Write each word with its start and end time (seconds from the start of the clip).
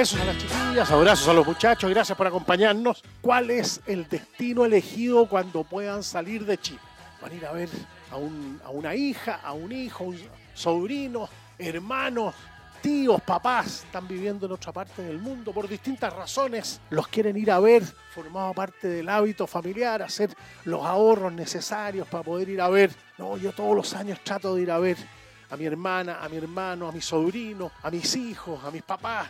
Besos 0.00 0.18
a 0.18 0.24
las 0.24 0.38
chiquillas, 0.38 0.90
abrazos 0.90 1.28
a 1.28 1.34
los 1.34 1.46
muchachos, 1.46 1.90
gracias 1.90 2.16
por 2.16 2.26
acompañarnos. 2.26 3.02
¿Cuál 3.20 3.50
es 3.50 3.82
el 3.84 4.08
destino 4.08 4.64
elegido 4.64 5.26
cuando 5.28 5.62
puedan 5.62 6.02
salir 6.02 6.46
de 6.46 6.56
Chile? 6.56 6.80
Van 7.20 7.30
a 7.30 7.34
ir 7.34 7.44
a 7.44 7.52
ver 7.52 7.68
a, 8.10 8.16
un- 8.16 8.58
a 8.64 8.70
una 8.70 8.94
hija, 8.94 9.40
a 9.44 9.52
un 9.52 9.70
hijo, 9.72 10.04
un 10.04 10.18
sobrino, 10.54 11.28
hermanos, 11.58 12.34
tíos, 12.80 13.20
papás, 13.20 13.84
están 13.84 14.08
viviendo 14.08 14.46
en 14.46 14.52
otra 14.52 14.72
parte 14.72 15.02
del 15.02 15.18
mundo 15.18 15.52
por 15.52 15.68
distintas 15.68 16.10
razones. 16.14 16.80
Los 16.88 17.06
quieren 17.08 17.36
ir 17.36 17.50
a 17.50 17.60
ver, 17.60 17.82
formado 18.14 18.54
parte 18.54 18.88
del 18.88 19.06
hábito 19.06 19.46
familiar, 19.46 20.00
hacer 20.00 20.34
los 20.64 20.82
ahorros 20.82 21.30
necesarios 21.34 22.08
para 22.08 22.24
poder 22.24 22.48
ir 22.48 22.62
a 22.62 22.70
ver. 22.70 22.90
No, 23.18 23.36
yo 23.36 23.52
todos 23.52 23.76
los 23.76 23.92
años 23.92 24.18
trato 24.24 24.54
de 24.54 24.62
ir 24.62 24.70
a 24.70 24.78
ver 24.78 24.96
a 25.50 25.56
mi 25.58 25.66
hermana, 25.66 26.20
a 26.22 26.28
mi 26.30 26.38
hermano, 26.38 26.88
a 26.88 26.92
mi 26.92 27.02
sobrino, 27.02 27.70
a 27.82 27.90
mis 27.90 28.16
hijos, 28.16 28.64
a 28.64 28.70
mis 28.70 28.82
papás. 28.82 29.28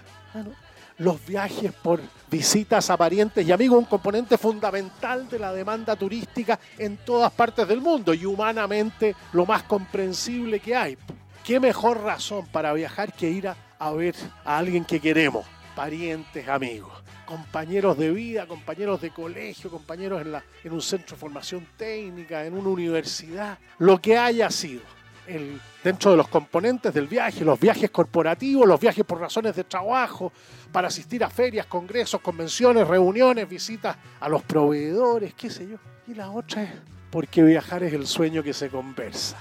Los 0.99 1.25
viajes 1.25 1.73
por 1.73 2.01
visitas 2.31 2.91
a 2.91 2.97
parientes 2.97 3.47
y 3.47 3.53
amigos, 3.53 3.79
un 3.79 3.87
componente 3.87 4.37
fundamental 4.37 5.29
de 5.29 5.39
la 5.39 5.53
demanda 5.53 5.97
turística 5.97 6.59
en 6.79 6.99
todas 6.99 7.33
partes 7.33 7.67
del 7.67 7.81
mundo 7.81 8.13
y 8.13 8.27
humanamente 8.27 9.17
lo 9.33 9.47
más 9.47 9.63
comprensible 9.63 10.61
que 10.61 10.77
hay. 10.77 10.99
¿Qué 11.45 11.59
mejor 11.59 12.03
razón 12.03 12.47
para 12.53 12.73
viajar 12.75 13.13
que 13.15 13.31
ir 13.31 13.49
a, 13.49 13.57
a 13.79 13.91
ver 13.93 14.15
a 14.45 14.59
alguien 14.59 14.85
que 14.85 15.01
queremos? 15.01 15.47
Parientes, 15.75 16.47
amigos, 16.49 16.93
compañeros 17.25 17.97
de 17.97 18.11
vida, 18.11 18.47
compañeros 18.47 19.01
de 19.01 19.11
colegio, 19.11 19.71
compañeros 19.71 20.21
en, 20.21 20.33
la, 20.33 20.45
en 20.63 20.73
un 20.73 20.83
centro 20.83 21.17
de 21.17 21.21
formación 21.21 21.67
técnica, 21.79 22.45
en 22.45 22.55
una 22.55 22.69
universidad, 22.69 23.59
lo 23.79 24.01
que 24.03 24.19
haya 24.19 24.51
sido 24.51 24.83
dentro 25.83 26.11
de 26.11 26.17
los 26.17 26.29
componentes 26.29 26.93
del 26.93 27.07
viaje, 27.07 27.45
los 27.45 27.59
viajes 27.59 27.91
corporativos, 27.91 28.67
los 28.67 28.81
viajes 28.81 29.05
por 29.05 29.21
razones 29.21 29.57
de 29.57 29.65
trabajo, 29.65 30.33
para 30.73 30.89
asistir 30.89 31.23
a 31.25 31.31
ferias, 31.31 31.67
congresos, 31.67 32.21
convenciones, 32.21 32.87
reuniones, 32.87 33.49
visitas 33.49 33.97
a 34.21 34.29
los 34.29 34.43
proveedores, 34.43 35.35
qué 35.35 35.51
sé 35.51 35.69
yo. 35.69 35.77
Y 36.07 36.15
la 36.15 36.31
otra 36.31 36.63
es 36.63 36.71
porque 37.11 37.43
viajar 37.43 37.83
es 37.83 37.93
el 37.93 38.07
sueño 38.07 38.43
que 38.43 38.53
se 38.53 38.69
conversa. 38.69 39.37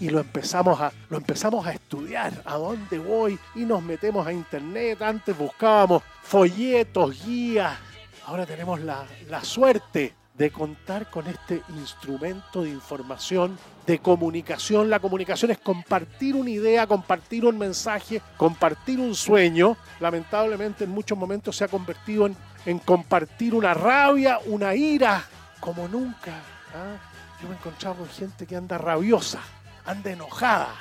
Y 0.00 0.10
lo 0.10 0.20
empezamos 0.20 0.80
a, 0.80 0.92
lo 1.08 1.16
empezamos 1.16 1.66
a 1.66 1.72
estudiar, 1.72 2.42
a 2.44 2.56
dónde 2.56 2.98
voy, 2.98 3.38
y 3.54 3.60
nos 3.60 3.82
metemos 3.82 4.26
a 4.26 4.32
internet. 4.32 5.00
Antes 5.00 5.36
buscábamos 5.36 6.02
folletos, 6.22 7.24
guías. 7.24 7.78
Ahora 8.26 8.44
tenemos 8.44 8.80
la, 8.80 9.06
la 9.28 9.42
suerte 9.44 10.14
de 10.34 10.50
contar 10.50 11.08
con 11.10 11.28
este 11.28 11.62
instrumento 11.76 12.62
de 12.62 12.70
información, 12.70 13.56
de 13.86 14.00
comunicación. 14.00 14.90
La 14.90 14.98
comunicación 14.98 15.52
es 15.52 15.58
compartir 15.58 16.34
una 16.34 16.50
idea, 16.50 16.86
compartir 16.86 17.44
un 17.44 17.56
mensaje, 17.56 18.20
compartir 18.36 18.98
un 18.98 19.14
sueño. 19.14 19.76
Lamentablemente 20.00 20.84
en 20.84 20.90
muchos 20.90 21.16
momentos 21.16 21.56
se 21.56 21.64
ha 21.64 21.68
convertido 21.68 22.28
en, 22.66 22.78
compartir 22.80 23.54
una 23.54 23.74
rabia, 23.74 24.40
una 24.46 24.74
ira, 24.74 25.24
como 25.60 25.86
nunca. 25.86 26.32
¿ah? 26.74 26.96
Yo 27.40 27.48
me 27.48 27.54
he 27.54 27.58
encontrado 27.58 27.96
con 27.96 28.08
gente 28.08 28.46
que 28.46 28.56
anda 28.56 28.76
rabiosa, 28.76 29.40
anda 29.86 30.10
enojada. 30.10 30.74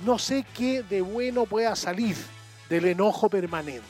No 0.00 0.18
sé 0.18 0.46
qué 0.54 0.84
de 0.84 1.00
bueno 1.00 1.46
pueda 1.46 1.74
salir 1.74 2.16
del 2.68 2.84
enojo 2.84 3.28
permanente, 3.28 3.82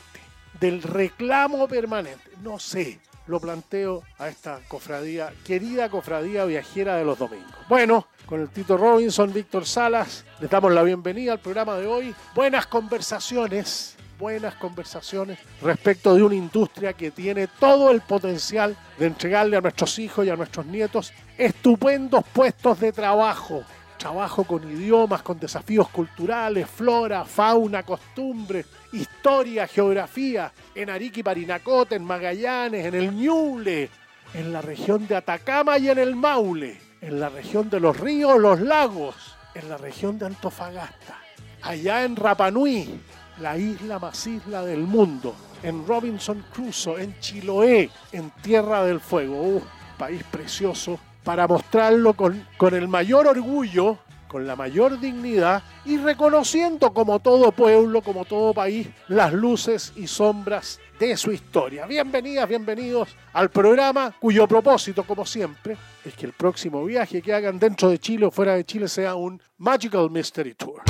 del 0.58 0.82
reclamo 0.82 1.68
permanente. 1.68 2.30
No 2.42 2.58
sé 2.58 2.98
lo 3.30 3.40
planteo 3.40 4.02
a 4.18 4.28
esta 4.28 4.60
cofradía, 4.66 5.32
querida 5.44 5.88
cofradía 5.88 6.44
viajera 6.44 6.96
de 6.96 7.04
los 7.04 7.16
domingos. 7.16 7.54
Bueno, 7.68 8.08
con 8.26 8.40
el 8.40 8.48
Tito 8.48 8.76
Robinson, 8.76 9.32
Víctor 9.32 9.64
Salas, 9.64 10.24
les 10.40 10.50
damos 10.50 10.72
la 10.72 10.82
bienvenida 10.82 11.32
al 11.32 11.38
programa 11.38 11.76
de 11.76 11.86
hoy. 11.86 12.14
Buenas 12.34 12.66
conversaciones, 12.66 13.96
buenas 14.18 14.56
conversaciones 14.56 15.38
respecto 15.62 16.14
de 16.14 16.24
una 16.24 16.34
industria 16.34 16.92
que 16.92 17.12
tiene 17.12 17.46
todo 17.46 17.92
el 17.92 18.00
potencial 18.00 18.76
de 18.98 19.06
entregarle 19.06 19.56
a 19.56 19.60
nuestros 19.60 19.98
hijos 20.00 20.26
y 20.26 20.30
a 20.30 20.36
nuestros 20.36 20.66
nietos 20.66 21.12
estupendos 21.38 22.24
puestos 22.32 22.80
de 22.80 22.92
trabajo. 22.92 23.62
Trabajo 23.96 24.44
con 24.44 24.68
idiomas, 24.68 25.22
con 25.22 25.38
desafíos 25.38 25.88
culturales, 25.90 26.68
flora, 26.68 27.24
fauna, 27.24 27.84
costumbres, 27.84 28.66
historia, 28.92 29.66
geografía, 29.66 30.52
en 30.74 30.90
Arica 30.90 31.20
y 31.20 31.22
Parinacote, 31.22 31.96
en 31.96 32.04
Magallanes, 32.04 32.86
en 32.86 32.94
el 32.94 33.14
Ñuble, 33.14 33.90
en 34.34 34.52
la 34.52 34.60
región 34.60 35.06
de 35.06 35.16
Atacama 35.16 35.78
y 35.78 35.88
en 35.88 35.98
el 35.98 36.16
Maule, 36.16 36.78
en 37.00 37.20
la 37.20 37.28
región 37.28 37.70
de 37.70 37.80
los 37.80 37.98
ríos, 37.98 38.38
los 38.38 38.60
lagos, 38.60 39.36
en 39.54 39.68
la 39.68 39.76
región 39.76 40.18
de 40.18 40.26
Antofagasta, 40.26 41.18
allá 41.62 42.04
en 42.04 42.16
Rapanui, 42.16 43.00
la 43.40 43.56
isla 43.56 43.98
más 43.98 44.26
isla 44.26 44.62
del 44.64 44.80
mundo, 44.80 45.34
en 45.62 45.86
Robinson 45.86 46.44
Crusoe, 46.52 47.02
en 47.02 47.18
Chiloé, 47.20 47.90
en 48.12 48.30
Tierra 48.42 48.84
del 48.84 49.00
Fuego, 49.00 49.42
uh, 49.42 49.62
país 49.98 50.22
precioso, 50.30 50.98
para 51.24 51.46
mostrarlo 51.46 52.14
con, 52.14 52.46
con 52.56 52.74
el 52.74 52.88
mayor 52.88 53.26
orgullo, 53.26 53.98
con 54.30 54.46
la 54.46 54.54
mayor 54.54 55.00
dignidad 55.00 55.64
y 55.84 55.98
reconociendo 55.98 56.94
como 56.94 57.18
todo 57.18 57.50
pueblo, 57.50 58.00
como 58.00 58.24
todo 58.24 58.54
país, 58.54 58.86
las 59.08 59.32
luces 59.32 59.92
y 59.96 60.06
sombras 60.06 60.78
de 61.00 61.16
su 61.16 61.32
historia. 61.32 61.84
Bienvenidas, 61.84 62.48
bienvenidos 62.48 63.08
al 63.32 63.50
programa 63.50 64.14
cuyo 64.20 64.46
propósito, 64.46 65.02
como 65.02 65.26
siempre, 65.26 65.76
es 66.04 66.14
que 66.14 66.26
el 66.26 66.32
próximo 66.32 66.84
viaje 66.84 67.20
que 67.20 67.34
hagan 67.34 67.58
dentro 67.58 67.88
de 67.88 67.98
Chile 67.98 68.26
o 68.26 68.30
fuera 68.30 68.54
de 68.54 68.64
Chile 68.64 68.86
sea 68.86 69.16
un 69.16 69.42
Magical 69.58 70.08
Mystery 70.08 70.54
Tour. 70.54 70.82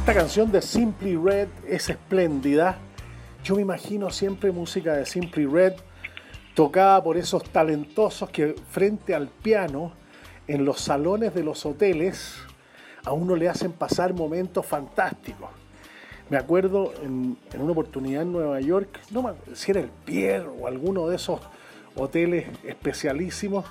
Esta 0.00 0.12
canción 0.12 0.50
de 0.50 0.60
Simply 0.60 1.16
Red 1.16 1.48
es 1.68 1.88
espléndida. 1.88 2.78
Yo 3.44 3.54
me 3.54 3.62
imagino 3.62 4.10
siempre 4.10 4.50
música 4.50 4.94
de 4.94 5.06
Simply 5.06 5.46
Red 5.46 5.74
tocada 6.56 7.04
por 7.04 7.18
esos 7.18 7.44
talentosos 7.44 8.30
que 8.30 8.56
frente 8.70 9.14
al 9.14 9.28
piano 9.28 9.92
en 10.48 10.64
los 10.64 10.80
salones 10.80 11.34
de 11.34 11.44
los 11.44 11.66
hoteles 11.66 12.34
a 13.04 13.12
uno 13.12 13.36
le 13.36 13.46
hacen 13.50 13.72
pasar 13.72 14.14
momentos 14.14 14.64
fantásticos. 14.64 15.50
Me 16.30 16.38
acuerdo 16.38 16.94
en, 17.02 17.36
una 17.58 17.72
oportunidad 17.72 18.22
en 18.22 18.32
Nueva 18.32 18.58
York, 18.62 19.00
no 19.10 19.36
si 19.52 19.70
era 19.70 19.80
el 19.80 19.90
Pierre 19.90 20.48
o 20.48 20.66
alguno 20.66 21.08
de 21.08 21.16
esos 21.16 21.40
hoteles 21.94 22.46
especialísimos, 22.64 23.66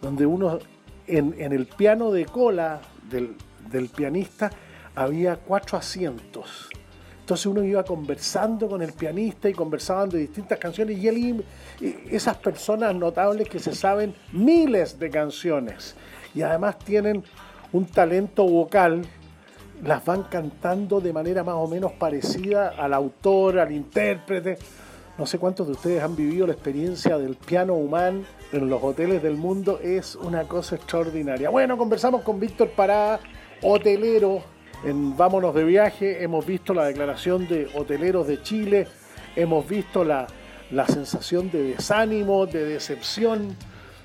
donde 0.00 0.24
uno 0.24 0.60
en, 1.08 1.34
el 1.40 1.66
piano 1.66 2.12
de 2.12 2.24
cola 2.24 2.80
del 3.10 3.88
pianista 3.88 4.52
había 4.94 5.38
cuatro 5.38 5.76
asientos. 5.76 6.68
Entonces 7.28 7.44
uno 7.44 7.62
iba 7.62 7.84
conversando 7.84 8.68
con 8.68 8.80
el 8.80 8.94
pianista 8.94 9.50
y 9.50 9.52
conversaban 9.52 10.08
de 10.08 10.16
distintas 10.16 10.58
canciones 10.58 10.96
y 10.96 11.44
esas 12.10 12.38
personas 12.38 12.94
notables 12.94 13.50
que 13.50 13.58
se 13.58 13.74
saben 13.74 14.14
miles 14.32 14.98
de 14.98 15.10
canciones, 15.10 15.94
y 16.34 16.40
además 16.40 16.78
tienen 16.78 17.22
un 17.70 17.84
talento 17.84 18.44
vocal, 18.44 19.02
las 19.84 20.02
van 20.06 20.22
cantando 20.22 21.02
de 21.02 21.12
manera 21.12 21.44
más 21.44 21.56
o 21.56 21.68
menos 21.68 21.92
parecida 21.92 22.70
al 22.70 22.94
autor, 22.94 23.58
al 23.58 23.72
intérprete. 23.72 24.56
No 25.18 25.26
sé 25.26 25.38
cuántos 25.38 25.66
de 25.66 25.74
ustedes 25.74 26.02
han 26.02 26.16
vivido 26.16 26.46
la 26.46 26.54
experiencia 26.54 27.18
del 27.18 27.36
piano 27.36 27.74
humano 27.74 28.22
en 28.52 28.70
los 28.70 28.82
hoteles 28.82 29.22
del 29.22 29.36
mundo, 29.36 29.80
es 29.82 30.16
una 30.16 30.44
cosa 30.44 30.76
extraordinaria. 30.76 31.50
Bueno, 31.50 31.76
conversamos 31.76 32.22
con 32.22 32.40
Víctor 32.40 32.70
Pará, 32.70 33.20
hotelero 33.60 34.42
en 34.84 35.16
Vámonos 35.16 35.54
de 35.54 35.64
viaje, 35.64 36.22
hemos 36.22 36.46
visto 36.46 36.72
la 36.72 36.84
declaración 36.84 37.48
de 37.48 37.68
hoteleros 37.74 38.26
de 38.26 38.42
Chile, 38.42 38.86
hemos 39.34 39.68
visto 39.68 40.04
la, 40.04 40.26
la 40.70 40.86
sensación 40.86 41.50
de 41.50 41.62
desánimo, 41.62 42.46
de 42.46 42.64
decepción. 42.64 43.56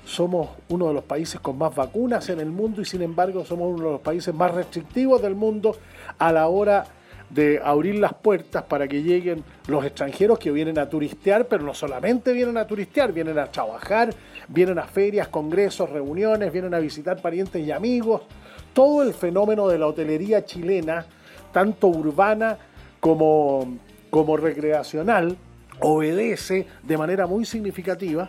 Somos 0.04 0.50
uno 0.68 0.88
de 0.88 0.94
los 0.94 1.04
países 1.04 1.40
con 1.40 1.56
más 1.56 1.74
vacunas 1.74 2.28
en 2.28 2.40
el 2.40 2.50
mundo 2.50 2.82
y 2.82 2.84
sin 2.84 3.02
embargo 3.02 3.44
somos 3.44 3.72
uno 3.74 3.86
de 3.86 3.92
los 3.92 4.00
países 4.00 4.34
más 4.34 4.52
restrictivos 4.52 5.22
del 5.22 5.34
mundo 5.34 5.76
a 6.18 6.32
la 6.32 6.48
hora 6.48 6.84
de 7.30 7.60
abrir 7.64 7.96
las 7.96 8.12
puertas 8.12 8.64
para 8.64 8.86
que 8.86 9.02
lleguen 9.02 9.42
los 9.66 9.84
extranjeros 9.84 10.38
que 10.38 10.50
vienen 10.50 10.78
a 10.78 10.88
turistear, 10.88 11.46
pero 11.46 11.64
no 11.64 11.72
solamente 11.72 12.32
vienen 12.32 12.58
a 12.58 12.66
turistear, 12.66 13.12
vienen 13.12 13.38
a 13.38 13.46
trabajar, 13.46 14.14
vienen 14.48 14.78
a 14.78 14.84
ferias, 14.84 15.28
congresos, 15.28 15.88
reuniones, 15.88 16.52
vienen 16.52 16.74
a 16.74 16.78
visitar 16.78 17.20
parientes 17.20 17.66
y 17.66 17.72
amigos. 17.72 18.22
Todo 18.74 19.02
el 19.02 19.14
fenómeno 19.14 19.68
de 19.68 19.78
la 19.78 19.86
hotelería 19.86 20.44
chilena, 20.44 21.06
tanto 21.52 21.86
urbana 21.86 22.58
como, 23.00 23.78
como 24.10 24.36
recreacional, 24.36 25.36
obedece 25.80 26.66
de 26.82 26.98
manera 26.98 27.26
muy 27.26 27.44
significativa 27.44 28.28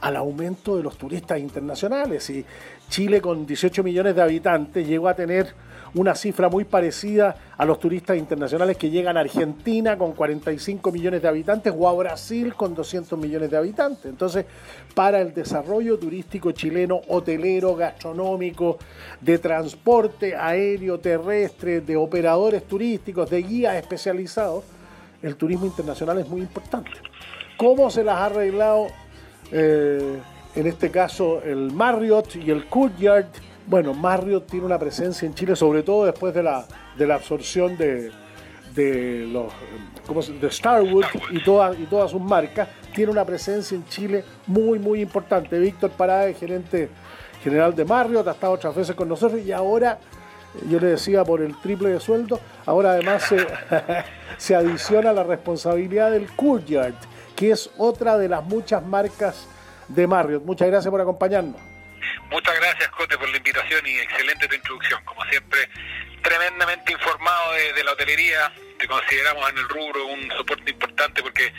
al 0.00 0.16
aumento 0.16 0.76
de 0.76 0.82
los 0.82 0.98
turistas 0.98 1.38
internacionales. 1.38 2.28
Y 2.30 2.44
Chile 2.88 3.20
con 3.20 3.46
18 3.46 3.82
millones 3.82 4.16
de 4.16 4.22
habitantes 4.22 4.86
llegó 4.86 5.08
a 5.08 5.14
tener 5.14 5.54
una 5.94 6.14
cifra 6.14 6.48
muy 6.48 6.64
parecida 6.64 7.36
a 7.56 7.64
los 7.64 7.78
turistas 7.78 8.16
internacionales 8.16 8.76
que 8.76 8.90
llegan 8.90 9.16
a 9.16 9.20
Argentina 9.20 9.98
con 9.98 10.12
45 10.12 10.90
millones 10.90 11.20
de 11.20 11.28
habitantes 11.28 11.72
o 11.76 11.88
a 11.88 11.92
Brasil 11.92 12.54
con 12.54 12.74
200 12.74 13.18
millones 13.18 13.50
de 13.50 13.56
habitantes. 13.56 14.06
Entonces, 14.06 14.46
para 14.94 15.20
el 15.20 15.34
desarrollo 15.34 15.98
turístico 15.98 16.52
chileno, 16.52 17.02
hotelero, 17.08 17.76
gastronómico, 17.76 18.78
de 19.20 19.38
transporte 19.38 20.34
aéreo, 20.34 20.98
terrestre, 20.98 21.82
de 21.82 21.96
operadores 21.96 22.64
turísticos, 22.64 23.28
de 23.28 23.42
guías 23.42 23.76
especializados, 23.76 24.64
el 25.22 25.36
turismo 25.36 25.66
internacional 25.66 26.18
es 26.18 26.28
muy 26.28 26.40
importante. 26.40 26.90
¿Cómo 27.56 27.90
se 27.90 28.02
las 28.02 28.16
ha 28.16 28.26
arreglado 28.26 28.88
eh, 29.52 30.18
en 30.56 30.66
este 30.66 30.90
caso 30.90 31.42
el 31.42 31.70
Marriott 31.70 32.34
y 32.36 32.50
el 32.50 32.66
Courtyard? 32.66 33.26
Bueno, 33.66 33.94
Marriott 33.94 34.46
tiene 34.46 34.66
una 34.66 34.78
presencia 34.78 35.26
en 35.26 35.34
Chile, 35.34 35.56
sobre 35.56 35.82
todo 35.82 36.04
después 36.04 36.34
de 36.34 36.42
la, 36.42 36.66
de 36.96 37.06
la 37.06 37.14
absorción 37.14 37.76
de, 37.76 38.10
de 38.74 39.26
los 39.26 39.52
de 40.40 40.50
Starwood 40.50 41.04
y, 41.30 41.42
todas 41.42 41.78
y 41.78 41.84
todas 41.84 42.10
sus 42.10 42.20
marcas, 42.20 42.68
tiene 42.94 43.12
una 43.12 43.24
presencia 43.24 43.76
en 43.76 43.86
Chile 43.86 44.24
muy, 44.46 44.78
muy 44.78 45.00
importante. 45.00 45.58
Víctor 45.58 45.90
Parada, 45.90 46.32
gerente 46.32 46.88
general 47.42 47.74
de 47.74 47.84
Marriott, 47.84 48.26
ha 48.28 48.32
estado 48.32 48.52
otras 48.54 48.74
veces 48.74 48.94
con 48.94 49.08
nosotros 49.08 49.40
y 49.40 49.52
ahora, 49.52 49.98
yo 50.68 50.78
le 50.78 50.88
decía 50.88 51.24
por 51.24 51.40
el 51.40 51.58
triple 51.60 51.90
de 51.90 52.00
sueldo, 52.00 52.40
ahora 52.66 52.92
además 52.92 53.22
se, 53.22 53.46
se 54.38 54.54
adiciona 54.54 55.12
la 55.12 55.22
responsabilidad 55.22 56.10
del 56.10 56.30
Courtyard, 56.34 56.94
que 57.36 57.52
es 57.52 57.70
otra 57.78 58.18
de 58.18 58.28
las 58.28 58.44
muchas 58.44 58.84
marcas 58.84 59.46
de 59.88 60.06
Marriott. 60.06 60.44
Muchas 60.44 60.68
gracias 60.68 60.90
por 60.90 61.00
acompañarnos. 61.00 61.71
Muchas 62.30 62.54
gracias, 62.56 62.88
Cote, 62.90 63.18
por 63.18 63.28
la 63.28 63.36
invitación 63.36 63.86
y 63.86 63.98
excelente 63.98 64.48
tu 64.48 64.54
introducción. 64.54 65.04
Como 65.04 65.24
siempre, 65.26 65.68
tremendamente 66.22 66.92
informado 66.92 67.52
de, 67.52 67.84
la 67.84 67.92
hotelería. 67.92 68.52
Te 68.78 68.88
consideramos 68.88 69.48
en 69.50 69.58
el 69.58 69.68
rubro 69.68 70.06
un 70.06 70.30
soporte 70.36 70.70
importante 70.70 71.22
porque 71.22 71.52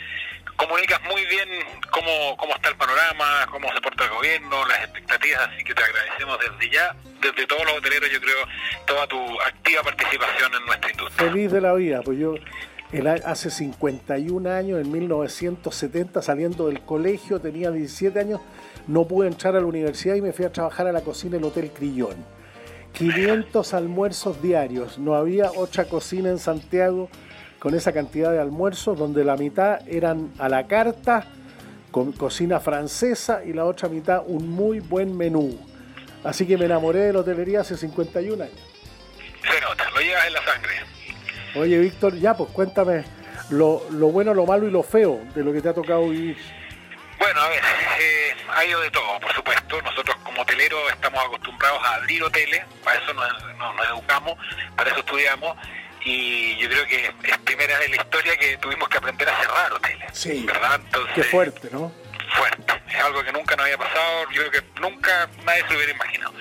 comunicas 0.56 1.00
muy 1.02 1.24
bien 1.26 1.48
cómo, 1.90 2.36
cómo 2.36 2.54
está 2.54 2.68
el 2.68 2.76
panorama, 2.76 3.46
cómo 3.50 3.72
se 3.72 3.80
porta 3.80 4.04
el 4.04 4.10
gobierno, 4.10 4.66
las 4.66 4.80
expectativas, 4.80 5.48
así 5.48 5.64
que 5.64 5.74
te 5.74 5.82
agradecemos 5.82 6.38
desde 6.38 6.72
ya, 6.72 6.94
desde 7.20 7.46
todos 7.46 7.64
los 7.64 7.74
hoteleros, 7.78 8.10
yo 8.10 8.20
creo, 8.20 8.46
toda 8.86 9.06
tu 9.06 9.40
activa 9.40 9.82
participación 9.82 10.54
en 10.54 10.66
nuestra 10.66 10.90
industria. 10.90 11.30
Feliz 11.30 11.52
de 11.52 11.60
la 11.60 11.74
vida, 11.74 12.02
pues 12.02 12.18
yo 12.18 12.34
hace 13.24 13.50
51 13.50 14.50
años, 14.50 14.80
en 14.80 14.92
1970, 14.92 16.22
saliendo 16.22 16.68
del 16.68 16.80
colegio, 16.82 17.40
tenía 17.40 17.70
17 17.70 18.18
años, 18.18 18.40
no 18.86 19.06
pude 19.06 19.28
entrar 19.28 19.56
a 19.56 19.60
la 19.60 19.66
universidad 19.66 20.14
y 20.14 20.22
me 20.22 20.32
fui 20.32 20.44
a 20.44 20.52
trabajar 20.52 20.86
a 20.86 20.92
la 20.92 21.00
cocina 21.00 21.36
del 21.36 21.44
Hotel 21.44 21.70
Crillón. 21.70 22.16
500 22.92 23.74
almuerzos 23.74 24.40
diarios, 24.40 24.98
no 24.98 25.14
había 25.14 25.50
otra 25.50 25.84
cocina 25.84 26.30
en 26.30 26.38
Santiago 26.38 27.08
con 27.58 27.74
esa 27.74 27.92
cantidad 27.92 28.30
de 28.30 28.38
almuerzos, 28.38 28.98
donde 28.98 29.24
la 29.24 29.36
mitad 29.36 29.80
eran 29.88 30.32
a 30.38 30.48
la 30.48 30.66
carta, 30.66 31.26
con 31.90 32.12
cocina 32.12 32.60
francesa, 32.60 33.42
y 33.44 33.52
la 33.52 33.64
otra 33.64 33.88
mitad 33.88 34.22
un 34.26 34.48
muy 34.50 34.80
buen 34.80 35.16
menú. 35.16 35.58
Así 36.22 36.46
que 36.46 36.56
me 36.56 36.66
enamoré 36.66 37.00
de 37.00 37.12
la 37.14 37.20
hotelería 37.20 37.60
hace 37.62 37.76
51 37.76 38.44
años. 38.44 38.56
Se 39.42 39.60
nota, 39.60 39.90
lo 39.90 40.00
llevas 40.00 40.26
en 40.26 40.32
la 40.34 40.44
sangre. 40.44 40.74
Oye, 41.56 41.78
Víctor, 41.78 42.14
ya 42.16 42.36
pues 42.36 42.50
cuéntame 42.50 43.04
lo, 43.50 43.82
lo 43.92 44.08
bueno, 44.08 44.34
lo 44.34 44.46
malo 44.46 44.68
y 44.68 44.70
lo 44.70 44.82
feo 44.82 45.20
de 45.34 45.42
lo 45.42 45.52
que 45.52 45.60
te 45.60 45.68
ha 45.68 45.74
tocado 45.74 46.08
vivir. 46.08 46.36
Bueno, 47.18 47.40
a 47.40 47.48
ver, 47.48 47.58
eh, 47.58 48.33
ha 48.54 48.64
ido 48.64 48.80
de 48.80 48.90
todo, 48.90 49.20
por 49.20 49.32
supuesto. 49.34 49.80
Nosotros 49.82 50.16
como 50.22 50.42
hoteleros 50.42 50.90
estamos 50.92 51.24
acostumbrados 51.24 51.82
a 51.84 51.94
abrir 51.96 52.22
hoteles, 52.22 52.64
para 52.82 52.98
eso 53.00 53.12
nos, 53.14 53.88
educamos, 53.88 54.38
para 54.76 54.90
eso 54.90 55.00
estudiamos. 55.00 55.56
Y 56.04 56.56
yo 56.58 56.68
creo 56.68 56.86
que 56.86 57.06
es 57.06 57.38
primera 57.38 57.78
vez 57.78 57.86
en 57.86 57.96
la 57.96 58.02
historia 58.02 58.36
que 58.36 58.56
tuvimos 58.58 58.88
que 58.88 58.98
aprender 58.98 59.28
a 59.28 59.40
cerrar 59.40 59.72
hoteles. 59.72 60.06
Sí. 60.12 60.44
¿Verdad? 60.46 60.80
Entonces, 60.84 61.14
Qué 61.14 61.24
fuerte, 61.24 61.68
¿no? 61.72 61.92
Fuerte. 62.36 62.82
Es 62.88 62.96
algo 63.00 63.24
que 63.24 63.32
nunca 63.32 63.56
nos 63.56 63.64
había 63.64 63.78
pasado, 63.78 64.30
yo 64.30 64.42
creo 64.46 64.50
que 64.50 64.80
nunca 64.80 65.28
nadie 65.44 65.62
se 65.62 65.70
lo 65.70 65.76
hubiera 65.76 65.92
imaginado. 65.92 66.34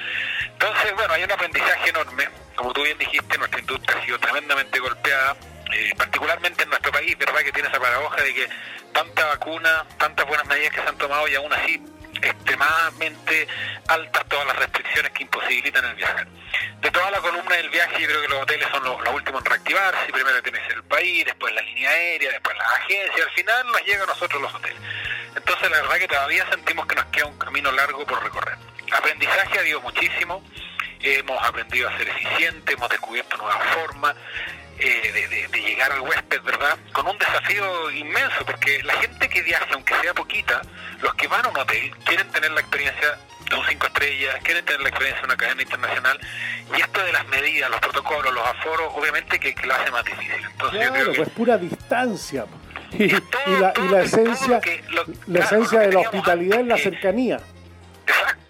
Entonces, 0.46 0.94
bueno, 0.96 1.14
hay 1.14 1.24
un 1.24 1.32
aprendizaje 1.32 1.90
enorme. 1.90 2.30
Como 2.56 2.74
tú 2.74 2.84
bien 2.84 2.98
dijiste, 2.98 3.38
nuestra 3.38 3.60
industria 3.60 3.98
ha 3.98 4.06
sido 4.06 4.20
tremendamente 4.20 4.80
golpeada 4.80 5.36
eh, 5.74 5.94
particularmente 5.98 6.64
en 6.64 6.70
nuestro 6.70 6.92
país, 6.92 7.18
¿verdad? 7.18 7.40
Que 7.42 7.52
tiene 7.52 7.70
esa 7.70 7.80
paradoja 7.80 8.22
de 8.22 8.34
que 8.34 8.48
tanta 8.94 9.26
vacuna, 9.26 9.86
tantas 9.98 10.28
buenas 10.28 10.46
medidas 10.46 10.72
que 10.72 10.82
se 10.82 10.88
han 10.88 10.98
tomado 10.98 11.28
y 11.28 11.36
aún 11.36 11.52
así 11.52 11.82
extremadamente 12.24 13.48
altas 13.88 14.26
todas 14.28 14.48
las 14.48 14.56
restricciones 14.58 15.12
que 15.12 15.24
imposibilitan 15.24 15.86
el 15.86 15.96
viaje. 15.96 16.26
De 16.82 16.92
toda 16.92 17.12
la 17.12 17.20
columna 17.20 17.56
del 17.56 17.70
viaje, 17.70 18.02
yo 18.02 18.08
creo 18.08 18.22
que 18.22 18.28
los 18.28 18.42
hoteles 18.42 18.68
son 18.70 18.84
los, 18.84 19.14
últimos 19.14 19.42
en 19.42 19.52
reactivarse. 19.52 20.12
Primero 20.12 20.42
tiene 20.42 20.60
que 20.60 20.66
ser 20.66 20.76
el 20.78 20.84
país, 20.84 21.26
después 21.26 21.54
la 21.54 21.62
línea 21.62 21.90
aérea, 21.90 22.32
después 22.32 22.58
las 22.58 22.70
agencias. 22.72 23.28
Al 23.28 23.34
final 23.34 23.68
nos 23.68 23.86
llega 23.86 24.04
a 24.04 24.08
nosotros 24.08 24.42
los 24.42 24.54
hoteles. 24.54 24.80
Entonces, 25.36 25.72
la 25.72 25.82
verdad 25.82 25.98
que 25.98 26.08
todavía 26.08 26.50
sentimos 26.50 26.86
que 26.86 26.96
nos 26.96 27.06
queda 27.06 27.26
un 27.26 27.38
camino 27.38 27.72
largo 27.72 28.06
por 28.06 28.24
recorrer. 28.24 28.58
Aprendizaje 28.92 29.58
ha 29.58 29.62
habido 29.62 29.82
muchísimo. 29.82 30.44
Hemos 31.00 31.44
aprendido 31.44 31.90
a 31.90 31.98
ser 31.98 32.08
eficientes, 32.08 32.76
hemos 32.76 32.90
descubierto 32.90 33.36
nuevas 33.38 33.64
formas. 33.74 34.16
Eh, 34.80 35.48
de, 35.52 35.62
llegar 35.62 35.92
al 35.92 36.02
huésped, 36.02 36.42
¿verdad? 36.42 36.78
Con 36.92 37.08
un 37.08 37.18
desafío 37.18 37.92
inmenso, 37.92 38.46
porque 38.46 38.82
la 38.84 38.94
gente 38.94 39.30
que 39.30 39.42
viaja, 39.42 39.66
aunque 39.74 39.94
sea 40.02 40.14
poquita, 40.14 40.62
los 41.02 41.14
que 41.16 41.28
van 41.28 41.46
a 41.46 41.50
un 41.50 41.58
hotel 41.58 41.92
quieren 42.06 42.28
tener 42.30 42.52
la 42.52 42.62
experiencia 42.62 43.18
de 43.50 43.56
un 43.56 43.66
cinco 43.68 43.88
estrellas, 43.88 44.36
quieren 44.44 44.66
tener 44.66 44.82
la 44.82 44.90
experiencia 44.90 45.22
de 45.22 45.26
una 45.26 45.38
cadena 45.38 45.62
internacional, 45.62 46.20
y 46.76 46.82
esto 46.82 47.04
de 47.04 47.14
las 47.14 47.28
medidas, 47.28 47.70
los 47.70 47.80
protocolos, 47.80 48.34
los 48.34 48.46
aforos, 48.46 48.94
obviamente 48.96 49.40
que, 49.40 49.56
lo 49.66 49.74
hace 49.74 49.92
más 49.92 50.06
difícil. 50.06 50.46
Entonces, 50.52 50.90
claro, 50.90 51.14
pues 51.16 51.30
pura 51.30 51.58
distancia. 51.58 52.46
Y, 52.92 53.08
la, 53.08 53.74
y 53.76 53.88
la 53.90 54.02
esencia, 54.02 54.62
la 55.26 55.40
esencia 55.40 55.80
de 55.80 55.94
la 55.94 56.00
hospitalidad 56.02 56.60
es 56.60 56.68
la 56.68 56.78
cercanía. 56.78 57.40
Exacto. 58.06 58.43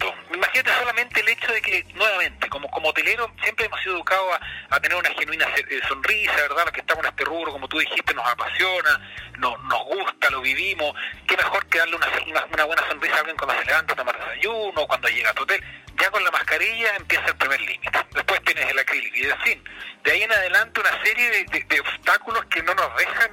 Imagínate 0.43 0.77
solamente 0.77 1.21
el 1.21 1.29
hecho 1.29 1.53
de 1.53 1.61
que, 1.61 1.85
nuevamente, 1.93 2.49
como, 2.49 2.69
como 2.69 2.89
hotelero, 2.89 3.31
siempre 3.41 3.65
hemos 3.65 3.79
sido 3.79 3.95
educados 3.95 4.39
a, 4.69 4.79
tener 4.81 4.97
una 4.97 5.09
genuina 5.11 5.47
eh, 5.55 5.79
sonrisa, 5.87 6.35
¿verdad? 6.35 6.65
Lo 6.65 6.71
que 6.73 6.81
estamos 6.81 7.05
en 7.05 7.11
este 7.11 7.23
rubro, 7.23 7.53
como 7.53 7.69
tú 7.69 7.79
dijiste, 7.79 8.13
nos 8.13 8.27
apasiona, 8.27 8.99
nos, 9.37 9.57
nos 9.63 9.83
gusta, 9.85 10.29
lo 10.31 10.41
vivimos. 10.41 10.93
Qué 11.25 11.37
mejor 11.37 11.65
que 11.67 11.77
darle 11.77 11.95
una, 11.95 12.07
una, 12.51 12.65
buena 12.65 12.85
sonrisa 12.89 13.15
a 13.15 13.19
alguien 13.19 13.37
cuando 13.37 13.57
se 13.57 13.65
levanta 13.65 13.93
a 13.93 13.95
tomar 13.95 14.19
desayuno, 14.19 14.85
cuando 14.85 15.07
llega 15.07 15.29
a 15.29 15.33
tu 15.33 15.43
hotel. 15.43 15.63
Ya 15.95 16.11
con 16.11 16.21
la 16.21 16.31
mascarilla 16.31 16.93
empieza 16.97 17.25
el 17.25 17.35
primer 17.37 17.61
límite. 17.61 18.05
Después 18.13 18.41
tienes 18.43 18.69
el 18.69 18.79
acrílico. 18.79 19.15
Y 19.15 19.21
de 19.21 19.37
fin, 19.37 19.63
de 20.03 20.11
ahí 20.11 20.23
en 20.23 20.31
adelante 20.33 20.81
una 20.81 21.03
serie 21.03 21.45
de 21.45 21.79
obstáculos 21.79 22.43
que 22.45 22.61
no 22.63 22.75
nos 22.75 22.93
dejan 22.97 23.31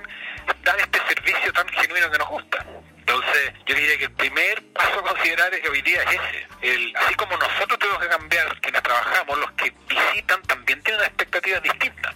dar 0.62 0.78
este 0.78 1.00
servicio 1.08 1.52
tan 1.52 1.66
genuino 1.70 2.08
que 2.08 2.18
nos 2.18 2.28
gusta. 2.28 2.64
Entonces, 3.10 3.52
yo 3.66 3.74
diría 3.74 3.98
que 3.98 4.04
el 4.04 4.12
primer 4.12 4.72
paso 4.72 5.00
a 5.00 5.02
considerar 5.02 5.50
hoy 5.68 5.82
día 5.82 6.00
es 6.04 6.10
ese. 6.10 6.46
El, 6.62 6.96
así 6.96 7.14
como 7.14 7.36
nosotros 7.36 7.76
tenemos 7.80 8.00
que 8.00 8.08
cambiar, 8.08 8.60
quienes 8.60 8.82
trabajamos, 8.84 9.38
los 9.38 9.50
que 9.52 9.72
visitan 9.88 10.40
también 10.42 10.80
tienen 10.82 11.02
expectativas 11.02 11.60
distintas. 11.60 12.14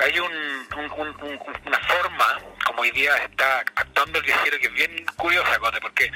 Hay 0.00 0.18
un, 0.18 0.32
una 0.72 1.78
forma, 1.78 2.40
como 2.66 2.82
hoy 2.82 2.90
día 2.90 3.14
está 3.18 3.60
actuando 3.76 4.18
el 4.18 4.24
viajero, 4.24 4.58
que 4.58 4.66
es 4.66 4.72
bien 4.72 5.06
curiosa, 5.16 5.56
Cote, 5.60 5.80
porque, 5.80 6.10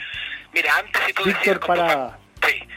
mira, 0.53 0.79
antes 0.79 1.03
si 1.07 1.13
tú 1.13 1.25
decías... 1.25 1.59
para... 1.61 2.19
Sí, 2.45 2.69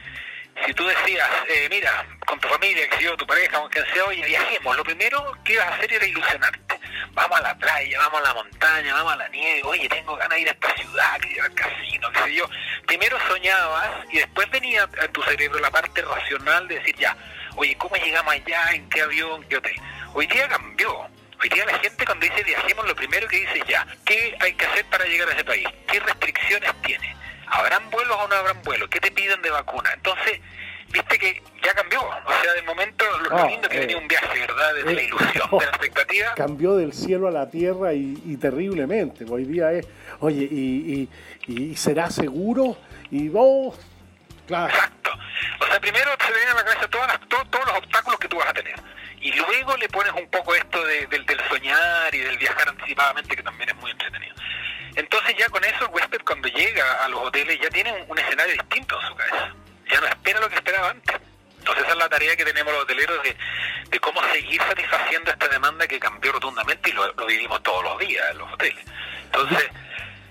si 0.65 0.73
tú 0.73 0.85
decías, 0.85 1.29
eh, 1.47 1.67
mira, 1.69 2.05
con 2.25 2.39
tu 2.39 2.47
familia, 2.47 2.87
que 2.89 3.03
yo, 3.03 3.15
tu 3.17 3.25
pareja, 3.25 3.59
con 3.59 3.69
quien 3.69 3.85
sea, 3.93 4.05
oye, 4.05 4.25
viajemos, 4.25 4.75
lo 4.75 4.83
primero 4.83 5.33
que 5.43 5.53
ibas 5.53 5.67
a 5.67 5.75
hacer 5.75 5.93
era 5.93 6.05
ilusionarte. 6.05 6.79
Vamos 7.11 7.39
a 7.39 7.41
la 7.41 7.57
playa, 7.57 7.99
vamos 7.99 8.19
a 8.19 8.23
la 8.23 8.33
montaña, 8.33 8.93
vamos 8.93 9.13
a 9.13 9.17
la 9.17 9.27
nieve, 9.29 9.61
oye, 9.63 9.89
tengo 9.89 10.15
ganas 10.15 10.35
de 10.35 10.41
ir 10.41 10.49
a 10.49 10.51
esta 10.51 10.75
ciudad, 10.75 11.19
que 11.19 11.31
ir 11.31 11.41
al 11.41 11.53
casino, 11.53 12.11
qué 12.11 12.23
sé 12.23 12.35
yo. 12.35 12.49
Primero 12.85 13.17
soñabas 13.27 13.89
y 14.11 14.17
después 14.17 14.49
venía 14.51 14.83
a 14.83 15.07
tu 15.07 15.21
cerebro 15.23 15.59
la 15.59 15.71
parte 15.71 16.01
racional 16.01 16.67
de 16.67 16.79
decir, 16.79 16.95
ya, 16.97 17.15
oye, 17.55 17.75
¿cómo 17.77 17.95
llegamos 17.95 18.33
allá? 18.33 18.71
¿En 18.71 18.89
qué 18.89 19.01
avión? 19.01 19.43
¿Qué 19.45 19.57
hotel? 19.57 19.75
Hoy 20.13 20.27
día 20.27 20.47
cambió. 20.47 21.09
Hoy 21.41 21.47
día 21.47 21.65
la 21.65 21.79
gente 21.79 22.05
cuando 22.05 22.25
dice 22.25 22.43
viajemos, 22.43 22.85
lo 22.85 22.95
primero 22.95 23.27
que 23.27 23.39
dice 23.39 23.63
ya, 23.65 23.87
¿qué 24.05 24.35
hay 24.41 24.53
que 24.53 24.65
hacer 24.65 24.85
para 24.87 25.05
llegar 25.05 25.29
a 25.29 25.33
ese 25.33 25.45
país? 25.45 25.67
¿Qué 25.87 25.99
restricciones 26.01 26.69
tiene? 26.81 27.15
¿Habrán 27.51 27.89
vuelos 27.89 28.15
o 28.19 28.27
no 28.27 28.35
habrán 28.35 28.61
vuelos? 28.63 28.89
¿Qué 28.89 28.99
te 28.99 29.11
piden 29.11 29.41
de 29.41 29.49
vacuna? 29.49 29.89
Entonces, 29.93 30.39
viste 30.89 31.17
que 31.19 31.41
ya 31.63 31.73
cambió. 31.73 32.01
O 32.01 32.41
sea, 32.43 32.53
de 32.53 32.61
momento, 32.63 33.05
lo, 33.29 33.37
Ah, 33.37 33.47
lindo 33.47 33.67
que 33.69 33.77
eh, 33.77 33.79
venía 33.81 33.97
un 33.97 34.07
viaje, 34.07 34.39
¿verdad? 34.39 34.73
Desde 34.75 34.93
la 34.93 35.01
eh, 35.01 35.05
ilusión, 35.05 35.49
de 35.51 35.57
la 35.65 35.69
expectativa. 35.71 36.33
Cambió 36.35 36.75
del 36.75 36.93
cielo 36.93 37.27
a 37.27 37.31
la 37.31 37.49
tierra 37.49 37.93
y, 37.93 38.21
y 38.25 38.37
terriblemente. 38.37 39.25
Hoy 39.29 39.45
día 39.45 39.71
es, 39.71 39.87
oye, 40.19 40.47
y, 40.49 41.09
y- 41.47 41.61
y 41.71 41.75
será 41.75 42.09
seguro? 42.11 42.77
Y 43.11 43.29
vos, 43.29 43.75
claro, 44.47 44.67
Exacto. 44.73 45.11
O 45.61 45.65
sea, 45.65 45.79
primero 45.79 46.11
se 46.11 46.27
te 46.27 46.33
vienen 46.33 46.49
a 46.49 46.55
la 46.55 46.63
cabeza 46.65 46.87
todas 46.89 47.07
las- 47.07 47.19
to- 47.27 47.45
todos 47.49 47.65
los 47.65 47.77
obstáculos 47.77 48.19
que 48.19 48.27
tú 48.27 48.37
vas 48.37 48.47
a 48.49 48.53
tener. 48.53 48.75
Y 49.21 49.31
luego 49.33 49.75
le 49.77 49.89
pones 49.89 50.13
un 50.13 50.29
poco 50.29 50.55
esto 50.55 50.83
de- 50.85 51.07
del, 51.07 51.25
del 51.25 51.39
soñar 51.49 52.13
y 52.13 52.19
del 52.19 52.37
viajar 52.37 52.69
anticipadamente, 52.69 53.35
que 53.35 53.43
también 53.43 53.69
es 53.69 53.75
muy 53.77 53.91
entretenido. 53.91 54.35
Entonces 54.99 55.35
ya 55.37 55.47
con 55.49 55.63
eso 55.63 55.85
el 55.85 55.91
huésped 55.93 56.19
cuando 56.25 56.49
llega 56.49 57.05
a 57.05 57.07
los 57.07 57.21
hoteles 57.21 57.57
ya 57.61 57.69
tiene 57.69 58.05
un, 58.07 58.19
escenario 58.19 58.53
distinto 58.53 58.99
en 58.99 59.07
su 59.07 59.15
cabeza. 59.15 59.55
Ya 59.89 60.01
no 60.01 60.07
espera 60.07 60.39
lo 60.41 60.49
que 60.49 60.55
esperaba 60.55 60.89
antes. 60.89 61.15
Entonces 61.59 61.83
esa 61.83 61.93
es 61.93 61.97
la 61.97 62.09
tarea 62.09 62.35
que 62.35 62.43
tenemos 62.43 62.73
los 62.73 62.83
hoteleros 62.83 63.23
de, 63.23 63.35
de 63.89 63.99
cómo 63.99 64.19
seguir 64.33 64.61
satisfaciendo 64.61 65.31
esta 65.31 65.47
demanda 65.47 65.87
que 65.87 65.99
cambió 65.99 66.33
rotundamente 66.33 66.89
y 66.89 66.93
lo, 66.93 67.13
lo 67.13 67.25
vivimos 67.25 67.63
todos 67.63 67.81
los 67.83 67.99
días 67.99 68.25
en 68.31 68.37
los 68.39 68.51
hoteles. 68.51 68.85
Entonces, 69.25 69.69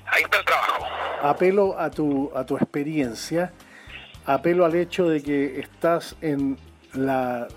ahí 0.06 0.22
está 0.22 0.38
el 0.38 0.44
trabajo. 0.44 0.86
apelo 1.22 1.78
a 1.78 1.90
tu, 1.90 2.30
a 2.34 2.44
tu 2.44 2.56
experiencia, 2.56 3.52
apelo 4.26 4.66
al 4.66 4.74
hecho 4.74 5.08
de 5.08 5.22
que 5.22 5.60
estás 5.60 6.14
en 6.20 6.58
la, 6.92 7.48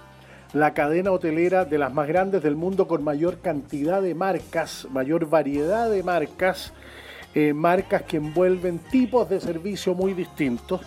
la 0.53 0.73
cadena 0.73 1.11
hotelera 1.11 1.65
de 1.65 1.77
las 1.77 1.93
más 1.93 2.07
grandes 2.07 2.41
del 2.41 2.55
mundo 2.55 2.87
con 2.87 3.03
mayor 3.03 3.41
cantidad 3.41 4.01
de 4.01 4.15
marcas, 4.15 4.87
mayor 4.91 5.29
variedad 5.29 5.89
de 5.89 6.03
marcas, 6.03 6.73
eh, 7.33 7.53
marcas 7.53 8.03
que 8.03 8.17
envuelven 8.17 8.79
tipos 8.79 9.29
de 9.29 9.39
servicio 9.39 9.93
muy 9.93 10.13
distintos. 10.13 10.81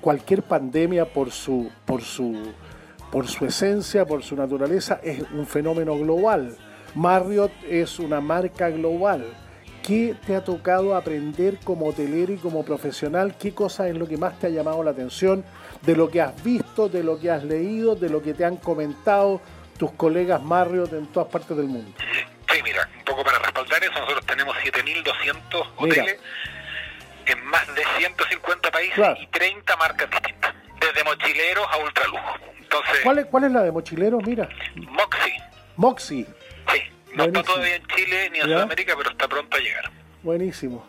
Cualquier 0.00 0.42
pandemia 0.42 1.06
por 1.06 1.30
su, 1.30 1.70
por 1.84 2.02
su, 2.02 2.52
por 3.10 3.26
su 3.26 3.46
esencia, 3.46 4.04
por 4.04 4.22
su 4.22 4.36
naturaleza, 4.36 5.00
es 5.02 5.22
un 5.32 5.46
fenómeno 5.46 5.96
global. 5.96 6.56
Marriott 6.94 7.52
es 7.68 7.98
una 7.98 8.20
marca 8.20 8.68
global. 8.68 9.24
¿Qué 9.82 10.14
te 10.26 10.36
ha 10.36 10.44
tocado 10.44 10.94
aprender 10.94 11.58
como 11.64 11.86
hotelero 11.86 12.32
y 12.34 12.36
como 12.36 12.62
profesional? 12.62 13.34
¿Qué 13.38 13.54
cosa 13.54 13.88
es 13.88 13.96
lo 13.96 14.06
que 14.06 14.18
más 14.18 14.38
te 14.38 14.48
ha 14.48 14.50
llamado 14.50 14.82
la 14.82 14.90
atención 14.90 15.42
de 15.82 15.96
lo 15.96 16.10
que 16.10 16.20
has 16.20 16.42
visto, 16.44 16.88
de 16.88 17.02
lo 17.02 17.18
que 17.18 17.30
has 17.30 17.42
leído, 17.44 17.96
de 17.96 18.10
lo 18.10 18.20
que 18.20 18.34
te 18.34 18.44
han 18.44 18.56
comentado 18.56 19.40
tus 19.78 19.92
colegas 19.92 20.42
Marriott 20.42 20.92
en 20.92 21.06
todas 21.06 21.28
partes 21.30 21.56
del 21.56 21.66
mundo? 21.66 21.92
Sí, 22.52 22.60
mira, 22.62 22.88
poco 23.10 23.24
para 23.24 23.38
respaldar 23.38 23.82
eso, 23.82 23.92
nosotros 23.92 24.24
tenemos 24.26 24.56
7.200 24.58 25.66
Mira. 25.80 26.02
hoteles 26.02 26.20
en 27.26 27.44
más 27.46 27.66
de 27.74 27.82
150 27.98 28.70
países 28.70 28.94
Claro. 28.94 29.16
y 29.20 29.26
30 29.28 29.76
marcas 29.76 30.10
distintas, 30.10 30.54
desde 30.80 31.04
mochileros 31.04 31.66
a 31.70 31.76
ultralujo. 31.78 32.36
Entonces, 32.58 33.00
¿Cuál 33.02 33.18
es, 33.18 33.26
cuál 33.26 33.44
es 33.44 33.52
la 33.52 33.62
de 33.62 33.72
mochileros? 33.72 34.22
Mira, 34.24 34.48
Moxie, 34.76 35.42
Moxie. 35.76 36.26
sí, 36.72 36.82
no 37.14 37.24
está 37.24 37.42
todavía 37.42 37.76
en 37.76 37.86
Chile 37.88 38.30
ni 38.30 38.38
en 38.40 38.48
¿Ya? 38.48 38.54
Sudamérica, 38.54 38.94
pero 38.96 39.10
está 39.10 39.28
pronto 39.28 39.56
a 39.56 39.60
llegar. 39.60 39.90
Buenísimo. 40.22 40.86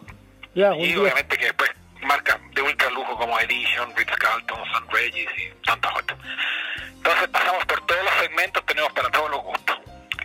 Ya, 0.54 0.76
Y 0.76 0.96
obviamente 0.96 1.38
que 1.38 1.46
después 1.46 1.72
marcas 2.02 2.38
de 2.54 2.62
ultralujo 2.62 3.16
como 3.18 3.40
Edition, 3.40 3.96
Ritz 3.96 4.12
Carlton, 4.18 4.60
Sun 4.74 4.90
Regis 4.92 5.28
y 5.38 5.66
tantas 5.66 5.92
otras. 5.96 6.20
Entonces 6.98 7.28
pasamos 7.30 7.66
por 7.66 7.86
todos 7.86 8.04
los 8.04 8.14
segmentos, 8.16 8.66
tenemos 8.66 8.92
para 8.94 9.10
todos 9.10 9.32
los 9.32 9.42
gustos. 9.44 9.78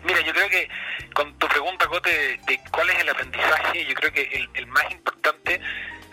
Mira, 0.06 0.20
yo 0.20 0.32
creo 0.32 0.48
que 0.48 0.68
con 1.14 1.36
tu 1.38 1.48
pregunta, 1.48 1.86
Cote, 1.88 2.38
de, 2.46 2.60
cuál 2.70 2.88
es 2.90 3.00
el 3.00 3.08
aprendizaje, 3.08 3.84
yo 3.86 3.94
creo 3.94 4.12
que 4.12 4.48
el, 4.54 4.66
más 4.68 4.90
importante 4.92 5.60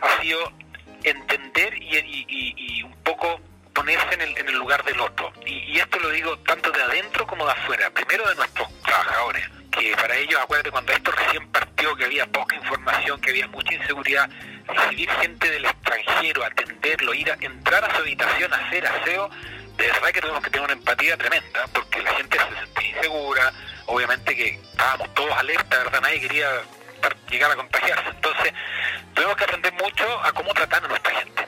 ha 0.01 0.21
sido 0.21 0.51
entender 1.03 1.75
y, 1.77 2.81
un 2.83 2.95
poco 3.03 3.39
ponerse 3.73 4.13
en 4.15 4.21
el, 4.21 4.37
en 4.37 4.49
el 4.49 4.55
lugar 4.55 4.83
del 4.83 4.99
otro. 4.99 5.31
Y, 5.45 5.59
y 5.71 5.77
esto 5.79 5.99
lo 5.99 6.09
digo 6.09 6.37
tanto 6.39 6.71
de 6.71 6.81
adentro 6.81 7.27
como 7.27 7.45
de 7.45 7.51
afuera. 7.51 7.91
Primero 7.91 8.27
de 8.27 8.35
nuestros 8.35 8.67
trabajadores, 8.81 9.47
que 9.71 9.95
para 9.95 10.15
ellos, 10.15 10.39
acuérdate, 10.41 10.71
cuando 10.71 10.91
esto 10.91 11.11
recién 11.11 11.47
partió, 11.51 11.95
que 11.95 12.05
había 12.05 12.25
poca 12.27 12.55
información, 12.55 13.21
que 13.21 13.29
había 13.29 13.47
mucha 13.47 13.73
inseguridad, 13.75 14.29
recibir 14.67 15.09
gente 15.11 15.51
del 15.51 15.65
extranjero, 15.65 16.43
atenderlo, 16.43 17.13
ir 17.13 17.31
a 17.31 17.37
entrar 17.39 17.85
a 17.85 17.95
su 17.95 18.01
habitación 18.01 18.53
hacer 18.53 18.87
aseo, 18.87 19.29
de 19.77 19.87
verdad 19.87 20.09
que 20.11 20.21
tuvimos 20.21 20.43
que 20.43 20.49
tener 20.49 20.65
una 20.65 20.73
empatía 20.73 21.17
tremenda, 21.17 21.65
porque 21.73 22.01
la 22.01 22.11
gente 22.13 22.37
se 22.37 22.55
sentía 22.59 22.87
insegura, 22.97 23.53
obviamente 23.87 24.35
que 24.35 24.49
estábamos 24.55 25.13
todos 25.13 25.31
alerta, 25.37 25.77
¿verdad? 25.77 26.01
Nadie 26.01 26.21
quería 26.21 26.49
llegar 27.29 27.51
a 27.51 27.55
contagiarse. 27.55 28.09
Entonces, 28.09 28.53
tuvimos 29.13 29.35
que 29.35 29.43
aprender 29.43 29.73
mucho 29.73 30.23
a 30.23 30.31
cómo 30.31 30.53
tratar 30.53 30.83
a 30.83 30.87
nuestra 30.87 31.13
gente. 31.19 31.47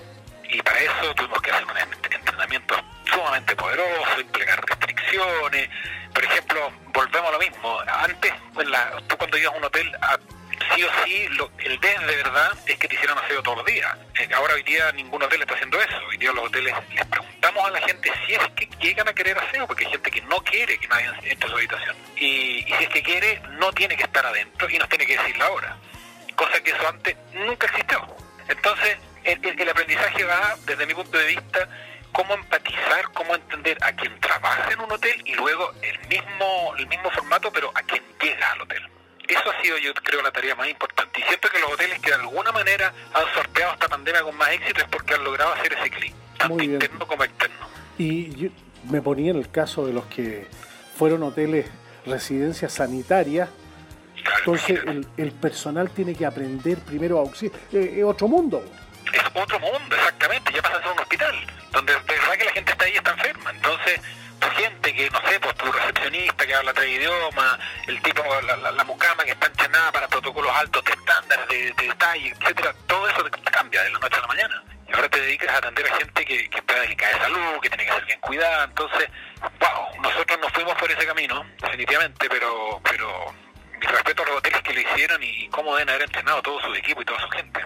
Y 0.50 0.62
para 0.62 0.80
eso 0.80 1.14
tuvimos 1.16 1.42
que 1.42 1.52
hacer 1.52 1.64
un 1.66 1.72
ent- 1.72 2.16
entrenamiento 2.16 2.76
sumamente 3.12 3.56
poderoso, 3.56 4.20
implementar 4.22 4.66
restricciones. 4.66 5.70
Por 6.14 6.24
ejemplo, 6.24 6.72
volvemos 6.94 7.30
a 7.30 7.32
lo 7.34 7.40
mismo. 7.40 7.80
Antes, 7.88 8.34
en 8.60 8.72
la- 8.72 9.02
tú 9.08 9.18
cuando 9.18 9.38
ibas 9.38 9.54
a 9.54 9.58
un 9.58 9.64
hotel, 9.66 9.92
a- 10.02 10.20
sí 10.76 10.84
o 10.84 10.90
sí, 11.06 11.28
lo- 11.30 11.52
el 11.60 11.80
DES 11.80 12.00
de 12.08 12.16
verdad 12.18 12.52
es 12.66 12.78
que 12.78 12.88
te 12.88 12.96
hicieran 12.96 13.18
aseo 13.18 13.42
todos 13.44 13.58
los 13.58 13.66
días. 13.66 13.96
Eh, 14.20 14.30
ahora 14.34 14.54
hoy 14.56 14.64
día 14.64 14.92
ningún 14.94 15.22
hotel 15.24 15.42
está 15.42 15.54
haciendo 15.54 15.80
eso. 15.82 15.98
Hoy 16.10 16.18
día 16.18 16.32
los 16.32 16.46
hoteles 16.46 16.74
les 16.94 17.06
preguntamos 17.06 17.66
a 17.68 17.72
la 17.72 17.82
gente 17.82 18.12
si 18.26 18.34
es 18.34 18.40
que 18.56 18.70
llegan 18.80 19.08
a 19.08 19.14
querer 19.14 19.38
aseo, 19.38 19.68
porque 19.68 19.86
hay 19.86 19.92
gente 19.92 20.12
que 20.12 20.22
no 20.24 20.38
quiere 20.44 20.78
que 20.78 20.88
nadie 20.88 21.10
entre 21.24 21.48
a 21.48 21.50
su 21.52 21.56
habitación. 21.58 21.96
Y, 22.18 22.64
si 22.64 22.74
es 22.84 22.90
que 22.90 23.04
quiere, 23.04 23.42
no 23.52 23.72
tiene 23.74 23.96
que 23.98 24.04
estar 24.04 24.26
adentro 24.26 24.70
y 24.70 24.78
nos 24.78 24.90
tiene 24.90 25.06
que 25.06 25.18
decir 25.18 25.38
la 25.38 25.50
hora. 25.52 25.78
Cosa 26.36 26.62
que 26.62 26.72
eso 26.72 26.88
antes 26.88 27.16
nunca 27.34 27.68
existió. 27.68 28.06
Entonces, 28.48 28.98
el, 29.24 29.46
el- 29.46 29.60
el 29.62 29.70
aprendizaje 29.70 30.24
va, 30.24 30.56
desde 30.66 30.86
mi 30.86 30.94
punto 30.94 31.18
de 31.18 31.26
vista, 31.28 31.68
cómo 32.12 32.34
empatizar, 32.34 33.12
cómo 33.14 33.36
entender 33.36 33.78
a 33.82 33.92
quien 33.94 34.18
trabaja 34.20 34.72
en 34.72 34.80
un 34.80 34.92
hotel 34.92 35.22
y 35.26 35.34
luego 35.34 35.72
el 35.82 36.00
mismo, 36.08 36.74
el 36.78 36.88
mismo 36.88 37.10
formato, 37.12 37.52
pero 37.52 37.72
a 37.76 37.82
quien 37.84 38.04
llega 38.22 38.52
al 38.52 38.62
hotel. 38.62 38.88
Eso 39.28 39.52
ha 39.52 39.62
sido, 39.62 39.78
yo 39.78 39.94
creo, 39.96 40.22
la 40.22 40.32
tarea 40.32 40.56
más 40.56 40.70
importante. 40.70 41.20
Y 41.20 41.24
siento 41.24 41.50
que 41.50 41.60
los 41.60 41.72
hoteles 41.72 42.00
que 42.00 42.10
de 42.10 42.16
alguna 42.16 42.52
manera 42.52 42.94
han 43.14 43.34
sorteado 43.34 43.74
esta 43.74 43.88
pandemia 43.88 44.22
con 44.22 44.36
más 44.38 44.50
éxito 44.50 44.82
es 44.82 44.88
porque 44.88 45.16
han 45.16 45.24
logrado 45.24 45.54
hacer 45.54 45.74
ese 45.74 45.90
clic, 45.90 46.14
tanto 46.38 46.64
interno 46.64 47.08
como 47.08 47.24
externo. 47.24 47.68
Y 47.98 48.36
yo 48.36 48.50
me 48.90 49.02
ponía 49.02 49.32
en 49.32 49.38
el 49.38 49.50
caso 49.50 49.86
de 49.86 49.94
los 49.94 50.06
que 50.06 50.48
fueron 50.98 51.24
hoteles, 51.24 51.68
residencias 52.06 52.74
sanitarias. 52.74 53.50
Claro, 54.24 54.38
Entonces, 54.40 54.80
el, 54.86 55.08
el 55.18 55.32
personal 55.32 55.90
tiene 55.90 56.16
que 56.16 56.26
aprender 56.26 56.80
primero 56.80 57.18
a 57.18 57.22
auxiliar. 57.22 57.60
Eh, 57.72 57.96
es 57.98 58.04
otro 58.04 58.28
mundo. 58.28 58.64
es 59.14 59.22
otro 59.34 59.60
mundo, 59.60 59.96
exactamente, 59.96 60.52
ya 60.54 60.62
pasa 60.62 60.78
a 60.78 60.82
ser 60.82 60.92
un 60.92 61.00
hospital, 61.00 61.36
donde 61.72 61.94
de 61.94 62.00
verdad 62.00 62.34
que 62.38 62.46
la 62.46 62.52
gente 62.52 62.72
está 62.72 62.86
ahí 62.86 62.94
y 62.94 62.98
está 62.98 63.12
enferma. 63.12 63.52
Entonces, 63.52 64.00
gente 64.56 64.94
que, 64.94 65.10
no 65.10 65.22
sé, 65.22 65.40
pues 65.40 65.56
tu 65.56 65.72
recepcionista 65.72 66.46
que 66.46 66.56
habla 66.56 66.74
tres 66.74 66.90
idiomas, 66.90 67.60
el 67.88 68.02
tipo, 68.02 68.24
la, 68.42 68.84
mucama 68.84 69.24
que 69.24 69.32
está 69.32 69.48
entrenada 69.48 69.92
para 69.92 70.08
protocolos 70.08 70.52
altos 70.56 70.84
de 70.84 70.92
estándares, 70.92 71.48
de, 71.48 71.74
de 71.74 71.88
detalle, 71.88 72.34
etcétera, 72.40 72.74
todo 72.88 73.08
eso 73.10 73.24
te 73.24 73.52
cambia 73.52 73.84
de 73.84 73.92
la 73.92 74.00
noche 74.00 74.18
a 74.18 74.22
la 74.22 74.28
mañana. 74.28 74.64
Y 74.88 74.94
ahora 74.94 75.10
te 75.10 75.20
dedicas 75.20 75.50
a 75.50 75.58
atender 75.58 75.88
a 75.88 75.96
gente 75.98 76.26
que, 76.26 76.50
que 76.50 76.58
está 76.58 76.80
delicada 76.80 77.14
de 77.14 77.20
salud, 77.20 77.60
que 77.62 77.70
tiene 77.70 77.86
que 77.86 77.92
ser 77.92 78.06
bien 78.06 78.20
cuidada. 78.20 78.66
Entonces, 78.66 79.10
wow, 79.42 80.02
nosotros 80.02 80.40
nos 80.40 80.52
fuimos 80.52 80.76
por 80.76 80.92
ese 80.92 81.06
camino, 81.06 81.46
definitivamente, 81.62 82.30
pero, 82.30 82.80
pero 82.84 83.34
mi 83.80 83.88
respeto 83.88 84.24
a 84.24 84.26
los 84.28 84.38
hoteles 84.38 84.62
que 84.62 84.74
lo 84.74 84.82
hicieron 84.82 85.24
y 85.24 85.48
cómo 85.50 85.74
deben 85.74 85.90
haber 85.90 86.04
entrenado 86.04 86.42
todo 86.42 86.62
su 86.62 86.74
equipo 86.76 87.02
y 87.02 87.06
toda 87.06 87.20
su 87.22 87.30
gente. 87.30 87.66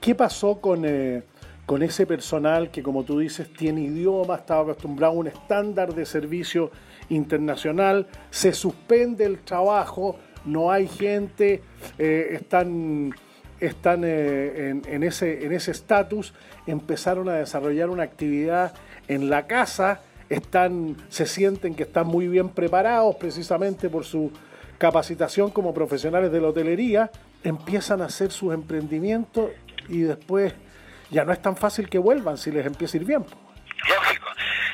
¿Qué 0.00 0.14
pasó 0.14 0.60
con, 0.60 0.84
eh, 0.84 1.24
con 1.66 1.82
ese 1.82 2.06
personal 2.06 2.70
que, 2.70 2.80
como 2.80 3.02
tú 3.02 3.18
dices, 3.18 3.52
tiene 3.52 3.80
idioma, 3.80 4.36
estaba 4.36 4.62
acostumbrado 4.62 5.14
a 5.14 5.16
un 5.16 5.26
estándar 5.26 5.94
de 5.94 6.06
servicio 6.06 6.70
internacional? 7.08 8.06
Se 8.30 8.52
suspende 8.52 9.24
el 9.24 9.40
trabajo, 9.40 10.16
no 10.44 10.70
hay 10.70 10.86
gente, 10.86 11.62
eh, 11.98 12.28
están, 12.34 13.14
están 13.58 14.04
eh, 14.04 14.68
en, 14.70 14.82
en 14.86 15.02
ese 15.02 15.70
estatus, 15.72 16.34
empezaron 16.68 17.28
a 17.28 17.34
desarrollar 17.34 17.90
una 17.90 18.04
actividad 18.04 18.74
en 19.08 19.28
la 19.28 19.48
casa, 19.48 20.02
están, 20.28 20.96
se 21.08 21.26
sienten 21.26 21.74
que 21.74 21.82
están 21.82 22.06
muy 22.06 22.28
bien 22.28 22.50
preparados 22.50 23.16
precisamente 23.16 23.90
por 23.90 24.04
su 24.04 24.30
capacitación 24.78 25.50
como 25.50 25.74
profesionales 25.74 26.30
de 26.30 26.40
la 26.40 26.48
hotelería, 26.48 27.10
empiezan 27.42 28.02
a 28.02 28.06
hacer 28.06 28.30
sus 28.30 28.52
emprendimientos 28.52 29.50
y 29.88 30.00
después 30.00 30.54
ya 31.10 31.24
no 31.24 31.32
es 31.32 31.40
tan 31.40 31.56
fácil 31.56 31.88
que 31.88 31.98
vuelvan 31.98 32.36
si 32.36 32.50
les 32.50 32.66
empieza 32.66 32.96
a 32.96 33.00
ir 33.00 33.06
bien. 33.06 33.24
Lógico. 33.88 34.26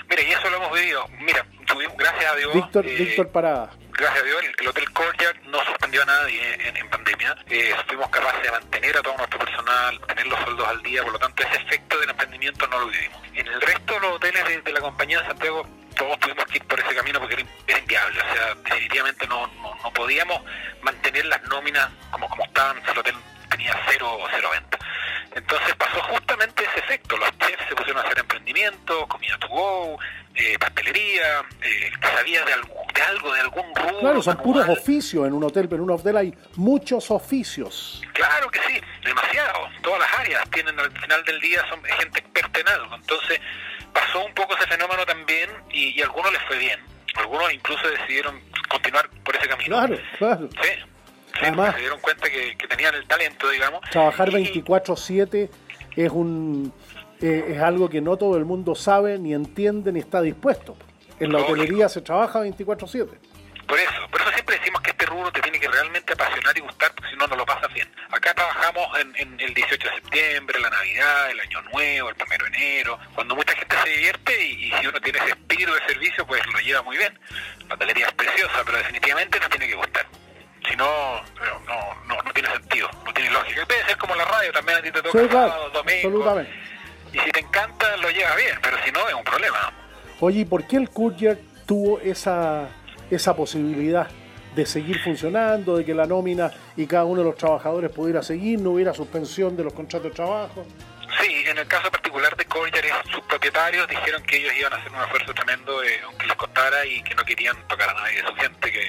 Mira, 0.09 0.23
y 0.23 0.33
eso 0.33 0.51
lo 0.51 0.57
hemos 0.57 0.73
vivido. 0.73 1.07
Mira, 1.21 1.47
tuvimos, 1.67 1.97
gracias 1.97 2.33
a 2.33 2.37
Dios. 2.37 2.55
Víctor, 2.55 2.87
eh, 2.87 2.95
Víctor 2.97 3.29
Parada. 3.29 3.71
Gracias 3.91 4.23
a 4.23 4.25
Dios, 4.25 4.43
el, 4.43 4.55
el 4.59 4.69
Hotel 4.69 4.91
Courtyard 4.93 5.43
no 5.45 5.65
suspendió 5.65 6.03
a 6.03 6.07
nadie 6.07 6.69
en, 6.69 6.77
en 6.77 6.89
pandemia. 6.89 7.37
Eh, 7.49 7.75
fuimos 7.87 8.09
capaces 8.09 8.43
de 8.43 8.51
mantener 8.51 8.97
a 8.97 9.03
todo 9.03 9.17
nuestro 9.17 9.39
personal, 9.39 10.01
tener 10.07 10.27
los 10.27 10.41
sueldos 10.41 10.67
al 10.67 10.83
día, 10.83 11.03
por 11.03 11.13
lo 11.13 11.19
tanto, 11.19 11.43
ese 11.43 11.63
efecto 11.63 11.99
del 11.99 12.11
emprendimiento 12.11 12.67
no 12.69 12.81
lo 12.81 12.87
vivimos. 12.87 13.23
En 13.35 13.47
el 13.47 13.61
resto 13.61 13.95
de 13.95 14.01
los 14.01 14.13
hoteles 14.17 14.49
de, 14.49 14.63
de 14.63 14.73
la 14.73 14.81
compañía 14.81 15.21
de 15.21 15.27
Santiago, 15.27 15.67
todos 15.97 16.19
tuvimos 16.21 16.45
que 16.47 16.57
ir 16.57 16.65
por 16.65 16.81
ese 16.81 16.95
camino 16.95 17.21
porque 17.21 17.35
era, 17.67 17.79
inviable. 17.79 18.21
O 18.21 18.35
sea, 18.35 18.55
definitivamente 18.55 19.27
no, 19.27 19.47
no, 19.47 19.75
no 19.83 19.93
podíamos 19.93 20.43
mantener 20.83 21.27
las 21.27 21.43
nóminas 21.45 21.89
como, 22.11 22.29
como 22.29 22.45
estaban 22.45 22.79
el 22.79 22.99
hotel 22.99 23.15
tenía 23.53 23.79
cero 23.89 24.19
o 24.21 24.27
cero 24.31 24.49
venta. 24.53 24.79
Entonces 25.35 25.75
pasó 25.77 26.03
justamente 26.03 26.65
ese 26.65 26.81
efecto. 26.81 27.17
Los 27.17 27.31
chefs 27.39 27.69
se 27.69 27.75
pusieron 27.75 28.03
a 28.03 28.07
hacer 28.07 28.19
emprendimiento, 28.19 29.07
comida 29.09 29.39
to 29.39 29.49
go, 29.49 29.99
eh, 30.35 30.59
pastelería, 30.59 31.41
eh, 31.63 31.93
sabía 32.01 32.45
de, 32.45 32.53
algo, 32.53 32.75
de 32.95 33.03
algo, 33.03 33.35
de 33.35 33.41
algún 33.41 33.75
rubro. 33.75 34.01
Claro, 34.01 34.23
son 34.23 34.37
puros 34.39 34.69
oficios 34.69 35.27
en 35.27 35.33
un 35.33 35.45
hotel, 35.45 35.69
pero 35.69 35.83
en 35.83 35.91
un 35.91 35.99
hotel 35.99 36.17
hay 36.17 36.35
muchos 36.57 37.11
oficios. 37.11 38.03
Claro 38.13 38.51
que 38.51 38.61
sí, 38.69 38.81
demasiado. 39.05 39.69
Todas 39.83 40.01
las 40.01 40.21
áreas 40.21 40.51
tienen 40.51 40.79
al 40.79 40.91
final 40.93 41.25
del 41.25 41.41
día 41.41 41.65
son 41.69 41.83
gente 41.83 42.21
experta 42.21 42.61
en 42.61 42.69
algo. 42.69 42.95
Entonces 42.97 43.41
pasó 43.93 44.25
un 44.25 44.35
poco 44.35 44.55
ese 44.57 44.67
fenómeno 44.67 45.05
también 45.07 45.51
y, 45.71 45.99
y 45.99 46.03
a 46.03 46.05
algunos 46.05 46.33
les 46.33 46.43
fue 46.43 46.59
bien. 46.59 46.81
Algunos 47.15 47.53
incluso 47.53 47.87
decidieron 47.89 48.41
continuar 48.69 49.09
por 49.23 49.37
ese 49.37 49.49
camino. 49.49 49.77
Claro, 49.77 49.99
claro. 50.19 50.49
Sí. 50.63 50.71
Sí, 51.35 51.39
Además- 51.43 51.75
se 51.75 51.81
dieron 51.81 52.01
cuenta 52.01 52.29
que, 52.29 52.57
que 52.57 52.67
tenían 52.69 52.95
el 52.95 53.07
talento, 53.07 53.49
digamos. 53.51 53.81
Trabajar 53.91 54.29
Y- 54.31 54.33
24/7 54.33 55.51
es 55.97 56.11
un 56.11 56.73
eh, 57.21 57.45
es 57.55 57.61
algo 57.61 57.89
que 57.89 58.01
no 58.01 58.17
todo 58.17 58.37
el 58.37 58.45
mundo 58.45 58.75
sabe, 58.75 59.17
ni 59.19 59.33
entiende, 59.33 59.93
ni 59.93 60.01
está 60.01 60.21
dispuesto. 60.21 60.77
En 61.21 61.31
la 61.33 61.39
Lógico. 61.39 61.53
hotelería 61.53 61.89
se 61.89 62.01
trabaja 62.01 62.41
24/7. 62.41 63.17
Por 63.69 63.79
eso, 63.79 63.93
por 64.11 64.21
eso 64.21 64.31
siempre 64.33 64.59
decimos 64.59 64.83
que 64.83 64.91
este 64.91 65.07
rubro 65.07 65.31
te 65.33 65.41
tiene 65.41 65.59
que 65.61 65.69
realmente 65.69 66.13
apasionar 66.13 66.59
y 66.59 66.61
gustar, 66.61 66.93
porque 66.95 67.11
si 67.11 67.17
no, 67.17 67.27
no 67.29 67.37
lo 67.37 67.47
pasas 67.47 67.73
bien. 67.73 67.89
Acá 68.11 68.35
trabajamos 68.35 68.99
en, 68.99 69.15
en 69.17 69.41
el 69.41 69.55
18 69.55 69.89
de 69.89 69.95
septiembre, 69.95 70.59
la 70.61 70.69
Navidad, 70.69 71.31
el 71.31 71.41
Año 71.41 71.63
Nuevo, 71.73 72.09
el 72.11 72.17
1 72.17 72.27
de 72.51 72.57
enero, 72.57 72.99
cuando 73.15 73.37
mucha 73.37 73.55
gente 73.55 73.77
se 73.85 73.89
divierte 73.89 74.45
y, 74.47 74.51
y 74.65 74.73
si 74.81 74.87
uno 74.89 75.01
tiene 75.01 75.19
ese 75.21 75.31
espíritu 75.31 75.73
de 75.73 75.81
servicio, 75.87 76.27
pues 76.27 76.43
lo 76.53 76.59
lleva 76.59 76.83
muy 76.83 76.97
bien. 76.99 77.17
La 77.69 77.77
hotelería 77.77 78.07
es 78.09 78.13
preciosa, 78.15 78.63
pero 78.67 78.79
definitivamente 78.79 79.39
te 79.39 79.49
tiene 79.49 79.69
que 79.69 79.75
gustar. 79.77 80.07
Si 80.73 80.79
no, 80.79 81.21
no, 81.67 82.15
no, 82.25 82.33
tiene 82.33 82.49
sentido, 82.51 82.89
no 83.05 83.13
tiene 83.13 83.31
lógica. 83.31 83.67
Puede 83.67 83.85
ser 83.85 83.99
como 83.99 84.15
la 84.15 84.25
radio, 84.25 84.51
también 84.53 84.79
a 84.79 84.81
ti 84.81 84.91
te 84.91 85.03
toca 85.03 85.21
Sí, 85.21 85.29
claro, 85.29 85.49
sábado, 85.51 85.71
domingo. 85.71 86.09
absolutamente. 86.09 86.53
Y 87.13 87.19
si 87.19 87.31
te 87.31 87.41
encanta, 87.41 87.97
lo 87.99 88.09
llevas 88.09 88.37
bien, 88.37 88.59
pero 88.63 88.79
si 88.83 88.91
no, 88.91 89.07
es 89.07 89.15
un 89.15 89.23
problema. 89.23 89.71
Oye, 90.21 90.41
¿y 90.41 90.45
por 90.47 90.67
qué 90.67 90.77
el 90.79 90.89
Courier 90.89 91.39
tuvo 91.67 92.01
esa, 92.01 92.71
esa 93.11 93.37
posibilidad 93.37 94.09
de 94.55 94.65
seguir 94.65 94.99
funcionando, 95.03 95.77
de 95.77 95.85
que 95.85 95.93
la 95.93 96.07
nómina 96.07 96.51
y 96.75 96.87
cada 96.87 97.05
uno 97.05 97.21
de 97.21 97.27
los 97.27 97.37
trabajadores 97.37 97.91
pudiera 97.91 98.23
seguir, 98.23 98.59
no 98.59 98.71
hubiera 98.71 98.95
suspensión 98.95 99.55
de 99.55 99.65
los 99.65 99.75
contratos 99.75 100.09
de 100.09 100.15
trabajo? 100.17 100.65
Sí, 101.21 101.45
en 101.47 101.59
el 101.59 101.67
caso 101.67 101.91
particular 101.91 102.35
de 102.35 102.47
Collier, 102.47 102.87
sus 103.11 103.21
propietarios 103.25 103.87
dijeron 103.89 104.23
que 104.23 104.39
ellos 104.39 104.55
iban 104.59 104.73
a 104.73 104.77
hacer 104.77 104.91
un 104.91 105.03
esfuerzo 105.03 105.35
tremendo, 105.35 105.85
eh, 105.85 106.01
aunque 106.07 106.27
les 106.27 106.37
costara, 106.37 106.87
y 106.87 107.03
que 107.03 107.15
no 107.15 107.25
querían 107.27 107.57
tocar 107.69 107.91
a 107.91 107.93
nadie 107.93 108.23
de 108.23 108.27
su 108.27 108.35
gente, 108.37 108.73
que 108.73 108.89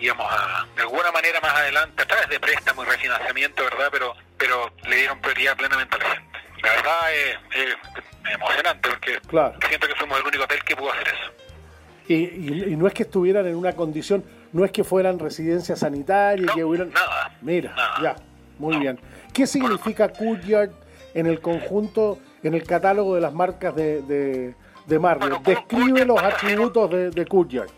íbamos 0.00 0.26
a, 0.30 0.66
de 0.76 0.82
alguna 0.82 1.10
manera 1.12 1.40
más 1.40 1.52
adelante, 1.54 2.02
a 2.02 2.06
través 2.06 2.28
de 2.28 2.40
préstamo 2.40 2.82
y 2.82 2.86
refinanciamiento, 2.86 3.62
¿verdad? 3.64 3.88
Pero 3.90 4.14
pero 4.38 4.70
le 4.88 4.96
dieron 4.96 5.20
prioridad 5.20 5.56
plenamente 5.56 5.96
a 5.96 5.98
la 5.98 6.04
gente. 6.14 6.38
La 6.62 6.70
verdad 6.70 7.14
es, 7.14 7.66
es 7.66 8.34
emocionante, 8.34 8.88
porque 8.88 9.18
Claro. 9.26 9.54
siento 9.68 9.86
que 9.88 9.94
fuimos 9.96 10.18
el 10.20 10.26
único 10.26 10.44
hotel 10.44 10.62
que 10.64 10.76
pudo 10.76 10.92
hacer 10.92 11.08
eso. 11.08 11.32
Y, 12.06 12.14
y- 12.14 12.64
y 12.72 12.76
no 12.76 12.86
es 12.86 12.94
que 12.94 13.02
estuvieran 13.02 13.46
en 13.48 13.56
una 13.56 13.72
condición, 13.74 14.24
no 14.52 14.64
es 14.64 14.70
que 14.70 14.84
fueran 14.84 15.18
residencia 15.18 15.74
sanitaria, 15.76 16.46
No, 16.46 16.54
que 16.54 16.64
hubieran... 16.64 16.90
nada, 16.92 17.36
Mira, 17.42 17.74
nada. 17.74 18.00
ya, 18.02 18.16
muy 18.58 18.74
No. 18.74 18.80
bien. 18.80 19.00
¿Qué 19.34 19.46
significa 19.46 20.08
Courtyard 20.08 20.70
en 21.14 21.26
el 21.26 21.40
conjunto, 21.40 22.18
en 22.44 22.54
el 22.54 22.62
catálogo 22.64 23.14
de 23.16 23.20
las 23.20 23.32
marcas 23.34 23.74
de, 23.74 24.02
de, 24.02 24.54
de? 24.86 24.98
Bueno, 24.98 25.40
Describe 25.44 26.04
los 26.04 26.22
atributos 26.22 26.90
de, 26.90 27.10
de 27.10 27.26
Courtyard. 27.26 27.68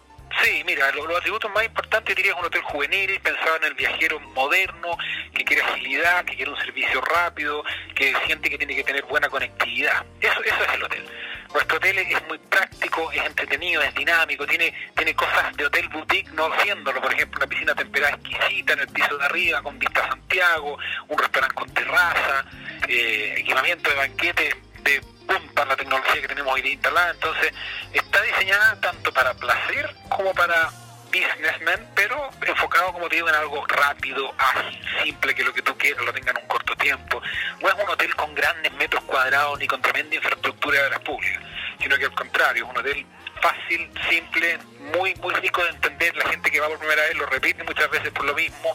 Sí, 0.42 0.62
mira, 0.64 0.90
lo- 0.92 1.06
los, 1.06 1.18
atributos 1.18 1.50
más 1.52 1.64
importantes 1.64 2.16
diría 2.16 2.32
es 2.32 2.38
un 2.38 2.44
hotel 2.46 2.62
juvenil, 2.62 3.20
pensado 3.20 3.56
en 3.56 3.64
el 3.64 3.74
viajero 3.74 4.18
moderno, 4.20 4.96
que 5.34 5.44
quiere 5.44 5.62
agilidad, 5.62 6.24
que 6.24 6.36
quiere 6.36 6.50
un 6.50 6.58
servicio 6.58 7.00
rápido, 7.02 7.62
que 7.94 8.14
siente 8.26 8.48
que 8.48 8.56
tiene 8.56 8.74
que 8.74 8.84
tener 8.84 9.04
buena 9.04 9.28
conectividad. 9.28 10.04
Eso, 10.20 10.42
eso 10.42 10.64
es 10.64 10.74
el 10.74 10.82
hotel. 10.84 11.04
Nuestro 11.52 11.76
hotel 11.78 11.98
es 11.98 12.28
muy 12.28 12.38
práctico, 12.38 13.10
es 13.12 13.24
entretenido, 13.26 13.82
es 13.82 13.92
dinámico, 13.94 14.46
tiene, 14.46 14.72
tiene 14.96 15.14
cosas 15.14 15.54
de 15.56 15.66
hotel 15.66 15.88
boutique 15.88 16.30
no 16.32 16.48
siéndolo, 16.62 17.00
por 17.02 17.12
ejemplo, 17.12 17.38
una 17.38 17.48
piscina 17.48 17.74
temperada 17.74 18.14
exquisita 18.14 18.72
en 18.74 18.78
el 18.80 18.86
piso 18.88 19.18
de 19.18 19.24
arriba 19.24 19.60
con 19.60 19.76
vista 19.78 20.04
a 20.04 20.08
Santiago, 20.10 20.78
un 21.08 21.18
restaurante 21.18 21.54
con 21.56 21.74
terraza, 21.74 22.44
eh, 22.88 23.34
equipamiento 23.38 23.90
de 23.90 23.96
banquete 23.96 24.56
de 24.82 25.00
punta 25.26 25.64
la 25.64 25.76
tecnología 25.76 26.20
que 26.20 26.28
tenemos 26.28 26.54
hoy 26.54 26.62
día 26.62 26.72
instalada, 26.72 27.10
entonces 27.10 27.52
está 27.92 28.22
diseñada 28.22 28.80
tanto 28.80 29.12
para 29.12 29.34
placer 29.34 29.94
como 30.08 30.32
para 30.34 30.70
businessmen, 31.12 31.88
pero 31.94 32.30
enfocado, 32.46 32.92
como 32.92 33.08
te 33.08 33.16
digo, 33.16 33.28
en 33.28 33.34
algo 33.34 33.64
rápido, 33.66 34.32
ágil, 34.38 34.80
simple, 35.02 35.34
que 35.34 35.44
lo 35.44 35.52
que 35.52 35.62
tú 35.62 35.76
quieras 35.76 36.04
lo 36.04 36.12
tenga 36.12 36.30
en 36.30 36.38
un 36.38 36.46
corto 36.46 36.76
tiempo. 36.76 37.20
No 37.60 37.68
es 37.68 37.74
un 37.74 37.90
hotel 37.90 38.14
con 38.14 38.34
grandes 38.34 38.72
metros 38.74 39.02
cuadrados 39.04 39.58
ni 39.58 39.66
con 39.66 39.82
tremenda 39.82 40.14
infraestructura 40.14 40.80
de 40.80 40.86
obras 40.86 41.00
públicas, 41.00 41.42
sino 41.80 41.96
que 41.96 42.04
al 42.04 42.14
contrario, 42.14 42.64
es 42.64 42.70
un 42.70 42.76
hotel 42.76 43.06
fácil, 43.40 43.90
simple, 44.08 44.58
muy 44.96 45.14
muy 45.16 45.34
rico 45.34 45.62
de 45.62 45.70
entender. 45.70 46.16
La 46.16 46.28
gente 46.30 46.50
que 46.50 46.60
va 46.60 46.68
por 46.68 46.78
primera 46.78 47.02
vez 47.02 47.16
lo 47.16 47.26
repite 47.26 47.62
muchas 47.64 47.90
veces 47.90 48.10
por 48.10 48.24
lo 48.24 48.34
mismo. 48.34 48.74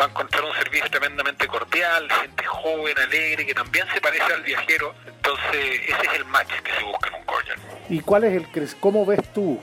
Va 0.00 0.04
a 0.06 0.08
encontrar 0.08 0.44
un 0.44 0.54
servicio 0.54 0.88
tremendamente 0.90 1.46
cordial, 1.48 2.08
gente 2.22 2.44
joven, 2.44 2.96
alegre, 2.98 3.44
que 3.46 3.54
también 3.54 3.86
se 3.92 4.00
parece 4.00 4.32
al 4.32 4.42
viajero. 4.42 4.94
Entonces, 5.06 5.80
ese 5.88 6.06
es 6.06 6.12
el 6.14 6.24
match 6.26 6.50
que 6.62 6.72
se 6.72 6.82
busca 6.84 7.08
en 7.08 7.14
un 7.14 7.24
Courtyard. 7.24 7.58
¿Y 7.88 8.00
cuál 8.00 8.24
es 8.24 8.32
el 8.34 8.46
cre- 8.52 8.76
cómo 8.78 9.04
ves 9.04 9.20
tú, 9.32 9.60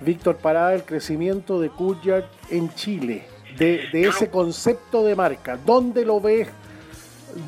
Víctor 0.00 0.38
Parada, 0.38 0.74
el 0.74 0.84
crecimiento 0.84 1.60
de 1.60 1.68
Courtyard 1.70 2.24
en 2.50 2.74
Chile? 2.74 3.28
De, 3.58 3.88
de 3.92 4.08
ese 4.08 4.24
lo- 4.26 4.30
concepto 4.32 5.04
de 5.04 5.14
marca. 5.14 5.56
¿Dónde 5.56 6.04
lo 6.04 6.20
ves 6.20 6.48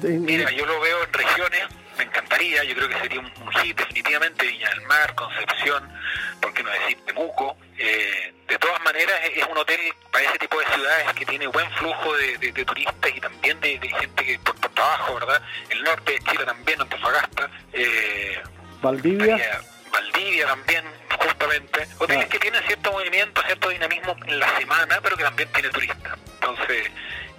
Mira, 0.02 0.50
yo 0.50 0.66
lo 0.66 0.80
veo 0.80 1.04
en 1.04 1.12
regiones, 1.12 1.60
me 1.96 2.04
encantaría, 2.04 2.64
yo 2.64 2.74
creo 2.74 2.88
que 2.88 2.98
sería 3.00 3.20
un, 3.20 3.52
hit 3.62 3.76
definitivamente, 3.76 4.46
Viña 4.46 4.68
del 4.70 4.82
Mar, 4.82 5.14
Concepción, 5.14 5.88
¿por 6.40 6.52
qué 6.52 6.62
no 6.62 6.70
decir 6.70 6.98
Temuco? 7.06 7.56
Eh, 7.78 8.34
de 8.48 8.58
todas 8.58 8.82
maneras, 8.82 9.20
es 9.34 9.46
un 9.46 9.58
hotel 9.58 9.80
para 10.12 10.24
ese 10.24 10.38
tipo 10.38 10.58
de 10.58 10.66
ciudades 10.66 11.12
que 11.14 11.26
tiene 11.26 11.46
buen 11.48 11.70
flujo 11.72 12.16
de, 12.16 12.64
turistas 12.64 13.12
y 13.14 13.20
también 13.20 13.60
de, 13.60 13.78
gente 13.78 14.24
que 14.24 14.38
por, 14.40 14.56
trabajo, 14.76 15.14
¿verdad? 15.14 15.42
El 15.70 15.82
norte 15.82 16.12
de 16.12 16.18
Chile 16.30 16.44
también, 16.44 16.80
Antofagasta. 16.80 17.50
Eh, 17.72 18.42
Valdivia. 18.82 19.62
Valdivia 19.90 20.46
también, 20.46 20.84
justamente. 21.18 21.88
Hoteles 21.98 22.26
ah. 22.26 22.28
que 22.28 22.38
tienen 22.38 22.62
cierto 22.64 22.92
movimiento, 22.92 23.42
cierto 23.46 23.68
dinamismo 23.70 24.16
en 24.26 24.38
la 24.38 24.58
semana, 24.58 25.00
pero 25.02 25.16
que 25.16 25.24
también 25.24 25.48
tiene 25.52 25.70
turistas. 25.70 26.18
Entonces, 26.34 26.90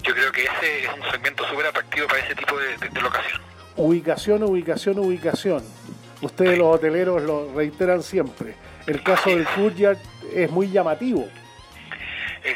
yo 0.04 0.14
creo 0.14 0.32
que 0.32 0.44
ese 0.44 0.84
es 0.86 0.90
un 0.94 1.12
segmento 1.12 1.48
súper 1.48 1.68
atractivo 1.68 2.08
para 2.08 2.20
ese 2.20 2.36
tipo 2.36 2.58
de, 2.58 3.02
locación. 3.02 3.42
Ubicación, 3.78 4.42
ubicación, 4.42 4.98
ubicación. 4.98 5.62
Ustedes 6.22 6.58
los 6.58 6.76
hoteleros 6.76 7.22
lo 7.22 7.54
reiteran 7.54 8.02
siempre. 8.02 8.56
El 8.88 9.04
caso 9.04 9.30
del 9.30 9.46
Courtyard 9.56 10.00
es 10.34 10.50
muy 10.50 10.72
llamativo. 10.72 11.26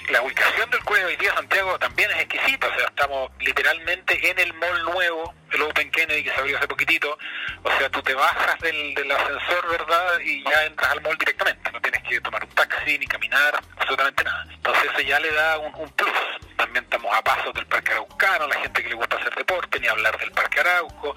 La 0.10 0.22
ubicación 0.22 0.70
del 0.70 0.84
cuello 0.84 1.08
hoy 1.08 1.16
día 1.16 1.34
Santiago 1.34 1.78
también 1.80 2.10
es 2.12 2.18
exquisita, 2.22 2.68
o 2.68 2.76
sea, 2.76 2.86
estamos 2.86 3.32
literalmente 3.40 4.30
en 4.30 4.40
el 4.40 4.54
mall 4.54 4.84
nuevo, 4.84 5.34
el 5.52 5.62
Open 5.64 5.90
Kennedy 5.92 6.24
que 6.24 6.30
se 6.32 6.40
abrió 6.40 6.58
hace 6.58 6.68
poquitito, 6.68 7.18
o 7.64 7.72
sea, 7.78 7.90
tú 7.90 8.02
te 8.02 8.14
bajas 8.14 8.60
del, 8.60 8.94
del 8.94 9.12
ascensor, 9.12 9.70
¿verdad? 9.70 10.20
Y 10.24 10.44
ya 10.44 10.66
entras 10.66 10.92
al 10.92 11.02
mall 11.02 11.18
directamente, 11.18 11.72
no 11.72 11.82
tienes 11.82 12.04
que 12.04 12.22
tomar 12.22 12.44
un 12.44 12.50
taxi 12.52 12.98
ni 13.00 13.08
caminar, 13.08 13.60
absolutamente 13.78 14.24
nada. 14.24 14.46
Entonces 14.52 14.84
eso 14.92 15.02
ya 15.02 15.20
le 15.20 15.32
da 15.32 15.58
un, 15.60 15.90
plus. 15.94 16.12
También 16.58 16.84
estamos 16.84 17.14
a 17.16 17.22
pasos 17.24 17.54
del 17.54 17.66
Parque 17.66 17.92
Araucano, 17.92 18.48
la 18.48 18.56
gente 18.56 18.84
que 18.84 18.90
le 18.90 18.96
gusta 18.96 19.18
hacer 19.18 19.34
deporte, 19.36 19.80
ni 19.80 19.88
hablar 19.88 20.18
del 20.20 20.32
Parque 20.32 20.60
Arauco. 20.60 21.16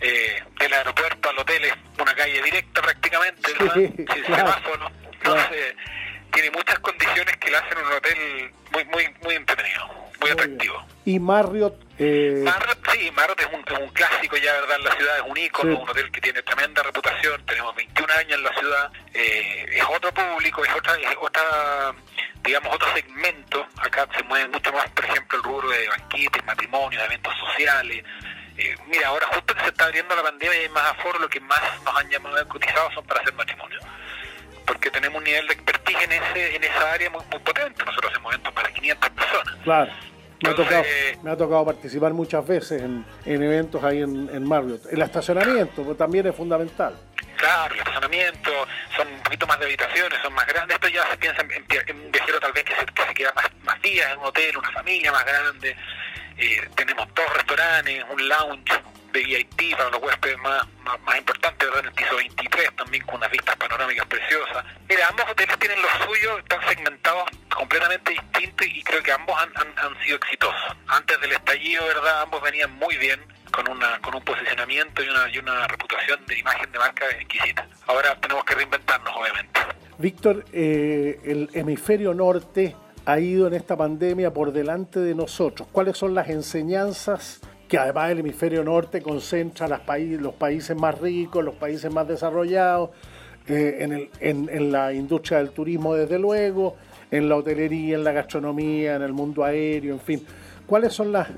Eh, 0.00 0.42
del 0.60 0.72
aeropuerto 0.72 1.28
al 1.28 1.38
hotel 1.40 1.64
es 1.64 1.74
una 2.00 2.14
calle 2.14 2.40
directa 2.40 2.80
prácticamente, 2.80 3.52
¿verdad? 3.58 3.74
Sin 3.74 4.24
semáforo. 4.24 4.90
Entonces, 5.12 5.74
tiene 6.32 6.50
muchas 6.50 6.78
condiciones 6.80 7.36
que 7.36 7.50
le 7.50 7.56
hacen 7.56 7.78
un 7.78 7.92
hotel 7.92 8.50
muy 8.72 8.84
muy 8.84 9.14
muy 9.22 9.34
entretenido, 9.34 9.86
muy, 10.20 10.30
atractivo. 10.30 10.84
Y 11.04 11.18
Marriott, 11.18 11.74
eh... 11.98 12.42
Marriott 12.44 12.78
sí, 12.92 13.10
Marriott 13.12 13.40
es 13.40 13.48
un, 13.52 13.88
clásico 13.92 14.36
ya, 14.36 14.52
¿verdad? 14.52 14.76
En 14.78 14.84
la 14.84 14.94
ciudad 14.96 15.16
es 15.16 15.22
un 15.26 15.36
ícono, 15.36 15.78
un 15.80 15.88
hotel 15.88 16.10
que 16.10 16.20
tiene 16.20 16.42
tremenda 16.42 16.82
reputación, 16.82 17.44
tenemos 17.46 17.74
21 17.74 18.12
años 18.12 18.32
en 18.32 18.42
la 18.42 18.52
ciudad, 18.54 18.92
eh, 19.14 19.66
es 19.72 19.84
otro 19.84 20.12
público, 20.12 20.64
es 20.64 20.74
otra, 20.74 20.94
es 20.94 21.16
otra, 21.20 21.94
digamos, 22.42 22.74
otro 22.74 22.92
segmento, 22.94 23.66
acá 23.78 24.06
se 24.16 24.22
mueve 24.24 24.48
mucho 24.48 24.72
más, 24.72 24.88
por 24.90 25.04
ejemplo, 25.04 25.38
el 25.38 25.44
rubro 25.44 25.68
de 25.70 25.88
banquetes, 25.88 26.44
matrimonios, 26.44 27.02
eventos 27.04 27.34
sociales, 27.38 28.04
eh, 28.56 28.76
mira, 28.86 29.08
ahora 29.08 29.26
justo 29.32 29.54
que 29.54 29.62
se 29.62 29.68
está 29.68 29.86
abriendo 29.86 30.14
la 30.14 30.22
pandemia 30.22 30.58
y 30.58 30.62
hay 30.64 30.68
más 30.70 30.90
aforo, 30.90 31.18
lo 31.20 31.28
que 31.28 31.40
más 31.40 31.60
nos 31.84 31.96
han 31.96 32.08
llamado 32.10 32.48
cotizado 32.48 32.90
son 32.92 33.06
para 33.06 33.20
hacer 33.20 33.32
matrimonio 33.34 33.78
porque 34.88 35.00
tenemos 35.00 35.18
un 35.18 35.24
nivel 35.24 35.46
de 35.46 35.54
expertise 35.54 36.02
en 36.02 36.12
ese 36.12 36.56
en 36.56 36.64
esa 36.64 36.92
área 36.92 37.10
muy, 37.10 37.22
potente. 37.22 37.84
Nosotros 37.84 38.12
hacemos 38.12 38.32
eventos 38.32 38.52
para 38.52 38.72
500 38.72 39.10
personas. 39.10 39.54
Claro. 39.62 39.92
Me, 40.40 40.50
ha 40.50 40.54
tocado, 40.54 40.84
me 41.22 41.30
ha 41.32 41.36
tocado 41.36 41.64
participar 41.64 42.12
muchas 42.14 42.46
veces 42.46 42.80
en, 42.80 43.04
eventos 43.26 43.82
ahí 43.82 44.02
en, 44.02 44.30
en, 44.32 44.46
Marriott. 44.46 44.86
El 44.90 45.02
estacionamiento 45.02 45.82
pues, 45.82 45.98
también 45.98 46.26
es 46.28 46.34
fundamental. 46.34 46.96
Claro, 47.36 47.74
el 47.74 47.80
estacionamiento, 47.80 48.50
son 48.96 49.08
un 49.08 49.20
poquito 49.20 49.46
más 49.48 49.58
de 49.58 49.66
habitaciones, 49.66 50.18
son 50.22 50.32
más 50.34 50.46
grandes. 50.46 50.76
Esto 50.76 50.88
ya 50.88 51.10
se 51.10 51.16
piensa 51.16 51.42
en, 51.42 52.00
un 52.00 52.12
viajero 52.12 52.38
tal 52.38 52.52
vez 52.52 52.64
que 52.64 52.74
se, 52.74 53.14
queda 53.14 53.32
más, 53.34 53.46
más 53.64 53.82
días 53.82 54.12
en 54.12 54.18
un 54.20 54.26
hotel, 54.26 54.56
una 54.56 54.70
familia 54.70 55.10
más 55.10 55.24
grande. 55.24 55.76
Eh, 56.36 56.68
tenemos 56.76 57.08
dos 57.14 57.34
restaurantes, 57.34 58.04
un 58.08 58.28
lounge, 58.28 58.80
de 59.12 59.24
VIP 59.24 59.76
para 59.76 59.90
los 59.90 60.02
huéspedes 60.02 60.38
más, 60.38 60.66
más, 60.82 61.18
importantes, 61.18 61.68
¿verdad? 61.68 61.80
En 61.80 61.86
el 61.86 61.92
piso 61.92 62.16
23 62.16 62.76
también 62.76 63.04
con 63.04 63.16
unas 63.16 63.30
vistas 63.30 63.56
panorámicas 63.56 64.06
preciosas. 64.06 64.64
Mira, 64.88 65.08
ambos 65.08 65.26
hoteles 65.30 65.58
tienen 65.58 65.78
lo 65.82 65.88
suyo, 66.06 66.38
están 66.38 66.60
segmentados 66.68 67.24
completamente 67.54 68.12
distintos 68.12 68.66
y 68.66 68.82
creo 68.82 69.02
que 69.02 69.12
ambos 69.12 69.36
han, 69.38 69.52
han, 69.56 69.98
sido 70.04 70.16
exitosos. 70.16 70.76
Antes 70.86 71.20
del 71.20 71.32
estallido, 71.32 71.86
¿verdad? 71.86 72.22
Ambos 72.22 72.42
venían 72.42 72.72
muy 72.72 72.96
bien 72.96 73.20
con 73.50 73.68
una 73.68 73.98
con 74.00 74.14
un 74.14 74.22
posicionamiento 74.22 75.02
y 75.02 75.08
una, 75.08 75.30
y 75.30 75.38
una 75.38 75.66
reputación 75.66 76.24
de 76.26 76.38
imagen 76.38 76.70
de 76.70 76.78
marca 76.78 77.06
exquisita. 77.10 77.66
Ahora 77.86 78.18
tenemos 78.20 78.44
que 78.44 78.54
reinventarnos, 78.54 79.14
obviamente. 79.16 79.60
Víctor, 79.98 80.44
eh, 80.52 81.20
el 81.24 81.50
hemisferio 81.54 82.14
norte 82.14 82.76
ha 83.04 83.18
ido 83.18 83.46
en 83.46 83.54
esta 83.54 83.74
pandemia 83.76 84.32
por 84.32 84.52
delante 84.52 85.00
de 85.00 85.14
nosotros. 85.14 85.66
¿Cuáles 85.72 85.96
son 85.96 86.14
las 86.14 86.28
enseñanzas 86.28 87.40
que 87.68 87.78
además 87.78 88.10
el 88.10 88.20
hemisferio 88.20 88.64
norte 88.64 89.02
concentra 89.02 89.68
los 89.68 90.32
países 90.34 90.76
más 90.76 90.98
ricos, 90.98 91.44
los 91.44 91.54
países 91.54 91.92
más 91.92 92.08
desarrollados, 92.08 92.90
eh, 93.46 94.08
en, 94.20 94.72
la 94.72 94.92
industria 94.92 95.38
del 95.38 95.50
turismo 95.50 95.94
desde 95.94 96.18
luego, 96.18 96.76
en 97.10 97.28
la 97.28 97.36
hotelería, 97.36 97.96
en 97.96 98.04
la 98.04 98.12
gastronomía, 98.12 98.96
en 98.96 99.02
el 99.02 99.12
mundo 99.12 99.44
aéreo, 99.44 99.94
en 99.94 100.00
fin. 100.00 100.26
¿Cuáles 100.66 100.92
son 100.92 101.12
las, 101.12 101.28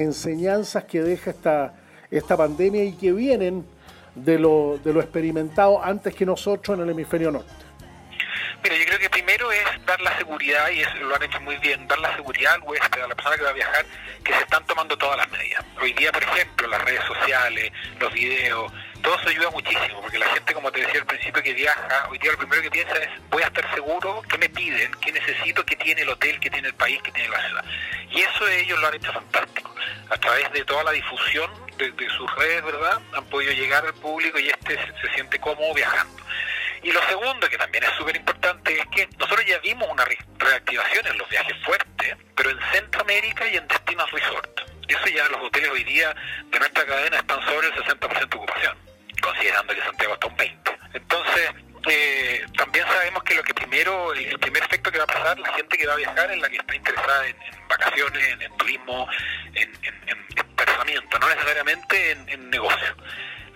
enseñanzas 0.00 0.84
que 0.84 1.02
deja 1.02 1.30
esta, 1.30 1.74
esta 2.10 2.36
pandemia 2.36 2.84
y 2.84 2.92
que 2.92 3.12
vienen 3.12 3.64
de 4.14 4.38
lo, 4.38 4.78
de 4.82 4.92
lo 4.92 5.00
experimentado 5.00 5.82
antes 5.82 6.14
que 6.14 6.24
nosotros 6.24 6.76
en 6.76 6.84
el 6.84 6.90
hemisferio 6.90 7.30
norte? 7.30 7.65
Mira, 8.68 8.78
yo 8.78 8.84
creo 8.86 8.98
que 8.98 9.10
primero 9.10 9.52
es 9.52 9.86
dar 9.86 10.00
la 10.00 10.18
seguridad, 10.18 10.68
y 10.70 10.80
eso 10.80 10.92
lo 10.96 11.14
han 11.14 11.22
hecho 11.22 11.40
muy 11.40 11.56
bien, 11.58 11.86
dar 11.86 12.00
la 12.00 12.12
seguridad 12.16 12.54
al 12.54 12.62
huésped, 12.62 13.00
a 13.00 13.06
la 13.06 13.14
persona 13.14 13.36
que 13.36 13.44
va 13.44 13.50
a 13.50 13.52
viajar, 13.52 13.86
que 14.24 14.32
se 14.32 14.40
están 14.40 14.66
tomando 14.66 14.98
todas 14.98 15.18
las 15.18 15.30
medidas. 15.30 15.64
Hoy 15.80 15.92
día, 15.92 16.10
por 16.10 16.24
ejemplo, 16.24 16.66
las 16.66 16.82
redes 16.82 17.04
sociales, 17.04 17.70
los 18.00 18.12
videos, 18.12 18.72
todo 19.02 19.14
eso 19.20 19.28
ayuda 19.28 19.50
muchísimo, 19.50 20.00
porque 20.00 20.18
la 20.18 20.26
gente, 20.30 20.52
como 20.52 20.72
te 20.72 20.80
decía 20.80 20.98
al 20.98 21.06
principio, 21.06 21.44
que 21.44 21.52
viaja, 21.54 22.08
hoy 22.10 22.18
día 22.18 22.32
lo 22.32 22.38
primero 22.38 22.60
que 22.60 22.70
piensa 22.72 22.96
es, 22.96 23.08
voy 23.30 23.44
a 23.44 23.46
estar 23.46 23.72
seguro, 23.72 24.20
qué 24.28 24.36
me 24.36 24.48
piden, 24.48 24.90
qué 25.00 25.12
necesito, 25.12 25.64
qué 25.64 25.76
tiene 25.76 26.02
el 26.02 26.08
hotel, 26.08 26.40
qué 26.40 26.50
tiene 26.50 26.66
el 26.66 26.74
país, 26.74 27.00
qué 27.04 27.12
tiene 27.12 27.28
la 27.28 27.46
ciudad. 27.46 27.64
Y 28.10 28.20
eso 28.20 28.48
ellos 28.48 28.80
lo 28.80 28.88
han 28.88 28.94
hecho 28.94 29.12
fantástico. 29.12 29.72
A 30.10 30.16
través 30.16 30.52
de 30.52 30.64
toda 30.64 30.82
la 30.82 30.90
difusión 30.90 31.48
de, 31.78 31.92
sus 32.16 32.34
redes, 32.34 32.64
¿verdad? 32.64 33.00
Han 33.12 33.26
podido 33.26 33.52
llegar 33.52 33.86
al 33.86 33.94
público 33.94 34.40
y 34.40 34.48
este 34.48 34.76
se 34.76 35.14
siente 35.14 35.38
cómodo 35.38 35.72
viajando. 35.72 36.16
Y 36.86 36.92
lo 36.92 37.02
segundo, 37.08 37.48
que 37.48 37.58
también 37.58 37.82
es 37.82 37.90
súper 37.98 38.14
importante, 38.14 38.78
es 38.78 38.86
que 38.94 39.08
nosotros 39.18 39.44
ya 39.44 39.58
vimos 39.58 39.88
una 39.90 40.04
reactivación 40.38 41.04
en 41.08 41.18
los 41.18 41.28
viajes 41.28 41.56
fuertes, 41.64 42.16
pero 42.36 42.50
en 42.50 42.58
Centroamérica 42.70 43.44
y 43.48 43.56
en 43.56 43.66
destinos 43.66 44.08
resort. 44.12 44.60
Eso 44.86 45.08
ya 45.08 45.28
los 45.30 45.42
hoteles 45.42 45.68
hoy 45.70 45.82
día 45.82 46.14
de 46.48 46.58
nuestra 46.60 46.86
cadena 46.86 47.16
están 47.16 47.44
sobre 47.44 47.66
el 47.66 47.74
60% 47.74 48.28
de 48.28 48.36
ocupación, 48.36 48.78
considerando 49.20 49.74
que 49.74 49.82
Santiago 49.82 50.14
está 50.14 50.26
un 50.28 50.36
20%. 50.36 50.78
Entonces, 50.94 51.50
eh, 51.88 52.46
también 52.56 52.86
sabemos 52.86 53.24
que 53.24 53.34
lo 53.34 53.42
que 53.42 53.54
primero, 53.54 54.12
el, 54.12 54.38
primer 54.38 54.62
efecto 54.62 54.92
que 54.92 54.98
va 54.98 55.04
a 55.04 55.08
pasar, 55.08 55.40
la 55.40 55.52
gente 55.54 55.76
que 55.76 55.88
va 55.88 55.94
a 55.94 55.96
viajar 55.96 56.30
es 56.30 56.38
la 56.38 56.48
que 56.48 56.56
está 56.58 56.76
interesada 56.76 57.26
en, 57.26 57.36
vacaciones, 57.68 58.40
en, 58.40 58.56
turismo, 58.58 59.08
en, 59.54 59.72
en, 59.82 60.26
no 61.20 61.28
necesariamente 61.28 62.12
en 62.12 62.50
negocio 62.50 62.96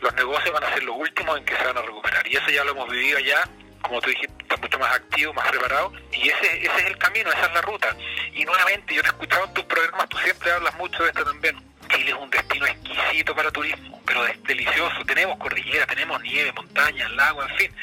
los 0.01 0.15
negocios 0.15 0.53
van 0.53 0.65
a 0.65 0.73
ser 0.73 0.83
los 0.85 0.97
últimos 0.97 1.39
en 1.39 1.45
que 1.45 1.57
se 1.57 1.65
van 1.65 1.77
a 1.77 1.83
recuperar. 1.83 2.27
Y 2.27 2.37
eso 2.37 2.51
ya 2.51 2.65
lo 2.65 2.73
hemos 2.73 2.89
vivido 2.89 3.19
ya, 3.21 3.49
como 3.83 4.01
tú 4.01 4.11
dijiste, 4.11 4.35
está 4.43 4.57
mucho 4.57 4.79
más 4.79 4.95
activo, 4.95 5.33
más 5.35 5.49
preparado. 5.49 5.93
Y 6.13 6.29
ese, 6.29 6.67
ese 6.67 6.77
es 6.77 6.87
el 6.87 6.99
camino, 6.99 7.31
esa 7.31 7.47
es 7.47 7.55
la 7.55 7.63
ruta. 7.63 7.97
Y 8.33 8.45
nuevamente, 8.45 8.95
yo 8.95 9.03
te 9.03 9.09
he 9.09 9.11
escuchado 9.11 9.45
en 9.47 9.55
tus 9.55 9.65
programas, 9.65 10.09
tú 10.09 10.19
siempre 10.19 10.51
hablas 10.51 10.75
mucho 10.77 11.03
de 11.03 11.11
esto 11.11 11.25
también. 11.25 11.57
Chile 11.89 12.11
es 12.11 12.17
un 12.17 12.31
destino 12.31 12.67
exquisito 12.67 13.35
para 13.35 13.51
turismo, 13.51 14.01
pero 14.07 14.25
delicioso. 14.47 15.05
Tenemos 15.05 15.37
cordillera, 15.39 15.87
tenemos 15.87 16.23
nieve, 16.23 16.53
montañas, 16.53 17.11
lago, 17.13 17.43
en 17.43 17.57
fin. 17.57 17.75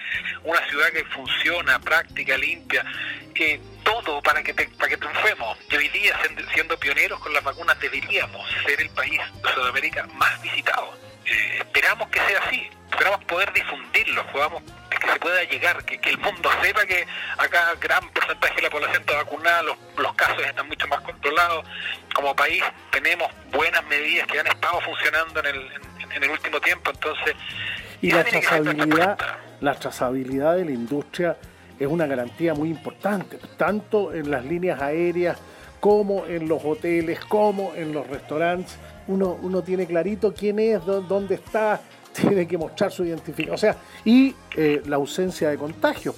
Una 0.43 0.65
ciudad 0.69 0.89
que 0.91 1.03
funciona, 1.05 1.79
práctica, 1.79 2.37
limpia. 2.37 2.85
que 3.35 3.59
todo 3.83 4.21
para 4.21 4.41
que, 4.43 4.53
para 4.53 4.89
que 4.89 4.97
triunfemos. 4.97 5.57
Y 5.69 5.75
hoy 5.75 5.89
día, 5.89 6.17
siendo 6.53 6.77
pioneros 6.79 7.19
con 7.19 7.33
las 7.33 7.43
vacunas, 7.43 7.77
deberíamos 7.79 8.49
ser 8.65 8.81
el 8.81 8.89
país 8.91 9.19
de 9.43 9.53
Sudamérica 9.53 10.07
más 10.13 10.41
visitado 10.41 11.06
eh, 11.27 11.57
esperamos 11.59 12.07
que 12.09 12.19
sea 12.19 12.39
así, 12.45 12.69
esperamos 12.89 13.23
poder 13.25 13.51
difundirlo, 13.53 14.25
podamos, 14.31 14.63
que 14.89 15.11
se 15.11 15.19
pueda 15.19 15.43
llegar, 15.43 15.83
que, 15.83 15.99
el 16.09 16.17
mundo 16.19 16.49
sepa 16.61 16.85
que 16.85 17.05
acá 17.37 17.75
gran 17.81 18.07
porcentaje 18.09 18.55
de 18.55 18.61
la 18.61 18.69
población 18.69 19.01
está 19.01 19.15
vacunada, 19.17 19.63
los, 19.63 19.77
los 19.97 20.13
casos 20.13 20.43
están 20.43 20.67
mucho 20.67 20.87
más 20.87 21.01
controlados. 21.01 21.65
Como 22.15 22.35
país 22.35 22.63
tenemos 22.91 23.29
buenas 23.51 23.85
medidas 23.85 24.27
que 24.27 24.39
han 24.39 24.47
estado 24.47 24.79
funcionando 24.81 25.39
en 25.41 25.45
el, 25.47 25.71
en, 26.15 26.23
el 26.23 26.29
último 26.29 26.59
tiempo, 26.61 26.91
entonces... 26.91 27.35
Y 28.01 28.11
la 28.11 28.23
trazabilidad, 28.23 29.17
la 29.59 29.73
trazabilidad 29.75 30.55
de 30.55 30.65
la 30.65 30.71
industria 30.71 31.37
es 31.79 31.87
una 31.87 32.05
garantía 32.05 32.53
muy 32.53 32.69
importante, 32.69 33.37
tanto 33.57 34.13
en 34.13 34.31
las 34.31 34.45
líneas 34.45 34.81
aéreas 34.81 35.37
como 35.79 36.25
en 36.25 36.47
los 36.47 36.63
hoteles, 36.63 37.19
como 37.25 37.73
en 37.75 37.93
los 37.93 38.07
restaurantes 38.07 38.77
uno, 39.07 39.37
uno 39.41 39.61
tiene 39.63 39.85
clarito 39.85 40.33
quién 40.33 40.59
es, 40.59 40.85
dónde 40.85 41.35
está, 41.35 41.81
tiene 42.13 42.47
que 42.47 42.57
mostrar 42.57 42.91
su 42.91 43.05
identificación. 43.05 43.55
O 43.55 43.57
sea, 43.57 43.75
y 44.05 44.35
eh, 44.55 44.81
la 44.85 44.97
ausencia 44.97 45.49
de 45.49 45.57
contagios. 45.57 46.15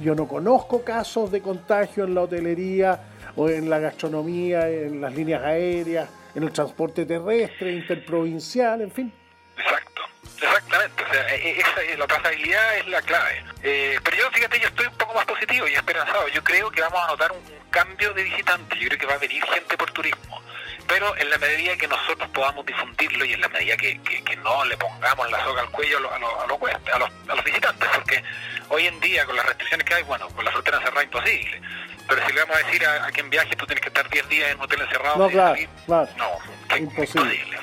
Yo 0.00 0.14
no 0.14 0.26
conozco 0.26 0.82
casos 0.82 1.30
de 1.30 1.42
contagio 1.42 2.04
en 2.04 2.14
la 2.14 2.22
hotelería 2.22 3.00
o 3.36 3.48
en 3.48 3.68
la 3.68 3.78
gastronomía, 3.78 4.68
en 4.68 5.00
las 5.00 5.14
líneas 5.14 5.42
aéreas. 5.42 6.08
en 6.34 6.42
el 6.44 6.50
transporte 6.50 7.04
terrestre, 7.04 7.72
interprovincial, 7.72 8.80
en 8.80 8.90
fin. 8.90 9.12
Exacto, 9.58 10.02
exactamente. 10.24 11.04
O 11.04 11.12
sea, 11.12 11.34
e, 11.34 11.50
e, 11.50 11.58
esa, 11.58 11.98
la 11.98 12.06
trazabilidad 12.06 12.78
es 12.78 12.88
la 12.88 13.02
clave. 13.02 13.44
Eh, 13.62 13.98
pero 14.02 14.16
yo, 14.16 14.30
fíjate, 14.30 14.58
yo 14.58 14.68
estoy 14.68 14.86
un 14.86 14.96
poco 14.96 15.12
más 15.12 15.26
positivo 15.26 15.68
y 15.68 15.74
esperanzado. 15.74 16.26
Yo 16.28 16.42
creo 16.42 16.70
que 16.70 16.80
vamos 16.80 17.00
a 17.04 17.08
notar 17.08 17.32
un 17.32 17.42
cambio 17.68 18.14
de 18.14 18.22
visitantes. 18.22 18.80
Yo 18.80 18.88
creo 18.88 18.98
que 18.98 19.06
va 19.06 19.14
a 19.14 19.18
venir 19.18 19.42
gente 19.44 19.76
por 19.76 19.90
turismo 19.90 20.40
pero 20.86 21.16
en 21.16 21.30
la 21.30 21.38
medida 21.38 21.76
que 21.76 21.88
nosotros 21.88 22.28
podamos 22.30 22.64
difundirlo 22.66 23.24
y 23.24 23.32
en 23.32 23.40
la 23.40 23.48
medida 23.48 23.76
que, 23.76 24.00
no 24.42 24.64
le 24.64 24.76
pongamos 24.76 25.30
la 25.30 25.44
soga 25.44 25.62
al 25.62 25.70
cuello 25.70 25.98
a, 26.10 26.16
a, 26.16 26.46
los, 26.46 27.44
visitantes, 27.44 27.88
porque 27.94 28.22
hoy 28.70 28.86
en 28.86 28.98
día 29.00 29.24
con 29.24 29.36
las 29.36 29.46
restricciones 29.46 29.86
que 29.86 29.94
hay, 29.94 30.02
bueno, 30.02 30.28
con 30.30 30.44
la 30.44 30.50
frontera 30.50 30.80
cerrada 30.80 31.04
imposible, 31.04 31.60
pero 32.08 32.26
si 32.26 32.32
le 32.32 32.40
vamos 32.40 32.56
a 32.56 32.66
decir 32.66 32.86
a, 32.86 33.10
quien 33.10 33.30
viaje 33.30 33.54
tú 33.54 33.66
tienes 33.66 33.82
que 33.82 33.88
estar 33.88 34.08
10 34.08 34.28
días 34.28 34.50
en 34.50 34.58
un 34.58 34.64
hotel 34.64 34.80
encerrado, 34.80 35.18
no, 35.18 35.28
claro, 35.28 35.60
claro. 35.86 36.10
no, 36.16 36.76
imposible. 36.76 37.58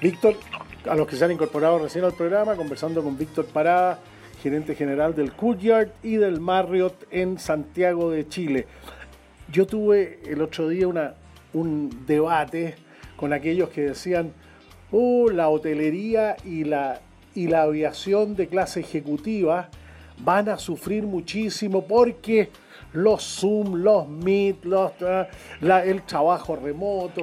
Víctor, 0.00 0.36
a 0.88 0.94
los 0.94 1.06
que 1.06 1.16
se 1.16 1.24
han 1.24 1.32
incorporado 1.32 1.78
recién 1.78 2.04
al 2.04 2.12
programa, 2.14 2.54
conversando 2.56 3.02
con 3.02 3.18
Víctor 3.18 3.46
Parada, 3.46 3.98
gerente 4.42 4.74
general 4.74 5.14
del 5.14 5.32
Courtyard 5.32 5.88
y 6.02 6.16
del 6.16 6.40
Marriott 6.40 7.06
en 7.10 7.38
Santiago 7.38 8.10
de 8.10 8.28
Chile. 8.28 8.66
Yo 9.48 9.66
tuve 9.66 10.20
el 10.26 10.42
otro 10.42 10.68
día 10.68 10.86
una, 10.86 11.14
un 11.56 12.06
debate 12.06 12.74
con 13.16 13.32
aquellos 13.32 13.70
que 13.70 13.82
decían, 13.82 14.32
oh, 14.92 15.30
la 15.30 15.48
hotelería 15.48 16.36
y 16.44 16.64
la, 16.64 17.00
y 17.34 17.48
la 17.48 17.62
aviación 17.62 18.36
de 18.36 18.48
clase 18.48 18.80
ejecutiva 18.80 19.68
van 20.18 20.48
a 20.48 20.58
sufrir 20.58 21.04
muchísimo 21.04 21.86
porque 21.86 22.50
los 22.92 23.22
Zoom, 23.22 23.76
los 23.76 24.08
Meet, 24.08 24.64
los, 24.64 24.92
ah, 25.02 25.28
el 25.84 26.02
trabajo 26.02 26.56
remoto. 26.56 27.22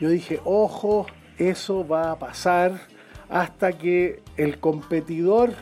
Yo 0.00 0.08
dije, 0.08 0.40
ojo, 0.44 1.06
eso 1.38 1.86
va 1.86 2.12
a 2.12 2.18
pasar 2.18 2.80
hasta 3.28 3.72
que 3.72 4.22
el 4.36 4.58
competidor 4.58 5.52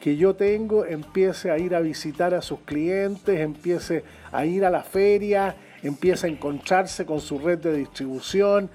que 0.00 0.16
yo 0.16 0.36
tengo 0.36 0.84
empiece 0.84 1.50
a 1.50 1.58
ir 1.58 1.74
a 1.74 1.80
visitar 1.80 2.34
a 2.34 2.42
sus 2.42 2.60
clientes, 2.60 3.40
empiece 3.40 4.04
a 4.30 4.44
ir 4.44 4.64
a 4.64 4.70
la 4.70 4.82
feria, 4.82 5.56
empieza 5.86 6.26
a 6.26 6.30
encontrarse 6.30 7.06
con 7.06 7.20
su 7.20 7.38
red 7.38 7.58
de 7.58 7.72
distribución. 7.72 8.70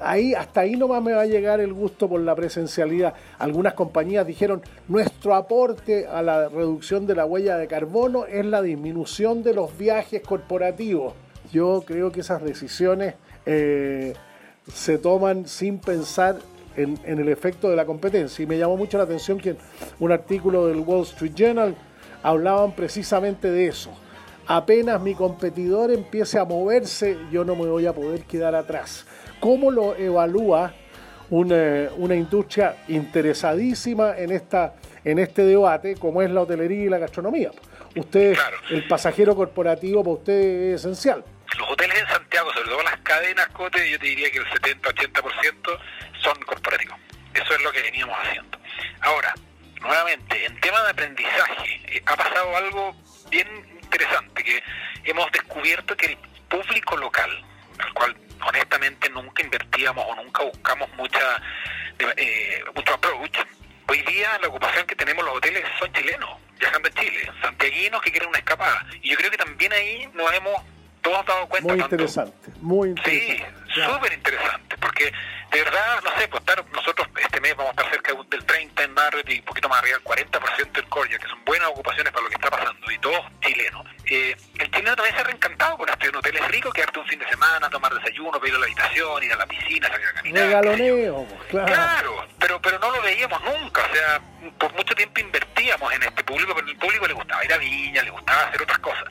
Ahí, 0.00 0.34
hasta 0.34 0.60
ahí 0.60 0.76
nomás 0.76 1.02
me 1.02 1.12
va 1.12 1.22
a 1.22 1.26
llegar 1.26 1.60
el 1.60 1.72
gusto 1.72 2.08
por 2.08 2.20
la 2.20 2.34
presencialidad. 2.34 3.14
Algunas 3.38 3.74
compañías 3.74 4.26
dijeron, 4.26 4.62
nuestro 4.88 5.34
aporte 5.34 6.06
a 6.06 6.20
la 6.22 6.48
reducción 6.48 7.06
de 7.06 7.14
la 7.14 7.26
huella 7.26 7.56
de 7.56 7.68
carbono 7.68 8.26
es 8.26 8.44
la 8.44 8.60
disminución 8.60 9.42
de 9.42 9.54
los 9.54 9.76
viajes 9.78 10.22
corporativos. 10.22 11.14
Yo 11.52 11.84
creo 11.86 12.10
que 12.10 12.20
esas 12.20 12.42
decisiones 12.42 13.14
eh, 13.46 14.14
se 14.72 14.98
toman 14.98 15.46
sin 15.46 15.78
pensar 15.78 16.38
en, 16.76 16.98
en, 17.04 17.20
el 17.20 17.28
efecto 17.28 17.70
de 17.70 17.76
la 17.76 17.84
competencia. 17.84 18.42
Y 18.42 18.46
me 18.46 18.58
llamó 18.58 18.76
mucho 18.76 18.98
la 18.98 19.04
atención 19.04 19.38
que 19.38 19.54
un 20.00 20.10
artículo 20.10 20.66
del 20.66 20.80
Wall 20.80 21.02
Street 21.02 21.34
Journal 21.36 21.76
hablaban 22.22 22.72
precisamente 22.72 23.50
de 23.50 23.68
eso 23.68 23.90
apenas 24.46 25.00
mi 25.00 25.14
competidor 25.14 25.90
empiece 25.90 26.38
a 26.38 26.44
moverse, 26.44 27.16
yo 27.30 27.44
no 27.44 27.54
me 27.56 27.66
voy 27.66 27.86
a 27.86 27.92
poder 27.92 28.24
quedar 28.24 28.54
atrás. 28.54 29.06
¿Cómo 29.40 29.70
lo 29.70 29.94
evalúa 29.96 30.74
una, 31.30 32.14
industria 32.14 32.76
interesadísima 32.88 34.16
en, 34.16 34.32
esta, 34.32 34.74
en 35.04 35.18
este 35.18 35.42
debate, 35.42 35.96
como 35.96 36.22
es 36.22 36.30
la 36.30 36.42
hotelería 36.42 36.84
y 36.84 36.88
la 36.88 36.98
gastronomía? 36.98 37.50
Usted, 37.96 38.36
el 38.70 38.86
pasajero 38.88 39.36
corporativo, 39.36 40.02
para 40.02 40.14
usted 40.14 40.72
es 40.72 40.80
esencial. 40.80 41.24
Los 41.58 41.70
hoteles 41.70 42.00
en 42.00 42.06
Santiago, 42.08 42.52
sobre 42.52 42.68
todo 42.68 42.82
las 42.82 42.96
cadenas 42.98 43.46
Cote, 43.48 43.88
yo 43.88 43.98
te 43.98 44.06
diría 44.06 44.30
que 44.30 44.38
el 44.38 44.46
70-80% 44.46 45.78
son 46.22 46.38
corporativos. 46.42 46.96
Eso 47.34 47.54
es 47.54 47.62
lo 47.62 47.70
que 47.70 47.82
veníamos 47.82 48.16
haciendo. 48.20 48.58
Ahora, 49.00 49.34
nuevamente, 49.80 50.44
en 50.46 50.60
tema 50.60 50.82
de 50.82 50.90
aprendizaje, 50.90 51.80
eh, 51.86 52.02
ha 52.06 52.16
pasado 52.16 52.56
algo 52.56 52.96
bien 53.30 53.73
interesante, 53.84 54.42
que 54.42 54.62
hemos 55.04 55.30
descubierto 55.32 55.96
que 55.96 56.06
el 56.06 56.18
público 56.48 56.96
local, 56.96 57.30
al 57.78 57.92
cual 57.92 58.16
honestamente 58.46 59.08
nunca 59.10 59.42
invertíamos 59.42 60.04
o 60.08 60.14
nunca 60.16 60.42
buscamos 60.42 60.88
mucha 60.96 61.20
eh, 61.98 62.64
mucho 62.74 62.94
approach, 62.94 63.38
hoy 63.88 64.02
día 64.02 64.38
la 64.40 64.48
ocupación 64.48 64.86
que 64.86 64.96
tenemos 64.96 65.24
los 65.24 65.36
hoteles 65.36 65.64
son 65.78 65.92
chilenos, 65.92 66.30
viajando 66.58 66.88
a 66.88 66.92
Chile, 66.92 67.30
santiaguinos 67.40 68.02
que 68.02 68.10
quieren 68.10 68.28
una 68.28 68.38
escapada. 68.38 68.84
Y 69.02 69.10
yo 69.10 69.16
creo 69.16 69.30
que 69.30 69.36
también 69.36 69.72
ahí 69.72 70.08
nos 70.14 70.32
hemos 70.32 70.62
todos 71.02 71.24
dado 71.26 71.46
cuenta. 71.48 71.74
Muy 71.74 71.82
interesante, 71.82 72.50
muy 72.60 72.88
interesante. 72.90 73.36
Sí, 73.36 73.63
súper 73.74 74.12
interesante, 74.12 74.76
porque 74.78 75.12
de 75.54 75.62
verdad, 75.62 76.00
no 76.02 76.10
sé, 76.18 76.26
pues 76.28 76.40
estar, 76.40 76.64
nosotros 76.72 77.08
este 77.22 77.40
mes 77.40 77.54
vamos 77.56 77.70
a 77.76 77.82
estar 77.82 77.90
cerca 77.90 78.12
del 78.28 78.44
30 78.44 78.82
en 78.82 78.92
Marriott 78.92 79.30
y 79.30 79.38
un 79.38 79.44
poquito 79.44 79.68
más 79.68 79.78
arriba, 79.78 79.98
el 79.98 80.04
40% 80.04 80.72
del 80.72 80.88
Coria, 80.88 81.18
que 81.18 81.28
son 81.28 81.44
buenas 81.44 81.68
ocupaciones 81.68 82.12
para 82.12 82.24
lo 82.24 82.28
que 82.28 82.34
está 82.34 82.50
pasando, 82.50 82.90
y 82.90 82.98
todos 82.98 83.20
chilenos. 83.40 83.86
Eh, 84.06 84.36
el 84.58 84.70
chileno 84.70 84.96
también 84.96 85.14
se 85.14 85.20
ha 85.20 85.24
reencantado 85.24 85.78
con 85.78 85.88
esto 85.88 86.06
en 86.08 86.16
hoteles 86.16 86.48
ricos, 86.48 86.74
quedarte 86.74 86.98
un 86.98 87.06
fin 87.06 87.18
de 87.18 87.28
semana, 87.28 87.70
tomar 87.70 87.94
desayuno, 87.94 88.40
pedir 88.40 88.54
a 88.56 88.58
la 88.58 88.64
habitación, 88.66 89.22
ir 89.22 89.32
a 89.32 89.36
la 89.36 89.46
piscina, 89.46 89.88
salir 89.88 90.06
a 90.06 90.12
caminar. 90.12 90.42
Regaloneo, 90.42 91.26
claro. 91.48 91.66
Claro, 91.66 92.28
pero, 92.38 92.60
pero 92.60 92.78
no 92.80 92.90
lo 92.90 93.02
veíamos 93.02 93.40
nunca, 93.44 93.82
o 93.88 93.94
sea, 93.94 94.20
por 94.58 94.72
mucho 94.74 94.94
tiempo 94.94 95.20
invertíamos 95.20 95.92
en 95.92 96.02
este 96.02 96.24
público, 96.24 96.52
pero 96.54 96.66
el 96.66 96.76
público 96.76 97.06
le 97.06 97.14
gustaba 97.14 97.44
ir 97.44 97.52
a 97.52 97.58
Viña, 97.58 98.02
le 98.02 98.10
gustaba 98.10 98.42
hacer 98.42 98.60
otras 98.60 98.78
cosas. 98.80 99.04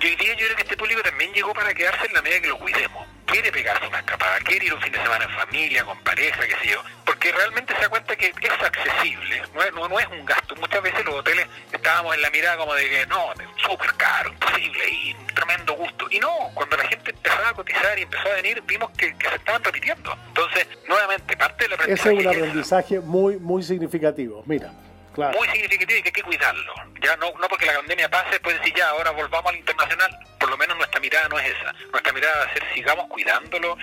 Y 0.00 0.06
hoy 0.06 0.16
día 0.16 0.34
yo 0.34 0.46
creo 0.46 0.56
que 0.56 0.62
este 0.62 0.76
público 0.76 1.02
también 1.02 1.32
llegó 1.32 1.52
para 1.54 1.74
quedarse 1.74 2.06
en 2.06 2.14
la 2.14 2.22
medida 2.22 2.40
que 2.40 2.48
lo 2.48 2.58
cuidemos. 2.58 3.06
Quiere 3.26 3.50
pegarse 3.50 3.86
una 3.86 3.98
escapada, 3.98 4.38
quiere 4.40 4.66
ir 4.66 4.74
un 4.74 4.80
fin 4.80 4.92
de 4.92 5.02
semana 5.02 5.24
en 5.24 5.30
familia, 5.30 5.84
con 5.84 5.98
pareja, 6.00 6.40
qué 6.46 6.56
sé 6.62 6.68
yo, 6.72 6.82
porque 7.04 7.32
realmente 7.32 7.74
se 7.74 7.80
da 7.80 7.88
cuenta 7.88 8.16
que 8.16 8.26
es 8.26 8.62
accesible, 8.62 9.42
no 9.54 9.62
es, 9.62 9.72
no, 9.72 9.98
es 9.98 10.06
un 10.08 10.24
gasto. 10.24 10.54
Muchas 10.56 10.82
veces 10.82 11.04
los 11.04 11.14
hoteles 11.14 11.46
estábamos 11.72 12.14
en 12.14 12.22
la 12.22 12.30
mirada 12.30 12.56
como 12.58 12.74
de 12.74 12.88
que 12.88 13.06
no, 13.06 13.32
súper 13.66 13.92
caro, 13.94 14.30
imposible, 14.30 14.88
y 14.90 15.14
un 15.14 15.26
tremendo 15.28 15.74
gusto. 15.74 16.06
Y 16.10 16.18
no, 16.18 16.30
cuando 16.54 16.76
la 16.76 16.88
gente 16.88 17.10
empezaba 17.10 17.48
a 17.48 17.54
cotizar 17.54 17.98
y 17.98 18.02
empezó 18.02 18.28
a 18.28 18.34
venir, 18.34 18.62
vimos 18.66 18.90
que, 18.92 19.14
se 19.18 19.34
estaban 19.34 19.64
repitiendo. 19.64 20.16
Entonces, 20.28 20.68
nuevamente, 20.88 21.36
parte 21.36 21.64
del 21.64 21.72
aprendizaje. 21.74 22.10
Ese 22.10 22.20
es 22.20 22.26
un 22.26 22.32
aprendizaje 22.32 23.00
muy, 23.00 23.38
muy 23.38 23.62
significativo. 23.62 24.42
Mira 24.46 24.72
muy 25.16 25.48
significativo 25.48 25.98
y 25.98 26.02
que 26.02 26.08
hay 26.08 26.12
que 26.12 26.22
cuidarlo. 26.22 26.74
Ya 27.02 27.16
no, 27.16 27.32
no 27.40 27.48
porque 27.48 27.66
la 27.66 27.74
pandemia 27.74 28.08
pase, 28.08 28.40
pues 28.40 28.58
decir 28.58 28.74
ya, 28.74 28.88
ahora 28.90 29.10
volvamos 29.10 29.50
al 29.50 29.58
internacional. 29.58 30.18
Por 30.38 30.50
lo 30.50 30.56
menos 30.56 30.76
nuestra 30.76 31.00
mirada 31.00 31.28
no 31.28 31.38
es 31.38 31.46
esa. 31.50 31.72
Nuestra 31.90 32.12
mirada 32.12 32.38
va 32.38 32.44
a 32.44 32.52
ser 32.52 32.62
sigamos 32.74 33.06
cuidándolo, 33.08 33.76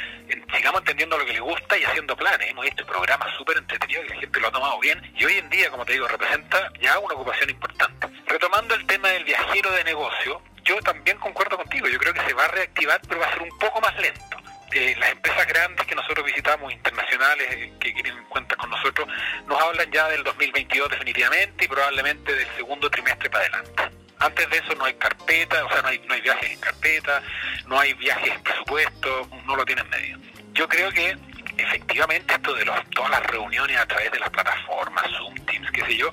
sigamos 0.53 0.81
entendiendo 0.81 1.17
lo 1.17 1.25
que 1.25 1.33
le 1.33 1.39
gusta 1.39 1.77
y 1.77 1.83
haciendo 1.83 2.15
planes. 2.15 2.49
Hemos 2.49 2.65
hecho 2.65 2.85
programas 2.85 3.35
súper 3.37 3.57
entretenidos 3.57 4.05
y 4.05 4.09
la 4.09 4.15
gente 4.15 4.39
lo 4.39 4.47
ha 4.47 4.51
tomado 4.51 4.79
bien. 4.79 5.13
Y 5.15 5.25
hoy 5.25 5.37
en 5.37 5.49
día, 5.49 5.69
como 5.69 5.85
te 5.85 5.93
digo, 5.93 6.07
representa 6.07 6.71
ya 6.81 6.99
una 6.99 7.15
ocupación 7.15 7.49
importante. 7.49 8.07
Retomando 8.25 8.75
el 8.75 8.85
tema 8.85 9.09
del 9.09 9.23
viajero 9.23 9.71
de 9.71 9.83
negocio, 9.83 10.41
yo 10.63 10.79
también 10.81 11.17
concuerdo 11.17 11.57
contigo. 11.57 11.87
Yo 11.87 11.97
creo 11.97 12.13
que 12.13 12.21
se 12.21 12.33
va 12.33 12.45
a 12.45 12.49
reactivar, 12.49 13.01
pero 13.07 13.19
va 13.19 13.27
a 13.27 13.31
ser 13.31 13.41
un 13.41 13.57
poco 13.57 13.81
más 13.81 13.97
lento 13.99 14.39
las 14.71 15.11
empresas 15.11 15.47
grandes 15.47 15.85
que 15.85 15.95
nosotros 15.95 16.25
visitamos, 16.25 16.71
internacionales, 16.71 17.47
eh, 17.51 17.73
que 17.79 17.93
quieren 17.93 18.23
cuenta 18.29 18.55
con 18.55 18.69
nosotros, 18.69 19.07
nos 19.47 19.59
hablan 19.59 19.91
ya 19.91 20.07
del 20.09 20.23
2022 20.23 20.89
definitivamente 20.89 21.65
y 21.65 21.67
probablemente 21.67 22.35
del 22.35 22.47
segundo 22.55 22.89
trimestre 22.89 23.29
para 23.29 23.45
adelante. 23.45 23.83
Antes 24.19 24.49
de 24.49 24.57
eso 24.57 24.75
no 24.75 24.85
hay 24.85 24.93
carpeta, 24.95 25.65
o 25.65 25.69
sea, 25.69 25.81
no 25.81 25.87
hay, 25.87 25.99
no 26.07 26.13
hay 26.13 26.21
viajes 26.21 26.51
en 26.51 26.59
carpeta, 26.59 27.23
no 27.67 27.79
hay 27.79 27.93
viajes 27.93 28.33
en 28.33 28.43
presupuesto, 28.43 29.29
no 29.45 29.55
lo 29.55 29.65
tienen 29.65 29.89
medio. 29.89 30.19
Yo 30.53 30.67
creo 30.67 30.91
que 30.91 31.17
efectivamente 31.57 32.33
esto 32.33 32.53
de 32.53 32.65
los, 32.65 32.89
todas 32.91 33.11
las 33.11 33.25
reuniones 33.27 33.77
a 33.77 33.85
través 33.85 34.11
de 34.11 34.19
las 34.19 34.29
plataformas, 34.29 35.05
Zoom, 35.17 35.35
Teams, 35.45 35.71
qué 35.71 35.85
sé 35.85 35.97
yo, 35.97 36.11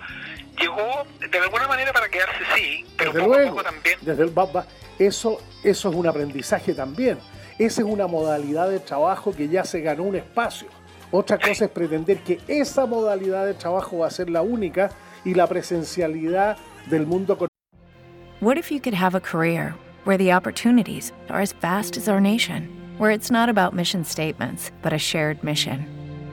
llegó 0.59 1.07
de 1.19 1.39
alguna 1.39 1.67
manera 1.69 1.93
para 1.93 2.09
quedarse 2.09 2.45
sí, 2.55 2.87
pero 2.97 3.13
desde 3.13 3.25
poco 3.25 3.35
luego, 3.35 3.49
a 3.49 3.63
poco 3.63 3.65
también. 3.65 3.99
Desde 4.01 4.23
el, 4.23 4.33
eso, 4.99 5.43
eso 5.65 5.89
es 5.91 5.95
un 5.95 6.07
aprendizaje 6.07 6.73
también 6.75 7.19
esa 7.59 7.83
es 7.83 7.89
una 7.89 8.07
modalidad 8.07 8.69
de 8.69 8.81
trabajo 8.81 9.33
que 9.33 9.49
ya 9.49 9.65
se 9.65 9.81
ganó 9.81 10.05
un 10.05 10.17
espacio. 10.17 10.69
Otra 11.11 11.39
cosa 11.39 11.67
es 11.67 11.71
pretender 11.71 12.19
que 12.19 12.41
esa 12.49 12.85
modalidad 12.85 13.47
de 13.47 13.55
trabajo 13.55 13.99
va 13.99 14.09
a 14.09 14.11
ser 14.11 14.29
la 14.29 14.43
única 14.43 14.91
y 15.25 15.35
la 15.35 15.47
presencialidad 15.47 16.57
del 16.91 17.07
mundo. 17.07 17.39
What 18.41 18.59
if 18.59 18.71
you 18.71 18.81
could 18.81 18.95
have 18.95 19.15
a 19.15 19.21
career 19.21 19.75
where 20.05 20.19
the 20.19 20.33
opportunities 20.33 21.13
are 21.31 21.41
as 21.41 21.53
vast 21.53 21.97
as 21.97 22.09
our 22.09 22.21
nation, 22.21 22.69
where 22.99 23.11
it's 23.11 23.31
not 23.31 23.49
about 23.49 23.73
mission 23.73 24.05
statements, 24.05 24.71
but 24.83 24.93
a 24.93 24.99
shared 24.99 25.43
mission? 25.43 25.87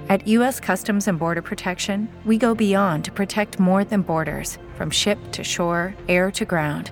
At 0.09 0.27
U.S. 0.27 0.59
Customs 0.59 1.07
and 1.07 1.17
Border 1.17 1.41
Protection, 1.41 2.09
we 2.25 2.37
go 2.37 2.53
beyond 2.53 3.05
to 3.05 3.11
protect 3.11 3.57
more 3.57 3.85
than 3.85 4.01
borders, 4.01 4.57
from 4.75 4.91
ship 4.91 5.17
to 5.31 5.43
shore, 5.43 5.95
air 6.09 6.29
to 6.31 6.43
ground 6.43 6.91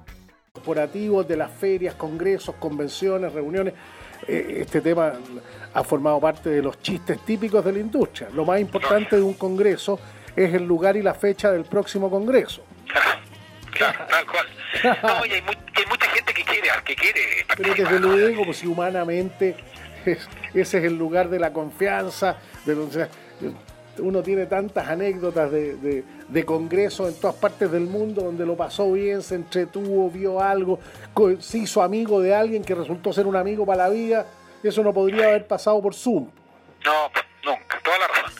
Corporativos, 0.53 1.25
de 1.27 1.37
las 1.37 1.49
ferias, 1.49 1.95
congresos, 1.95 2.55
convenciones, 2.55 3.31
reuniones. 3.31 3.73
Eh, 4.27 4.57
Este 4.61 4.81
tema 4.81 5.13
ha 5.73 5.83
formado 5.83 6.19
parte 6.19 6.49
de 6.49 6.61
los 6.61 6.79
chistes 6.81 7.19
típicos 7.25 7.63
de 7.63 7.71
la 7.71 7.79
industria. 7.79 8.27
Lo 8.33 8.43
más 8.43 8.59
importante 8.59 9.15
de 9.15 9.21
un 9.21 9.33
congreso 9.35 9.97
es 10.35 10.53
el 10.53 10.65
lugar 10.65 10.97
y 10.97 11.01
la 11.01 11.13
fecha 11.13 11.51
del 11.51 11.63
próximo 11.65 12.09
congreso. 12.09 12.63
Claro, 13.73 13.99
tal 14.09 14.25
cual. 14.27 14.45
No, 15.01 15.25
y 15.25 15.31
hay, 15.31 15.41
mu- 15.43 15.51
hay 15.51 15.85
mucha 15.89 16.05
gente 16.07 16.33
que 16.33 16.43
quiere, 16.43 16.67
que 16.83 16.93
quiere 16.93 17.21
Pero 17.55 17.73
desde 17.73 17.99
luego, 18.01 18.43
pues 18.43 18.57
si 18.57 18.67
humanamente 18.67 19.55
es- 20.05 20.27
ese 20.53 20.77
es 20.79 20.83
el 20.83 20.97
lugar 20.97 21.29
de 21.29 21.39
la 21.39 21.53
confianza, 21.53 22.35
de 22.65 22.75
donde 22.75 23.07
uno 24.01 24.21
tiene 24.21 24.45
tantas 24.47 24.87
anécdotas 24.89 25.51
de, 25.51 25.75
de, 25.75 26.03
de 26.27 26.45
congresos 26.45 27.07
en 27.13 27.19
todas 27.19 27.35
partes 27.35 27.71
del 27.71 27.83
mundo 27.83 28.21
donde 28.23 28.45
lo 28.45 28.57
pasó 28.57 28.91
bien, 28.91 29.21
se 29.21 29.35
entretuvo, 29.35 30.09
vio 30.09 30.41
algo, 30.41 30.79
se 31.39 31.59
hizo 31.59 31.81
amigo 31.81 32.19
de 32.21 32.35
alguien 32.35 32.63
que 32.63 32.75
resultó 32.75 33.13
ser 33.13 33.25
un 33.27 33.35
amigo 33.35 33.65
para 33.65 33.83
la 33.83 33.89
vida. 33.89 34.25
Eso 34.63 34.83
no 34.83 34.93
podría 34.93 35.25
haber 35.27 35.47
pasado 35.47 35.81
por 35.81 35.93
Zoom. 35.95 36.29
No, 36.85 37.11
pues, 37.13 37.25
nunca, 37.43 37.79
toda 37.83 37.97
la 37.99 38.07
razón. 38.07 38.31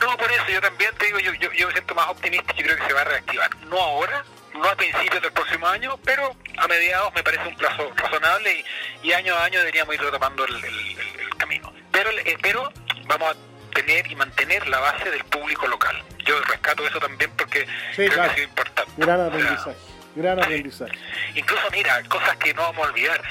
No, 0.00 0.16
por 0.16 0.30
eso 0.30 0.44
yo 0.52 0.60
también 0.60 0.90
te 0.98 1.06
digo, 1.06 1.18
yo, 1.18 1.32
yo, 1.34 1.50
yo 1.52 1.66
me 1.66 1.72
siento 1.72 1.94
más 1.94 2.08
optimista 2.10 2.52
y 2.56 2.62
creo 2.62 2.76
que 2.76 2.84
se 2.86 2.92
va 2.92 3.00
a 3.00 3.04
reactivar. 3.04 3.50
No 3.66 3.78
ahora, 3.80 4.24
no 4.54 4.64
a 4.64 4.76
principios 4.76 5.20
del 5.22 5.32
próximo 5.32 5.66
año, 5.66 5.98
pero 6.04 6.30
a 6.58 6.68
mediados 6.68 7.12
me 7.14 7.22
parece 7.22 7.48
un 7.48 7.56
plazo 7.56 7.90
razonable 7.96 8.64
y, 9.02 9.12
año 9.12 9.34
a 9.34 9.44
año 9.44 9.58
deberíamos 9.58 9.94
ir 9.94 10.00
retomando 10.02 10.44
el, 10.44 10.54
el- 10.64 11.36
camino. 11.38 11.72
Pero, 11.90 12.10
pero 12.40 12.72
vamos 13.06 13.28
a 13.30 13.34
tener 13.74 14.10
y 14.10 14.16
mantener 14.16 14.66
la 14.68 14.80
base 14.80 15.10
del 15.10 15.24
público 15.24 15.66
local. 15.66 16.02
Yo 16.24 16.40
rescato 16.42 16.86
eso 16.86 16.98
también 16.98 17.30
porque 17.36 17.66
creo 17.94 18.10
claro. 18.10 18.22
que 18.22 18.30
ha 18.30 18.34
sido 18.34 18.48
importante. 18.48 18.92
Gran 18.96 19.20
aprendizaje, 19.20 19.76
gran 20.16 20.38
aprendizaje. 20.42 20.98
Incluso, 21.34 21.62
mira, 21.72 22.02
cosas 22.04 22.36
que 22.36 22.54
no 22.54 22.62
vamos 22.62 22.86
a 22.86 22.90
olvidar. 22.90 23.22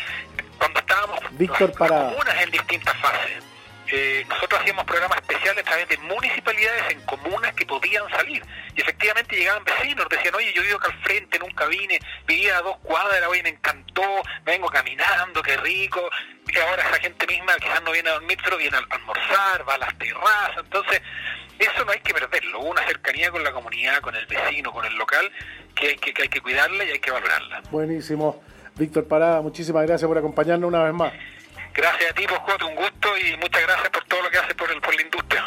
Cuando 0.58 0.80
estábamos 0.80 1.20
Víctor 1.32 1.70
las 1.70 1.78
Parada. 1.78 2.10
comunas 2.12 2.42
en 2.42 2.52
distintas 2.52 2.98
fases, 2.98 3.44
eh, 3.96 4.26
nosotros 4.28 4.60
hacíamos 4.60 4.86
programas 4.86 5.20
especiales 5.20 5.60
a 5.60 5.70
través 5.70 5.88
de 5.88 5.98
municipalidades 6.00 6.94
en 6.94 7.02
comunas 7.02 7.54
que 7.54 7.64
podían 7.64 8.10
salir. 8.10 8.44
Y 8.76 8.82
efectivamente 8.82 9.36
llegaban 9.36 9.64
vecinos, 9.64 10.08
decían, 10.10 10.34
oye, 10.34 10.52
yo 10.52 10.64
vivo 10.64 10.78
acá 10.78 10.92
al 10.92 11.04
frente, 11.04 11.38
nunca 11.38 11.68
vine, 11.68 12.00
vivía 12.26 12.58
a 12.58 12.62
dos 12.64 12.78
cuadras, 12.78 13.22
oye, 13.28 13.44
me 13.44 13.50
encantó, 13.50 14.02
vengo 14.44 14.68
caminando, 14.70 15.44
qué 15.44 15.58
rico. 15.58 16.10
Y 16.48 16.58
ahora 16.58 16.82
esa 16.90 17.00
gente 17.02 17.28
misma 17.28 17.56
quizás 17.58 17.84
no 17.84 17.92
viene 17.92 18.10
a 18.10 18.14
dormir, 18.14 18.40
pero 18.44 18.58
viene 18.58 18.78
a 18.78 18.96
almorzar, 18.96 19.70
va 19.70 19.76
a 19.76 19.78
las 19.78 19.96
terrazas. 20.00 20.58
Entonces, 20.58 21.00
eso 21.60 21.86
no 21.86 21.92
hay 21.92 22.00
que 22.00 22.16
perderlo. 22.16 22.62
Una 22.62 22.84
cercanía 22.88 23.30
con 23.30 23.44
la 23.44 23.52
comunidad, 23.52 24.02
con 24.02 24.16
el 24.16 24.26
vecino, 24.26 24.72
con 24.72 24.86
el 24.86 24.96
local, 24.96 25.32
que 25.76 25.90
hay 25.90 25.96
que, 25.98 26.16
que 26.16 26.24
hay 26.24 26.30
que 26.30 26.42
cuidarla 26.42 26.84
y 26.84 26.90
hay 26.90 27.00
que 27.00 27.12
valorarla. 27.12 27.62
Buenísimo. 27.70 28.42
Víctor 28.76 29.08
Parada, 29.08 29.40
muchísimas 29.42 29.86
gracias 29.86 30.08
por 30.08 30.18
acompañarnos 30.18 30.68
una 30.68 30.84
vez 30.84 30.94
más. 30.96 31.14
Gracias 31.74 32.12
a 32.12 32.14
ti, 32.14 32.26
pues, 32.28 32.40
Joto, 32.42 32.68
un 32.68 32.76
gusto 32.76 33.18
y 33.18 33.36
muchas 33.38 33.64
gracias 33.64 33.90
por 33.90 34.04
todo 34.06 34.22
lo 34.22 34.30
que 34.30 34.38
haces 34.38 34.54
por, 34.54 34.72
el, 34.72 34.80
por 34.80 34.96
la 34.96 35.02
industria. 35.02 35.44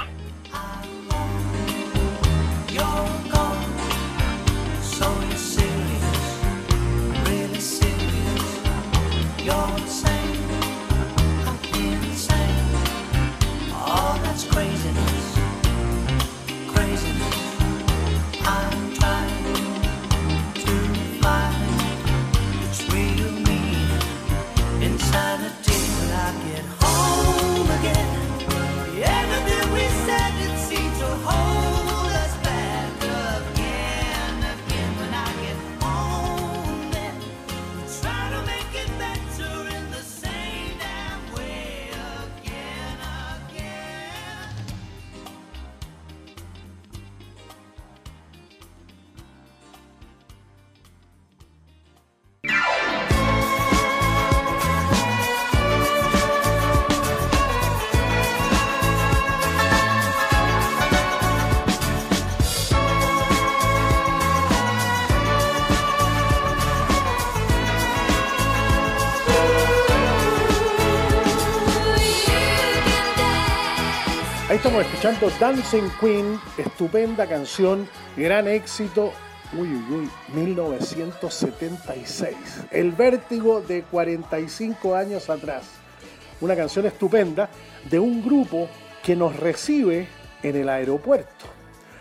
Estamos 74.66 74.86
escuchando 74.86 75.30
Dancing 75.38 75.88
Queen, 76.00 76.40
estupenda 76.58 77.28
canción, 77.28 77.86
gran 78.16 78.48
éxito. 78.48 79.12
Uy, 79.56 79.68
uy, 79.68 79.84
uy, 79.94 80.10
1976. 80.34 82.34
El 82.72 82.90
vértigo 82.90 83.60
de 83.60 83.84
45 83.84 84.96
años 84.96 85.30
atrás. 85.30 85.70
Una 86.40 86.56
canción 86.56 86.84
estupenda 86.84 87.48
de 87.88 88.00
un 88.00 88.24
grupo 88.24 88.68
que 89.04 89.14
nos 89.14 89.36
recibe 89.36 90.08
en 90.42 90.56
el 90.56 90.68
aeropuerto. 90.68 91.46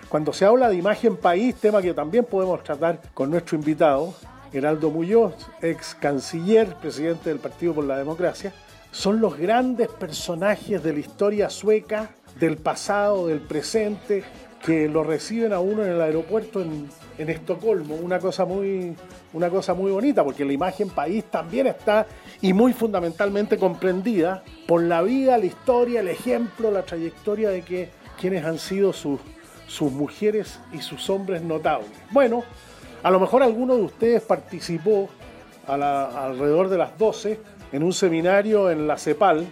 Cuando 0.10 0.34
se 0.34 0.46
habla 0.46 0.68
de 0.68 0.78
imagen 0.78 1.18
país, 1.18 1.54
tema 1.54 1.84
que 1.84 1.94
también 1.94 2.26
podemos 2.26 2.64
tratar 2.64 3.00
con 3.14 3.30
nuestro 3.30 3.58
invitado, 3.58 4.16
Geraldo 4.52 4.90
Muñoz, 4.90 5.36
ex 5.62 5.94
canciller, 5.94 6.74
presidente 6.78 7.30
del 7.30 7.38
Partido 7.38 7.76
por 7.76 7.84
la 7.84 7.96
Democracia, 7.96 8.52
son 8.90 9.22
los 9.22 9.38
grandes 9.38 9.90
personajes 9.90 10.82
de 10.82 10.94
la 10.94 11.00
historia 11.00 11.52
sueca, 11.52 12.10
del 12.40 12.58
pasado, 12.58 13.28
del 13.28 13.42
presente, 13.42 14.24
que 14.64 14.88
lo 14.90 15.04
reciben 15.04 15.54
a 15.54 15.60
uno 15.60 15.84
en 15.84 15.92
el 15.92 16.02
aeropuerto 16.02 16.62
en, 16.62 16.90
Estocolmo. 17.18 17.96
Una 17.96 18.20
cosa, 18.20 18.44
muy, 18.44 18.94
una 19.32 19.50
cosa 19.50 19.74
muy 19.74 19.90
bonita, 19.90 20.22
porque 20.24 20.44
la 20.44 20.52
imagen 20.52 20.90
país 20.90 21.24
también 21.32 21.68
está 21.68 22.06
y 22.42 22.52
muy 22.52 22.74
fundamentalmente 22.74 23.58
comprendida 23.58 24.44
por 24.68 24.82
la 24.84 25.02
vida, 25.02 25.38
la 25.38 25.46
historia, 25.46 26.02
el 26.02 26.10
ejemplo, 26.10 26.72
la 26.72 26.82
trayectoria 26.84 27.50
de 27.52 27.62
que 27.62 27.90
quienes 28.20 28.44
han 28.44 28.60
sido 28.60 28.92
sus, 28.92 29.22
sus 29.68 29.94
mujeres 29.94 30.60
y 30.74 30.80
sus 30.80 31.10
hombres 31.10 31.42
notables. 31.42 31.88
Bueno, 32.12 32.44
a 33.02 33.10
lo 33.12 33.20
mejor 33.22 33.44
alguno 33.44 33.78
de 33.78 33.84
ustedes 33.84 34.22
participó 34.24 35.08
a 35.68 35.78
la- 35.78 36.26
alrededor 36.26 36.68
de 36.68 36.78
las 36.78 36.98
12 36.98 37.40
en 37.72 37.82
un 37.84 37.94
seminario 37.94 38.70
en 38.72 38.88
la 38.88 38.98
CEPAL, 38.98 39.46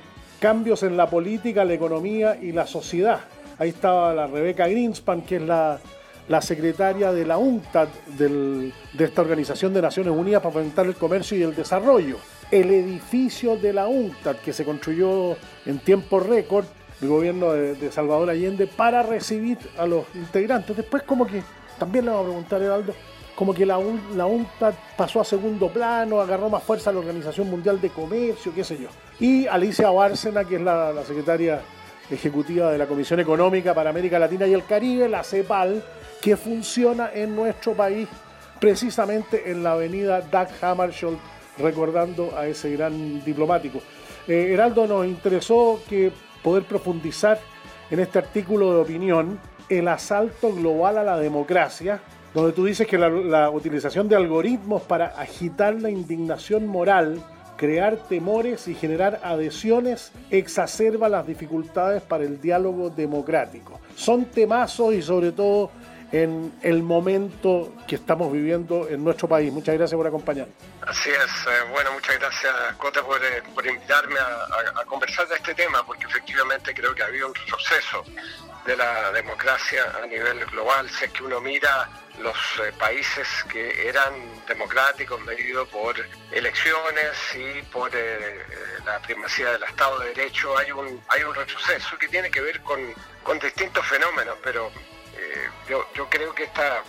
Cambios 0.43 0.83
en 0.83 0.97
la 0.97 1.09
política, 1.09 1.63
la 1.63 1.73
economía 1.73 2.35
y 2.35 2.51
la 2.51 2.67
sociedad. 2.67 3.21
Ahí 3.57 3.69
estaba 3.69 4.13
la 4.13 4.27
Rebeca 4.27 4.67
Greenspan, 4.67 5.21
que 5.21 5.37
es 5.37 5.41
la, 5.41 5.79
la 6.27 6.41
secretaria 6.41 7.13
de 7.13 7.25
la 7.25 7.37
UNCTAD, 7.37 7.87
de 8.17 8.73
esta 8.99 9.21
Organización 9.21 9.73
de 9.73 9.81
Naciones 9.81 10.11
Unidas 10.13 10.41
para 10.41 10.51
fomentar 10.51 10.85
el 10.85 10.95
comercio 10.95 11.37
y 11.37 11.43
el 11.43 11.55
desarrollo. 11.55 12.17
El 12.51 12.71
edificio 12.71 13.55
de 13.55 13.71
la 13.71 13.87
UNCTAD, 13.87 14.35
que 14.35 14.51
se 14.51 14.65
construyó 14.65 15.37
en 15.65 15.79
tiempo 15.79 16.19
récord, 16.19 16.65
el 17.01 17.07
gobierno 17.07 17.53
de, 17.53 17.75
de 17.75 17.89
Salvador 17.89 18.29
Allende, 18.29 18.67
para 18.67 19.01
recibir 19.01 19.57
a 19.77 19.85
los 19.85 20.03
integrantes. 20.13 20.75
Después 20.75 21.03
como 21.03 21.25
que, 21.25 21.41
también 21.79 22.03
le 22.03 22.11
vamos 22.11 22.25
a 22.25 22.29
preguntar, 22.31 22.61
Heraldo, 22.61 22.93
como 23.35 23.53
que 23.53 23.65
la, 23.65 23.79
la 24.15 24.27
pasó 24.95 25.21
a 25.21 25.23
segundo 25.23 25.69
plano, 25.69 26.19
agarró 26.19 26.49
más 26.49 26.63
fuerza 26.63 26.89
a 26.89 26.93
la 26.93 26.99
Organización 26.99 27.49
Mundial 27.49 27.81
de 27.81 27.89
Comercio, 27.89 28.53
qué 28.53 28.63
sé 28.63 28.77
yo. 28.77 28.89
Y 29.19 29.47
Alicia 29.47 29.89
Bárcena, 29.89 30.43
que 30.43 30.55
es 30.55 30.61
la, 30.61 30.93
secretaria 31.05 31.61
ejecutiva 32.09 32.71
de 32.71 32.77
la 32.77 32.85
Comisión 32.85 33.19
Económica 33.19 33.73
para 33.73 33.89
América 33.89 34.19
Latina 34.19 34.45
y 34.45 34.53
el 34.53 34.65
Caribe, 34.65 35.09
la 35.09 35.23
CEPAL, 35.23 35.83
que 36.21 36.37
funciona 36.37 37.09
en 37.13 37.35
nuestro 37.35 37.73
país 37.73 38.07
precisamente 38.59 39.49
en 39.51 39.63
la 39.63 39.73
avenida 39.73 40.21
Dag 40.21 40.49
Hammarskjöld, 40.61 41.17
recordando 41.57 42.37
a 42.37 42.47
ese 42.47 42.71
gran 42.71 43.23
diplomático. 43.23 43.79
Eh, 44.27 44.53
Heraldo, 44.53 44.87
nos 44.87 45.05
interesó 45.05 45.81
que 45.89 46.11
poder 46.41 46.63
profundizar 46.63 47.39
en 47.89 47.99
este 47.99 48.19
artículo 48.19 48.73
de 48.73 48.81
opinión 48.81 49.39
el 49.69 49.87
asalto 49.87 50.53
global 50.53 50.97
a 50.97 51.03
la 51.03 51.17
democracia, 51.17 52.01
donde 52.33 52.51
tú 52.53 52.65
dices 52.65 52.87
que 52.87 52.97
la, 52.97 53.49
utilización 53.49 54.07
de 54.09 54.15
algoritmos 54.15 54.81
para 54.83 55.07
agitar 55.07 55.75
la 55.75 55.89
indignación 55.89 56.65
moral 56.67 57.21
crear 57.57 57.95
temores 58.09 58.67
y 58.67 58.73
generar 58.75 59.19
adhesiones 59.23 60.11
exacerba 60.31 61.07
las 61.07 61.25
dificultades 61.27 62.01
para 62.01 62.23
el 62.23 62.41
diálogo 62.41 62.89
democrático. 62.89 63.79
Son 63.95 64.25
temazos 64.25 64.93
y 64.95 65.01
sobre 65.01 65.31
todo 65.31 65.71
en 66.11 66.51
el 66.61 66.83
momento 66.83 67.73
que 67.87 67.95
estamos 67.95 68.31
viviendo 68.31 68.87
en 68.89 69.03
nuestro 69.03 69.27
país. 69.27 69.51
Muchas 69.53 69.75
gracias 69.75 69.95
por 69.97 70.05
acompañar. 70.05 70.47
Así 70.85 71.09
es, 71.09 71.15
eh, 71.47 71.69
bueno, 71.71 71.91
muchas 71.93 72.19
gracias 72.19 72.53
Cota 72.77 73.01
por, 73.03 73.17
eh, 73.23 73.41
invitarme 73.67 74.19
a, 74.19 74.23
a- 74.77 74.81
a 74.81 74.85
conversar 74.85 75.27
de 75.27 75.35
este 75.35 75.53
tema, 75.55 75.83
porque 75.85 76.05
efectivamente 76.05 76.73
creo 76.73 76.93
que 76.93 77.03
ha 77.03 77.05
habido 77.07 77.27
un 77.27 77.35
retroceso 77.35 78.03
de 78.65 78.77
la 78.77 79.11
democracia 79.11 79.93
a 80.01 80.05
nivel 80.07 80.45
global. 80.45 80.89
Si 80.89 81.05
es 81.05 81.11
que 81.11 81.23
uno 81.23 81.39
mira 81.41 81.89
los 82.19 82.37
eh, 82.59 82.71
países 82.77 83.27
que 83.51 83.87
eran 83.87 84.13
democráticos 84.45 85.19
medidos 85.21 85.67
por 85.69 85.95
elecciones 86.31 87.17
y 87.35 87.61
por 87.63 87.93
eh, 87.95 87.97
eh, 87.99 88.45
la 88.85 88.99
primacía 88.99 89.51
del 89.51 89.63
Estado 89.63 89.99
de 89.99 90.09
Derecho, 90.09 90.57
hay 90.57 90.71
un, 90.71 91.03
hay 91.09 91.23
un 91.23 91.33
retroceso 91.33 91.97
que 91.97 92.07
tiene 92.07 92.29
que 92.29 92.41
ver 92.41 92.61
con, 92.61 92.79
con 93.23 93.39
distintos 93.39 93.85
fenómenos, 93.85 94.37
pero 94.43 94.71
yo, 95.69 95.87
yo 95.93 96.09
creo 96.09 96.33
que 96.35 96.43
esta, 96.43 96.83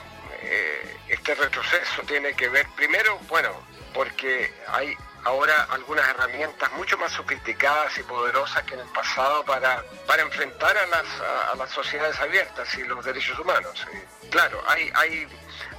este 1.08 1.34
retroceso 1.34 2.02
tiene 2.02 2.34
que 2.34 2.48
ver 2.48 2.66
primero, 2.74 3.18
bueno, 3.28 3.50
porque 3.92 4.52
hay 4.66 4.96
ahora 5.24 5.66
algunas 5.70 6.08
herramientas 6.08 6.70
mucho 6.72 6.96
más 6.98 7.12
sofisticadas 7.12 7.96
y 7.98 8.02
poderosas 8.02 8.62
que 8.64 8.74
en 8.74 8.80
el 8.80 8.88
pasado 8.88 9.44
para, 9.44 9.82
para 10.06 10.22
enfrentar 10.22 10.76
a 10.76 10.86
las, 10.86 11.06
a, 11.20 11.50
a 11.52 11.54
las 11.56 11.70
sociedades 11.70 12.18
abiertas 12.20 12.72
y 12.74 12.82
los 12.84 13.04
derechos 13.04 13.38
humanos. 13.38 13.86
Claro, 14.30 14.62
hay, 14.66 14.90
hay 14.94 15.26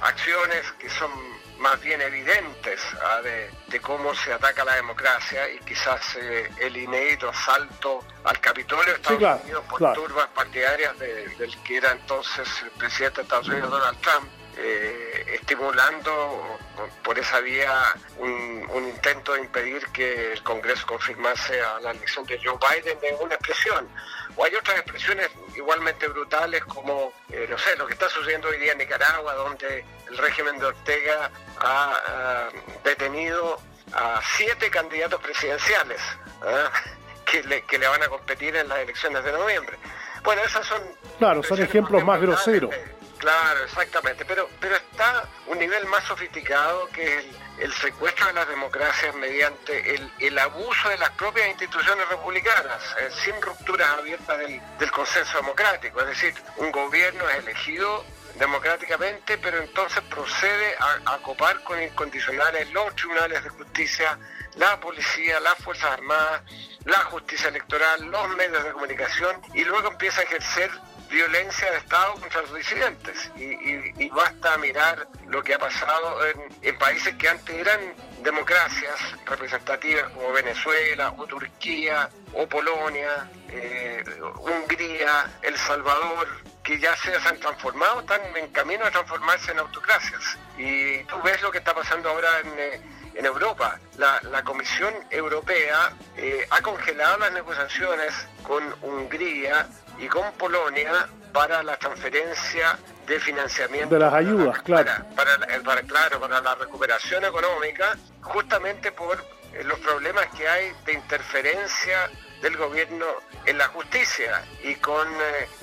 acciones 0.02 0.70
que 0.78 0.88
son 0.90 1.10
más 1.58 1.80
bien 1.80 2.02
evidentes 2.02 2.80
ah, 3.02 3.22
de, 3.22 3.50
de 3.68 3.80
cómo 3.80 4.14
se 4.14 4.30
ataca 4.32 4.62
la 4.64 4.74
democracia 4.74 5.48
y 5.50 5.58
quizás 5.60 6.02
eh, 6.16 6.50
el 6.58 6.76
inédito 6.76 7.30
asalto 7.30 8.04
al 8.24 8.38
Capitolio 8.40 8.92
de 8.92 8.96
Estados 8.96 9.18
claro, 9.18 9.40
Unidos 9.42 9.64
por 9.70 9.78
claro. 9.78 10.02
turbas 10.02 10.28
partidarias 10.34 10.98
de- 10.98 11.28
del 11.36 11.62
que 11.62 11.78
era 11.78 11.92
entonces 11.92 12.46
el 12.62 12.70
presidente 12.72 13.16
de 13.18 13.22
Estados 13.22 13.48
Unidos, 13.48 13.70
Donald 13.70 13.98
Trump, 14.02 14.30
eh, 14.56 15.24
estimulando 15.34 16.58
por 17.02 17.18
esa 17.18 17.40
vía 17.40 17.72
un, 18.18 18.66
un 18.70 18.88
intento 18.88 19.34
de 19.34 19.40
impedir 19.40 19.86
que 19.88 20.32
el 20.32 20.42
Congreso 20.42 20.86
confirmase 20.86 21.60
a 21.60 21.80
la 21.80 21.90
elección 21.90 22.24
de 22.26 22.38
Joe 22.42 22.56
Biden 22.58 22.98
de 23.00 23.14
una 23.20 23.34
expresión. 23.34 23.88
O 24.36 24.44
hay 24.44 24.54
otras 24.54 24.78
expresiones 24.78 25.30
igualmente 25.54 26.08
brutales 26.08 26.64
como, 26.64 27.12
eh, 27.30 27.46
no 27.48 27.58
sé, 27.58 27.76
lo 27.76 27.86
que 27.86 27.94
está 27.94 28.08
sucediendo 28.08 28.48
hoy 28.48 28.58
día 28.58 28.72
en 28.72 28.78
Nicaragua, 28.78 29.34
donde 29.34 29.84
el 30.08 30.18
régimen 30.18 30.58
de 30.58 30.66
Ortega 30.66 31.30
ha 31.60 32.48
detenido 32.84 33.60
a 33.92 34.20
siete 34.36 34.70
candidatos 34.70 35.20
presidenciales 35.20 36.00
¿ah? 36.42 36.70
que, 37.24 37.42
le, 37.44 37.62
que 37.62 37.78
le 37.78 37.88
van 37.88 38.02
a 38.02 38.08
competir 38.08 38.56
en 38.56 38.68
las 38.68 38.78
elecciones 38.78 39.24
de 39.24 39.32
noviembre. 39.32 39.78
Bueno, 40.22 40.42
esas 40.42 40.66
son 40.66 40.82
Claro, 41.18 41.42
son 41.42 41.62
ejemplos 41.62 42.04
más 42.04 42.20
groseros. 42.20 42.74
Claro, 43.18 43.64
exactamente, 43.64 44.24
pero, 44.26 44.48
pero 44.60 44.76
está 44.76 45.24
un 45.46 45.58
nivel 45.58 45.86
más 45.86 46.04
sofisticado 46.04 46.86
que 46.88 47.18
el, 47.18 47.36
el 47.60 47.72
secuestro 47.72 48.26
de 48.26 48.34
las 48.34 48.48
democracias 48.48 49.14
mediante 49.14 49.94
el, 49.94 50.12
el 50.18 50.38
abuso 50.38 50.88
de 50.90 50.98
las 50.98 51.10
propias 51.12 51.48
instituciones 51.48 52.06
republicanas, 52.08 52.82
eh, 53.00 53.08
sin 53.24 53.40
rupturas 53.40 53.88
abiertas 53.98 54.38
del, 54.38 54.60
del 54.78 54.90
consenso 54.90 55.38
democrático. 55.38 56.00
Es 56.02 56.08
decir, 56.08 56.34
un 56.58 56.70
gobierno 56.70 57.28
es 57.30 57.36
elegido 57.38 58.04
democráticamente, 58.34 59.38
pero 59.38 59.62
entonces 59.62 60.02
procede 60.10 60.76
a, 60.78 61.14
a 61.14 61.18
copar 61.22 61.62
con 61.64 61.82
incondicionales 61.82 62.70
los 62.70 62.94
tribunales 62.96 63.42
de 63.42 63.48
justicia, 63.48 64.18
la 64.56 64.78
policía, 64.78 65.40
las 65.40 65.56
Fuerzas 65.64 65.90
Armadas, 65.92 66.42
la 66.84 66.98
justicia 67.04 67.48
electoral, 67.48 68.02
los 68.04 68.28
medios 68.36 68.62
de 68.62 68.72
comunicación, 68.72 69.40
y 69.54 69.64
luego 69.64 69.88
empieza 69.88 70.20
a 70.20 70.24
ejercer 70.24 70.70
violencia 71.10 71.70
de 71.70 71.78
Estado 71.78 72.14
contra 72.14 72.42
los 72.42 72.54
disidentes. 72.54 73.30
Y, 73.36 74.08
basta 74.10 74.56
mirar 74.58 75.08
lo 75.28 75.42
que 75.42 75.54
ha 75.54 75.58
pasado 75.58 76.20
en, 76.62 76.78
países 76.78 77.14
que 77.16 77.28
antes 77.28 77.54
eran 77.54 77.80
democracias 78.22 78.96
representativas 79.26 80.10
como 80.12 80.32
Venezuela 80.32 81.14
o 81.16 81.26
Turquía 81.26 82.08
o 82.32 82.46
Polonia, 82.48 83.28
eh, 83.48 84.02
Hungría, 84.38 85.30
El 85.42 85.56
Salvador, 85.56 86.28
que 86.62 86.78
ya 86.78 86.96
se 86.96 87.14
han 87.14 87.38
transformado, 87.38 88.00
están 88.00 88.20
en 88.36 88.48
camino 88.48 88.84
a 88.84 88.90
transformarse 88.90 89.52
en 89.52 89.58
autocracias. 89.58 90.38
Y 90.58 91.04
tú 91.04 91.20
ves 91.22 91.40
lo 91.42 91.50
que 91.50 91.58
está 91.58 91.74
pasando 91.74 92.08
ahora 92.10 92.40
en... 92.40 92.58
eh, 92.58 92.80
Europa. 93.24 93.78
La, 93.96 94.20
la 94.30 94.42
Comisión 94.44 94.92
Europea 95.10 95.92
eh, 96.16 96.46
ha 96.50 96.60
congelado 96.60 97.18
las 97.18 97.32
negociaciones 97.32 98.12
con 98.42 98.62
Hungría 98.82 99.66
y 99.98 100.06
con 100.08 100.30
Polonia 100.32 101.08
para 101.32 101.62
la 101.62 101.76
transferencia 101.76 102.78
de 103.06 103.20
financiamiento 103.20 103.94
De 103.94 104.00
las 104.00 104.12
ayudas, 104.14 104.60
claro. 104.62 104.90
para, 105.14 105.36
la- 105.38 105.46
para- 105.62 105.82
claro, 105.82 106.20
para 106.20 106.40
la 106.40 106.54
recuperación 106.56 107.24
económica, 107.24 107.96
justamente 108.22 108.90
por 108.92 109.16
eh, 109.52 109.62
los 109.64 109.78
problemas 109.80 110.26
que 110.36 110.48
hay 110.48 110.72
de 110.84 110.94
interferencia 110.94 112.10
del 112.42 112.56
gobierno 112.56 113.06
en 113.46 113.58
la 113.58 113.68
justicia 113.68 114.42
y 114.62 114.74
con 114.76 115.06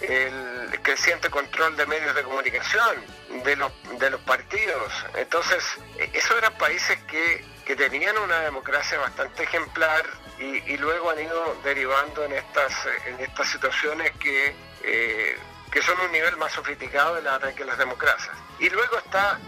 eh, 0.02 0.70
el 0.72 0.82
creciente 0.82 1.30
control 1.30 1.76
de 1.76 1.86
medios 1.86 2.16
de 2.16 2.24
comunicación 2.24 2.96
de 3.44 3.56
los, 3.56 3.72
de 4.00 4.10
los 4.10 4.22
partidos. 4.22 4.92
Entonces, 5.16 5.64
eh, 6.00 6.10
esos 6.14 6.38
eran 6.38 6.54
países 6.58 6.98
que, 7.04 7.44
que 7.66 7.76
tenían 7.76 8.18
una 8.18 8.40
democracia 8.42 9.00
bastante 9.00 9.44
ejemplar 9.44 10.04
y, 10.40 10.78
luego 10.78 11.12
han 11.12 11.20
ido 11.20 11.56
derivando 11.64 12.26
en 12.26 12.34
estas, 12.34 12.74
en 13.06 13.20
estas 13.22 13.48
situaciones 13.50 14.12
que, 14.18 14.54
eh, 14.84 15.38
que 15.72 15.82
son 15.82 16.00
un 16.02 16.12
nivel 16.12 16.36
más 16.38 16.52
sofisticado 16.52 17.16
de 17.16 17.22
la 17.22 17.40
que 17.56 17.64
las 17.64 17.78
democracias. 17.78 18.36
Y 18.60 18.70
luego 18.70 18.98
está 18.98 19.40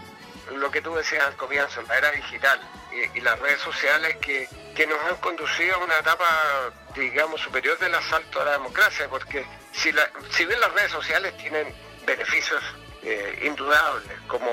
lo 0.54 0.70
que 0.70 0.80
tú 0.80 0.94
decías 0.94 1.24
al 1.24 1.36
comienzo, 1.36 1.82
la 1.82 1.98
era 1.98 2.10
digital 2.12 2.60
y, 3.14 3.20
las 3.20 3.38
redes 3.40 3.60
sociales 3.60 4.16
que, 4.16 4.48
que 4.74 4.86
nos 4.86 5.02
han 5.04 5.16
conducido 5.16 5.74
a 5.74 5.78
una 5.78 5.98
etapa, 5.98 6.26
digamos, 6.94 7.40
superior 7.40 7.78
del 7.78 7.94
asalto 7.94 8.40
a 8.40 8.44
la 8.44 8.52
democracia, 8.52 9.08
porque 9.08 9.44
si, 9.72 9.92
bien 10.46 10.60
las 10.60 10.72
redes 10.72 10.92
sociales 10.92 11.36
tienen 11.36 11.74
beneficios 12.06 12.62
eh, 13.02 13.42
indudables, 13.44 14.18
como 14.26 14.50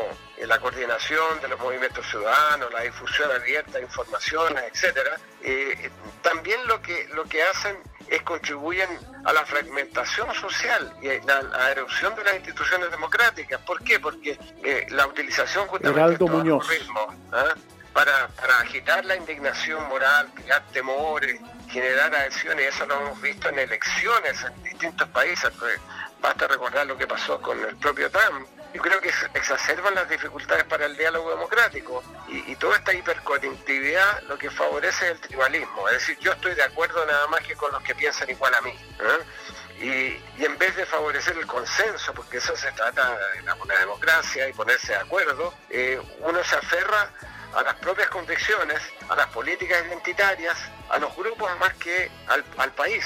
la 0.47 0.59
coordinación 0.59 1.41
de 1.41 1.47
los 1.47 1.59
movimientos 1.59 2.05
ciudadanos, 2.07 2.71
la 2.73 2.81
difusión 2.81 3.31
abierta 3.31 3.77
de 3.77 3.83
informaciones, 3.83 4.63
etcétera, 4.71 5.17
eh, 5.41 5.89
también 6.21 6.59
lo 6.67 6.81
que, 6.81 7.07
lo 7.13 7.23
que 7.25 7.43
hacen 7.43 7.77
es 8.09 8.21
contribuyen 8.23 8.89
a 9.25 9.33
la 9.33 9.45
fragmentación 9.45 10.33
social 10.35 10.93
y 11.01 11.09
a 11.09 11.41
la, 11.41 11.71
erosión 11.71 12.15
de 12.15 12.23
las 12.23 12.35
instituciones 12.35 12.91
democráticas. 12.91 13.59
¿Por 13.61 13.83
qué? 13.83 13.99
Porque 13.99 14.37
eh, 14.63 14.85
la 14.89 15.07
utilización 15.07 15.67
justamente 15.67 15.99
Heraldo 15.99 16.17
de 16.19 16.25
estos 16.25 16.29
Muñoz. 16.29 16.69
algoritmos, 16.69 17.15
¿ah? 17.31 17.55
para, 17.93 18.27
para 18.27 18.59
agitar 18.59 19.05
la 19.05 19.15
indignación 19.15 19.87
moral, 19.87 20.29
crear 20.35 20.63
temores, 20.71 21.39
generar 21.69 22.13
adhesiones, 22.13 22.75
eso 22.75 22.85
lo 22.85 22.99
hemos 23.01 23.21
visto 23.21 23.49
en 23.49 23.59
elecciones 23.59 24.43
en 24.43 24.63
distintos 24.63 25.07
países. 25.09 25.51
pues, 25.59 25.79
basta 26.21 26.47
recordar 26.47 26.85
lo 26.87 26.97
que 26.97 27.07
pasó 27.07 27.41
con 27.41 27.59
el 27.63 27.75
propio 27.77 28.09
Trump. 28.09 28.47
Yo 28.73 28.81
creo 28.81 28.99
que 29.01 29.11
exacerban 29.35 29.93
las 29.93 30.09
dificultades 30.09 30.63
para 30.63 30.87
el 30.87 30.97
diálogo 30.97 31.29
democrático 31.29 32.03
y, 32.27 32.55
toda 32.55 32.77
esta 32.77 32.93
hiperconectividad 32.93 34.21
lo 34.23 34.37
que 34.37 34.49
favorece 34.49 35.05
es 35.05 35.11
el 35.11 35.19
tribalismo. 35.19 35.87
Es 35.89 35.99
decir, 35.99 36.17
yo 36.19 36.31
estoy 36.31 36.55
de 36.55 36.63
acuerdo 36.63 37.05
nada 37.05 37.27
más 37.27 37.41
que 37.41 37.55
con 37.55 37.71
los 37.71 37.83
que 37.83 37.93
piensan 37.93 38.29
igual 38.31 38.53
a 38.55 38.61
mí. 38.61 38.71
¿eh? 38.71 40.19
Y, 40.39 40.43
en 40.43 40.57
vez 40.57 40.75
de 40.75 40.87
favorecer 40.87 41.37
el 41.37 41.45
consenso, 41.45 42.13
porque 42.15 42.37
eso 42.37 42.55
se 42.55 42.71
trata 42.71 43.15
de 43.35 43.41
la, 43.43 43.55
democracia 43.79 44.49
y 44.49 44.53
ponerse 44.53 44.93
de 44.93 44.99
acuerdo, 44.99 45.53
eh, 45.69 46.01
uno 46.19 46.43
se 46.43 46.55
aferra 46.55 47.11
a 47.53 47.61
las 47.61 47.75
propias 47.75 48.09
convicciones, 48.09 48.81
a 49.07 49.15
las 49.15 49.27
políticas 49.27 49.85
identitarias, 49.85 50.57
a 50.89 50.97
los 50.97 51.15
grupos 51.15 51.51
más 51.59 51.73
que 51.75 52.09
al 52.27 52.71
país. 52.71 53.05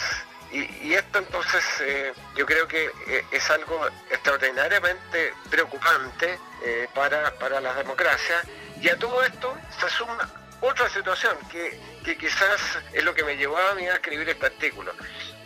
Y, 0.52 0.88
y 0.88 0.94
esto 0.94 1.20
entonces 1.20 1.64
eh, 1.82 2.14
yo 2.36 2.46
creo 2.46 2.68
que 2.68 2.86
eh, 3.08 3.26
es 3.32 3.50
algo 3.50 3.86
extraordinariamente 4.10 5.34
preocupante 5.50 6.40
eh, 6.64 6.88
para, 6.94 7.34
para 7.36 7.60
las 7.60 7.76
democracias. 7.76 8.46
Y 8.82 8.90
a 8.90 8.98
todo 8.98 9.24
esto 9.24 9.58
se 9.80 9.90
suma 9.90 10.30
otra 10.62 10.90
situación 10.90 11.36
que, 11.52 11.80
que 12.04 12.18
quizás 12.18 12.80
es 12.94 13.04
lo 13.04 13.14
que 13.14 13.24
me 13.24 13.36
llevó 13.38 13.58
a 13.58 13.76
mí 13.76 13.88
a 13.88 13.94
escribir 13.96 14.30
este 14.30 14.46
artículo. 14.46 14.94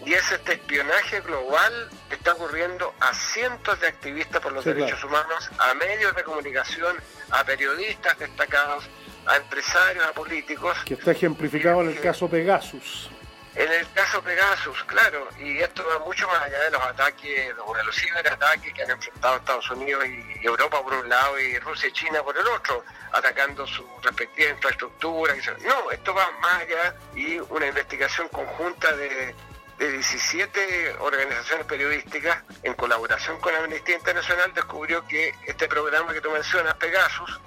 Y 0.06 0.14
es 0.14 0.32
este 0.32 0.54
espionaje 0.54 1.22
global 1.22 1.89
que 2.10 2.16
está 2.16 2.34
ocurriendo 2.34 2.93
a 2.99 3.14
cientos 3.14 3.80
de 3.80 3.88
activistas 3.88 4.41
por 4.41 4.52
los 4.52 4.64
Sí, 4.64 4.74
derechos 4.74 5.04
humanos, 5.04 5.49
a 5.60 5.74
medios 5.76 6.16
de 6.16 6.24
comunicación, 6.24 6.97
a 7.30 7.43
periodistas 7.43 8.18
destacados, 8.18 8.86
a 9.28 9.38
empresarios, 9.38 10.04
a 10.06 10.12
políticos. 10.14 10.78
Que 10.86 10.95
está 10.95 11.12
ejemplificado 11.12 11.82
en 11.82 11.89
el 11.89 11.99
caso 11.99 12.28
Pegasus. 12.28 13.12
En 13.54 13.70
el 13.70 13.91
caso 13.91 14.22
Pegasus, 14.22 14.82
claro, 14.86 15.28
y 15.38 15.60
esto 15.60 15.86
va 15.86 15.99
mucho 16.06 16.26
más 16.28 16.41
allá 16.43 16.58
de 16.64 16.72
los 16.72 16.82
ataques, 16.82 17.47
de 17.49 17.84
los 17.84 17.95
ciberataques 17.95 18.74
que 18.74 18.84
han 18.84 18.91
enfrentado 18.91 19.36
Estados 19.36 19.70
Unidos 19.72 20.06
y 20.08 20.45
Europa 20.45 20.82
por 20.82 20.93
un 20.93 21.10
lado 21.10 21.38
y 21.38 21.60
Rusia 21.60 21.89
y 21.89 21.91
China 21.91 22.24
por 22.24 22.38
el 22.38 22.47
otro, 22.47 22.86
atacando 23.12 23.68
su 23.68 23.86
respectiva 24.04 24.52
infraestructura. 24.52 25.36
No, 25.66 25.91
esto 25.91 26.14
va 26.14 26.32
más 26.39 26.62
allá 26.62 26.95
y 27.14 27.39
una 27.39 27.68
investigación 27.68 28.30
conjunta 28.30 28.95
de, 28.95 29.36
de 29.78 29.91
17 29.91 30.95
organizaciones 30.99 31.66
periodísticas 31.66 32.43
en 32.64 32.74
colaboración 32.76 33.38
con 33.41 33.54
Amnistía 33.54 33.95
Internacional 33.95 34.54
descubrió 34.54 35.06
que 35.08 35.36
este 35.45 35.68
programa 35.68 36.14
que 36.14 36.22
tú 36.22 36.32
mencionas, 36.32 36.76
Pegasus, 36.76 37.41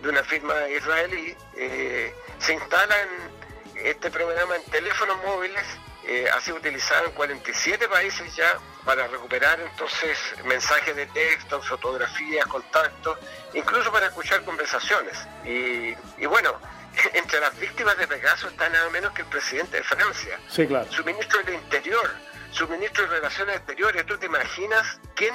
de 0.00 0.08
una 0.08 0.22
firma 0.24 0.54
israelí, 0.68 1.36
eh, 1.56 2.14
se 2.38 2.54
instala 2.54 2.94
en 3.02 3.41
este 3.76 4.10
programa 4.10 4.56
en 4.56 4.64
teléfonos 4.64 5.16
móviles 5.24 5.64
eh, 6.06 6.26
ha 6.34 6.40
sido 6.40 6.56
utilizado 6.56 7.06
en 7.06 7.12
47 7.12 7.88
países 7.88 8.34
ya 8.34 8.58
para 8.84 9.06
recuperar 9.06 9.60
entonces 9.60 10.18
mensajes 10.44 10.96
de 10.96 11.06
texto, 11.06 11.62
fotografías, 11.62 12.44
contactos, 12.46 13.18
incluso 13.54 13.92
para 13.92 14.06
escuchar 14.06 14.42
conversaciones. 14.44 15.16
Y, 15.44 15.94
y 16.20 16.26
bueno, 16.26 16.58
entre 17.14 17.38
las 17.40 17.56
víctimas 17.58 17.96
de 17.98 18.06
Pegaso 18.08 18.48
está 18.48 18.68
nada 18.68 18.90
menos 18.90 19.12
que 19.12 19.22
el 19.22 19.28
presidente 19.28 19.76
de 19.76 19.82
Francia, 19.84 20.38
Sí, 20.48 20.66
claro. 20.66 20.90
su 20.90 21.04
ministro 21.04 21.40
del 21.44 21.54
Interior, 21.54 22.10
su 22.52 22.68
ministro 22.68 23.04
de 23.04 23.10
Relaciones 23.16 23.56
Exteriores. 23.56 24.06
¿Tú 24.06 24.16
te 24.18 24.26
imaginas 24.26 24.98
quién 25.14 25.34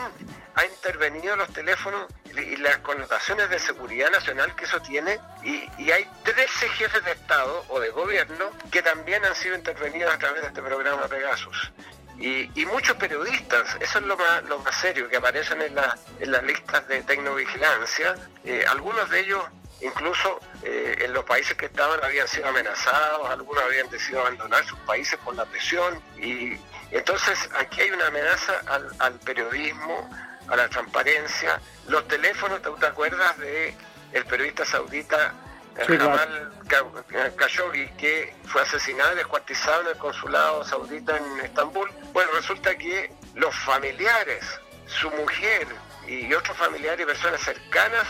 ha 0.56 0.66
intervenido 0.66 1.34
en 1.34 1.40
los 1.40 1.52
teléfonos 1.54 2.08
y 2.26 2.56
las 2.58 2.78
connotaciones 2.78 3.50
de 3.50 3.60
seguridad 3.60 4.10
nacional 4.12 4.56
que 4.56 4.66
eso 4.66 4.80
tiene? 4.82 5.20
Y, 5.44 5.92
hay 5.92 6.08
13 6.24 6.70
jefes 6.70 7.04
de 7.06 7.12
Estado 7.12 7.66
o 7.70 7.80
de 7.80 7.90
gobierno 7.90 8.52
que 8.72 8.82
también 8.82 9.24
han 9.26 9.36
sido 9.36 9.56
intervenidos 9.56 10.14
a 10.14 10.18
través 10.18 10.42
de 10.42 10.48
este 10.50 10.62
programa 10.62 11.08
Pegasus. 11.08 11.72
Y, 12.20 12.50
y 12.60 12.66
muchos 12.66 12.98
periodistas, 12.98 13.78
eso 13.80 14.00
es 14.00 14.06
lo 14.06 14.18
más, 14.18 14.44
lo 14.46 14.58
más 14.60 14.76
serio, 14.76 15.08
que 15.08 15.18
aparecen 15.18 15.62
en, 15.62 15.76
la- 15.76 15.98
en 16.20 16.32
las 16.32 16.44
listas 16.44 16.88
de 16.88 17.04
tecnovigilancia. 17.04 18.16
Eh, 18.44 18.66
algunos 18.68 19.10
de 19.10 19.20
ellos 19.20 19.44
incluso 19.80 20.40
eh, 20.64 20.96
en 21.02 21.14
los 21.14 21.24
países 21.26 21.56
que 21.56 21.68
estaban 21.68 22.04
habían 22.04 22.28
sido 22.28 22.48
amenazados, 22.48 23.30
algunos 23.30 23.64
habían 23.64 23.88
decidido 23.92 24.22
abandonar 24.22 24.66
sus 24.66 24.80
países 24.80 25.20
por 25.24 25.36
la 25.36 25.46
presión 25.46 26.02
y 26.18 26.58
entonces 26.92 27.38
aquí 27.60 27.82
hay 27.82 27.92
una 27.92 28.08
amenaza 28.08 28.54
al, 28.68 28.90
al 29.00 29.14
periodismo, 29.20 30.10
a 30.48 30.56
la 30.56 30.68
transparencia. 30.70 31.60
Los 31.88 32.08
teléfonos, 32.08 32.62
¿tú 32.62 32.76
te 32.78 32.86
acuerdas 32.88 33.38
de 33.38 33.76
el 34.14 34.26
periodista 34.26 34.66
saudita 34.66 35.34
eh, 35.78 35.84
Sí. 35.86 35.98
Jamal 35.98 36.52
Ka- 36.68 37.32
Khashoggi 37.36 37.88
que 37.98 38.34
fue 38.46 38.62
asesinado 38.62 39.14
y 39.14 39.18
descuartizado 39.18 39.82
en 39.82 39.88
el 39.90 39.98
consulado 39.98 40.64
saudita 40.64 41.18
en 41.18 41.40
Estambul? 41.42 41.90
Bueno, 42.14 42.32
resulta 42.34 42.76
que 42.78 43.12
los 43.36 43.54
familiares, 43.56 44.44
su 44.88 45.12
mujer 45.12 45.68
y 46.08 46.34
otros 46.34 46.56
familiares 46.58 47.02
y 47.02 47.06
personas 47.06 47.42
cercanas 47.42 48.08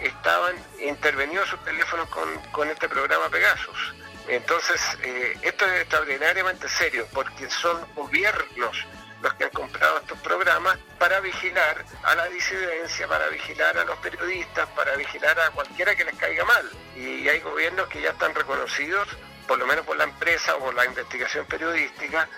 estaban 0.00 0.54
intervenidos 0.80 1.48
sus 1.48 1.62
teléfonos 1.64 2.08
con, 2.08 2.34
con 2.52 2.68
este 2.70 2.88
programa 2.88 3.28
Pegasus. 3.28 3.94
Entonces, 4.28 4.80
eh, 5.02 5.36
esto 5.42 5.66
es 5.66 5.80
extraordinariamente 5.80 6.68
serio 6.68 7.06
porque 7.12 7.50
son 7.50 7.84
gobiernos 7.94 8.86
los 9.20 9.34
que 9.34 9.44
han 9.44 9.50
comprado 9.50 9.98
estos 9.98 10.18
programas 10.18 10.78
para 10.98 11.20
vigilar 11.20 11.84
a 12.02 12.14
la 12.14 12.26
disidencia, 12.26 13.06
para 13.06 13.28
vigilar 13.28 13.78
a 13.78 13.84
los 13.84 13.96
periodistas, 13.98 14.68
para 14.70 14.96
vigilar 14.96 15.38
a 15.40 15.50
cualquiera 15.50 15.94
que 15.94 16.04
les 16.04 16.16
caiga 16.16 16.44
mal. 16.44 16.68
Y 16.96 17.28
hay 17.28 17.40
gobiernos 17.40 17.88
que 17.88 18.00
ya 18.00 18.10
están 18.10 18.34
reconocidos, 18.34 19.08
por 19.46 19.58
lo 19.58 19.66
menos 19.66 19.86
por 19.86 19.96
la 19.96 20.04
empresa 20.04 20.56
o 20.56 20.60
por 20.60 20.74
la 20.74 20.84
investigación 20.84 21.46
periodística, 21.46 22.28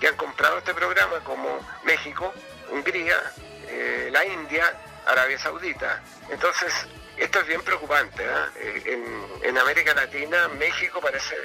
que 0.00 0.08
han 0.08 0.16
comprado 0.16 0.58
este 0.58 0.74
programa 0.74 1.20
como 1.20 1.60
México, 1.84 2.34
Hungría, 2.70 3.16
eh, 3.68 4.08
la 4.12 4.24
India, 4.24 4.72
Arabia 5.06 5.38
Saudita. 5.38 6.02
Entonces, 6.30 6.72
esto 7.16 7.40
es 7.40 7.46
bien 7.46 7.62
preocupante. 7.62 8.24
Eh, 8.60 8.82
en, 8.86 9.48
en 9.48 9.58
América 9.58 9.94
Latina, 9.94 10.48
México 10.48 11.00
parece 11.00 11.36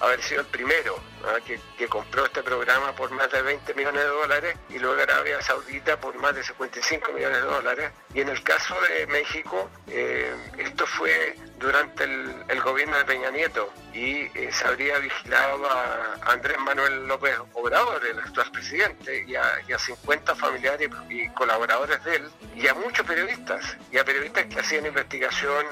haber 0.00 0.22
sido 0.22 0.40
el 0.40 0.46
primero 0.46 0.98
¿ah? 1.24 1.38
que, 1.44 1.60
compró 1.88 2.24
este 2.24 2.42
programa 2.42 2.94
por 2.94 3.10
más 3.10 3.30
de 3.32 3.42
20 3.42 3.74
millones 3.74 4.02
de 4.02 4.08
dólares 4.08 4.56
y 4.68 4.78
luego 4.78 5.00
Arabia 5.02 5.42
Saudita 5.42 6.00
por 6.00 6.16
más 6.18 6.34
de 6.34 6.42
55 6.44 7.12
millones 7.12 7.42
de 7.42 7.48
dólares. 7.48 7.90
Y 8.14 8.20
en 8.20 8.28
el 8.28 8.42
caso 8.42 8.76
de 8.88 9.06
México, 9.08 9.68
eh, 9.88 10.32
esto 10.58 10.86
fue 10.86 11.36
durante 11.58 12.04
el, 12.04 12.60
gobierno 12.62 12.96
de 12.98 13.04
Peña 13.04 13.30
Nieto 13.30 13.72
y 13.92 14.22
eh, 14.38 14.50
se 14.52 14.66
habría 14.66 14.98
vigilado 14.98 15.68
a 15.68 16.14
Andrés 16.26 16.58
Manuel 16.58 17.06
López 17.08 17.36
Obrador, 17.54 18.04
el 18.06 18.18
actual 18.18 18.50
presidente, 18.52 19.24
y 19.26 19.34
a, 19.34 19.60
y 19.66 19.72
a 19.72 19.78
50 19.78 20.34
familiares 20.36 20.90
y 21.08 21.28
colaboradores 21.30 22.04
de 22.04 22.16
él, 22.16 22.30
y 22.54 22.68
a 22.68 22.74
muchos 22.74 23.06
periodistas, 23.06 23.76
y 23.90 23.98
a 23.98 24.04
periodistas 24.04 24.46
que 24.46 24.60
hacían 24.60 24.86
investigación 24.86 25.66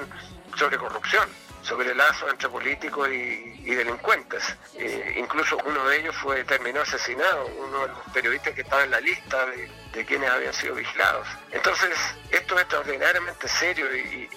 sobre 0.57 0.77
corrupción 0.77 1.29
sobre 1.61 1.93
lazos 1.93 2.29
entre 2.31 2.49
políticos 2.49 3.07
y, 3.09 3.48
y 3.63 3.75
delincuentes. 3.75 4.43
Eh, 4.77 5.15
incluso 5.17 5.57
uno 5.65 5.87
de 5.87 5.99
ellos 5.99 6.15
fue 6.15 6.43
terminó 6.43 6.81
asesinado, 6.81 7.47
uno 7.57 7.81
de 7.81 7.87
los 7.89 7.99
periodistas 8.13 8.53
que 8.53 8.61
estaba 8.61 8.83
en 8.83 8.91
la 8.91 8.99
lista 8.99 9.45
de, 9.45 10.05
quienes 10.05 10.29
habían 10.29 10.53
sido 10.53 10.75
vigilados. 10.75 11.27
Entonces, 11.51 11.89
esto 12.31 12.55
es 12.55 12.61
extraordinariamente 12.61 13.49
serio 13.49 13.85
y, 13.93 14.29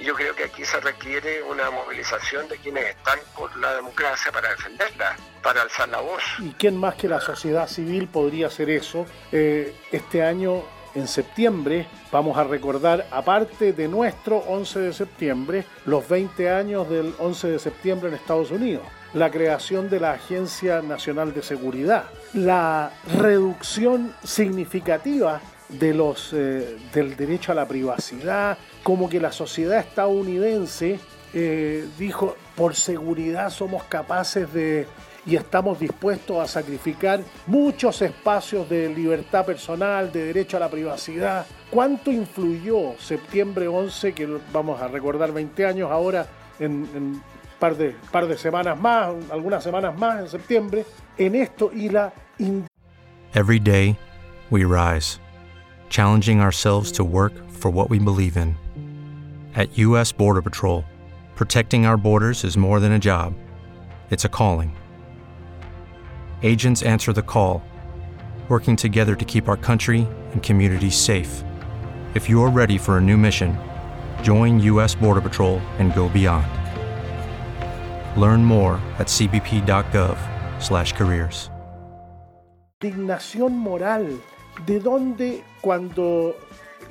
y 0.00 0.04
yo 0.04 0.14
creo 0.14 0.34
que 0.34 0.44
aquí 0.44 0.64
se 0.64 0.80
requiere 0.80 1.42
una 1.42 1.70
movilización 1.70 2.48
de 2.48 2.56
quienes 2.56 2.86
están 2.86 3.18
por 3.36 3.54
la 3.58 3.74
democracia 3.74 4.32
para 4.32 4.48
defenderla, 4.50 5.16
para 5.42 5.62
alzar 5.62 5.90
la 5.90 6.00
voz. 6.00 6.22
¿Y 6.38 6.52
quién 6.54 6.76
más 6.78 6.94
que 6.94 7.06
la 7.06 7.20
sociedad 7.20 7.68
civil 7.68 8.08
podría 8.08 8.46
hacer 8.46 8.70
eso? 8.70 9.04
Eh, 9.30 9.74
este 9.92 10.22
año, 10.22 10.64
en 10.94 11.06
septiembre, 11.06 11.86
vamos 12.10 12.36
a 12.36 12.44
recordar, 12.44 13.06
aparte 13.10 13.72
de 13.72 13.88
nuestro 13.88 14.38
11 14.38 14.80
de 14.80 14.92
septiembre, 14.92 15.64
los 15.86 16.08
20 16.08 16.50
años 16.50 16.88
del 16.88 17.14
11 17.18 17.48
de 17.48 17.58
septiembre 17.58 18.08
en 18.08 18.14
Estados 18.14 18.50
Unidos. 18.50 18.82
La 19.14 19.30
creación 19.30 19.90
de 19.90 20.00
la 20.00 20.12
Agencia 20.12 20.82
Nacional 20.82 21.34
de 21.34 21.42
Seguridad. 21.42 22.04
La 22.32 22.92
reducción 23.18 24.14
significativa 24.22 25.40
de 25.68 25.94
los, 25.94 26.32
eh, 26.32 26.76
del 26.92 27.16
derecho 27.16 27.52
a 27.52 27.54
la 27.54 27.66
privacidad, 27.66 28.58
como 28.82 29.08
que 29.08 29.20
la 29.20 29.32
sociedad 29.32 29.78
estadounidense 29.78 31.00
eh, 31.32 31.88
dijo, 31.96 32.36
por 32.56 32.74
seguridad 32.74 33.50
somos 33.50 33.84
capaces 33.84 34.52
de 34.52 34.86
y 35.26 35.36
estamos 35.36 35.78
dispuestos 35.78 36.38
a 36.38 36.46
sacrificar 36.46 37.20
muchos 37.46 38.00
espacios 38.02 38.68
de 38.68 38.88
libertad 38.88 39.44
personal, 39.44 40.10
de 40.10 40.26
derecho 40.26 40.56
a 40.56 40.60
la 40.60 40.70
privacidad. 40.70 41.46
¿Cuánto 41.70 42.10
influyó 42.10 42.98
septiembre 42.98 43.68
11, 43.68 44.12
que 44.12 44.38
vamos 44.52 44.80
a 44.80 44.88
recordar 44.88 45.32
20 45.32 45.66
años 45.66 45.90
ahora, 45.90 46.26
en 46.58 46.72
un 46.72 47.22
par 47.58 47.76
de, 47.76 47.94
par 48.10 48.26
de 48.26 48.36
semanas 48.36 48.78
más, 48.80 49.14
algunas 49.30 49.62
semanas 49.62 49.96
más 49.98 50.20
en 50.20 50.28
septiembre, 50.28 50.84
en 51.16 51.34
esto 51.34 51.70
y 51.72 51.88
la 51.88 52.12
Every 53.34 53.60
day, 53.60 53.98
we 54.50 54.64
rise, 54.64 55.20
challenging 55.88 56.40
ourselves 56.40 56.90
to 56.92 57.04
work 57.04 57.32
for 57.50 57.70
what 57.70 57.90
we 57.90 57.98
believe 57.98 58.36
in. 58.36 58.56
At 59.54 59.76
U.S. 59.78 60.10
Border 60.10 60.42
Patrol, 60.42 60.84
protecting 61.36 61.84
our 61.84 61.96
borders 61.96 62.44
is 62.44 62.56
more 62.56 62.80
than 62.80 62.92
a 62.92 62.98
job, 62.98 63.34
it's 64.10 64.24
a 64.24 64.28
calling. 64.28 64.79
Agents 66.42 66.82
answer 66.82 67.12
the 67.12 67.22
call, 67.22 67.62
working 68.48 68.74
together 68.74 69.14
to 69.14 69.24
keep 69.26 69.48
our 69.48 69.56
country 69.56 70.08
and 70.32 70.42
communities 70.42 70.96
safe. 70.96 71.44
If 72.14 72.28
you're 72.28 72.50
ready 72.50 72.78
for 72.78 72.98
a 72.98 73.00
new 73.00 73.16
mission, 73.16 73.56
join 74.22 74.58
U.S. 74.60 74.96
Border 74.96 75.20
Patrol 75.20 75.60
and 75.78 75.94
go 75.94 76.08
beyond. 76.08 76.48
Learn 78.20 78.44
more 78.44 78.80
at 78.98 79.06
cbp.gov/careers. 79.06 81.50
indignación 82.82 83.58
moral, 83.58 84.18
de 84.64 84.80
donde 84.80 85.44
cuando 85.60 86.34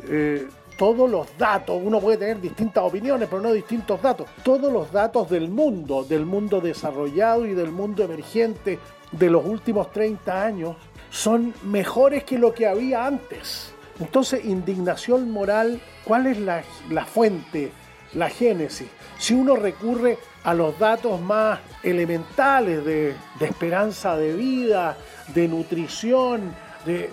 eh, 0.08 0.48
todos 0.78 1.10
los 1.10 1.36
datos, 1.40 1.82
uno 1.84 2.00
puede 2.00 2.18
tener 2.18 2.40
distintas 2.40 2.84
opiniones, 2.84 3.28
pero 3.28 3.42
no 3.42 3.52
distintos 3.52 4.00
datos, 4.00 4.28
todos 4.44 4.72
los 4.72 4.92
datos 4.92 5.28
del 5.32 5.50
mundo, 5.50 6.04
del 6.04 6.28
mundo 6.28 6.62
desarrollado 6.62 7.48
y 7.48 7.56
del 7.56 7.72
mundo 7.72 8.04
emergente 8.04 8.78
de 9.12 9.30
los 9.30 9.46
últimos 9.46 9.92
30 9.92 10.44
años, 10.44 10.76
son 11.10 11.54
mejores 11.64 12.24
que 12.24 12.38
lo 12.38 12.54
que 12.54 12.68
había 12.68 13.06
antes. 13.06 13.74
Entonces, 14.00 14.46
indignación 14.46 15.32
moral, 15.32 15.82
¿cuál 16.06 16.28
es 16.28 16.40
la, 16.40 16.64
la 16.90 17.06
fuente, 17.06 17.72
la 18.14 18.30
génesis? 18.30 18.88
Si 19.18 19.34
uno 19.34 19.56
recurre 19.56 20.18
a 20.44 20.54
los 20.54 20.78
datos 20.80 21.20
más 21.20 21.60
elementales 21.84 22.86
de, 22.86 23.14
de 23.40 23.46
esperanza 23.46 24.16
de 24.16 24.34
vida, 24.34 24.96
de 25.34 25.48
nutrición, 25.48 26.54
de 26.86 27.10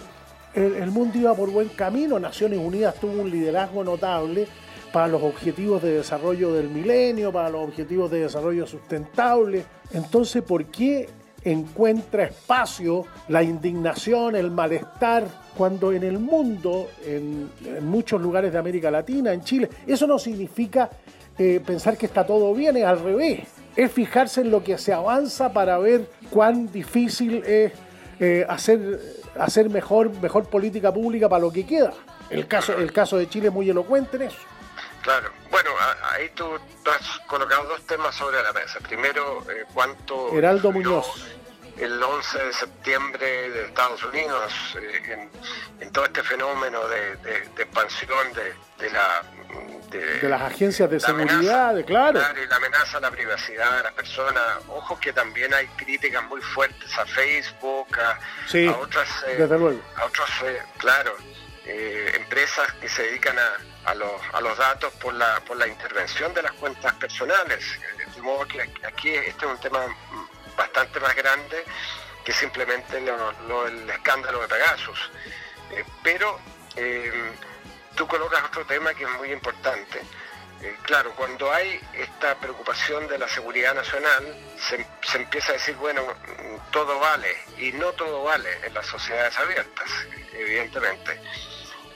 el, 0.55 0.75
el 0.75 0.91
mundo 0.91 1.19
iba 1.19 1.35
por 1.35 1.51
buen 1.51 1.69
camino. 1.71 2.19
Naciones 2.19 2.59
Unidas 2.59 2.95
tuvo 3.01 3.23
un 3.23 3.31
liderazgo 3.31 3.85
notable 3.85 4.47
para 4.93 5.09
los 5.09 5.23
objetivos 5.23 5.83
de 5.83 5.93
desarrollo 5.93 6.53
del 6.53 6.71
milenio, 6.71 7.33
para 7.33 7.51
los 7.51 7.63
objetivos 7.63 8.11
de 8.11 8.21
desarrollo 8.21 8.67
sustentable. 8.67 9.65
Entonces, 9.93 10.43
¿por 10.43 10.65
qué 10.67 11.09
encuentra 11.47 12.25
espacio 12.25 13.05
la 13.29 13.43
indignación, 13.43 14.35
el 14.35 14.51
malestar, 14.51 15.25
cuando 15.57 15.93
en 15.93 16.03
el 16.03 16.19
mundo, 16.19 16.89
en, 17.05 17.49
muchos 17.83 18.21
lugares 18.21 18.53
de 18.53 18.59
América 18.59 18.91
Latina, 18.91 19.33
en 19.33 19.43
Chile, 19.43 19.71
eso 19.87 20.07
no 20.07 20.19
significa 20.19 20.91
eh, 21.39 21.63
pensar 21.65 21.97
que 21.97 22.07
está 22.07 22.27
todo 22.27 22.53
bien, 22.53 22.77
es 22.77 22.85
al 22.85 23.01
revés. 23.01 23.41
Es 23.77 23.93
fijarse 23.93 24.41
en 24.41 24.51
lo 24.51 24.65
que 24.65 24.77
se 24.77 24.93
avanza 24.93 25.53
para 25.53 25.79
ver 25.79 26.11
cuán 26.31 26.71
difícil 26.73 27.43
es 27.47 27.73
eh, 28.19 28.45
hacer, 28.49 29.01
hacer 29.39 29.71
mejor, 29.71 30.11
mejor 30.21 30.49
política 30.49 30.93
pública 30.93 31.29
para 31.29 31.43
lo 31.43 31.53
que 31.53 31.65
queda. 31.65 31.93
El 32.29 32.49
caso, 32.49 32.77
el 32.77 32.93
caso 32.93 33.19
de 33.19 33.29
Chile 33.29 33.49
es 33.49 33.55
muy 33.55 33.71
elocuente 33.71 34.17
en 34.17 34.23
eso. 34.25 34.39
Claro. 35.07 35.31
Bueno, 35.53 35.71
ahí 36.03 36.29
tú, 36.31 36.59
has 36.91 37.19
colocado 37.29 37.63
dos 37.69 37.87
temas 37.87 38.13
sobre 38.17 38.43
la 38.43 38.53
mesa. 38.53 38.81
Primero, 38.81 39.47
eh, 39.49 39.65
cuánto... 39.73 40.37
Heraldo 40.37 40.73
Muñoz. 40.73 41.07
El 41.79 42.03
11 42.03 42.39
de 42.43 42.53
septiembre 42.53 43.51
de 43.51 43.67
Estados 43.67 44.03
Unidos, 44.03 44.53
eh, 44.81 45.03
en, 45.13 45.31
en 45.87 45.93
todo 45.93 46.07
este 46.07 46.23
fenómeno 46.25 46.89
de, 46.89 47.17
de- 47.19 47.41
de 47.55 47.63
expansión 47.63 48.33
de, 48.33 48.55
de 48.85 48.91
la... 48.91 49.23
De, 49.91 50.29
las 50.29 50.43
agencias 50.43 50.91
de 50.91 50.97
amenaza, 51.07 51.33
seguridad, 51.37 51.75
de 51.77 51.85
claro. 51.85 52.21
y 52.43 52.47
la 52.49 52.57
amenaza 52.57 52.99
a 52.99 53.01
la 53.03 53.11
privacidad 53.13 53.77
de 53.77 53.83
las 53.85 53.93
personas. 53.93 54.43
Ojo 54.67 54.99
que 54.99 55.13
también 55.13 55.55
hay 55.55 55.69
críticas 55.69 56.25
muy 56.25 56.41
fuertes 56.41 56.99
a 56.99 57.07
Facebook, 57.07 57.87
a, 58.01 58.19
Sí, 58.49 58.67
a 58.67 58.73
otras... 58.77 59.09
eh, 59.29 59.37
desde 59.39 59.57
luego. 59.57 59.81
a 59.95 60.05
otros, 60.07 60.29
eh, 60.47 60.61
claro, 60.79 61.15
eh, 61.65 62.11
empresas 62.17 62.73
que 62.81 62.89
se 62.89 63.03
dedican 63.05 63.39
a, 63.39 63.53
a 63.87 63.95
los, 63.95 64.21
a 64.33 64.41
los 64.41 64.57
datos 64.59 64.93
por 64.95 65.15
la, 65.15 65.41
por 65.41 65.57
la 65.57 65.67
intervención 65.67 66.35
de 66.35 66.43
las 66.43 66.53
cuentas 66.53 66.95
personales. 66.95 67.65
Eh, 67.65 68.07
De 68.15 68.23
modo 68.23 68.47
que 68.47 68.61
aquí 68.85 69.11
este 69.11 69.47
es 69.47 69.51
un 69.51 69.61
tema 69.61 69.87
mm, 69.87 70.57
bastante 70.57 71.01
más 71.01 71.15
grande 71.15 71.65
que 72.25 72.33
simplemente 72.33 72.99
el 72.99 73.91
escándalo 73.91 74.41
de 74.41 74.49
Pegasus. 74.49 75.11
Eh, 75.71 75.85
pero 76.03 76.39
eh, 76.75 77.33
tú 77.95 78.07
colocas 78.07 78.43
otro 78.45 78.67
tema 78.67 78.93
que 78.95 79.05
es 79.05 79.11
muy 79.11 79.31
importante. 79.33 80.03
Eh, 80.63 80.77
claro, 80.83 81.13
cuando 81.15 81.53
hay 81.53 81.81
esta 81.93 82.35
preocupación 82.37 83.07
de 83.09 83.19
la 83.19 83.29
seguridad 83.29 83.75
nacional, 83.75 84.25
se, 84.59 84.87
se 85.03 85.19
empieza 85.19 85.51
a 85.51 85.53
decir, 85.53 85.77
bueno, 85.77 86.03
mm, 86.03 86.71
todo 86.73 86.99
vale, 86.99 87.37
y 87.59 87.73
no 87.73 87.93
todo 87.93 88.25
vale 88.25 88.49
en 88.67 88.75
las 88.75 88.87
sociedades 88.87 89.39
abiertas, 89.39 89.89
evidentemente. 90.33 91.21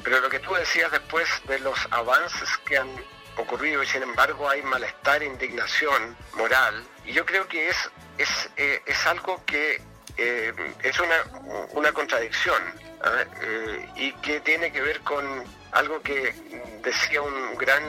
Pero 0.03 0.21
lo 0.21 0.29
que 0.29 0.39
tú 0.41 0.55
decías 0.55 0.91
después 0.91 1.29
de 1.47 1.59
los 1.61 1.79
avances 1.91 2.49
que 2.65 2.79
han 2.79 2.89
ocurrido 3.37 3.83
y 3.83 3.87
sin 3.87 4.03
embargo 4.03 4.49
hay 4.49 4.63
malestar, 4.63 5.23
indignación 5.23 6.17
moral, 6.37 6.85
y 7.05 7.13
yo 7.13 7.25
creo 7.25 7.47
que 7.49 7.69
es, 7.69 7.77
es, 8.19 8.51
eh, 8.57 8.83
es 8.87 9.07
algo 9.07 9.43
que 9.47 9.81
eh, 10.17 10.53
es 10.83 11.01
una, 11.01 11.69
una 11.71 11.93
contradicción 11.93 12.61
¿ah? 13.03 13.25
Eh, 13.43 13.89
y 13.97 14.13
que 14.15 14.41
tiene 14.41 14.71
que 14.73 14.83
ver 14.83 15.01
con 15.01 15.25
algo 15.73 16.03
que 16.03 16.35
decía 16.83 17.23
un 17.23 17.57
gran 17.57 17.83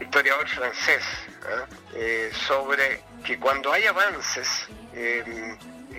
historiador 0.00 0.48
francés 0.48 1.02
¿ah? 1.42 1.66
Sobre 2.46 3.02
que 3.24 3.38
cuando 3.38 3.72
hay 3.72 3.86
avances 3.86 4.68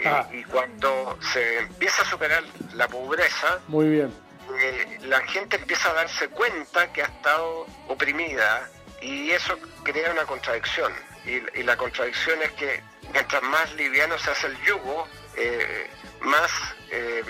Ah. 0.06 0.28
y 0.32 0.44
cuando 0.44 1.18
se 1.34 1.60
empieza 1.60 2.04
a 2.04 2.06
superar 2.06 2.44
la 2.74 2.88
pobreza, 2.88 3.60
Muy 3.68 3.90
bien. 3.90 4.14
Eh, 4.60 4.98
la 5.04 5.20
gente 5.28 5.56
empieza 5.58 5.90
a 5.92 5.94
darse 5.94 6.28
cuenta 6.30 6.92
que 6.94 7.02
ha 7.02 7.06
estado 7.06 7.66
oprimida 7.88 8.70
y 9.02 9.32
eso 9.32 9.58
crea 9.84 10.12
una 10.12 10.24
contradicción. 10.26 10.94
Y, 11.26 11.42
y 11.60 11.64
la 11.64 11.78
contradicción 11.78 12.42
es 12.42 12.52
que 12.54 12.82
mientras 13.14 13.42
más 13.44 13.74
liviano 13.76 14.18
se 14.18 14.32
hace 14.32 14.48
el 14.48 14.58
yugo, 14.64 15.08
eh, 15.38 15.90
más, 16.22 16.52
eh, 16.92 17.24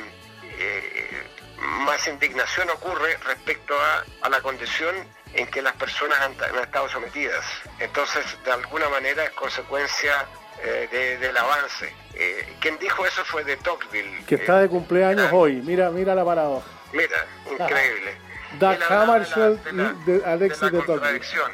eh, 0.60 1.24
más 1.60 2.08
indignación 2.08 2.70
ocurre 2.70 3.18
respecto 3.26 3.74
a, 3.80 4.04
a 4.26 4.30
la 4.30 4.42
condición 4.42 4.96
en 5.34 5.46
que 5.48 5.62
las 5.62 5.76
personas 5.76 6.20
han, 6.22 6.36
han 6.44 6.64
estado 6.64 6.90
sometidas. 6.90 7.46
Entonces, 7.80 8.24
de 8.44 8.52
alguna 8.52 8.90
manera 8.90 9.24
es 9.26 9.32
consecuencia 9.32 10.26
eh, 10.64 10.88
de- 10.92 11.18
del 11.20 11.38
avance. 11.38 11.94
Eh, 12.16 12.56
quien 12.60 12.78
dijo 12.80 13.06
eso 13.06 13.24
fue 13.26 13.44
de 13.44 13.56
Tocqueville. 13.58 14.26
Que 14.26 14.36
está 14.36 14.60
de 14.60 14.68
cumpleaños 14.70 15.30
hoy. 15.32 15.62
Mira, 15.64 15.90
mira 15.92 16.16
la 16.16 16.26
paradoja. 16.26 16.66
Mira, 16.94 17.26
increíble. 17.50 18.18
Hammarskjöld 18.60 19.64
de 19.64 19.74
la, 19.74 19.84
de 19.84 20.18
la- 20.18 20.20
de 20.20 20.26
Alexis 20.26 20.60
de 20.62 20.66
la 20.66 20.72
de 20.72 20.78
Tocqueville. 20.78 20.86
contradicción, 20.86 21.52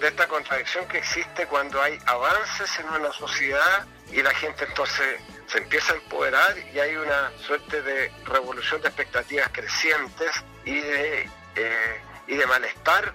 de 0.00 0.08
esta 0.08 0.26
contradicción 0.28 0.88
que 0.88 0.98
existe 0.98 1.46
cuando 1.46 1.82
hay 1.82 1.98
avances 2.06 2.78
en 2.78 2.88
una 2.88 3.12
sociedad 3.12 3.86
y 4.10 4.22
la 4.22 4.32
gente 4.34 4.64
entonces 4.64 5.20
se 5.46 5.58
empieza 5.58 5.92
a 5.92 5.96
empoderar 5.96 6.56
y 6.72 6.78
hay 6.78 6.96
una 6.96 7.30
suerte 7.46 7.82
de 7.82 8.10
revolución 8.26 8.80
de 8.80 8.88
expectativas 8.88 9.48
crecientes 9.52 10.30
y 10.64 10.80
de, 10.80 11.28
eh, 11.56 12.00
y 12.26 12.36
de 12.36 12.46
malestar 12.46 13.12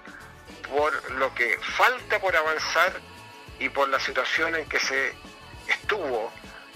por 0.70 1.10
lo 1.12 1.34
que 1.34 1.58
falta 1.76 2.18
por 2.20 2.36
avanzar 2.36 2.92
y 3.58 3.68
por 3.68 3.88
la 3.88 3.98
situación 4.00 4.54
en 4.56 4.68
que 4.68 4.78
se 4.78 5.12
estuvo 5.68 6.32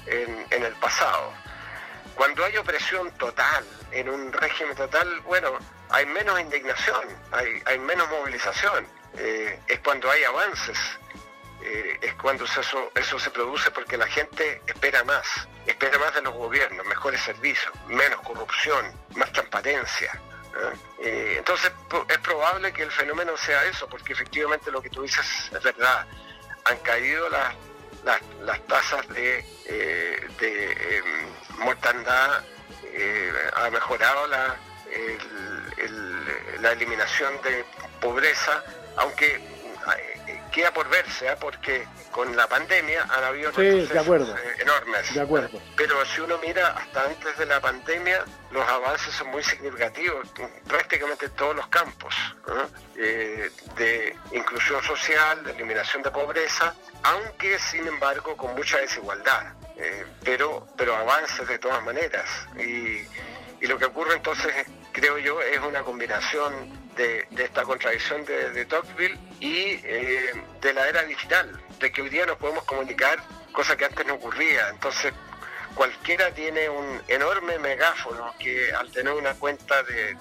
en, 0.07 0.47
en 0.51 0.65
el 0.65 0.73
pasado. 0.75 1.33
Cuando 2.19 2.45
hay 2.45 2.57
opresión 2.57 3.13
total, 3.13 3.65
en 3.93 4.09
un 4.09 4.33
régimen 4.33 4.75
total, 4.75 5.21
bueno, 5.21 5.57
hay 5.89 6.05
menos 6.05 6.41
indignación, 6.41 7.07
hay, 7.65 7.79
menos 7.79 8.11
movilización. 8.11 8.89
Eh, 9.17 9.57
es 9.69 9.79
cuando 9.79 10.11
hay 10.11 10.25
avances, 10.25 10.77
eh, 11.63 11.97
es 12.03 12.15
cuando 12.15 12.45
eso, 12.45 12.91
eso 12.93 13.19
se 13.21 13.31
produce 13.31 13.71
porque 13.71 13.97
la 13.97 14.09
gente 14.09 14.61
espera 14.67 15.05
más, 15.05 15.29
espera 15.65 15.97
más 16.01 16.13
de 16.13 16.23
los 16.23 16.35
gobiernos, 16.35 16.85
mejores 16.87 17.21
servicios, 17.21 17.73
menos 17.87 18.21
corrupción, 18.23 18.93
más 19.15 19.33
transparencia. 19.33 20.21
¿eh? 21.01 21.37
Entonces 21.39 21.71
es 22.09 22.19
probable 22.19 22.73
que 22.73 22.83
el 22.83 22.91
fenómeno 22.91 23.37
sea 23.37 23.65
eso, 23.67 23.89
porque 23.89 24.15
efectivamente 24.15 24.73
lo 24.73 24.83
que 24.83 24.91
tú 24.91 25.03
dices 25.03 25.25
es 25.53 25.63
verdad. 25.63 26.05
Han 26.65 26.79
caído 26.79 27.29
las, 27.29 27.55
las, 28.05 28.61
tasas 28.67 29.07
de, 29.09 29.45
eh, 29.67 30.29
de 30.41 30.73
em, 30.97 31.05
mortandad, 31.65 32.43
eh, 32.85 33.33
ha 33.55 33.71
mejorado 33.71 34.27
la, 34.29 34.57
el- 35.79 36.63
la 36.63 36.73
eliminación 36.73 37.41
de 37.43 37.65
pobreza, 38.01 38.63
aunque 38.97 39.41
queda 40.59 40.73
por 40.73 40.89
verse, 40.89 41.29
¿ah? 41.29 41.37
porque 41.41 41.87
con 42.11 42.37
la 42.37 42.49
pandemia 42.49 43.05
han 43.09 43.23
habido 43.25 43.53
Sí, 43.53 43.63
de 43.63 43.71
retrocesos, 43.71 44.03
acuerdo. 44.03 44.37
eh, 44.37 44.55
enormes. 44.59 45.15
De 45.15 45.21
acuerdo. 45.21 45.61
Pero 45.77 46.05
si 46.07 46.21
uno 46.21 46.37
mira 46.39 46.69
hasta 46.77 47.05
antes 47.05 47.39
de 47.39 47.47
la 47.47 47.61
pandemia, 47.61 48.25
los 48.51 48.69
avances 48.69 49.15
son 49.15 49.29
muy 49.29 49.43
significativos 49.45 50.27
en 50.39 50.51
prácticamente 50.67 51.29
todos 51.31 51.55
los 51.55 51.67
campos. 51.69 52.13
Eh, 52.97 53.51
de 53.77 54.17
inclusión 54.33 54.83
social, 54.83 55.45
de 55.45 55.53
eliminación 55.53 56.03
de 56.03 56.11
pobreza, 56.11 56.75
aunque 57.05 57.57
sin 57.61 57.87
embargo 57.87 58.37
con 58.37 58.55
mucha 58.57 58.79
desigualdad, 58.79 59.53
eh, 59.77 60.05
pero, 60.25 60.67
pero 60.77 60.97
avances 60.97 61.47
de 61.47 61.59
todas 61.61 61.81
maneras. 61.85 62.29
Y, 62.59 63.07
y 63.61 63.67
lo 63.69 63.79
que 63.79 63.85
ocurre 63.85 64.15
entonces, 64.15 64.53
creo 64.91 65.19
yo, 65.19 65.41
es 65.41 65.61
una 65.61 65.83
combinación 65.85 66.88
de, 66.99 67.27
de 67.31 67.45
esta 67.45 67.63
contradicción 67.63 68.25
de, 68.27 68.51
de 68.51 68.65
Tocqueville 68.67 69.17
y 69.41 69.81
eh, 69.85 70.33
de 70.61 70.73
la 70.75 70.87
era 70.89 71.03
digital, 71.05 71.49
de 71.81 71.91
que 71.93 72.03
hoy 72.03 72.11
día 72.11 72.27
nos 72.27 72.37
podemos 72.37 72.65
comunicar, 72.65 73.19
cosa 73.53 73.77
que 73.77 73.87
antes 73.87 74.05
no 74.07 74.15
ocurría. 74.15 74.69
Entonces, 74.69 75.15
cualquiera 75.75 76.31
tiene 76.35 76.69
un 76.69 77.01
enorme 77.09 77.59
megáfono 77.59 78.35
que 78.39 78.73
al 78.73 78.91
tener 78.91 79.13
una 79.15 79.35
cuenta 79.35 79.83
de, 79.85 80.17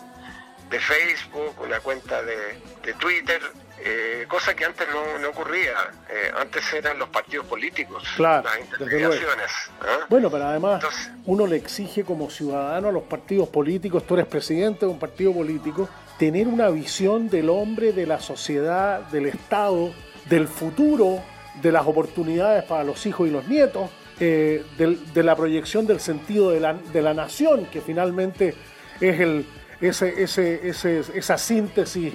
de 0.69 0.80
Facebook, 0.80 1.55
una 1.61 1.80
cuenta 1.80 2.21
de, 2.21 2.38
de 2.84 2.93
Twitter, 2.93 3.41
eh, 3.80 4.25
cosa 4.28 4.55
que 4.55 4.65
antes 4.65 4.88
no, 4.89 5.19
no 5.19 5.30
ocurría. 5.30 5.73
Eh, 6.09 6.32
antes 6.39 6.71
eran 6.73 6.97
los 6.99 7.09
partidos 7.09 7.45
políticos, 7.47 8.03
Claro, 8.15 8.43
las 8.49 8.59
intermediaciones. 8.59 9.51
¿ah? 9.82 10.05
Bueno, 10.09 10.30
pero 10.30 10.45
además 10.45 10.75
Entonces- 10.84 11.09
uno 11.25 11.47
le 11.47 11.57
exige 11.57 12.03
como 12.03 12.30
ciudadano 12.30 12.89
a 12.89 12.91
los 12.91 13.03
partidos 13.03 13.49
políticos, 13.49 14.05
tú 14.05 14.13
eres 14.15 14.28
presidente 14.28 14.86
de 14.86 14.91
un 14.91 14.99
partido 14.99 15.34
político, 15.34 15.89
tener 16.18 16.47
una 16.47 16.70
visión 16.70 17.30
del 17.30 17.49
hombre, 17.49 17.93
de 17.93 18.05
la 18.05 18.20
sociedad, 18.20 19.01
del 19.09 19.28
Estado, 19.28 19.91
del 20.30 20.47
futuro, 20.47 21.20
de 21.61 21.72
las 21.72 21.86
oportunidades 21.86 22.63
para 22.63 22.84
los 22.84 23.05
hijos 23.05 23.28
y 23.28 23.32
los 23.32 23.47
nietos, 23.47 23.89
eh, 24.20 24.63
de 24.78 25.24
la 25.24 25.36
proyección 25.36 25.86
del 25.86 25.99
sentido 25.99 26.49
de 26.49 26.59
la, 26.59 26.74
de 26.74 27.01
la 27.01 27.13
nación, 27.13 27.65
que 27.72 27.82
finalmente 27.82 28.55
es 28.99 29.20
el, 29.20 29.45
ese, 29.80 30.24
ese, 30.24 30.70
esa 31.13 31.38
síntesis 31.38 32.13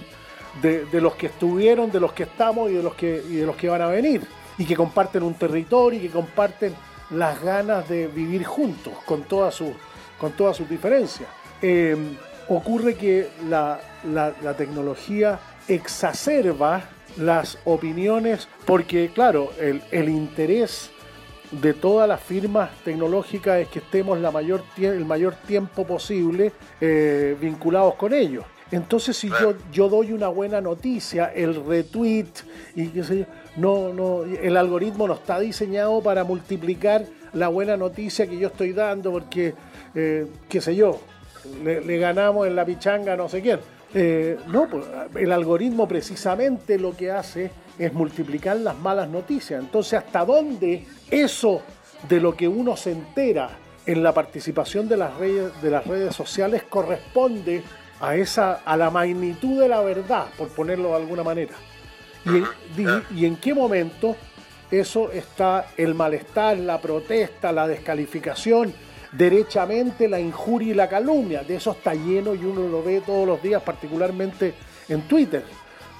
de, 0.61 0.84
de 0.86 1.00
los 1.00 1.14
que 1.14 1.26
estuvieron, 1.26 1.90
de 1.90 2.00
los 2.00 2.12
que 2.12 2.24
estamos 2.24 2.70
y 2.70 2.74
de 2.74 2.82
los 2.82 2.94
que, 2.94 3.22
y 3.28 3.36
de 3.36 3.46
los 3.46 3.57
que 3.57 3.68
van 3.68 3.82
a 3.82 3.86
venir. 3.86 4.22
y 4.59 4.64
que 4.64 4.76
comparten 4.76 5.22
un 5.22 5.34
territorio 5.34 5.98
y 5.98 6.03
que 6.03 6.11
comparten 6.11 6.74
las 7.11 7.42
ganas 7.42 7.88
de 7.88 8.07
vivir 8.07 8.44
juntos 8.44 8.94
con 9.05 9.22
todas 9.22 9.55
sus 9.55 9.70
con 10.18 10.32
todas 10.32 10.57
diferencias. 10.68 11.28
Eh, 11.61 11.96
ocurre 12.48 12.94
que 12.94 13.28
la, 13.48 13.80
la- 14.05 14.32
la 14.42 14.55
tecnología 14.57 15.38
exacerba 15.68 16.82
las 17.18 17.59
opiniones 17.64 18.48
porque, 18.66 19.11
claro, 19.14 19.50
el, 19.61 19.82
el 19.90 20.09
interés 20.09 20.90
de 21.50 21.74
todas 21.74 22.09
las 22.09 22.20
firmas 22.20 22.70
tecnológicas 22.84 23.59
es 23.61 23.68
que 23.68 23.80
estemos 23.80 24.18
la 24.18 24.30
mayor 24.30 24.62
el 24.78 25.05
mayor 25.05 25.34
tiempo 25.46 25.86
posible 25.86 26.53
eh, 26.80 27.36
vinculados 27.40 27.94
con 27.96 28.14
ellos. 28.14 28.44
Entonces, 28.70 29.18
si 29.18 29.28
yo, 29.28 29.53
yo 29.70 29.90
doy 29.90 30.12
una 30.12 30.28
buena 30.28 30.62
noticia, 30.62 31.26
el 31.34 31.62
retweet 31.66 32.24
y 32.74 32.86
qué 32.88 33.05
sé 33.05 33.18
yo, 33.18 33.24
no, 33.59 33.92
no, 33.92 34.22
el 34.24 34.57
algoritmo 34.57 35.07
no 35.07 35.12
está 35.12 35.38
diseñado 35.40 36.00
para 36.00 36.24
multiplicar 36.24 37.05
la 37.34 37.48
buena 37.48 37.76
noticia 37.76 38.26
que 38.26 38.38
yo 38.38 38.46
estoy 38.48 38.72
dando, 38.72 39.12
porque, 39.12 39.53
eh, 39.94 40.26
qué 40.48 40.62
sé 40.62 40.74
yo, 40.74 40.98
le, 41.62 41.82
le 41.82 41.98
ganamos 41.98 42.46
en 42.46 42.57
la 42.57 42.64
pichanga 42.64 43.12
a 43.12 43.16
no 43.16 43.28
sé 43.28 43.42
quién. 43.42 43.61
Eh, 43.95 44.38
no, 44.47 44.68
pues, 44.68 44.86
el 45.16 45.32
algoritmo 45.32 45.86
precisamente 45.86 46.78
lo 46.78 46.97
que 46.97 47.11
hace 47.11 47.51
es 47.78 47.93
multiplicar 47.93 48.57
las 48.57 48.78
malas 48.78 49.09
noticias. 49.09 49.62
Entonces, 49.62 49.95
¿hasta 49.95 50.24
dónde 50.24 50.86
eso 51.11 51.62
de 52.09 52.20
lo 52.20 52.34
que 52.34 52.49
uno 52.49 52.76
se 52.76 52.93
entera 52.93 53.51
en 53.84 54.03
la 54.03 54.12
participación 54.12 54.88
de 54.88 54.97
las 54.97 55.16
redes, 55.16 55.61
de 55.61 55.70
las 55.70 55.86
redes 55.86 56.14
sociales 56.14 56.62
corresponde 56.62 57.62
a, 58.01 58.16
esa, 58.16 58.61
a 58.64 58.76
la 58.76 58.90
magnitud 58.90 59.61
de 59.61 59.68
la 59.68 59.80
verdad, 59.80 60.26
por 60.38 60.49
ponerlo 60.49 60.90
de 60.90 60.97
alguna 60.97 61.22
manera? 61.22 61.55
¿Y 62.24 62.36
en, 62.82 63.03
y 63.14 63.26
en 63.26 63.36
qué 63.36 63.53
momento 63.53 64.16
eso 64.70 65.12
está 65.12 65.66
el 65.76 65.95
malestar, 65.95 66.57
la 66.59 66.80
protesta, 66.80 67.53
la 67.53 67.68
descalificación, 67.68 68.72
derechamente 69.12 70.08
la 70.08 70.18
injuria 70.18 70.70
y 70.70 70.74
la 70.74 70.88
calumnia? 70.88 71.42
De 71.44 71.56
eso 71.56 71.72
está 71.72 71.94
lleno 71.94 72.34
y 72.34 72.44
uno 72.44 72.66
lo 72.68 72.82
ve 72.82 73.02
todos 73.04 73.26
los 73.26 73.42
días, 73.42 73.62
particularmente 73.62 74.54
en 74.88 75.02
Twitter, 75.06 75.44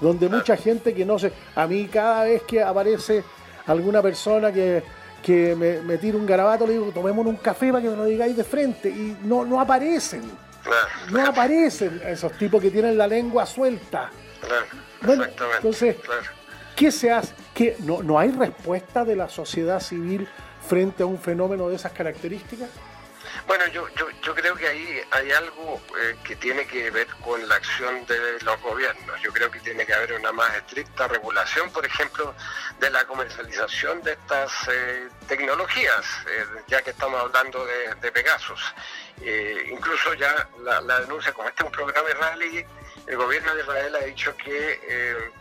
donde 0.01 0.27
mucha 0.29 0.57
gente 0.57 0.93
que 0.93 1.05
no 1.05 1.17
sé, 1.17 1.31
a 1.55 1.65
mí 1.67 1.85
cada 1.85 2.25
vez 2.25 2.43
que 2.43 2.61
aparece 2.61 3.23
alguna 3.67 4.01
persona 4.01 4.51
que, 4.51 4.83
que 5.21 5.55
me, 5.55 5.79
me 5.81 5.97
tira 5.97 6.17
un 6.17 6.25
garabato, 6.25 6.67
le 6.67 6.73
digo, 6.73 6.91
tomémonos 6.91 7.31
un 7.31 7.37
café 7.37 7.71
para 7.71 7.81
que 7.81 7.89
me 7.89 7.95
lo 7.95 8.05
digáis 8.05 8.35
de 8.35 8.43
frente, 8.43 8.89
y 8.89 9.17
no, 9.23 9.45
no 9.45 9.61
aparecen, 9.61 10.21
no 11.11 11.25
aparecen 11.25 12.01
esos 12.05 12.31
tipos 12.33 12.61
que 12.61 12.71
tienen 12.71 12.97
la 12.97 13.07
lengua 13.07 13.45
suelta. 13.45 14.09
claro, 14.41 14.65
Bueno, 15.01 15.23
exactamente. 15.23 15.57
entonces, 15.57 15.95
claro. 15.97 16.21
¿Qué 16.75 16.91
se 16.91 17.11
hace? 17.11 17.33
¿Qué? 17.53 17.77
¿No, 17.81 18.01
¿No 18.01 18.17
hay 18.17 18.31
respuesta 18.31 19.05
de 19.05 19.15
la 19.15 19.29
sociedad 19.29 19.79
civil 19.79 20.27
frente 20.67 21.03
a 21.03 21.05
un 21.05 21.19
fenómeno 21.19 21.69
de 21.69 21.75
esas 21.75 21.91
características? 21.91 22.67
Bueno, 23.45 23.67
yo, 23.67 23.87
yo, 23.95 24.09
yo 24.21 24.33
creo 24.33 24.55
que 24.55 24.67
ahí 24.67 25.01
hay 25.11 25.31
algo 25.31 25.81
eh, 25.99 26.15
que 26.23 26.35
tiene 26.37 26.65
que 26.65 26.89
ver 26.91 27.07
con 27.23 27.45
la 27.47 27.55
acción 27.55 28.05
de 28.05 28.41
los 28.41 28.61
gobiernos. 28.61 29.21
Yo 29.21 29.31
creo 29.33 29.51
que 29.51 29.59
tiene 29.59 29.85
que 29.85 29.93
haber 29.93 30.13
una 30.13 30.31
más 30.31 30.55
estricta 30.55 31.07
regulación, 31.07 31.69
por 31.71 31.85
ejemplo, 31.85 32.33
de 32.79 32.89
la 32.89 33.05
comercialización 33.05 34.01
de 34.01 34.13
estas 34.13 34.51
eh, 34.69 35.09
tecnologías, 35.27 36.05
eh, 36.29 36.45
ya 36.67 36.81
que 36.81 36.91
estamos 36.91 37.19
hablando 37.21 37.65
de, 37.65 37.95
de 37.95 38.11
Pegasus. 38.11 38.73
Eh, 39.21 39.69
incluso 39.71 40.13
ya 40.13 40.47
la, 40.61 40.81
la 40.81 41.01
denuncia, 41.01 41.33
como 41.33 41.49
este 41.49 41.63
es 41.63 41.67
un 41.67 41.71
programa 41.73 42.09
israelí, 42.09 42.65
el 43.07 43.17
gobierno 43.17 43.53
de 43.53 43.61
Israel 43.61 43.95
ha 43.95 44.05
dicho 44.05 44.35
que 44.37 45.31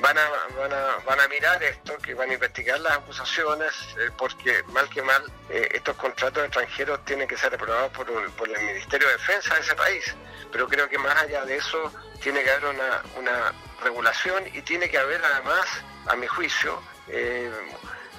van 0.00 0.18
a, 0.18 0.28
van, 0.58 0.72
a, 0.72 0.98
van 1.04 1.20
a 1.20 1.28
mirar 1.28 1.62
esto, 1.62 1.96
que 1.98 2.14
van 2.14 2.30
a 2.30 2.34
investigar 2.34 2.80
las 2.80 2.98
acusaciones, 2.98 3.72
eh, 3.98 4.10
porque 4.16 4.62
mal 4.64 4.88
que 4.88 5.02
mal 5.02 5.22
eh, 5.48 5.68
estos 5.72 5.96
contratos 5.96 6.44
extranjeros 6.44 7.04
tienen 7.04 7.28
que 7.28 7.36
ser 7.36 7.54
aprobados 7.54 7.92
por, 7.92 8.08
el 8.10 8.62
Ministerio 8.62 9.06
de 9.08 9.14
Defensa 9.14 9.54
de 9.54 9.60
ese 9.60 9.74
país. 9.74 10.14
Pero 10.52 10.68
creo 10.68 10.88
que 10.88 10.98
más 10.98 11.16
allá 11.16 11.44
de 11.44 11.56
eso 11.56 11.92
tiene 12.20 12.42
que 12.42 12.50
haber 12.50 12.66
una, 12.66 13.02
una 13.16 13.52
regulación 13.82 14.44
y 14.52 14.62
tiene 14.62 14.88
que 14.88 14.98
haber 14.98 15.24
además, 15.24 15.66
a 16.06 16.16
mi 16.16 16.26
juicio, 16.26 16.80
eh, 17.08 17.50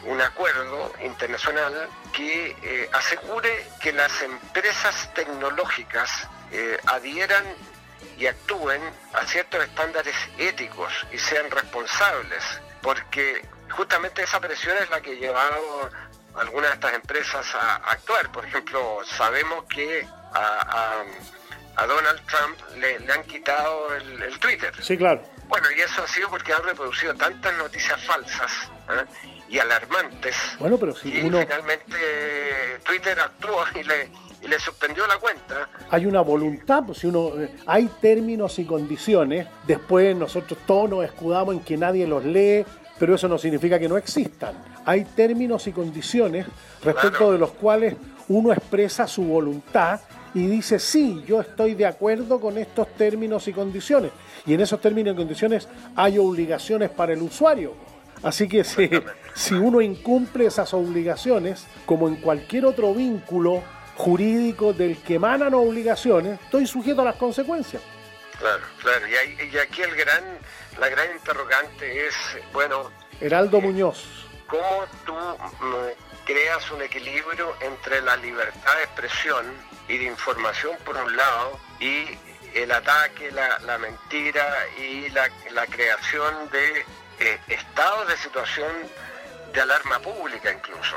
un 0.03 0.21
acuerdo 0.21 0.93
internacional 1.01 1.89
que 2.13 2.87
asegure 2.91 3.65
que 3.81 3.91
las 3.91 4.21
empresas 4.21 5.11
tecnológicas 5.15 6.27
eh, 6.51 6.77
adhieran 6.85 7.43
y 8.17 8.27
actúen 8.27 8.81
a 9.13 9.25
ciertos 9.25 9.63
estándares 9.63 10.15
éticos 10.37 10.91
y 11.11 11.17
sean 11.17 11.49
responsables, 11.51 12.43
porque 12.81 13.45
justamente 13.71 14.23
esa 14.23 14.39
presión 14.39 14.77
es 14.81 14.89
la 14.89 15.01
que 15.01 15.11
ha 15.11 15.15
llevado 15.15 15.89
a 16.35 16.41
algunas 16.41 16.69
de 16.71 16.75
estas 16.75 16.93
empresas 16.93 17.55
a 17.55 17.75
actuar. 17.75 18.31
Por 18.31 18.45
ejemplo, 18.45 18.99
sabemos 19.05 19.65
que 19.65 20.07
a, 20.33 20.39
a- 20.39 21.03
a 21.77 21.85
Donald 21.87 22.21
Trump 22.27 22.57
le, 22.77 22.99
le 23.01 23.11
han 23.11 23.23
quitado 23.23 23.93
el, 23.95 24.23
el 24.23 24.39
Twitter. 24.39 24.73
Sí, 24.81 24.97
claro. 24.97 25.21
Bueno, 25.49 25.67
y 25.75 25.81
eso 25.81 26.03
ha 26.03 26.07
sido 26.07 26.29
porque 26.29 26.53
han 26.53 26.63
reproducido 26.63 27.13
tantas 27.15 27.53
noticias 27.57 28.01
falsas 28.05 28.51
¿eh? 28.89 29.05
y 29.49 29.59
alarmantes 29.59 30.35
Bueno, 30.57 30.77
pero 30.79 30.95
si 30.95 31.09
y 31.19 31.21
uno 31.21 31.39
finalmente 31.41 31.97
eh, 31.99 32.79
Twitter 32.85 33.19
actuó 33.19 33.65
y 33.75 33.83
le, 33.83 34.09
y 34.45 34.47
le 34.47 34.59
suspendió 34.59 35.07
la 35.07 35.17
cuenta. 35.17 35.67
hay 35.89 36.05
una 36.05 36.21
voluntad, 36.21 36.83
pues 36.85 36.99
si 36.99 37.07
uno 37.07 37.29
eh, 37.39 37.49
hay 37.65 37.89
términos 37.99 38.59
y 38.59 38.65
condiciones, 38.65 39.47
después 39.65 40.15
nosotros 40.15 40.59
todos 40.67 40.89
nos 40.89 41.05
escudamos 41.05 41.55
en 41.55 41.61
que 41.61 41.77
nadie 41.77 42.05
los 42.05 42.23
lee, 42.23 42.63
pero 42.99 43.15
eso 43.15 43.27
no 43.27 43.37
significa 43.37 43.79
que 43.79 43.89
no 43.89 43.97
existan. 43.97 44.53
Hay 44.85 45.03
términos 45.03 45.67
y 45.67 45.71
condiciones 45.71 46.45
respecto 46.83 47.17
Claro. 47.17 47.31
de 47.33 47.37
los 47.39 47.51
cuales 47.51 47.95
uno 48.29 48.53
expresa 48.53 49.07
su 49.07 49.23
voluntad 49.23 49.99
y 50.33 50.47
dice, 50.47 50.79
sí, 50.79 51.23
yo 51.27 51.41
estoy 51.41 51.75
de 51.75 51.85
acuerdo 51.85 52.39
con 52.39 52.57
estos 52.57 52.87
términos 52.95 53.47
y 53.47 53.53
condiciones. 53.53 54.11
Y 54.45 54.53
en 54.53 54.61
esos 54.61 54.79
términos 54.81 55.13
y 55.13 55.17
condiciones 55.17 55.67
hay 55.95 56.17
obligaciones 56.17 56.89
para 56.89 57.13
el 57.13 57.21
usuario. 57.21 57.73
Así 58.23 58.47
que 58.47 58.63
si, 58.63 58.89
si 59.33 59.53
uno 59.53 59.81
incumple 59.81 60.45
esas 60.45 60.73
obligaciones, 60.73 61.65
como 61.85 62.07
en 62.07 62.15
cualquier 62.15 62.65
otro 62.65 62.93
vínculo 62.93 63.61
jurídico 63.95 64.73
del 64.73 64.97
que 65.01 65.15
emanan 65.15 65.53
obligaciones, 65.53 66.39
estoy 66.41 66.67
sujeto 66.67 67.01
a 67.01 67.05
las 67.05 67.15
consecuencias. 67.15 67.81
Claro, 68.39 68.63
claro. 68.81 69.07
Y, 69.07 69.15
ahí- 69.15 69.49
y 69.53 69.57
aquí 69.57 69.81
el 69.81 69.95
gran, 69.95 70.23
la 70.79 70.89
gran 70.89 71.11
interrogante 71.13 72.07
es, 72.07 72.15
bueno, 72.51 72.91
Heraldo 73.21 73.61
Muñoz. 73.61 74.03
¿cómo 74.47 74.85
tú 75.05 75.13
mm, 75.15 76.25
creas 76.25 76.69
un 76.71 76.81
equilibrio 76.81 77.55
entre 77.61 78.01
la 78.01 78.15
libertad 78.17 78.75
de 78.75 78.83
expresión 78.83 79.45
y 79.87 79.97
de 79.97 80.03
información 80.05 80.75
por 80.85 80.95
un 80.97 81.15
lado 81.15 81.59
y 81.79 82.05
el 82.53 82.71
ataque, 82.71 83.31
la, 83.31 83.57
la 83.59 83.77
mentira 83.77 84.45
y 84.77 85.09
la, 85.09 85.29
la 85.51 85.65
creación 85.65 86.49
de 86.51 86.85
eh, 87.19 87.39
estados 87.47 88.07
de 88.07 88.17
situación 88.17 88.71
de 89.53 89.61
alarma 89.61 89.99
pública 89.99 90.51
incluso. 90.51 90.95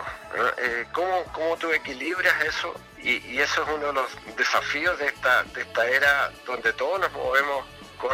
Eh, 0.59 0.87
¿cómo, 0.93 1.25
¿Cómo 1.33 1.57
tú 1.57 1.71
equilibras 1.73 2.35
eso? 2.45 2.75
Y, 3.03 3.19
y 3.27 3.41
eso 3.41 3.63
es 3.63 3.69
uno 3.69 3.87
de 3.89 3.93
los 3.93 4.37
desafíos 4.37 4.99
de 4.99 5.07
esta, 5.07 5.43
de 5.45 5.63
esta 5.63 5.87
era 5.87 6.31
donde 6.47 6.73
todos 6.73 7.01
nos 7.01 7.13
movemos 7.13 7.65
con, 7.99 8.11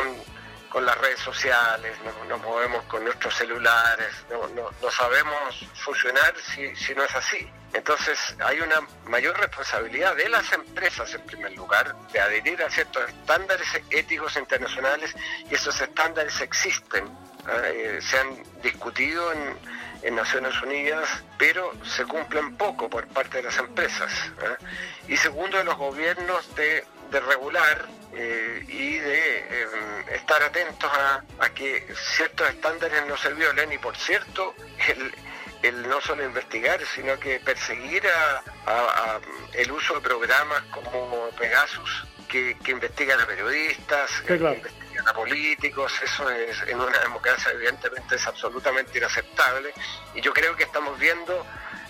con 0.69 0.85
las 0.85 0.97
redes 0.99 1.21
sociales, 1.21 1.97
nos, 2.29 2.41
movemos 2.41 2.85
con 2.85 3.05
nuestros 3.05 3.35
celulares, 3.35 4.13
no, 4.31 4.47
no- 4.49 4.91
sabemos 4.91 5.67
funcionar 5.75 6.35
si, 6.55 6.75
si 6.77 6.95
no 6.95 7.03
es 7.05 7.15
así. 7.15 7.51
Entonces 7.73 8.37
hay 8.45 8.61
una 8.61 8.81
mayor 9.07 9.37
responsabilidad 9.39 10.15
de 10.15 10.29
las 10.29 10.53
empresas 10.53 11.13
en 11.15 11.23
primer 11.27 11.53
lugar 11.55 11.95
de 12.13 12.21
adherir 12.21 12.63
a 12.63 12.71
ciertos 12.71 13.09
estándares 13.09 13.67
éticos 13.91 14.37
internacionales 14.37 15.13
y 15.51 15.55
esos 15.55 15.81
estándares 15.81 16.41
existen, 16.41 17.09
¿eh? 17.49 17.99
se 18.01 18.19
han 18.19 18.43
discutido 18.63 19.33
en, 19.33 19.59
en 20.05 20.15
Naciones 20.15 20.61
Unidas, 20.63 21.09
pero 21.39 21.73
se 21.85 22.05
cumplen 22.05 22.57
poco 22.57 22.89
por 22.89 23.07
parte 23.09 23.39
de 23.39 23.45
las 23.45 23.59
empresas. 23.59 24.13
¿eh? 24.43 24.65
Y 25.09 25.17
segundo, 25.17 25.59
de 25.59 25.65
los 25.65 25.77
gobiernos 25.77 26.55
de, 26.55 26.85
de 27.11 27.21
regular 27.21 27.87
eh, 28.13 28.65
y 28.69 28.99
de 28.99 29.39
eh, 29.39 29.67
estar 30.13 30.43
atentos 30.43 30.91
a, 30.93 31.25
a 31.39 31.49
que 31.51 31.87
ciertos 32.17 32.49
estándares 32.51 33.07
no 33.09 33.17
se 33.17 33.33
violen 33.35 33.73
y 33.73 33.79
por 33.79 33.97
cierto, 33.97 34.55
el, 34.89 35.15
el 35.63 35.89
no 35.89 36.01
solo 36.03 36.23
investigar, 36.25 36.81
sino 36.95 37.19
que 37.19 37.41
perseguir 37.41 38.03
a, 38.07 39.21
el 39.55 39.73
uso 39.73 39.95
de 39.95 40.01
programas 40.03 40.63
como 40.65 41.31
Pegasus, 41.39 42.05
que, 42.29 42.57
que 42.63 42.73
investigan 42.73 43.21
a 43.21 43.27
periodistas, 43.27 44.11
Sí, 44.11 44.25
claro. 44.39 44.39
que 44.39 44.69
investigan 44.69 44.84
políticos, 45.03 45.93
eso 46.03 46.29
es 46.31 46.61
en 46.67 46.81
una 46.81 46.99
democracia 47.01 47.51
evidentemente 47.53 48.15
es 48.17 48.27
absolutamente 48.27 48.99
inaceptable 48.99 49.73
y 50.15 50.21
yo 50.21 50.33
creo 50.33 50.55
que 50.57 50.65
estamos 50.65 50.99
viendo 50.99 51.47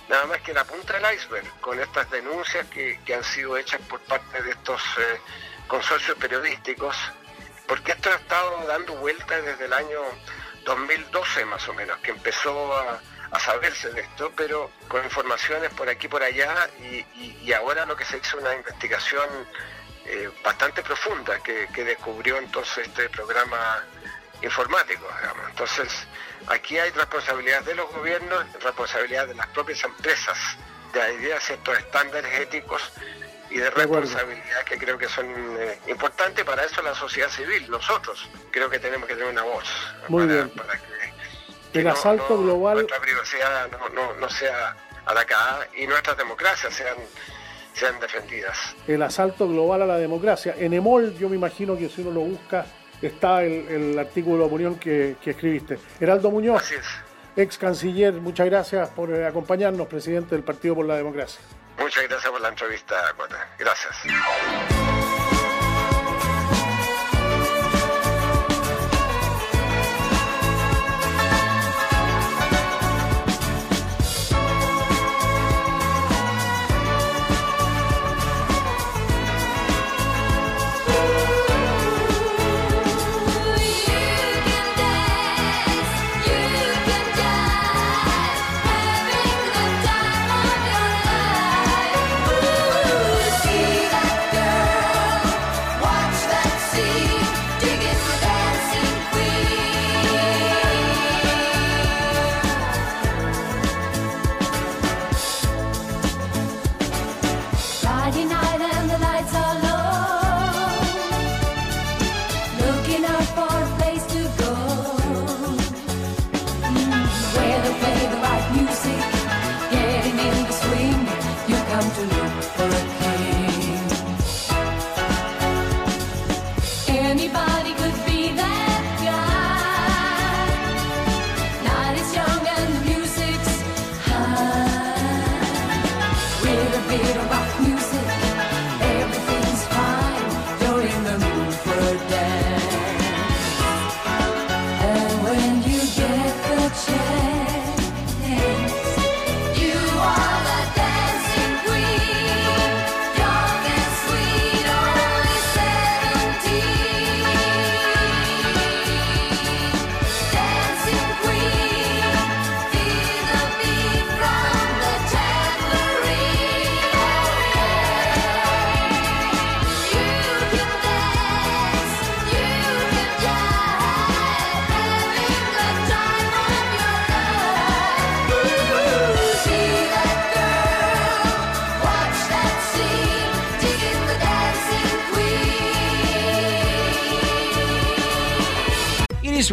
nada 0.08 0.26
más 0.26 0.40
que 0.42 0.52
la 0.52 0.64
punta 0.64 0.98
del 0.98 1.14
iceberg 1.14 1.46
con 1.60 1.80
estas 1.80 2.10
denuncias 2.10 2.66
que, 2.68 3.00
que 3.04 3.14
han 3.14 3.24
sido 3.24 3.56
hechas 3.56 3.80
por 3.88 4.00
parte 4.00 4.42
de 4.42 4.50
estos 4.50 4.82
eh, 4.98 5.20
consorcios 5.66 6.16
periodísticos, 6.18 6.96
porque 7.66 7.92
esto 7.92 8.10
ha 8.10 8.14
estado 8.16 8.66
dando 8.66 8.94
vueltas 8.96 9.42
desde 9.44 9.64
el 9.64 9.72
año 9.72 10.00
2012 10.64 11.44
más 11.46 11.66
o 11.68 11.74
menos, 11.74 11.98
que 12.00 12.10
empezó 12.10 12.76
a, 12.76 13.00
a 13.30 13.40
saberse 13.40 13.90
de 13.92 14.02
esto, 14.02 14.32
pero 14.36 14.70
con 14.88 15.02
informaciones 15.04 15.72
por 15.74 15.88
aquí 15.88 16.06
por 16.08 16.22
allá 16.22 16.68
y- 16.80 17.04
y 17.42 17.52
ahora 17.52 17.84
lo 17.86 17.96
que 17.96 18.04
se 18.04 18.18
hizo 18.18 18.38
una 18.38 18.54
investigación 18.54 19.28
eh, 20.06 20.30
bastante 20.42 20.82
profunda 20.82 21.38
que, 21.42 21.68
que 21.74 21.84
descubrió 21.84 22.36
entonces 22.38 22.86
este 22.88 23.08
programa 23.08 23.84
informático, 24.42 25.06
digamos. 25.20 25.48
Entonces, 25.50 25.90
aquí 26.48 26.78
hay 26.78 26.90
responsabilidad 26.90 27.62
de 27.62 27.74
los 27.74 27.90
gobiernos, 27.92 28.44
responsabilidad 28.62 29.26
de 29.28 29.34
las 29.34 29.46
propias 29.48 29.82
empresas, 29.84 30.38
de 30.92 31.32
a 31.34 31.40
ciertos 31.40 31.76
estándares 31.78 32.32
éticos 32.40 32.92
y 33.50 33.56
de 33.58 33.68
responsabilidad 33.70 34.62
que 34.64 34.78
creo 34.78 34.96
que 34.98 35.08
son 35.08 35.26
eh, 35.58 35.78
importantes 35.88 36.44
para 36.44 36.64
eso 36.64 36.82
la 36.82 36.94
sociedad 36.94 37.28
civil, 37.30 37.68
nosotros 37.70 38.28
creo 38.50 38.68
que 38.70 38.78
tenemos 38.78 39.08
que 39.08 39.14
tener 39.14 39.30
una 39.30 39.42
voz 39.42 39.64
Muy 40.08 40.22
para, 40.26 40.34
bien. 40.44 40.50
para 40.50 40.76
que, 40.78 41.12
que 41.72 41.80
El 41.80 41.88
asalto 41.88 42.38
global- 42.38 42.74
nuestra 42.74 43.00
privacidad 43.00 43.68
no, 43.70 43.88
no- 43.88 44.14
no 44.14 44.28
sea 44.30 44.76
atacada 45.06 45.66
y 45.74 45.86
nuestras 45.86 46.16
democracias 46.16 46.72
sean, 46.74 46.96
sean 47.74 48.00
defendidas. 48.00 48.56
el 48.88 49.02
asalto 49.02 49.46
global 49.48 49.82
a 49.82 49.86
la 49.86 49.98
democracia. 49.98 50.54
En 50.58 50.72
EMOL, 50.72 51.14
yo 51.18 51.28
me 51.28 51.36
imagino 51.36 51.76
que 51.76 51.88
si 51.90 52.00
uno 52.00 52.10
lo 52.12 52.20
busca, 52.20 52.64
está 53.02 53.42
el, 53.42 53.68
el 53.68 53.98
artículo 53.98 54.38
de 54.38 54.44
opinión 54.44 54.78
que, 54.78 55.16
que 55.22 55.30
escribiste. 55.32 55.78
Heraldo 56.00 56.30
Muñoz, 56.30 56.62
Así 56.62 56.74
es. 56.76 56.86
ex 57.36 57.58
canciller, 57.58 58.14
muchas 58.14 58.46
gracias 58.46 58.88
por 58.90 59.10
eh, 59.12 59.26
acompañarnos, 59.26 59.86
presidente 59.88 60.34
del 60.34 60.44
Partido 60.44 60.76
por 60.76 60.86
la 60.86 60.96
Democracia. 60.96 61.40
Muchas 61.78 62.04
gracias 62.08 62.30
por 62.30 62.40
la 62.40 62.48
entrevista, 62.48 62.94
Cota. 63.16 63.48
Gracias. 63.58 65.23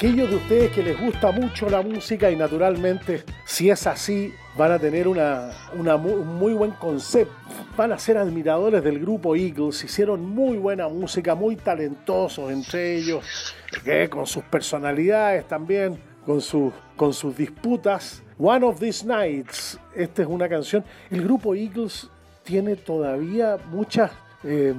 Aquellos 0.00 0.30
de 0.30 0.36
ustedes 0.36 0.70
que 0.70 0.82
les 0.82 0.98
gusta 0.98 1.30
mucho 1.30 1.68
la 1.68 1.82
música 1.82 2.30
y 2.30 2.36
naturalmente, 2.36 3.22
si 3.44 3.68
es 3.68 3.86
así, 3.86 4.32
van 4.56 4.72
a 4.72 4.78
tener 4.78 5.06
una, 5.06 5.50
un 5.74 6.38
muy 6.38 6.54
buen 6.54 6.70
concepto. 6.70 7.34
Van 7.76 7.92
a 7.92 7.98
ser 7.98 8.16
admiradores 8.16 8.82
del 8.82 8.98
grupo 8.98 9.36
Eagles. 9.36 9.84
Hicieron 9.84 10.24
muy 10.24 10.56
buena 10.56 10.88
música, 10.88 11.34
muy 11.34 11.56
talentosos 11.56 12.50
entre 12.50 12.96
ellos, 12.96 13.54
que 13.84 14.08
con 14.08 14.26
sus 14.26 14.42
personalidades 14.44 15.46
también, 15.46 15.98
con, 16.24 16.40
sus 16.40 16.72
con 16.96 17.12
sus 17.12 17.36
disputas. 17.36 18.22
One 18.38 18.64
of 18.64 18.80
These 18.80 19.04
Nights, 19.06 19.78
esta 19.94 20.22
es 20.22 20.28
una 20.28 20.48
canción. 20.48 20.82
El 21.10 21.24
grupo 21.24 21.54
Eagles 21.54 22.08
tiene 22.42 22.74
todavía 22.76 23.58
muchas, 23.70 24.10
eh, 24.44 24.72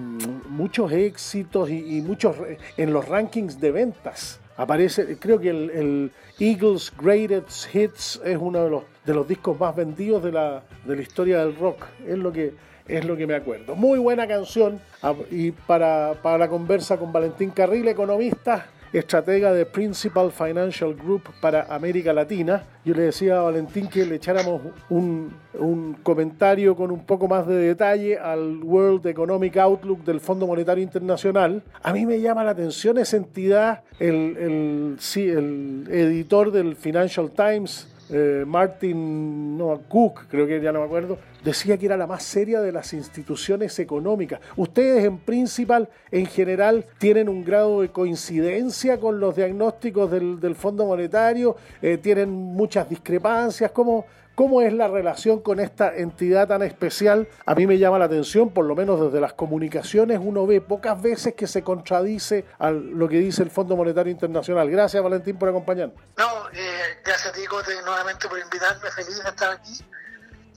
muchos 0.49 0.91
éxitos 0.91 1.69
y, 1.69 2.01
muchos 2.01 2.39
re- 2.39 2.57
en 2.75 2.91
los 2.91 3.07
rankings 3.07 3.59
de 3.61 3.71
ventas. 3.71 4.39
Aparece, 4.57 5.17
creo 5.17 5.39
que 5.39 5.49
el, 5.49 5.69
el 5.71 6.11
Eagles 6.39 6.91
Greatest 7.01 7.73
Hits 7.73 8.21
es 8.23 8.37
uno 8.39 8.63
de 8.63 8.69
los, 8.69 8.83
de 9.05 9.13
los 9.13 9.27
discos 9.27 9.59
más 9.59 9.75
vendidos 9.75 10.23
de 10.23 10.31
la, 10.31 10.63
de 10.85 10.95
la 10.95 11.01
historia 11.01 11.39
del 11.39 11.55
rock. 11.55 11.85
Es 12.05 12.17
lo 12.17 12.31
que, 12.31 12.53
es 12.87 13.05
lo 13.05 13.15
que 13.15 13.25
me 13.27 13.35
acuerdo. 13.35 13.75
Muy 13.75 13.99
buena 13.99 14.27
canción. 14.27 14.79
Ah, 15.01 15.13
Y 15.29 15.51
para, 15.51 16.15
para 16.21 16.37
la 16.37 16.47
conversa 16.49 16.97
con 16.97 17.11
Valentín 17.11 17.51
Carril, 17.51 17.87
economista, 17.87 18.67
estratega 18.99 19.53
de 19.53 19.65
Principal 19.65 20.31
Financial 20.31 20.93
Group 20.93 21.23
para 21.41 21.63
América 21.73 22.13
Latina. 22.13 22.63
Yo 22.83 22.93
le 22.93 23.03
decía 23.03 23.39
a 23.39 23.43
Valentín 23.43 23.87
que 23.87 24.05
le 24.05 24.15
echáramos 24.15 24.61
un, 24.89 25.33
un 25.53 25.93
comentario 26.03 26.75
con 26.75 26.91
un 26.91 27.05
poco 27.05 27.27
más 27.27 27.47
de 27.47 27.55
detalle 27.55 28.17
al 28.17 28.63
World 28.63 29.05
Economic 29.07 29.57
Outlook 29.57 30.03
del 30.03 30.19
Fondo 30.19 30.47
Monetario 30.47 30.83
Internacional. 30.83 31.63
A 31.83 31.93
mí 31.93 32.05
me 32.05 32.19
llama 32.19 32.43
la 32.43 32.51
atención 32.51 32.97
esa 32.97 33.17
entidad, 33.17 33.83
el, 33.99 34.37
el, 34.37 34.95
sí, 34.99 35.29
el 35.29 35.87
editor 35.89 36.51
del 36.51 36.75
Financial 36.75 37.29
Times, 37.29 37.87
eh, 38.11 38.43
Martin 38.45 39.57
no, 39.57 39.81
Cook, 39.87 40.25
creo 40.29 40.45
que 40.45 40.61
ya 40.61 40.71
no 40.71 40.79
me 40.79 40.85
acuerdo, 40.85 41.17
decía 41.43 41.77
que 41.77 41.85
era 41.85 41.95
la 41.95 42.07
más 42.07 42.23
seria 42.23 42.59
de 42.61 42.71
las 42.71 42.93
instituciones 42.93 43.77
económicas. 43.79 44.41
Ustedes 44.57 45.05
en 45.05 45.17
Principal, 45.19 45.87
en 46.11 46.25
general, 46.25 46.85
tienen 46.97 47.29
un 47.29 47.43
grado 47.45 47.81
de 47.81 47.89
coincidencia 47.89 48.99
con 48.99 49.19
los 49.19 49.35
diagnósticos 49.35 50.11
del, 50.11 50.55
Fondo 50.55 50.85
Monetario, 50.85 51.55
Eh, 51.81 51.97
tienen 51.97 52.29
muchas 52.29 52.89
discrepancias. 52.89 53.71
¿Cómo, 53.71 54.05
¿Cómo 54.35 54.61
es 54.61 54.71
la 54.73 54.87
relación 54.87 55.41
con 55.41 55.59
esta 55.59 55.95
entidad 55.95 56.47
tan 56.47 56.63
especial? 56.63 57.27
A 57.45 57.53
mí 57.53 57.67
me 57.67 57.77
llama 57.77 57.99
la 57.99 58.05
atención, 58.05 58.49
por 58.49 58.65
lo 58.65 58.75
menos 58.75 58.99
desde 58.99 59.19
las 59.19 59.33
comunicaciones, 59.33 60.19
uno 60.21 60.47
ve 60.47 60.61
pocas 60.61 61.01
veces 61.01 61.35
que 61.35 61.47
se 61.47 61.63
contradice 61.63 62.45
a 62.57 62.71
lo 62.71 63.09
que 63.09 63.17
dice 63.17 63.43
el 63.43 63.51
Fondo 63.51 63.75
Monetario 63.75 64.11
Internacional. 64.11 64.69
Gracias, 64.69 65.03
Valentín, 65.03 65.37
por 65.37 65.49
acompañarnos. 65.49 65.97
No, 66.17 66.49
eh, 66.53 66.97
gracias 67.03 67.27
a 67.27 67.31
ti, 67.33 67.45
Cote, 67.45 67.71
nuevamente 67.85 68.27
por 68.29 68.39
invitarme, 68.39 68.89
feliz 68.91 69.21
de 69.21 69.29
estar 69.29 69.51
aquí. 69.51 69.73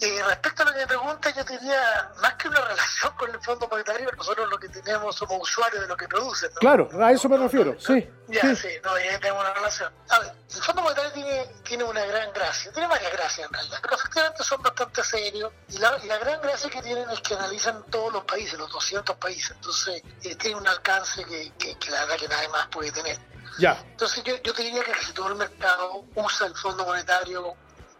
Y 0.07 0.23
respecto 0.23 0.63
a 0.63 0.67
lo 0.67 0.73
que 0.73 0.79
me 0.79 0.87
preguntas, 0.87 1.35
yo 1.35 1.45
diría, 1.45 2.13
más 2.21 2.35
que 2.35 2.49
una 2.49 2.61
relación 2.61 3.13
con 3.17 3.31
el 3.31 3.41
Fondo 3.41 3.69
Monetario, 3.69 4.11
nosotros 4.17 4.51
lo 4.51 4.59
que 4.59 4.69
tenemos 4.69 5.17
somos 5.17 5.39
usuarios 5.41 5.83
de 5.83 5.89
lo 5.89 5.97
que 5.97 6.07
producen. 6.07 6.51
¿no? 6.55 6.61
Claro, 6.61 6.89
a 7.01 7.13
eso 7.13 7.29
me 7.29 7.39
refiero, 7.39 7.75
sí. 7.79 8.07
Ya, 8.29 8.41
sí. 8.41 8.57
sí, 8.57 8.69
no, 8.83 8.99
ya 8.99 9.19
tenemos 9.19 9.43
una 9.43 9.55
relación. 9.55 9.93
A 10.11 10.19
ver, 10.19 10.33
el 10.55 10.63
Fondo 10.63 10.83
Monetario 10.83 11.13
tiene, 11.13 11.47
tiene 11.63 11.85
una 11.85 12.05
gran 12.05 12.33
gracia, 12.33 12.73
tiene 12.73 12.89
varias 12.89 13.13
gracias 13.13 13.47
en 13.47 13.53
realidad, 13.53 13.79
pero 13.83 13.97
efectivamente 13.97 14.45
son 14.45 14.63
bastante 14.63 15.03
serios. 15.03 15.53
Y 15.69 15.79
la, 15.79 15.99
y 16.03 16.07
la 16.07 16.19
gran 16.19 16.41
gracia 16.43 16.71
que 16.71 16.83
tienen 16.83 17.09
es 17.11 17.21
que 17.21 17.35
analizan 17.35 17.85
todos 17.91 18.13
los 18.13 18.25
países, 18.25 18.59
los 18.59 18.71
200 18.71 19.17
países. 19.17 19.53
Entonces, 19.53 20.03
eh, 20.23 20.35
tiene 20.37 20.57
un 20.57 20.69
alcance 20.69 21.25
que, 21.25 21.53
que, 21.59 21.79
que 21.79 21.91
la 21.91 22.01
verdad 22.01 22.17
que 22.17 22.29
nadie 22.29 22.49
más 22.49 22.67
puede 22.69 22.93
tener. 22.93 23.19
Ya. 23.59 23.79
Entonces 23.91 24.25
yo, 24.25 24.35
yo 24.43 24.53
te 24.53 24.63
diría 24.63 24.83
que 24.83 24.93
casi 24.93 25.13
todo 25.13 25.29
el 25.29 25.37
mercado 25.37 26.05
usa 26.15 26.47
el 26.47 26.55
Fondo 26.57 26.85
Monetario 26.85 27.55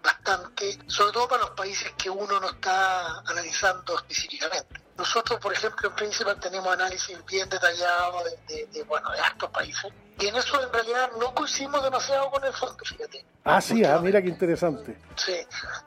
bastante, 0.05 0.79
sobre 0.87 1.13
todo 1.13 1.27
para 1.29 1.41
los 1.43 1.51
países 1.51 1.91
que 1.97 2.11
uno 2.11 2.39
no 2.39 2.51
está 2.51 3.19
analizando 3.21 3.97
específicamente. 3.97 4.81
Nosotros, 4.97 5.41
por 5.41 5.53
ejemplo, 5.53 5.89
en 5.89 5.95
Principal 5.97 6.39
tenemos 6.39 6.73
análisis 6.73 7.19
bien 7.25 7.49
detallados 7.49 8.23
de, 8.25 8.55
de, 8.55 8.67
de, 8.67 8.83
bueno, 8.85 9.11
de 9.11 9.19
estos 9.21 9.51
países. 9.51 9.93
Y 10.21 10.29
en 10.29 10.37
eso 10.37 10.63
en 10.63 10.73
realidad 10.73 11.11
no 11.19 11.35
coincidimos 11.35 11.83
demasiado 11.83 12.31
con 12.31 12.45
el 12.45 12.53
fondo, 12.53 12.77
fíjate. 12.85 13.25
Ah, 13.43 13.61
sí, 13.61 13.85
ah, 13.85 13.99
mira 14.01 14.23
qué 14.23 14.29
interesante. 14.29 14.97
Sí. 15.17 15.33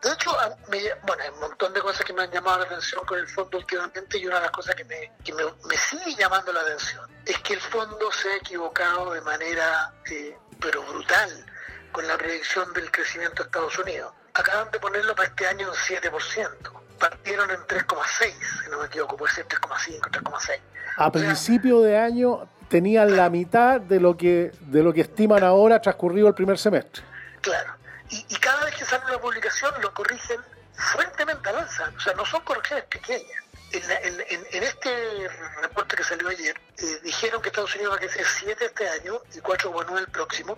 De 0.01 0.11
hecho, 0.11 0.37
a- 0.37 0.49
me- 0.67 0.93
bueno, 1.05 1.23
hay 1.23 1.29
un 1.29 1.39
montón 1.39 1.71
de 1.71 1.79
cosas 1.79 2.03
que 2.05 2.11
me 2.11 2.23
han 2.23 2.31
llamado 2.31 2.57
la 2.59 2.65
atención 2.65 3.05
con 3.05 3.17
el 3.17 3.27
fondo 3.29 3.57
últimamente 3.59 4.17
y 4.17 4.25
una 4.27 4.35
de 4.35 4.41
las 4.41 4.51
cosas 4.51 4.75
que 4.75 4.83
me, 4.83 5.13
que 5.23 5.33
me, 5.33 5.43
me 5.45 5.77
sigue 5.77 6.13
llamando 6.15 6.51
la 6.51 6.59
atención 6.59 7.09
es 7.23 7.39
que 7.39 7.53
el 7.53 7.61
fondo 7.61 8.11
se 8.11 8.29
ha 8.29 8.35
equivocado 8.35 9.11
de 9.13 9.21
manera, 9.21 9.93
eh, 10.11 10.37
pero 10.59 10.83
brutal, 10.83 11.45
con 11.91 12.07
la 12.07 12.17
predicción 12.17 12.71
del 12.73 12.89
crecimiento 12.91 13.43
de 13.43 13.47
Estados 13.47 13.77
Unidos. 13.79 14.13
Acaban 14.33 14.69
de 14.71 14.79
ponerlo 14.79 15.15
para 15.15 15.29
este 15.29 15.47
año 15.47 15.67
en 15.67 15.73
7%. 15.73 16.49
Partieron 16.99 17.49
en 17.51 17.57
3,6, 17.61 18.33
si 18.63 18.69
no 18.71 18.79
me 18.79 18.87
equivoco, 18.87 19.17
puede 19.17 19.33
ser 19.33 19.47
3,5, 19.47 19.99
3,6. 20.11 20.59
A 20.97 21.11
principio 21.11 21.81
de 21.81 21.97
año 21.97 22.49
tenían 22.69 23.15
la 23.15 23.29
mitad 23.29 23.79
de 23.79 23.99
lo 23.99 24.17
que 24.17 24.51
de 24.61 24.81
lo 24.83 24.91
que 24.93 25.01
estiman 25.01 25.43
ahora 25.43 25.79
transcurrido 25.81 26.27
el 26.27 26.33
primer 26.33 26.57
semestre. 26.57 27.03
Claro. 27.41 27.75
Y, 28.09 28.25
y 28.29 28.35
cada 28.37 28.65
vez 28.65 28.75
que 28.75 28.85
sale 28.85 29.03
una 29.05 29.19
publicación 29.19 29.71
lo 29.81 29.93
corrigen 29.93 30.39
fuertemente 30.73 31.49
al 31.49 31.57
alza. 31.57 31.91
O 31.95 31.99
sea, 31.99 32.13
no 32.13 32.25
son 32.25 32.41
correcciones 32.41 32.85
pequeñas. 32.85 33.43
En, 33.73 33.87
la- 33.87 33.99
en- 34.01 34.21
en- 34.29 34.47
en 34.51 34.63
este 34.63 35.29
reporte 35.61 35.95
que 35.97 36.03
salió 36.03 36.29
ayer, 36.29 36.59
eh, 36.77 36.99
dijeron 37.03 37.41
que 37.41 37.49
Estados 37.49 37.75
Unidos 37.75 37.93
va 37.93 37.97
a 37.97 37.99
crecer 37.99 38.25
7 38.25 38.65
este 38.65 38.87
año 38.89 39.19
y 39.35 39.39
4,9 39.39 39.99
el 39.99 40.07
próximo. 40.07 40.57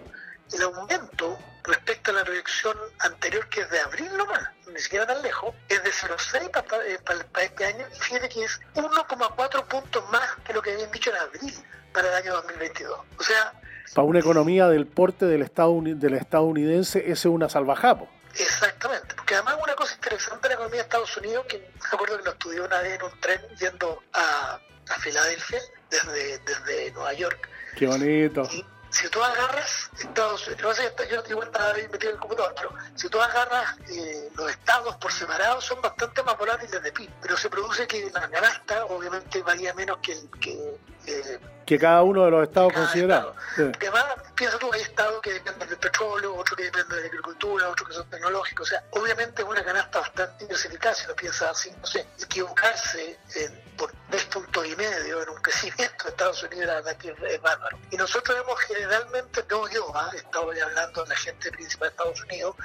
El 0.53 0.61
aumento 0.63 1.37
respecto 1.63 2.11
a 2.11 2.15
la 2.15 2.23
proyección 2.23 2.75
anterior, 2.99 3.47
que 3.49 3.61
es 3.61 3.69
de 3.69 3.79
abril 3.79 4.09
nomás, 4.17 4.49
ni 4.73 4.79
siquiera 4.79 5.05
tan 5.05 5.21
lejos, 5.21 5.53
es 5.67 5.83
de 5.83 5.91
0,6 5.91 6.49
para, 6.49 6.65
para- 7.03 7.23
para 7.25 7.45
este 7.45 7.65
año. 7.65 7.85
Y 7.95 7.99
fíjate 7.99 8.29
que 8.29 8.43
es 8.43 8.59
1,4 8.75 9.65
puntos 9.65 10.09
más 10.09 10.27
que 10.45 10.53
lo 10.53 10.61
que 10.61 10.73
habían 10.73 10.91
dicho 10.91 11.11
en 11.11 11.17
abril 11.17 11.53
para 11.93 12.07
el 12.09 12.15
año 12.23 12.33
2022. 12.33 12.99
O 13.17 13.23
sea, 13.23 13.53
Para 13.93 14.05
una 14.07 14.19
economía 14.19 14.67
del 14.67 14.87
porte 14.87 15.25
del, 15.25 15.43
estadouni- 15.43 15.95
del 15.97 16.13
estadounidense, 16.15 16.99
ese 16.99 17.11
es 17.11 17.25
una 17.25 17.49
salvajapo. 17.49 18.07
Exactamente, 18.37 19.15
porque 19.15 19.33
además 19.35 19.57
una 19.63 19.73
cosa 19.75 19.95
interesante 19.95 20.43
de 20.43 20.49
la 20.49 20.53
economía 20.55 20.77
de 20.77 20.83
Estados 20.83 21.17
Unidos, 21.17 21.45
que 21.47 21.57
me 21.57 21.87
acuerdo 21.91 22.17
que 22.17 22.23
lo 22.23 22.31
estudié 22.31 22.61
una 22.61 22.79
vez 22.81 22.93
en 22.99 23.03
un 23.05 23.19
tren 23.19 23.41
yendo 23.59 24.03
a, 24.13 24.59
a 24.89 24.99
Filadelfia, 24.99 25.59
desde, 25.89 26.37
desde 26.39 26.91
Nueva 26.91 27.13
York. 27.13 27.49
Qué 27.75 27.87
bonito. 27.87 28.47
Si 28.91 29.07
tú 29.09 29.23
agarras 29.23 29.89
Estados 29.99 30.47
Unidos, 30.47 30.79
yo 31.09 31.23
igual 31.29 31.47
estaba 31.47 31.73
metido 31.73 32.09
en 32.09 32.15
el 32.15 32.17
computador, 32.19 32.53
pero 32.55 32.73
si 32.95 33.07
tú 33.09 33.21
agarras 33.21 33.77
eh, 33.89 34.29
los 34.35 34.49
estados 34.49 34.95
por 34.97 35.11
separado 35.11 35.61
son 35.61 35.81
bastante 35.81 36.23
más 36.23 36.37
volátiles 36.37 36.81
de 36.81 36.91
PIB, 36.91 37.09
pero 37.21 37.37
se 37.37 37.49
produce 37.49 37.87
que 37.87 38.09
la 38.11 38.29
canasta 38.29 38.85
obviamente 38.85 39.41
varía 39.43 39.73
menos 39.73 39.99
que 39.99 40.17
que... 40.41 40.79
eh, 41.05 41.39
Que 41.69 41.77
cada 41.77 42.01
uno 42.01 42.25
de 42.25 42.31
los 42.31 42.47
estados 42.47 42.73
considerados. 42.73 43.35
Sí. 43.55 43.61
además, 43.61 44.05
piensa 44.33 44.57
tú, 44.57 44.73
hay 44.73 44.81
estados 44.81 45.21
que 45.21 45.33
dependen 45.33 45.69
del 45.69 45.77
petróleo, 45.77 46.35
otros 46.35 46.57
que 46.57 46.63
dependen 46.63 46.89
de 46.89 47.01
la 47.01 47.07
agricultura, 47.09 47.69
otros 47.69 47.89
que 47.89 47.93
son 47.93 48.09
tecnológicos. 48.09 48.67
O 48.67 48.69
sea, 48.71 48.83
obviamente 48.89 49.43
es 49.43 49.47
una 49.47 49.63
canasta 49.63 49.99
bastante 49.99 50.45
diversificada 50.45 50.95
si 50.95 51.05
lo 51.05 51.15
piensas 51.15 51.51
así. 51.51 51.71
No 51.79 51.85
sé, 51.85 52.07
equivocarse 52.19 53.19
en, 53.35 53.61
por 53.77 53.93
tres 54.09 54.25
puntos 54.25 54.65
y 54.65 54.75
medio 54.77 55.21
en 55.21 55.29
un 55.29 55.41
crecimiento 55.43 56.05
de 56.05 56.09
Estados 56.09 56.41
Unidos, 56.41 56.65
la 56.65 56.73
verdad 56.73 56.97
que 56.97 57.15
es 57.27 57.41
bárbaro. 57.41 57.77
Y 57.91 57.97
nosotros 57.97 58.35
hemos 58.41 58.59
generalmente, 58.61 59.45
no 59.47 59.69
yo, 59.69 59.95
¿ah? 59.95 60.09
estaba 60.15 60.55
ya 60.55 60.65
hablando 60.65 61.03
de 61.03 61.09
la 61.09 61.15
gente 61.17 61.51
principal 61.51 61.89
de 61.89 61.91
Estados 61.91 62.23
Unidos, 62.23 62.55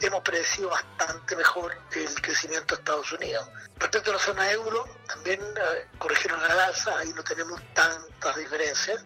hemos 0.00 0.22
predecido 0.22 0.70
bastante 0.70 1.36
mejor 1.36 1.76
el 1.94 2.22
crecimiento 2.22 2.74
de 2.74 2.80
Estados 2.80 3.12
Unidos. 3.12 3.46
Respecto 3.78 4.10
a 4.10 4.14
la 4.14 4.20
zona 4.20 4.50
euro, 4.52 4.88
también 5.06 5.40
eh, 5.42 5.86
corrigieron 5.98 6.42
al 6.42 6.58
alza, 6.58 6.98
ahí 6.98 7.12
no 7.14 7.22
tenemos 7.22 7.60
tantas 7.74 8.36
diferencias. 8.46 9.04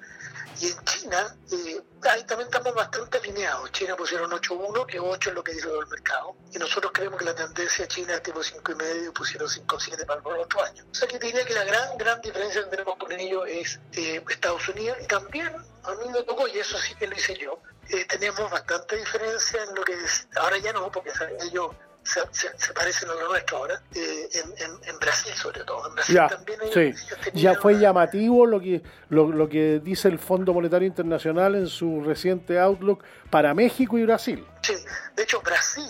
Y 0.60 0.66
en 0.66 0.84
China, 0.84 1.36
eh, 1.52 1.80
ahí 2.02 2.22
también 2.24 2.48
estamos 2.48 2.74
bastante 2.74 3.18
alineados. 3.18 3.72
China 3.72 3.96
pusieron 3.96 4.30
8.1, 4.30 4.86
que 4.86 5.00
8 5.00 5.30
es 5.30 5.34
lo 5.34 5.42
que 5.42 5.52
dice 5.52 5.66
todo 5.66 5.80
el 5.80 5.88
mercado. 5.88 6.36
Y 6.52 6.58
nosotros 6.58 6.92
creemos 6.92 7.18
que 7.18 7.24
la 7.24 7.34
tendencia 7.34 7.88
china 7.88 8.14
es 8.14 8.22
tipo 8.22 8.40
5.5, 8.40 9.12
pusieron 9.14 9.48
5.7 9.48 10.04
para 10.04 10.20
el 10.20 10.40
otro 10.40 10.62
año. 10.62 10.84
O 10.90 10.94
sea 10.94 11.08
que 11.08 11.18
diría 11.18 11.44
que 11.46 11.54
la 11.54 11.64
gran, 11.64 11.96
gran 11.96 12.20
diferencia 12.20 12.62
que 12.64 12.70
tenemos 12.70 12.96
con 12.96 13.12
ellos 13.12 13.44
es 13.48 13.80
eh, 13.92 14.22
Estados 14.28 14.68
Unidos. 14.68 14.98
Y 15.00 15.06
también, 15.06 15.48
a 15.84 15.94
mí 15.94 16.08
me 16.12 16.22
tocó, 16.24 16.46
y 16.46 16.58
eso 16.58 16.76
sí 16.78 16.94
que 16.94 17.06
lo 17.06 17.16
hice 17.16 17.38
yo, 17.38 17.58
eh, 17.88 18.04
tenemos 18.04 18.50
bastante 18.50 18.96
diferencia 18.96 19.64
en 19.64 19.74
lo 19.74 19.82
que 19.82 19.96
ahora 20.36 20.58
ya 20.58 20.72
no, 20.72 20.90
porque 20.92 21.10
ellos 21.40 21.74
se, 22.02 22.20
se- 22.32 22.56
se 22.58 22.72
parecen 22.72 23.08
a 23.10 23.14
lo 23.14 23.28
nuestro 23.28 23.58
ahora, 23.58 23.82
eh, 23.94 24.28
en, 24.32 24.50
en- 24.64 24.88
en 24.88 24.98
Brasil 24.98 25.32
sobre 25.34 25.62
todo. 25.64 25.88
En 25.88 25.94
Brasil 25.94 26.14
Ya, 26.14 26.28
también 26.28 26.60
ellos- 26.62 26.96
sí. 26.96 27.30
Ya 27.34 27.54
fue 27.54 27.72
una- 27.72 27.82
llamativo 27.82 28.46
lo 28.46 28.60
que, 28.60 28.82
lo, 29.10 29.28
lo 29.30 29.48
que 29.48 29.80
dice 29.82 30.08
el 30.08 30.18
Fondo 30.18 30.52
Monetario 30.54 30.86
Internacional 30.88 31.54
en 31.54 31.66
su 31.68 32.02
reciente 32.02 32.58
Outlook 32.58 33.02
para 33.30 33.54
México 33.54 33.98
y 33.98 34.04
Brasil. 34.04 34.46
Sí, 34.62 34.74
de 35.16 35.22
hecho 35.22 35.40
Brasil 35.42 35.84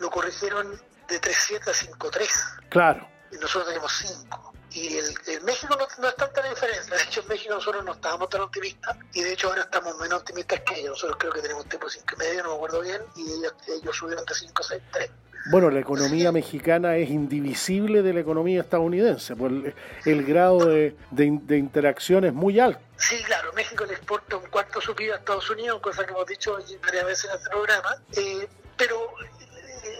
lo 0.00 0.10
corrigieron 0.10 0.70
de 1.08 1.20
3.7 1.20 1.68
a 1.70 1.74
5.3 1.74 2.28
Claro. 2.68 3.08
y 3.30 3.36
nosotros 3.36 3.66
tenemos 3.68 3.92
5. 3.92 4.51
Y 4.74 4.96
el, 4.96 5.14
México 5.44 5.76
no, 5.78 5.86
no 6.02 6.08
es 6.08 6.16
tanta 6.16 6.40
la 6.42 6.50
diferencia. 6.50 6.96
De 6.96 7.02
hecho, 7.02 7.20
en 7.20 7.28
México 7.28 7.54
nosotros 7.54 7.84
no 7.84 7.92
estábamos 7.92 8.28
tan 8.30 8.40
optimistas 8.40 8.96
y 9.12 9.22
de 9.22 9.32
hecho 9.32 9.48
ahora 9.48 9.62
estamos 9.62 9.98
menos 9.98 10.20
optimistas 10.20 10.60
que 10.60 10.80
ellos. 10.80 10.90
Nosotros 10.90 11.16
creo 11.20 11.32
que 11.32 11.40
tenemos 11.42 11.64
un 11.64 11.68
tiempo 11.68 11.86
de 11.86 11.92
5 11.92 12.06
y 12.14 12.16
medio, 12.18 12.42
no 12.44 12.48
me 12.50 12.54
acuerdo 12.56 12.80
bien, 12.80 13.02
y 13.16 13.22
ellos, 13.22 13.54
ellos 13.68 13.96
subieron 13.96 14.24
de 14.24 14.34
5 14.34 14.62
a 14.62 14.66
6, 14.66 14.82
3. 14.92 15.10
Bueno, 15.50 15.70
la 15.70 15.80
economía 15.80 16.30
mexicana 16.30 16.96
es 16.96 17.10
indivisible 17.10 18.02
de 18.02 18.12
la 18.14 18.20
economía 18.20 18.60
estadounidense, 18.60 19.34
pues 19.34 19.50
el, 19.52 19.74
el 20.04 20.24
grado 20.24 20.66
de, 20.66 20.96
de 21.10 21.24
in- 21.24 21.46
de 21.48 21.58
interacción 21.58 22.24
es 22.24 22.32
muy 22.32 22.60
alto. 22.60 22.80
Sí, 22.96 23.20
claro, 23.24 23.52
México 23.52 23.84
le 23.84 23.94
exporta 23.94 24.36
un 24.36 24.46
cuarto 24.46 24.78
de 24.78 24.84
su 24.86 24.94
PIB 24.94 25.12
a 25.12 25.16
Estados 25.16 25.50
Unidos, 25.50 25.80
cosa 25.80 26.04
que 26.04 26.12
hemos 26.12 26.26
dicho 26.28 26.56
varias 26.86 27.04
veces 27.04 27.24
en 27.30 27.36
este 27.38 27.50
programa. 27.50 27.96
Eh, 28.16 28.48
pero 28.76 29.12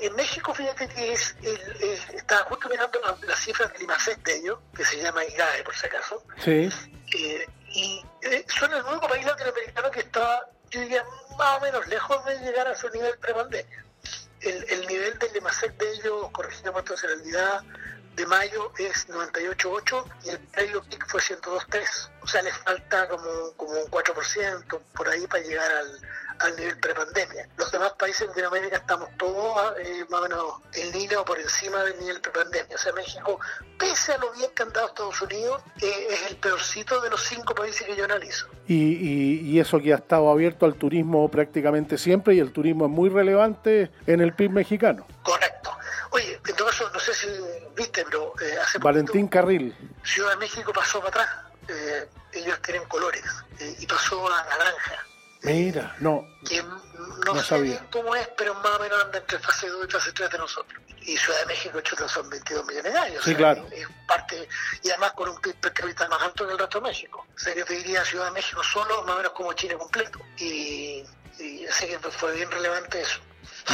en 0.06 0.14
México, 0.16 0.54
fíjate 0.54 0.88
que 0.88 1.12
es, 1.12 1.34
el- 1.42 1.76
eh, 1.80 1.98
estaba 2.14 2.42
justo 2.44 2.68
mirando 2.68 3.00
la- 3.00 3.16
las 3.26 3.38
cifras 3.40 3.72
del 3.72 3.82
IMACET 3.82 4.18
de 4.24 4.36
ellos, 4.36 4.58
que 4.74 4.84
se 4.84 4.96
llama 5.02 5.24
IGAE 5.24 5.62
por 5.64 5.74
si 5.74 5.86
acaso, 5.86 6.22
Sí. 6.42 6.68
eh, 7.16 7.46
y 7.68 8.04
eh, 8.22 8.44
son 8.58 8.72
el 8.72 8.82
único 8.84 9.08
país 9.08 9.24
latinoamericano 9.26 9.90
que 9.90 10.00
está, 10.00 10.46
yo 10.70 10.80
diría, 10.80 11.04
más 11.38 11.58
o 11.58 11.60
menos 11.60 11.86
lejos 11.88 12.24
de 12.24 12.38
llegar 12.40 12.66
a 12.68 12.74
su 12.74 12.88
nivel 12.90 13.16
prepandemia. 13.18 13.84
El, 14.40 14.64
el 14.70 14.86
nivel 14.88 15.18
del 15.18 15.36
IMACET 15.36 15.76
de 15.78 15.92
ellos, 15.92 16.28
corrigiendo 16.32 16.72
por 16.72 16.88
nacionalidad, 16.90 17.62
de 18.16 18.26
mayo 18.26 18.72
es 18.76 19.08
98.8 19.08 20.04
y 20.24 20.30
el 20.30 20.38
previo 20.48 20.82
pic 20.82 21.06
fue 21.08 21.20
102.3. 21.22 22.10
O 22.22 22.26
sea, 22.26 22.42
les 22.42 22.54
falta 22.58 23.08
como, 23.08 23.52
como 23.56 23.70
un 23.72 23.90
4% 23.90 24.80
por 24.94 25.08
ahí 25.08 25.26
para 25.26 25.42
llegar 25.42 25.70
al, 25.72 26.00
al 26.44 26.56
nivel 26.56 26.78
prepandemia. 26.78 27.48
Los 27.56 27.70
demás 27.72 27.92
países 27.98 28.20
de 28.20 28.26
Latinoamérica 28.42 28.76
estamos 28.78 29.08
todos 29.18 29.74
eh, 29.78 30.04
más 30.10 30.20
o 30.20 30.22
menos 30.24 30.44
en 30.74 30.90
línea 30.92 31.20
o 31.20 31.24
por 31.24 31.38
encima 31.38 31.82
del 31.84 31.98
nivel 32.00 32.20
prepandemia. 32.20 32.74
O 32.74 32.78
sea, 32.78 32.92
México, 32.92 33.38
pese 33.78 34.12
a 34.14 34.18
lo 34.18 34.32
bien 34.32 34.50
que 34.54 34.62
han 34.62 34.72
dado 34.72 34.88
Estados 34.88 35.20
Unidos, 35.22 35.62
eh, 35.80 36.06
es 36.10 36.30
el 36.30 36.36
peorcito 36.36 37.00
de 37.00 37.10
los 37.10 37.22
cinco 37.22 37.54
países 37.54 37.86
que 37.86 37.96
yo 37.96 38.04
analizo. 38.04 38.46
Y, 38.66 38.74
y- 38.74 39.40
y 39.50 39.60
eso 39.60 39.78
que 39.80 39.92
ha 39.92 39.96
estado 39.96 40.30
abierto 40.30 40.66
al 40.66 40.74
turismo 40.74 41.28
prácticamente 41.30 41.98
siempre 41.98 42.34
y 42.34 42.40
el 42.40 42.52
turismo 42.52 42.86
es 42.86 42.90
muy 42.90 43.08
relevante 43.08 43.90
en 44.06 44.20
el 44.20 44.34
PIB 44.34 44.50
mexicano. 44.50 45.06
Correcto. 45.22 45.70
Oye, 46.10 46.38
en 46.46 46.56
todo 46.56 46.68
caso, 46.68 46.90
no 46.92 47.00
sé 47.00 47.14
si 47.14 47.26
viste, 47.76 48.04
pero 48.04 48.34
eh, 48.40 48.56
hace 48.62 48.78
Valentín 48.78 49.28
Carril. 49.28 49.74
Ciudad 50.04 50.30
de 50.32 50.36
México 50.36 50.72
pasó 50.72 50.98
para 51.00 51.08
atrás. 51.22 51.28
Eh, 51.68 52.08
ellos 52.34 52.60
tienen 52.62 52.84
colores 52.86 53.24
eh, 53.60 53.76
y 53.78 53.86
pasó 53.86 54.26
a 54.32 54.42
naranja. 54.44 55.06
Mira, 55.44 55.96
no, 56.00 56.26
que 56.48 56.62
no, 56.62 56.80
No 57.26 57.34
sé 57.40 57.44
sabía. 57.48 57.70
bien 57.72 57.84
cómo 57.90 58.14
es, 58.14 58.28
pero 58.36 58.54
más 58.54 58.78
o 58.78 58.82
menos 58.82 59.04
anda 59.04 59.18
entre 59.18 59.38
fase 59.40 59.68
2 59.68 59.86
y 59.88 59.90
fase 59.92 60.12
3 60.12 60.30
de 60.30 60.38
nosotros. 60.38 60.82
Y 61.04 61.16
Ciudad 61.16 61.40
de 61.40 61.46
México, 61.46 61.80
chuta, 61.80 62.06
son 62.08 62.30
22 62.30 62.64
millones 62.66 62.92
de 62.92 62.98
años. 62.98 63.24
Sí, 63.24 63.34
claro. 63.34 63.66
Es 63.72 63.88
parte, 64.06 64.48
y 64.84 64.90
además 64.90 65.12
con 65.12 65.28
un 65.30 65.40
PIB 65.40 65.54
per 65.56 65.72
cápita 65.72 66.08
más 66.08 66.22
alto 66.22 66.46
que 66.46 66.52
el 66.52 66.58
resto 66.60 66.80
de 66.80 66.88
México. 66.88 67.26
O 67.34 67.38
sea, 67.38 67.54
yo 67.56 67.64
te 67.64 67.74
diría 67.74 68.04
Ciudad 68.04 68.26
de 68.26 68.30
México 68.32 68.62
solo, 68.62 69.02
más 69.02 69.14
o 69.14 69.16
menos 69.16 69.32
como 69.32 69.52
Chile 69.54 69.74
completo. 69.76 70.20
Y, 70.38 71.02
y 71.40 71.66
así 71.66 71.86
que 71.88 71.98
fue 71.98 72.36
bien 72.36 72.48
relevante 72.52 73.00
eso. 73.00 73.20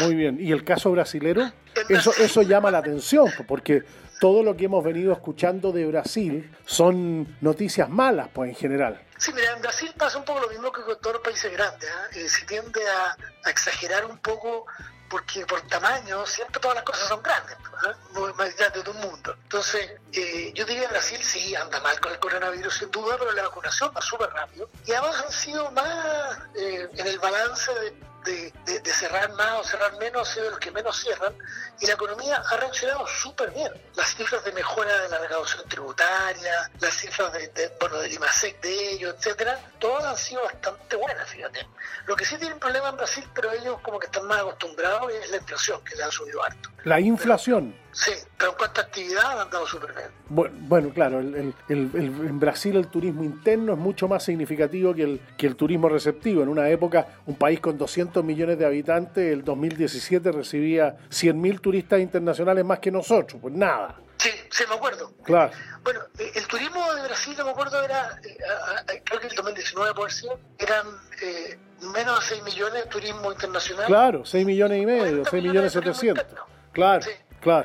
muy 0.01 0.15
bien. 0.15 0.39
¿Y 0.40 0.53
el 0.53 0.65
caso 0.65 0.90
brasilero? 0.90 1.53
Eso, 1.90 2.12
eso 2.16 2.40
llama 2.43 2.70
la 2.70 2.78
atención, 2.78 3.31
porque 3.47 3.82
todo 4.20 4.43
lo 4.43 4.57
que 4.57 4.65
hemos 4.65 4.82
venido 4.82 5.12
escuchando 5.12 5.70
de 5.70 5.85
Brasil 5.85 6.51
son 6.65 7.36
noticias 7.43 7.90
malas, 7.90 8.28
pues 8.32 8.49
en 8.49 8.57
general. 8.57 9.03
Sí, 9.19 9.32
mira, 9.32 9.53
en 9.53 9.61
Brasil 9.61 9.93
pasa 9.99 10.16
un 10.16 10.24
poco 10.24 10.40
lo 10.40 10.49
mismo 10.49 10.70
que 10.70 10.82
con 10.82 10.99
todos 11.01 11.15
los 11.15 11.23
países 11.23 11.53
grandes. 11.53 11.90
¿ah? 11.90 12.07
Eh, 12.12 12.28
se 12.28 12.45
tiende 12.47 12.81
a, 12.89 13.16
exagerar 13.51 14.05
un 14.05 14.19
poco 14.19 14.66
porque 15.11 15.45
por 15.47 15.61
tamaño 15.62 16.24
siempre 16.27 16.61
todas 16.61 16.77
las 16.77 16.85
cosas 16.85 17.09
son 17.09 17.23
grandes, 17.23 17.57
¿ah? 17.85 17.95
más 18.36 18.57
grande 18.57 18.78
de 18.78 18.85
todo 18.85 19.01
el 19.01 19.09
mundo. 19.09 19.35
Entonces, 19.43 19.90
eh, 20.12 20.53
yo 20.55 20.65
diría 20.66 20.89
Brasil 20.89 21.19
sí 21.23 21.55
anda 21.57 21.81
mal 21.81 21.99
con 22.01 22.12
el 22.12 22.19
coronavirus 22.19 22.74
sin 22.74 22.90
duda, 22.90 23.16
pero 23.19 23.32
la 23.32 23.43
vacunación 23.43 23.90
va 23.97 24.01
súper 24.01 24.31
rápido. 24.31 24.70
Y 24.86 24.93
además 24.93 25.24
han 25.24 25.32
sido 25.32 25.70
más 25.73 26.39
eh, 26.55 26.89
en 26.95 27.07
el 27.07 27.19
balance 27.19 27.73
de, 27.74 27.95
de- 28.24 28.53
de- 28.65 28.81
de 28.81 28.93
cerrar 28.93 29.32
más 29.35 29.61
o 29.61 29.65
cerrar 29.65 29.97
menos, 29.99 30.28
sido 30.28 30.51
los 30.51 30.59
que 30.59 30.70
menos 30.70 30.99
cierran. 31.01 31.35
Y 31.81 31.86
la 31.86 31.93
economía 31.95 32.43
ha 32.51 32.57
reaccionado 32.57 33.07
súper 33.07 33.51
bien. 33.53 33.73
Las 33.95 34.15
cifras 34.15 34.45
de 34.45 34.53
mejora 34.53 35.01
de 35.01 35.09
la 35.09 35.19
recaudación 35.19 35.69
tributaria, 35.69 36.70
las 36.81 36.95
cifras 36.95 37.32
de, 37.32 37.49
de, 37.49 37.73
bueno, 37.81 37.99
del 37.99 38.12
IMASEC 38.12 38.61
de 38.61 38.93
ellos, 38.93 39.15
etcétera, 39.19 39.59
todas 39.78 40.05
han 40.05 40.16
sido 40.16 40.43
bastante 40.43 40.97
buenas, 40.97 41.28
fíjate. 41.28 41.66
Lo 42.07 42.16
que 42.16 42.24
sí 42.24 42.36
tiene 42.39 42.55
un 42.55 42.61
problema 42.61 42.89
en 42.89 42.97
Brasil, 42.97 43.24
pero 43.35 43.53
ellos 43.53 43.81
como 43.82 43.99
que 43.99 44.07
están 44.07 44.27
más 44.27 44.40
acostumbrados, 44.40 45.12
es 45.12 45.31
la 45.31 45.36
inflación, 45.36 45.82
que 45.85 45.95
le 45.97 46.03
han 46.05 46.11
subido 46.12 46.43
harto. 46.43 46.70
La 46.85 47.01
inflación. 47.01 47.78
Sí, 48.00 48.12
pero 48.36 48.52
en 48.52 48.56
cuanto 48.58 48.80
a 48.80 48.84
actividad 48.84 49.24
han 49.32 49.38
andado 49.38 49.66
súper 49.66 49.92
bien. 49.92 50.06
Bu- 50.30 50.48
Bueno, 50.68 50.90
claro, 50.90 51.18
el- 51.18 51.34
el- 51.34 51.54
el- 51.68 51.90
el- 51.94 52.26
en 52.28 52.38
Brasil 52.38 52.76
el 52.76 52.86
turismo 52.86 53.24
interno 53.24 53.72
es 53.72 53.78
mucho 53.78 54.06
más 54.06 54.22
significativo 54.22 54.94
que 54.94 55.02
el, 55.02 55.20
que 55.36 55.48
el 55.48 55.56
turismo 55.56 55.88
receptivo. 55.88 56.42
En 56.44 56.48
una 56.48 56.68
época, 56.68 57.08
un 57.26 57.34
país 57.36 57.58
con 57.58 57.76
200 57.76 58.22
millones 58.24 58.56
de 58.56 58.66
habitantes, 58.66 59.32
el 59.32 59.42
2017 59.44 60.30
recibía 60.30 60.96
100.000 61.10 61.60
turistas 61.60 61.98
internacionales 61.98 62.64
más 62.64 62.78
que 62.78 62.92
nosotros. 62.92 63.40
Pues 63.42 63.52
nada, 63.54 63.96
Sí, 64.16 64.30
sí, 64.50 64.64
me 64.68 64.76
acuerdo. 64.76 65.12
claro. 65.24 65.50
Bueno, 65.82 66.00
eh, 66.20 66.30
el 66.36 66.46
turismo 66.46 66.92
de 66.94 67.02
Brasil, 67.02 67.36
me 67.44 67.50
acuerdo, 67.50 67.82
era, 67.82 68.20
eh, 68.24 69.02
creo 69.04 69.20
que 69.20 69.26
el 69.26 69.34
2019 69.34 69.94
por 69.94 70.12
ser, 70.12 70.30
eran 70.58 70.86
eh, 71.22 71.58
menos 71.94 72.20
de 72.20 72.26
6 72.26 72.42
millones 72.44 72.84
de 72.84 72.90
turismo 72.90 73.32
internacional. 73.32 73.86
Claro, 73.86 74.24
6 74.24 74.46
millones 74.46 74.82
y 74.82 74.86
medio, 74.86 75.24
6 75.24 75.42
millones 75.42 75.72
700. 75.72 76.24
Claro, 76.24 76.46
claro. 76.72 77.02
Sí. 77.02 77.10
Pero 77.40 77.65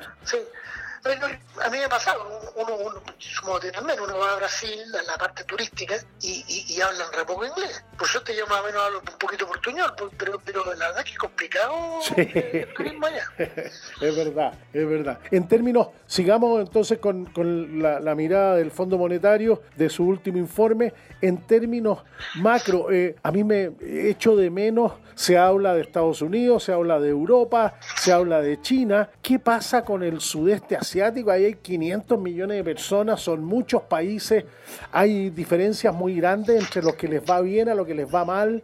a 1.06 1.70
mí 1.70 1.78
me 1.78 1.84
ha 1.86 1.90
pasado, 1.90 2.40
uno, 2.56 2.76
uno, 2.76 3.02
como 3.42 3.60
tú 3.60 3.68
también, 3.72 4.00
uno 4.00 4.18
va 4.18 4.34
a 4.34 4.36
Brasil, 4.38 4.80
a 4.98 5.04
la 5.04 5.18
parte 5.18 5.44
turística, 5.44 5.96
y, 6.22 6.44
y, 6.48 6.74
y 6.74 6.82
hablan 6.82 7.12
re 7.14 7.26
poco 7.26 7.46
inglés. 7.46 7.84
Por 7.98 8.08
suerte 8.08 8.36
yo 8.36 8.48
más 8.48 8.62
o 8.62 8.66
menos 8.66 8.82
hablo 8.82 9.00
un 9.00 9.18
poquito 9.18 9.46
portuñol, 9.46 9.94
pues, 9.98 10.12
pero, 10.18 10.40
pero 10.44 10.64
la 10.76 10.88
verdad 10.88 11.04
que 11.04 11.12
es 11.12 11.18
complicado 11.18 12.00
Sí. 12.02 12.14
el 12.18 12.74
turismo 12.74 13.06
allá. 13.06 13.26
Es 14.02 14.16
verdad, 14.16 14.54
es 14.74 14.88
verdad. 14.90 15.20
En 15.32 15.48
términos, 15.48 15.90
sigamos 16.08 16.62
entonces 16.62 17.00
con, 17.00 17.26
con 17.26 17.82
la, 17.82 18.00
la 18.00 18.16
mirada 18.16 18.56
del 18.56 18.72
Fondo 18.72 18.98
Monetario 18.98 19.62
de 19.76 19.90
su 19.90 20.06
último 20.06 20.38
informe. 20.38 20.94
En 21.22 21.46
términos 21.48 22.00
macro, 22.36 22.92
eh, 22.92 23.16
a 23.24 23.32
mí 23.32 23.44
me 23.44 23.72
echo 23.82 24.36
de 24.36 24.50
menos, 24.50 24.94
se 25.16 25.38
habla 25.38 25.74
de 25.74 25.82
Estados 25.82 26.22
Unidos, 26.22 26.64
se 26.66 26.74
habla 26.74 27.00
de 27.00 27.10
Europa, 27.10 27.76
se 27.98 28.12
habla 28.12 28.42
de 28.42 28.60
China. 28.62 29.10
¿Qué 29.22 29.40
pasa 29.40 29.84
con 29.86 30.04
el 30.04 30.20
sudeste 30.22 30.76
asiático? 30.76 30.93
Ahí 31.02 31.46
hay 31.46 31.56
500 31.56 32.20
millones 32.20 32.58
de 32.58 32.64
personas, 32.64 33.22
son 33.22 33.44
muchos 33.44 33.84
países, 33.84 34.46
hay 34.92 35.30
diferencias 35.30 35.94
muy 35.94 36.16
grandes 36.16 36.62
entre 36.62 36.82
los 36.82 36.96
que 36.96 37.08
les 37.08 37.22
va 37.22 37.42
bien 37.42 37.70
a 37.70 37.76
lo 37.76 37.86
que 37.86 37.94
les 37.94 38.14
va 38.14 38.26
mal. 38.26 38.64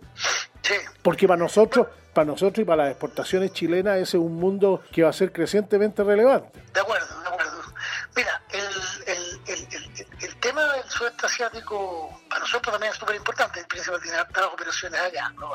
Porque 1.01 1.27
para 1.27 1.39
nosotros, 1.39 1.88
para 2.14 2.26
nosotros 2.26 2.64
y 2.64 2.65
para 2.65 2.84
las 2.84 2.91
exportaciones 2.91 3.53
chilenas 3.53 3.95
ese 3.95 4.18
es 4.18 4.23
un 4.23 4.35
mundo 4.35 4.84
que 4.91 5.03
va 5.03 5.10
a 5.10 5.14
ser 5.14 5.31
crecientemente 5.31 6.03
relevante. 6.03 6.60
De 6.73 6.80
acuerdo, 6.80 7.22
de 7.22 7.27
acuerdo. 7.27 7.60
Mira, 8.15 8.41
el, 8.51 8.65
el, 9.07 9.97
el, 10.22 10.35
tema 10.38 10.73
del 10.73 10.84
sudeste 10.89 11.26
asiático 11.26 12.22
para 12.30 12.41
nosotros 12.41 12.73
también 12.73 12.91
es 12.91 12.99
súper 12.99 13.15
importante. 13.15 13.60
El 13.61 13.68
Principal 13.68 14.01
tiene 14.01 14.18
hartas 14.18 14.45
operaciones 14.45 14.99
allá. 14.99 15.30
¿no? 15.39 15.53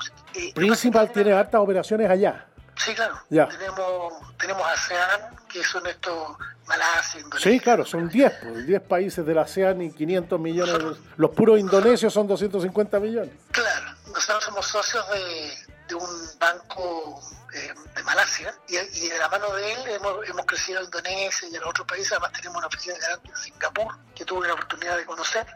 Principal 0.55 1.13
tiene 1.13 1.33
hartas 1.33 1.61
operaciones 1.61 2.11
allá. 2.11 2.47
Sí, 2.77 2.95
claro. 2.95 3.21
Ya. 3.31 3.49
Tenemos, 3.49 4.13
tenemos 4.39 4.67
ASEAN, 4.67 5.37
que 5.49 5.63
son 5.65 5.87
estos 5.87 6.37
Malasia, 6.67 7.21
Indonesia. 7.21 7.51
Sí, 7.51 7.61
claro, 7.61 7.85
son 7.85 8.09
10, 8.09 8.33
pues, 8.43 8.67
10 8.67 8.83
países 8.83 9.25
de 9.27 9.35
la 9.35 9.43
ASEAN 9.43 9.83
y 9.83 9.93
500 9.93 10.41
millones. 10.41 10.79
de- 10.79 10.97
Los 11.17 11.31
puros 11.33 11.59
indonesios 11.61 12.13
son 12.13 12.27
250 12.27 12.99
millones. 13.01 13.31
Claro, 13.51 13.97
nosotros 14.13 14.45
somos 14.45 14.67
socios 14.67 15.05
de, 15.11 15.53
de 15.89 15.95
un 15.95 16.09
banco 16.39 17.21
eh, 17.55 17.73
de 17.95 18.03
Malasia 18.03 18.55
y, 18.69 18.77
y 18.77 19.09
de 19.11 19.19
la 19.19 19.29
mano 19.29 19.53
de 19.55 19.73
él 19.75 19.79
hemos, 19.89 20.27
hemos 20.29 20.47
crecido 20.47 20.81
en 20.81 20.87
Indonesia 20.87 21.49
y 21.51 21.55
en 21.55 21.65
otros 21.65 21.87
países. 21.87 22.13
Además, 22.13 22.33
tenemos 22.33 22.57
una 22.59 22.67
oficina 22.67 22.95
grande 22.99 23.29
en 23.29 23.37
Singapur 23.37 23.95
que 24.15 24.25
tuve 24.25 24.47
la 24.49 24.55
oportunidad 24.55 24.97
de 24.97 25.05
conocer. 25.05 25.47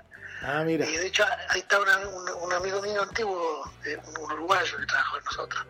Ah, 0.43 0.63
mira. 0.65 0.87
Y 0.87 0.97
de 0.97 1.07
hecho, 1.07 1.25
ahí 1.49 1.61
está 1.61 1.81
una- 1.81 1.97
un, 2.07 2.29
un 2.43 2.53
amigo 2.53 2.81
mío 2.83 3.03
antiguo, 3.03 3.65
eh, 3.85 3.99
un, 4.07 4.19
un 4.25 4.33
uruguayo 4.33 4.77
que 4.77 4.87
trabajó 4.87 5.15
con 5.17 5.25
nosotros. 5.25 5.67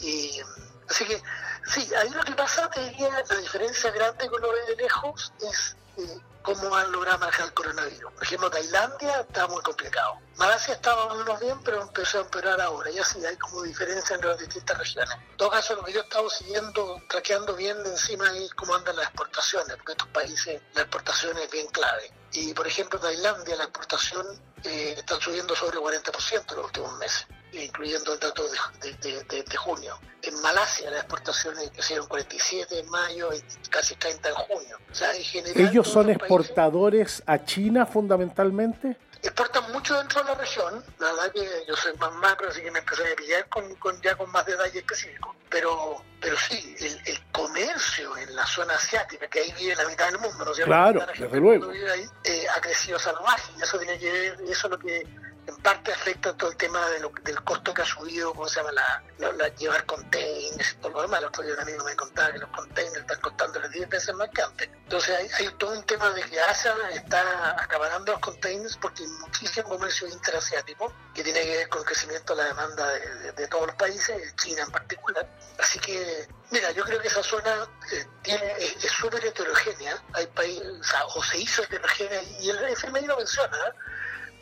Y 0.00 0.40
así 0.88 1.04
que, 1.04 1.22
sí, 1.66 1.88
ahí 1.94 2.10
lo 2.10 2.22
que 2.22 2.32
pasa, 2.32 2.68
te 2.70 2.80
diría, 2.88 3.10
la 3.10 3.36
diferencia 3.36 3.90
grande 3.90 4.28
con 4.28 4.40
lo 4.40 4.52
de 4.52 4.76
lejos 4.76 5.32
es 5.40 5.76
eh, 5.98 6.20
cómo 6.42 6.74
han 6.74 6.90
logrado 6.92 7.18
manejar 7.18 7.46
el 7.46 7.54
coronavirus. 7.54 8.12
Por 8.12 8.22
ejemplo, 8.22 8.50
Tailandia 8.50 9.20
está 9.20 9.46
muy 9.48 9.60
complicado. 9.62 10.18
Malasia 10.36 10.74
estaba 10.74 11.14
menos 11.14 11.40
bien, 11.40 11.60
pero 11.62 11.82
empezó 11.82 12.18
a 12.18 12.20
empeorar 12.22 12.60
ahora. 12.60 12.90
Y 12.90 12.98
así 12.98 13.24
hay 13.24 13.36
como 13.36 13.62
diferencia 13.62 14.14
entre 14.14 14.30
las 14.30 14.38
distintas 14.38 14.78
regiones. 14.78 15.10
En 15.30 15.36
todo 15.36 15.50
caso, 15.50 15.74
lo 15.74 15.84
que 15.84 15.92
yo 15.92 16.00
he 16.00 16.02
estado 16.04 16.30
siguiendo, 16.30 17.02
traqueando 17.08 17.54
bien 17.54 17.82
de 17.82 17.90
encima 17.90 18.30
es 18.36 18.54
cómo 18.54 18.74
andan 18.74 18.96
las 18.96 19.06
exportaciones, 19.06 19.76
porque 19.76 19.92
estos 19.92 20.08
países 20.08 20.62
la 20.74 20.82
exportación 20.82 21.36
es 21.38 21.50
bien 21.50 21.66
clave. 21.68 22.12
Y 22.32 22.54
por 22.54 22.66
ejemplo, 22.66 22.98
Tailandia, 22.98 23.56
la 23.56 23.64
exportación 23.64 24.26
eh, 24.64 24.94
está 24.96 25.20
subiendo 25.20 25.54
sobre 25.54 25.78
40% 25.78 26.50
en 26.50 26.56
los 26.56 26.66
últimos 26.66 26.96
meses. 26.98 27.26
Incluyendo 27.52 28.12
el 28.14 28.20
dato 28.20 28.42
de, 28.80 28.92
de- 28.94 29.24
de- 29.24 29.42
de 29.42 29.56
junio. 29.56 29.98
En 30.22 30.40
Malasia 30.42 30.90
las 30.90 31.00
exportaciones 31.00 31.70
crecieron 31.70 32.06
47 32.08 32.78
en 32.80 32.88
mayo 32.90 33.30
y 33.32 33.68
casi 33.70 33.94
30 33.94 34.28
en 34.28 34.34
junio. 34.34 34.78
O 34.90 34.94
sea, 34.94 35.14
en 35.14 35.22
general, 35.22 35.60
¿Ellos 35.60 35.86
son 35.88 36.06
los 36.08 36.16
países 36.18 36.22
exportadores 36.22 37.22
a 37.26 37.44
China 37.44 37.86
fundamentalmente? 37.86 38.96
exportan 39.20 39.72
mucho 39.72 39.98
dentro 39.98 40.22
de 40.22 40.28
la 40.28 40.34
región. 40.36 40.84
La 41.00 41.12
verdad 41.12 41.32
que 41.32 41.64
yo 41.66 41.74
soy 41.76 41.92
más 41.98 42.12
macro, 42.14 42.48
así 42.48 42.62
que 42.62 42.70
me 42.70 42.78
empecé 42.78 43.02
a 43.12 43.16
pillar 43.16 43.48
con, 43.48 43.74
con- 43.76 44.00
ya 44.00 44.14
con 44.16 44.30
más 44.30 44.46
detalle 44.46 44.78
específico. 44.78 45.34
Pero, 45.50 46.04
pero 46.20 46.36
sí, 46.36 46.76
el, 46.78 47.00
el 47.04 47.18
comercio 47.32 48.16
en 48.16 48.36
la 48.36 48.46
zona 48.46 48.74
asiática, 48.74 49.26
que 49.28 49.40
ahí 49.40 49.52
vive 49.58 49.74
la 49.74 49.86
mitad 49.88 50.06
del 50.06 50.18
mundo, 50.20 50.44
¿no 50.44 50.50
es 50.52 50.56
cierto? 50.56 50.70
Claro, 50.70 51.06
desde 51.18 51.36
luego. 51.40 51.70
ahí, 51.70 52.06
eh, 52.24 52.46
ha 52.54 52.60
crecido 52.60 52.98
salvaje. 52.98 53.50
Y 53.58 53.62
eso 53.62 53.78
tiene 53.78 53.98
que 53.98 54.10
ver, 54.12 54.32
eso 54.48 54.66
es 54.68 54.70
lo 54.70 54.78
que 54.78 55.04
en 55.48 55.56
parte 55.58 55.92
afecta 55.92 56.36
todo 56.36 56.50
el 56.50 56.56
tema 56.56 56.88
de 56.90 57.00
lo- 57.00 57.12
del 57.22 57.42
costo 57.42 57.72
que 57.72 57.82
ha 57.82 57.86
subido, 57.86 58.32
¿cómo 58.34 58.48
se 58.48 58.56
llama? 58.60 58.72
La, 58.72 59.32
la- 59.32 59.48
llevar 59.56 59.84
containers 59.86 60.72
y 60.72 60.76
todo 60.76 60.90
lo 60.92 61.02
demás. 61.02 61.20
El 61.20 61.26
otro 61.26 61.42
día 61.42 61.54
un 61.54 61.60
amigo 61.60 61.84
me 61.84 61.96
contaba 61.96 62.32
que 62.32 62.38
los 62.38 62.50
containers 62.50 62.96
están 62.98 63.20
costando 63.20 63.60
10 63.68 63.88
veces 63.88 64.14
más 64.14 64.28
que 64.30 64.42
antes. 64.42 64.68
Entonces 64.68 65.32
hay, 65.38 65.48
todo 65.58 65.72
un 65.72 65.84
tema 65.84 66.10
de 66.10 66.22
que 66.22 66.40
Asia 66.40 66.74
está 66.92 67.60
acaparando 67.62 68.12
los 68.12 68.20
containers 68.20 68.76
porque 68.76 69.02
hay 69.04 69.08
muchísimo 69.08 69.68
comercio 69.68 70.06
interasiático 70.08 70.92
que 71.14 71.22
tiene 71.24 71.40
que 71.42 71.56
ver 71.56 71.68
con 71.68 71.80
el 71.80 71.86
crecimiento 71.86 72.34
de 72.36 72.42
la 72.42 72.48
demanda 72.48 72.86
de, 72.90 73.48
todos 73.48 73.66
los 73.68 73.76
países, 73.76 74.34
China 74.36 74.62
en 74.62 74.70
particular. 74.70 75.26
Así 75.58 75.78
que, 75.78 76.28
mira, 76.50 76.70
yo 76.72 76.84
creo 76.84 77.00
que 77.00 77.08
esa 77.08 77.22
zona 77.22 77.66
eh, 77.92 78.06
tiene, 78.22 78.52
es 78.58 78.84
es 78.84 78.92
súper 78.92 79.24
heterogénea. 79.24 80.02
Hay 80.12 80.26
países, 80.28 80.66
o, 80.80 80.84
sea, 80.84 81.04
o 81.06 81.22
se 81.24 81.38
hizo 81.38 81.62
heterogénea 81.62 82.22
y 82.40 82.50
el 82.50 82.58
FMI 82.68 83.06
lo 83.06 83.16
menciona. 83.16 83.56
¿eh? 83.56 83.72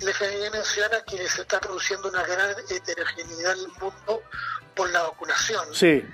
El 0.00 0.08
FMI 0.08 0.50
menciona 0.50 1.02
que 1.04 1.26
se 1.28 1.42
está 1.42 1.58
produciendo 1.60 2.08
una 2.08 2.22
gran 2.24 2.54
heterogeneidad 2.68 3.52
en 3.52 3.58
el 3.60 3.68
mundo 3.80 4.22
por 4.74 4.90
la 4.90 5.02
vacunación. 5.02 5.74
Sí. 5.74 6.04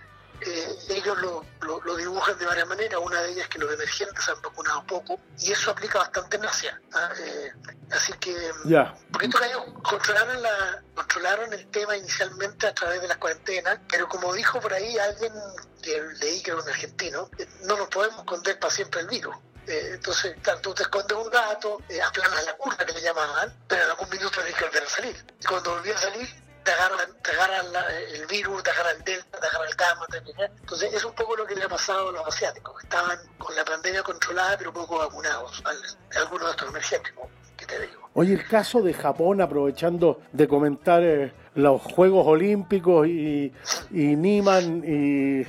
Eh, 0.44 0.76
ellos 0.88 1.16
lo, 1.18 1.44
lo- 1.60 1.80
lo 1.82 1.94
dibujan 1.96 2.36
de 2.36 2.44
varias 2.46 2.66
maneras, 2.66 3.00
una 3.00 3.20
de 3.22 3.28
ellas 3.30 3.44
es 3.44 3.48
que 3.48 3.58
los 3.60 3.72
emergentes 3.72 4.28
han 4.28 4.40
vacunado 4.42 4.84
poco, 4.86 5.20
y 5.38 5.52
eso 5.52 5.70
aplica 5.70 6.00
bastante 6.00 6.36
en 6.36 6.44
Asia. 6.44 6.80
¿ah? 6.94 7.10
Eh, 7.16 7.52
así 7.92 8.12
que, 8.14 8.34
Ya. 8.64 8.92
porque 9.12 9.26
estos 9.26 9.40
gallos 9.40 9.62
controlaron, 9.88 10.42
la, 10.42 10.82
controlaron 10.96 11.52
el 11.52 11.68
tema 11.70 11.96
inicialmente 11.96 12.66
a 12.66 12.74
través 12.74 13.00
de 13.02 13.06
las 13.08 13.18
cuarentenas, 13.18 13.78
pero 13.88 14.08
como 14.08 14.32
dijo 14.32 14.60
por 14.60 14.72
ahí 14.74 14.98
alguien 14.98 15.32
que 15.80 16.02
leí 16.20 16.42
que 16.42 16.50
era 16.50 16.60
un 16.60 16.68
argentino, 16.68 17.30
eh, 17.38 17.46
no 17.62 17.76
nos 17.76 17.88
podemos 17.88 18.18
esconder 18.18 18.58
para 18.58 18.72
siempre 18.72 19.00
el 19.02 19.06
virus. 19.08 19.36
Eh, 19.66 19.90
entonces, 19.94 20.34
tú 20.60 20.74
te 20.74 20.82
escondes 20.82 21.16
un 21.16 21.30
gato, 21.30 21.78
eh, 21.88 22.00
aplanas 22.02 22.44
la 22.44 22.56
curva 22.56 22.76
que 22.84 22.92
le 22.92 23.00
llamaban, 23.00 23.54
pero 23.68 23.84
en 23.84 23.90
algún 23.90 24.10
minuto 24.10 24.38
tenés 24.40 24.54
que 24.56 24.64
volver 24.64 24.82
a 24.82 24.88
salir. 24.88 25.24
Y 25.40 25.44
cuando 25.46 25.70
volví 25.74 25.90
a 25.90 25.98
salir, 25.98 26.28
te 26.64 26.70
agarran, 26.72 27.10
te 27.22 27.30
agarran 27.32 27.72
la- 27.72 27.98
el 28.00 28.26
virus, 28.26 28.62
te 28.62 28.70
agarran 28.70 28.96
el 28.96 29.04
delta, 29.04 29.38
te 29.40 29.46
agarran 29.46 29.68
el 29.68 29.74
gamma, 29.76 30.06
te? 30.06 30.18
Entonces, 30.60 30.94
es 30.94 31.04
un 31.04 31.12
poco 31.14 31.36
lo 31.36 31.46
que 31.46 31.54
le 31.56 31.64
ha 31.64 31.68
pasado 31.68 32.08
a 32.08 32.12
los 32.12 32.26
asiáticos. 32.26 32.82
Estaban 32.82 33.18
con 33.38 33.54
la 33.56 33.64
pandemia 33.64 34.02
controlada, 34.02 34.56
pero 34.58 34.72
poco 34.72 34.98
vacunados. 34.98 35.62
al- 35.64 36.20
algunos 36.22 36.46
de 36.46 36.50
estos 36.52 36.68
emergentes, 36.68 37.12
que 37.56 37.66
te 37.66 37.80
digo. 37.80 38.08
Oye, 38.14 38.34
el 38.34 38.46
caso 38.46 38.80
de 38.82 38.92
Japón, 38.94 39.40
aprovechando 39.40 40.20
de 40.32 40.46
comentar 40.46 41.02
eh, 41.02 41.32
los 41.54 41.80
Juegos 41.82 42.26
Olímpicos 42.26 43.06
y, 43.06 43.52
y 43.90 44.16
Niman 44.16 44.82
y 44.84 45.46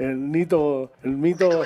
el 0.00 0.16
mito, 0.16 0.92
el 1.02 1.10
mito 1.10 1.62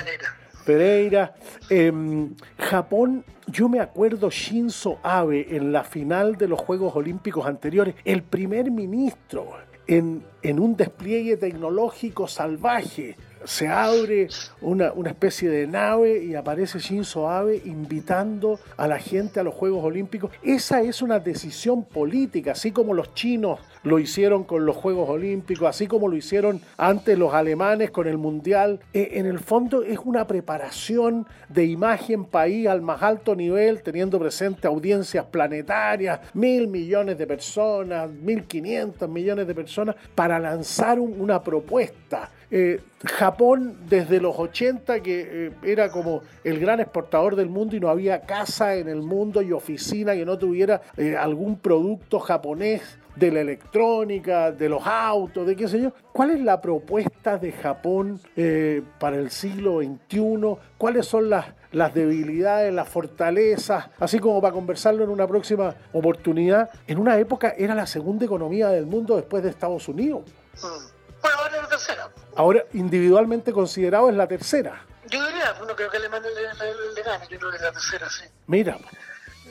Pereira. 0.69 1.35
em, 1.70 2.35
Japón, 2.59 3.24
yo 3.47 3.70
me 3.70 3.81
acuerdo 3.81 4.28
Shinzo 4.28 4.99
Abe 5.03 5.57
en 5.57 5.73
la 5.73 5.82
final 5.82 6.36
de 6.36 6.47
los 6.47 6.61
Juegos 6.61 6.95
Olímpicos 6.95 7.47
anteriores, 7.47 7.95
el 8.05 8.23
primer 8.23 8.70
ministro 8.70 9.55
en, 9.86 10.23
en 10.43 10.61
un 10.61 10.77
despliegue 10.77 11.39
tecnológico 11.39 12.28
salvaje. 12.28 13.16
Se 13.45 13.69
abre 13.69 14.28
una, 14.61 14.93
una 14.93 15.09
especie 15.09 15.49
de 15.49 15.66
nave 15.66 16.23
y 16.23 16.35
aparece 16.35 16.81
Shinzo 16.81 17.31
Abe 17.31 17.62
invitando 17.65 18.61
a 18.77 18.86
la 18.86 18.99
gente 18.99 19.40
a 19.40 19.45
los 19.45 19.55
Juegos 19.55 19.82
Olímpicos. 19.82 20.32
Esa 20.43 20.82
es 20.82 21.01
una 21.01 21.19
decisión 21.19 21.85
política, 21.85 22.53
así 22.53 22.73
como 22.73 22.93
los 22.93 23.15
chinos 23.15 23.59
lo 23.82 23.98
hicieron 23.98 24.44
con 24.44 24.66
los 24.66 24.76
Juegos 24.76 25.09
Olímpicos, 25.09 25.68
así 25.68 25.86
como 25.86 26.09
lo 26.09 26.16
hicieron 26.16 26.60
antes 26.76 27.18
los 27.18 27.34
alemanes 27.34 27.90
con 27.90 28.06
el 28.06 28.18
Mundial. 28.18 28.80
Eh, 28.92 29.10
en 29.12 29.26
el 29.26 29.38
fondo 29.38 29.82
es 29.82 29.98
una 30.05 30.26
preparación 30.26 31.26
de 31.48 31.64
imagen 31.66 32.24
país 32.24 32.66
al 32.66 32.82
más 32.82 33.02
alto 33.02 33.34
nivel, 33.36 33.82
teniendo 33.82 34.18
presente 34.18 34.66
audiencias 34.66 35.24
planetarias, 35.26 36.20
mil 36.34 36.68
millones 36.68 37.18
de 37.18 37.26
personas, 37.26 38.10
mil 38.10 38.44
quinientos 38.44 39.09
millones 39.09 39.46
de 39.46 39.55
personas, 39.55 39.96
para 40.14 40.38
lanzar 40.38 40.98
un- 40.98 41.20
una 41.20 41.42
propuesta. 41.42 42.30
Eh, 42.50 42.80
Japón 43.05 43.76
desde 43.88 44.20
los 44.20 44.38
80 44.38 45.00
que 45.02 45.46
eh, 45.48 45.52
era 45.62 45.90
como 45.90 46.22
el 46.44 46.59
gran 46.59 46.80
exportador 46.80 47.36
del 47.36 47.48
mundo 47.50 47.76
y 47.76 47.80
no 47.80 47.90
había 47.90 48.22
casa 48.22 48.74
en 48.76 48.88
el 48.88 49.02
mundo 49.02 49.42
y 49.42 49.52
oficina 49.52 50.14
que 50.14 50.24
no 50.24 50.38
tuviera 50.38 50.80
algún 51.20 51.59
producto 51.59 52.18
japonés 52.18 52.80
de 53.19 53.32
la 53.32 53.40
electrónica, 53.40 54.53
de 54.53 54.69
los 54.69 54.86
autos, 54.86 55.47
de 55.47 55.57
qué 55.57 55.69
sé 55.69 55.81
yo. 55.81 55.93
¿Cuál 56.12 56.31
es 56.31 56.40
la 56.40 56.61
propuesta 56.61 57.36
de 57.36 57.53
Japón 57.53 58.20
eh, 58.36 58.82
para 59.01 59.16
el 59.16 59.31
siglo 59.31 59.81
XXI? 59.81 60.57
¿Cuáles 60.77 61.07
son 61.07 61.28
las, 61.28 61.47
las 61.73 61.93
debilidades, 61.95 62.73
las 62.73 62.89
fortalezas? 62.89 63.86
Así 63.99 64.19
como 64.19 64.40
para 64.40 64.53
conversarlo 64.53 65.05
en 65.05 65.11
una 65.11 65.27
próxima 65.27 65.74
oportunidad. 65.93 66.70
En 66.86 66.99
una 66.99 67.19
época 67.19 67.55
era 67.57 67.74
la 67.74 67.86
segunda 67.86 68.24
economía 68.24 68.69
del 68.69 68.86
mundo 68.86 69.16
después 69.16 69.43
de 69.43 69.51
Estados 69.51 69.89
Unidos. 69.89 70.23
Bueno, 70.61 71.36
ahora 71.39 71.57
es 71.57 71.62
la 71.62 71.69
tercera. 71.69 72.09
Ahora, 72.36 72.65
individualmente 72.73 73.53
considerado, 73.53 74.09
es 74.09 74.15
la 74.15 74.28
tercera. 74.28 74.85
Yo 75.09 75.24
diría, 75.27 75.55
bueno, 75.59 75.74
creo 75.74 75.90
que 75.90 75.97
Alemania 75.97 76.28
le, 76.31 76.43
le, 76.43 76.95
le 76.95 77.03
gana, 77.03 77.24
yo 77.28 77.39
creo 77.39 77.51
que 77.51 77.57
es 77.57 77.62
la 77.62 77.73
tercera, 77.73 78.09
sí. 78.11 78.24
Mira, 78.47 78.78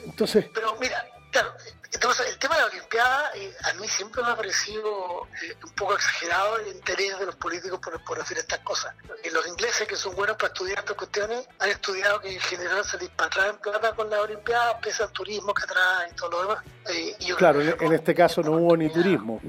entonces, 0.04 0.46
Pero 0.54 0.74
mira, 0.80 1.04
claro, 1.32 1.50
entonces 1.92 2.26
el 2.28 2.38
tema 2.38 2.56
de 2.56 2.60
la 2.62 2.66
Olimpiada 2.66 3.30
eh, 3.34 3.52
a 3.64 3.72
mí 3.74 3.88
siempre 3.88 4.22
me 4.22 4.30
ha 4.30 4.36
parecido 4.36 5.26
eh, 5.42 5.56
un 5.64 5.70
poco 5.70 5.94
exagerado 5.94 6.58
el 6.58 6.68
interés 6.68 7.18
de 7.18 7.26
los 7.26 7.36
políticos 7.36 7.80
por, 7.80 8.02
por 8.04 8.20
hacer 8.20 8.38
estas 8.38 8.58
cosas. 8.60 8.94
Y 9.24 9.30
los 9.30 9.46
ingleses, 9.46 9.88
que 9.88 9.96
son 9.96 10.14
buenos 10.14 10.36
para 10.36 10.52
estudiar 10.52 10.78
estas 10.78 10.96
cuestiones, 10.96 11.48
han 11.58 11.70
estudiado 11.70 12.20
que 12.20 12.32
en 12.32 12.40
general 12.40 12.84
se 12.84 12.98
disparan 12.98 13.58
plata 13.58 13.94
con 13.94 14.10
la 14.10 14.20
Olimpiada, 14.20 14.78
pese 14.80 15.02
al 15.02 15.12
turismo 15.12 15.54
que 15.54 15.62
atrae 15.62 16.10
y 16.10 16.14
todo 16.14 16.30
lo 16.30 16.42
demás. 16.42 16.64
Eh, 16.90 17.16
y 17.20 17.26
yo 17.26 17.36
claro, 17.36 17.62
en, 17.62 17.74
en 17.80 17.92
este 17.92 18.14
caso 18.14 18.42
no 18.42 18.52
hubo 18.52 18.76
ni 18.76 18.90
turismo. 18.90 19.40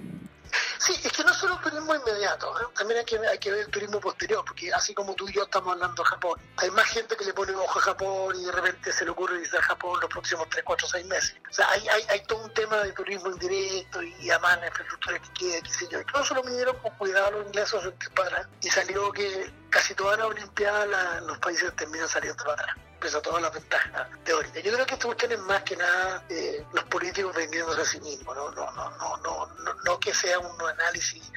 Sí, 0.80 0.94
es 1.04 1.12
que 1.12 1.24
no 1.26 1.34
solo 1.34 1.56
el 1.56 1.60
turismo 1.60 1.94
inmediato, 1.94 2.58
¿eh? 2.58 2.66
también 2.74 3.00
hay 3.00 3.06
que, 3.06 3.18
hay 3.18 3.38
que 3.38 3.52
ver 3.52 3.60
el 3.66 3.68
turismo 3.68 4.00
posterior, 4.00 4.46
porque 4.46 4.74
así 4.74 4.94
como 4.94 5.14
tú 5.14 5.28
y 5.28 5.34
yo 5.34 5.44
estamos 5.44 5.74
hablando 5.74 6.02
de 6.02 6.08
Japón, 6.08 6.40
hay 6.56 6.72
más 6.72 6.86
gente 6.86 7.18
que 7.18 7.26
le 7.26 7.34
pone 7.34 7.54
ojo 7.54 7.80
a 7.80 7.82
Japón 7.82 8.34
y 8.40 8.46
de 8.46 8.52
repente 8.54 8.94
se 8.94 9.04
le 9.04 9.12
ocurre 9.12 9.40
visitar 9.40 9.60
Japón 9.60 10.00
los 10.00 10.10
próximos 10.10 10.48
3, 10.50 10.64
4, 10.64 10.88
6 10.88 11.06
meses. 11.08 11.36
O 11.50 11.54
sea, 11.54 11.70
hay, 11.72 11.86
hay, 11.90 12.04
hay 12.08 12.24
todo 12.24 12.46
un 12.46 12.54
tema 12.54 12.78
de 12.78 12.94
turismo 12.94 13.30
indirecto 13.30 14.02
y 14.02 14.30
además 14.30 14.62
la 14.62 14.68
infraestructura 14.68 15.20
que 15.20 15.34
queda, 15.34 15.62
qué 15.62 15.70
sé 15.70 15.88
yo. 15.92 16.00
Y 16.00 16.06
todo 16.06 16.24
eso 16.24 16.34
lo 16.36 16.44
midieron 16.44 16.78
con 16.78 16.92
cuidado 16.96 17.32
los 17.32 17.48
ingleses 17.48 17.82
para 18.16 18.30
atrás 18.30 18.48
y 18.62 18.70
salió 18.70 19.12
que 19.12 19.52
casi 19.70 19.94
todas 19.96 20.18
las 20.18 20.28
Olimpiadas 20.28 21.22
los 21.24 21.38
países 21.40 21.76
terminan 21.76 22.08
saliendo 22.08 22.44
para 22.44 22.54
atrás 22.54 22.76
pese 23.00 23.18
a 23.18 23.22
todas 23.22 23.42
las 23.42 23.54
ventajas 23.54 24.08
teóricas. 24.24 24.64
Yo 24.64 24.74
creo 24.74 24.86
que 24.86 24.94
esta 24.94 25.06
cuestión 25.06 25.32
es 25.32 25.40
más 25.40 25.64
que 25.64 25.76
nada 25.76 26.24
eh, 26.30 26.66
los 26.74 26.84
políticos 26.86 27.36
vendiéndose 27.36 27.82
a 27.82 27.86
sí 27.86 28.02
mismos, 28.02 28.36
no, 28.36 28.52
no, 28.52 28.72
no, 28.72 29.18
no, 29.18 29.48
no, 29.48 29.74
no 29.86 30.00
que 30.00 30.14
sea 30.14 30.40
un 30.40 30.62
análisis. 30.62 31.32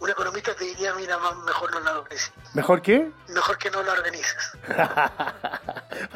Un 0.00 0.10
economista 0.10 0.54
te 0.54 0.64
diría, 0.64 0.92
mira, 0.94 1.16
mejor 1.46 1.72
no 1.72 1.80
la 1.80 1.98
organices. 1.98 2.32
¿Mejor 2.52 2.82
qué? 2.82 3.10
Mejor 3.28 3.56
que 3.58 3.70
no 3.70 3.82
la 3.82 3.92
organices. 3.92 4.36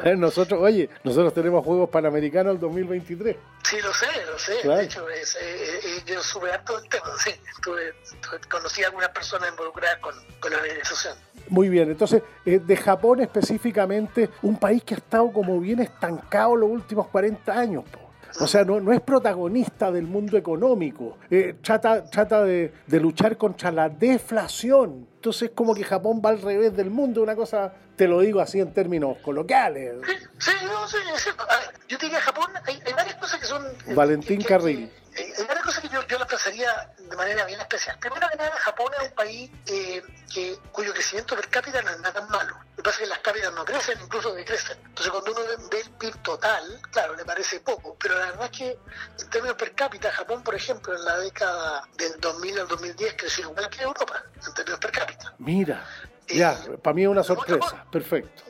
Eh, 0.03 0.15
nosotros, 0.15 0.59
oye, 0.61 0.89
nosotros 1.03 1.33
tenemos 1.33 1.63
Juegos 1.65 1.89
Panamericanos 1.89 2.53
el 2.53 2.59
2023. 2.59 3.35
Sí, 3.63 3.77
lo 3.81 3.93
sé, 3.93 4.07
lo 4.31 4.37
sé. 4.39 4.57
Claro. 4.61 4.77
De 4.79 4.85
hecho, 4.85 5.09
es, 5.09 5.35
eh, 5.35 5.79
eh, 5.83 6.03
yo 6.05 6.21
supe 6.21 6.51
harto 6.51 6.79
del 6.79 6.89
tema, 6.89 7.05
sí. 7.23 7.31
Estuve, 7.55 7.93
estuve- 8.03 8.39
conocí 8.49 8.83
a 8.83 8.87
algunas 8.87 9.09
personas 9.09 9.49
involucradas 9.49 9.99
con, 9.99 10.15
con 10.39 10.51
la 10.51 10.57
organización. 10.57 11.17
Muy 11.49 11.69
bien, 11.69 11.89
entonces, 11.91 12.23
eh, 12.45 12.59
de 12.59 12.77
Japón 12.77 13.21
específicamente, 13.21 14.29
un 14.41 14.57
país 14.59 14.83
que 14.83 14.95
ha 14.95 14.97
estado 14.97 15.31
como 15.31 15.59
bien 15.59 15.79
estancado 15.79 16.55
los 16.55 16.69
últimos 16.69 17.07
40 17.07 17.51
años. 17.57 17.83
po. 17.89 18.08
O 18.39 18.47
sea, 18.47 18.63
no, 18.63 18.79
no 18.79 18.91
es 18.93 19.01
protagonista 19.01 19.91
del 19.91 20.05
mundo 20.05 20.37
económico. 20.37 21.17
Eh, 21.29 21.55
trata 21.61 22.03
trata 22.05 22.43
de, 22.43 22.71
de 22.87 22.99
luchar 22.99 23.37
contra 23.37 23.71
la 23.71 23.89
deflación. 23.89 25.07
Entonces, 25.15 25.51
como 25.53 25.73
que 25.75 25.83
Japón 25.83 26.21
va 26.23 26.29
al 26.29 26.41
revés 26.41 26.75
del 26.75 26.89
mundo, 26.89 27.21
una 27.21 27.35
cosa, 27.35 27.73
te 27.95 28.07
lo 28.07 28.21
digo 28.21 28.39
así 28.39 28.59
en 28.61 28.71
términos 28.73 29.17
coloquiales. 29.21 29.95
Sí, 30.37 30.51
no, 30.65 30.87
sí, 30.87 30.97
es 31.13 31.21
cierto. 31.23 31.43
A 31.43 31.47
ver, 31.47 31.79
yo 31.89 31.97
te 31.97 32.05
diría, 32.05 32.21
Japón, 32.21 32.45
hay, 32.65 32.79
hay 32.85 32.93
varias 32.93 33.15
cosas 33.15 33.39
que 33.39 33.45
son... 33.45 33.65
eh, 33.87 33.93
Valentín 33.93 34.39
que- 34.39 34.45
Carril. 34.45 34.89
Hay 35.19 35.33
hay 35.37 35.43
varias 35.45 35.65
cosas 35.65 35.81
que 35.81 35.89
yo, 35.89 36.01
yo 36.07 36.17
las 36.17 36.27
pensaría 36.27 36.91
de 36.97 37.15
manera 37.15 37.45
bien 37.45 37.59
especial. 37.59 37.97
Primero 37.99 38.27
que 38.29 38.37
nada, 38.37 38.51
Japón 38.51 38.91
es 39.01 39.09
un 39.09 39.15
país 39.15 39.51
eh, 39.67 40.01
que, 40.33 40.57
cuyo 40.71 40.93
crecimiento 40.93 41.35
per 41.35 41.47
cápita 41.49 41.81
no 41.81 41.89
es 41.91 41.97
nada 41.99 42.13
tan 42.13 42.29
malo. 42.29 42.55
Lo 42.71 42.75
que 42.77 42.83
pasa 42.83 42.95
es 42.97 43.01
que 43.01 43.07
las 43.07 43.19
cápitas 43.19 43.53
no 43.53 43.65
crecen, 43.65 43.99
incluso 44.01 44.33
decrecen. 44.33 44.77
Entonces, 44.85 45.11
cuando 45.11 45.31
uno 45.31 45.41
ve- 45.69 45.81
el 45.81 45.89
PIB 45.91 46.15
total, 46.23 46.81
claro, 46.91 47.15
le 47.15 47.25
parece 47.25 47.59
poco. 47.59 47.97
Pero 47.99 48.17
la 48.17 48.25
verdad 48.27 48.49
es 48.51 48.57
que, 48.57 48.79
en 49.19 49.29
términos 49.29 49.57
per 49.57 49.73
cápita, 49.75 50.11
Japón, 50.11 50.43
por 50.43 50.55
ejemplo, 50.55 50.95
en 50.95 51.03
la 51.03 51.17
década 51.19 51.87
del 51.97 52.19
2000 52.19 52.59
al 52.59 52.67
2010 52.67 53.15
creció 53.17 53.49
igual 53.49 53.69
que 53.69 53.81
Europa, 53.83 54.23
en 54.47 54.53
términos 54.53 54.79
per 54.79 54.91
cápita. 54.91 55.33
Mira, 55.39 55.85
ya, 56.27 56.57
para 56.81 56.93
mí 56.93 57.03
es 57.03 57.07
una 57.09 57.23
sorpresa. 57.23 57.85
Perfecto. 57.91 58.43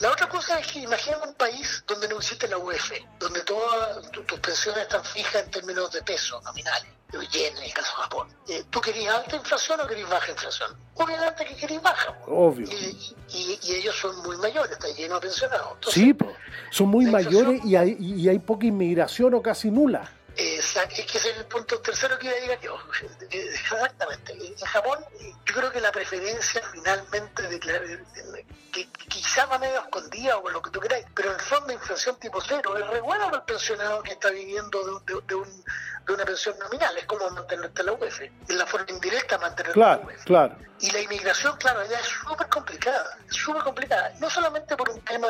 La 0.00 0.10
otra 0.12 0.28
cosa 0.28 0.58
es 0.60 0.66
que 0.68 0.78
imagina 0.80 1.18
un 1.26 1.34
país 1.34 1.82
donde 1.86 2.06
no 2.08 2.18
existe 2.18 2.46
la 2.46 2.56
UEF, 2.58 2.92
donde 3.18 3.40
todas 3.42 4.10
tu- 4.12 4.22
tus 4.22 4.38
pensiones 4.38 4.82
están 4.82 5.04
fijas 5.04 5.42
en 5.44 5.50
términos 5.50 5.90
de 5.92 6.02
peso 6.02 6.40
nominales, 6.42 6.88
de 7.10 7.26
yen 7.26 7.56
en 7.56 7.64
el 7.64 7.72
caso 7.74 7.96
de 7.96 8.02
Japón. 8.04 8.28
Eh, 8.48 8.64
¿Tú 8.70 8.80
querías 8.80 9.14
alta 9.16 9.34
inflación 9.36 9.80
o 9.80 9.86
querías 9.88 10.08
baja 10.08 10.30
inflación? 10.30 10.76
Obviamente 10.94 11.44
que 11.46 11.56
querías 11.56 11.82
baja. 11.82 12.16
Obvio. 12.28 12.68
Y, 12.70 13.14
y- 13.30 13.58
y 13.62 13.74
ellos 13.74 13.96
son 13.96 14.16
muy 14.22 14.36
mayores, 14.36 14.70
está 14.72 14.88
lleno 14.88 15.16
de 15.16 15.20
pensionados. 15.22 15.72
Entonces, 15.74 15.94
Sí, 16.02 16.14
po. 16.14 16.32
son 16.70 16.88
muy 16.88 17.06
mayores 17.06 17.64
y 17.64 17.74
hay, 17.74 17.96
y 17.98 18.28
hay 18.28 18.38
poca 18.38 18.66
inmigración 18.66 19.34
o 19.34 19.42
casi 19.42 19.70
nula. 19.70 20.12
Es 20.38 20.72
que 21.06 21.18
ese 21.18 21.30
es 21.30 21.36
el 21.38 21.46
punto 21.46 21.80
tercero 21.80 22.16
que 22.18 22.26
iba 22.28 22.36
a 22.36 22.40
llegar 22.40 22.60
yo. 22.60 22.76
Eh, 23.30 23.48
Exactamente. 23.52 24.32
En 24.32 24.56
Japón, 24.56 24.98
yo 25.44 25.54
creo 25.54 25.72
que 25.72 25.80
la 25.80 25.90
preferencia 25.92 26.62
finalmente 26.72 27.42
eh, 27.44 28.46
que 28.72 28.88
quizá 29.08 29.46
va 29.46 29.58
medio 29.58 29.80
escondida 29.80 30.36
o 30.38 30.48
lo 30.48 30.62
que 30.62 30.70
tú 30.70 30.78
queráis, 30.80 31.04
pero 31.14 31.32
en 31.32 31.40
fondo 31.40 31.72
inflación 31.72 32.16
tipo 32.20 32.40
cero 32.40 32.76
es 32.78 32.86
re 32.86 33.00
bueno 33.00 33.24
para 33.26 33.38
el 33.38 33.42
pensionado 33.44 34.02
que 34.02 34.12
está 34.12 34.30
viviendo 34.30 35.00
de, 35.00 35.14
de- 35.14 35.20
de 35.26 35.34
un- 35.34 35.64
de 36.08 36.14
una 36.14 36.24
pensión 36.24 36.58
nominal, 36.58 36.96
es 36.96 37.04
como 37.06 37.28
mantenerte 37.30 37.82
en 37.82 37.86
la 37.86 37.92
UEF, 37.92 38.20
es 38.20 38.54
la 38.54 38.66
forma 38.66 38.86
indirecta 38.90 39.36
de 39.36 39.42
mantenerte 39.42 39.78
en 39.78 39.86
la 39.86 39.98
UEF. 39.98 40.24
claro. 40.24 40.56
Y 40.80 40.90
la 40.92 41.00
inmigración, 41.00 41.56
claro, 41.58 41.80
allá 41.80 41.98
es 41.98 42.06
súper 42.06 42.48
complicada, 42.48 43.18
súper 43.30 43.62
complicada. 43.64 44.12
No 44.20 44.30
solamente 44.30 44.76
por 44.76 44.88
un 44.90 45.00
tema, 45.02 45.26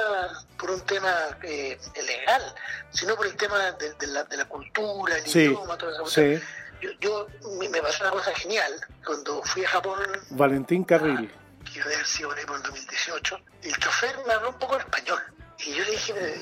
por 0.58 0.70
un 0.70 0.80
tema 0.82 1.10
eh, 1.42 1.78
legal, 2.06 2.54
sino 2.90 3.16
por 3.16 3.26
el 3.26 3.34
tema 3.34 3.58
de, 3.72 3.94
de 3.94 4.06
la, 4.08 4.24
de 4.24 4.36
la 4.36 4.44
cultura, 4.44 5.16
el 5.16 5.24
Sí, 5.26 5.44
idioma, 5.44 5.76
toda 5.78 5.92
esa 5.92 6.00
cosa. 6.02 6.20
sí. 6.20 6.40
Yo, 6.80 6.90
yo 7.00 7.26
me, 7.58 7.68
pasó 7.82 8.04
una 8.04 8.12
cosa 8.12 8.32
genial 8.36 8.72
cuando 9.04 9.42
fui 9.42 9.64
a 9.64 9.68
Japón, 9.68 9.98
Valentín 10.30 10.84
Carril. 10.84 11.32
que 11.64 11.80
debe 11.80 11.94
haber 11.94 12.06
sido 12.06 12.28
por 12.28 12.38
el 12.38 12.62
2018. 12.62 13.40
El 13.62 13.76
chofer 13.78 14.16
me 14.26 14.32
habló 14.34 14.50
un 14.50 14.58
poco 14.58 14.74
en 14.76 14.80
español. 14.82 15.18
Y 15.58 15.74
yo 15.74 15.82
le 15.84 15.90
dije, 15.90 16.12
¿de 16.12 16.20
de 16.20 16.38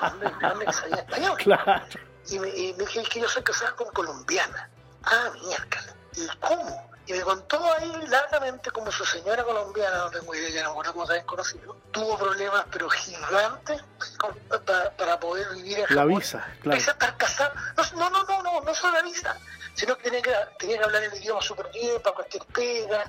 dónde, 0.00 0.64
de 0.66 0.72
sabía 0.72 0.96
español? 0.96 1.36
Claro. 1.42 1.82
Y 2.30 2.38
me, 2.38 2.48
y 2.48 2.72
me 2.74 2.84
dije, 2.84 3.00
es 3.00 3.08
que 3.08 3.20
yo 3.20 3.28
soy 3.28 3.42
casada 3.42 3.72
con 3.76 3.88
colombiana. 3.92 4.68
Ah, 5.04 5.30
mierda. 5.42 5.94
¿Y 6.16 6.26
cómo? 6.38 6.90
Y 7.06 7.12
me 7.12 7.20
contó 7.20 7.62
ahí 7.74 7.92
largamente 8.08 8.70
como 8.70 8.90
su 8.90 9.04
señora 9.04 9.44
colombiana, 9.44 9.98
no 9.98 10.10
tengo 10.10 10.34
idea, 10.34 10.48
ya 10.48 10.62
no 10.62 10.68
me 10.68 10.72
acuerdo 10.72 10.92
cómo 10.94 11.06
se 11.06 11.12
habían 11.12 11.26
conocido, 11.26 11.76
tuvo 11.90 12.16
problemas 12.18 12.64
pero 12.72 12.88
gigantes 12.88 13.82
con- 14.16 14.34
para, 14.64 14.90
para 14.96 15.20
poder 15.20 15.46
vivir 15.54 15.80
en 15.80 15.82
La 15.94 16.02
Japón. 16.02 16.14
visa, 16.18 16.46
claro. 16.62 16.78
Pese 16.78 16.90
a 16.90 16.92
estar 16.94 17.16
casada. 17.18 17.52
No, 17.96 18.08
no, 18.08 18.24
no, 18.24 18.42
no, 18.42 18.60
no 18.62 18.74
solo 18.74 18.94
la 18.94 19.02
visa, 19.02 19.36
sino 19.74 19.94
que 19.98 20.04
tenía 20.04 20.22
que, 20.22 20.34
tenía 20.58 20.78
que 20.78 20.84
hablar 20.84 21.02
el 21.02 21.14
idioma 21.14 21.42
súper 21.42 21.70
bien 21.72 22.00
para 22.00 22.14
cualquier 22.16 22.44
pega. 22.46 23.02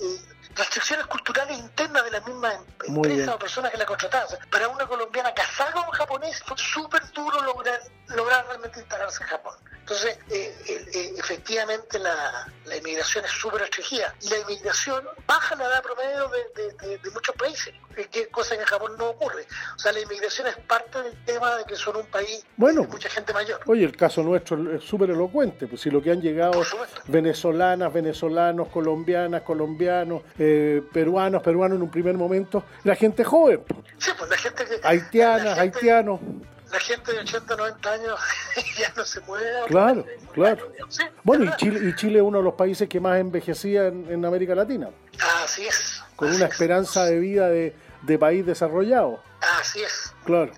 eh, 0.00 0.20
restricciones 0.54 1.06
culturales 1.06 1.58
internas 1.58 2.04
de 2.04 2.10
la 2.10 2.20
misma 2.20 2.54
em- 2.54 2.96
empresa 2.96 3.34
o 3.34 3.38
personas 3.38 3.70
que 3.70 3.78
la 3.78 3.86
contrataban. 3.86 4.26
Para 4.50 4.68
una 4.68 4.86
colombiana 4.86 5.32
casada 5.34 5.72
con 5.72 5.84
un 5.84 5.90
japonés 5.90 6.42
fue 6.44 6.56
súper 6.58 7.02
duro 7.12 7.40
lograr, 7.42 7.80
lograr 8.08 8.46
realmente 8.46 8.80
instalarse 8.80 9.22
en 9.22 9.28
Japón. 9.30 9.54
Entonces, 9.80 10.18
eh, 10.30 10.54
eh, 10.68 11.14
efectivamente 11.18 11.98
la, 11.98 12.46
la 12.66 12.76
inmigración 12.76 13.24
es 13.24 13.30
súper 13.32 13.62
restringida 13.62 14.14
y 14.20 14.28
la 14.28 14.38
inmigración 14.38 15.04
baja 15.26 15.56
la 15.56 15.64
edad 15.64 15.82
promedio 15.82 16.28
de, 16.28 16.62
de- 16.62 16.72
de- 16.88 16.98
de 16.98 17.10
muchos 17.10 17.34
países, 17.34 17.74
eh, 17.96 18.06
que 18.08 18.28
cosa 18.28 18.54
que 18.54 18.60
en 18.60 18.66
Japón 18.68 18.92
no 18.98 19.08
ocurre. 19.08 19.46
O 19.74 19.78
sea, 19.78 19.90
la 19.92 19.98
inmigración 20.00 20.46
es 20.46 20.56
parte 20.58 21.02
del 21.02 21.24
tema 21.24 21.56
de 21.56 21.64
que 21.64 21.74
son 21.74 21.96
un 21.96 22.06
país 22.06 22.44
Bueno. 22.56 22.82
de 22.82 22.88
mucha 22.88 23.08
gente 23.08 23.32
mayor. 23.32 23.60
Oye, 23.66 23.84
el 23.84 23.96
caso 23.96 24.22
nuestro 24.22 24.76
es 24.76 24.84
súper 24.84 25.10
elocuente, 25.10 25.66
pues 25.66 25.80
si 25.80 25.90
lo 25.90 26.00
que 26.00 26.12
han 26.12 26.20
llegado 26.20 26.62
venezolanas, 27.08 27.92
venezolanos, 27.92 28.68
colombianas, 28.68 29.42
colombianos, 29.42 30.22
eh, 30.42 30.82
peruanos, 30.92 31.42
peruanos 31.42 31.76
en 31.76 31.82
un 31.82 31.90
primer 31.90 32.16
momento, 32.16 32.64
la 32.82 32.94
gente 32.96 33.22
joven, 33.24 33.60
Sí, 33.98 34.10
pues 34.18 34.30
la 34.30 34.36
gente 34.38 34.64
que... 34.64 34.80
haitianas, 34.82 35.58
haitianos, 35.58 36.18
La 36.72 36.80
gente 36.80 37.12
de 37.12 37.18
80, 37.18 37.56
90 37.56 37.92
años 37.92 38.18
ya 38.78 38.92
no 38.96 39.04
se 39.04 39.20
mueve. 39.20 39.46
claro, 39.68 40.04
claro. 40.32 40.72
Sí, 40.88 41.02
Bueno, 41.22 41.44
y 41.44 41.56
Chile, 41.56 41.80
y 41.88 41.94
Chile 41.94 42.18
es 42.20 42.22
uno 42.24 42.38
de 42.38 42.44
los 42.44 42.54
países 42.54 42.88
que 42.88 42.98
más 43.00 43.18
envejecía 43.20 43.86
en, 43.88 44.06
en 44.10 44.24
América 44.24 44.54
Latina, 44.54 44.88
Así 45.44 45.66
es, 45.66 46.02
con 46.16 46.32
una 46.32 46.46
esperanza 46.46 47.04
de 47.04 47.18
vida 47.18 47.48
de, 47.48 47.74
de 48.02 48.18
país 48.18 48.46
desarrollado, 48.46 49.20
así 49.60 49.80
es. 49.82 50.14
claro. 50.24 50.52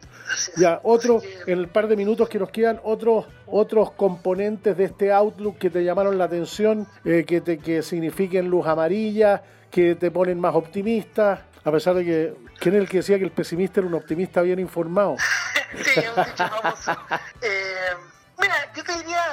Ya, 0.56 0.80
otro, 0.82 1.20
en 1.46 1.58
el 1.58 1.68
par 1.68 1.88
de 1.88 1.96
minutos 1.96 2.26
que 2.26 2.38
nos 2.38 2.50
quedan, 2.50 2.80
otros 2.84 3.26
otros 3.46 3.90
componentes 3.90 4.74
de 4.78 4.84
este 4.84 5.12
Outlook 5.12 5.58
que 5.58 5.68
te 5.68 5.84
llamaron 5.84 6.16
la 6.16 6.24
atención, 6.24 6.86
eh, 7.04 7.24
que, 7.26 7.42
te, 7.42 7.58
que 7.58 7.82
signifiquen 7.82 8.48
luz 8.48 8.66
amarilla, 8.66 9.42
que 9.72 9.94
te 9.96 10.10
ponen 10.10 10.38
más 10.38 10.54
optimista, 10.54 11.46
a 11.64 11.72
pesar 11.72 11.94
de 11.94 12.04
que, 12.04 12.34
¿quién 12.60 12.74
es 12.74 12.82
el 12.82 12.88
que 12.88 12.98
decía 12.98 13.18
que 13.18 13.24
el 13.24 13.32
pesimista 13.32 13.80
era 13.80 13.88
un 13.88 13.94
optimista 13.94 14.42
bien 14.42 14.60
informado? 14.60 15.16
Sí, 15.72 16.00
un 16.00 16.24
dicho 16.26 16.46
famoso. 16.46 16.92
Eh, 17.40 17.96
mira, 18.38 18.70
yo 18.74 18.84
te 18.84 18.92
diría, 18.98 19.24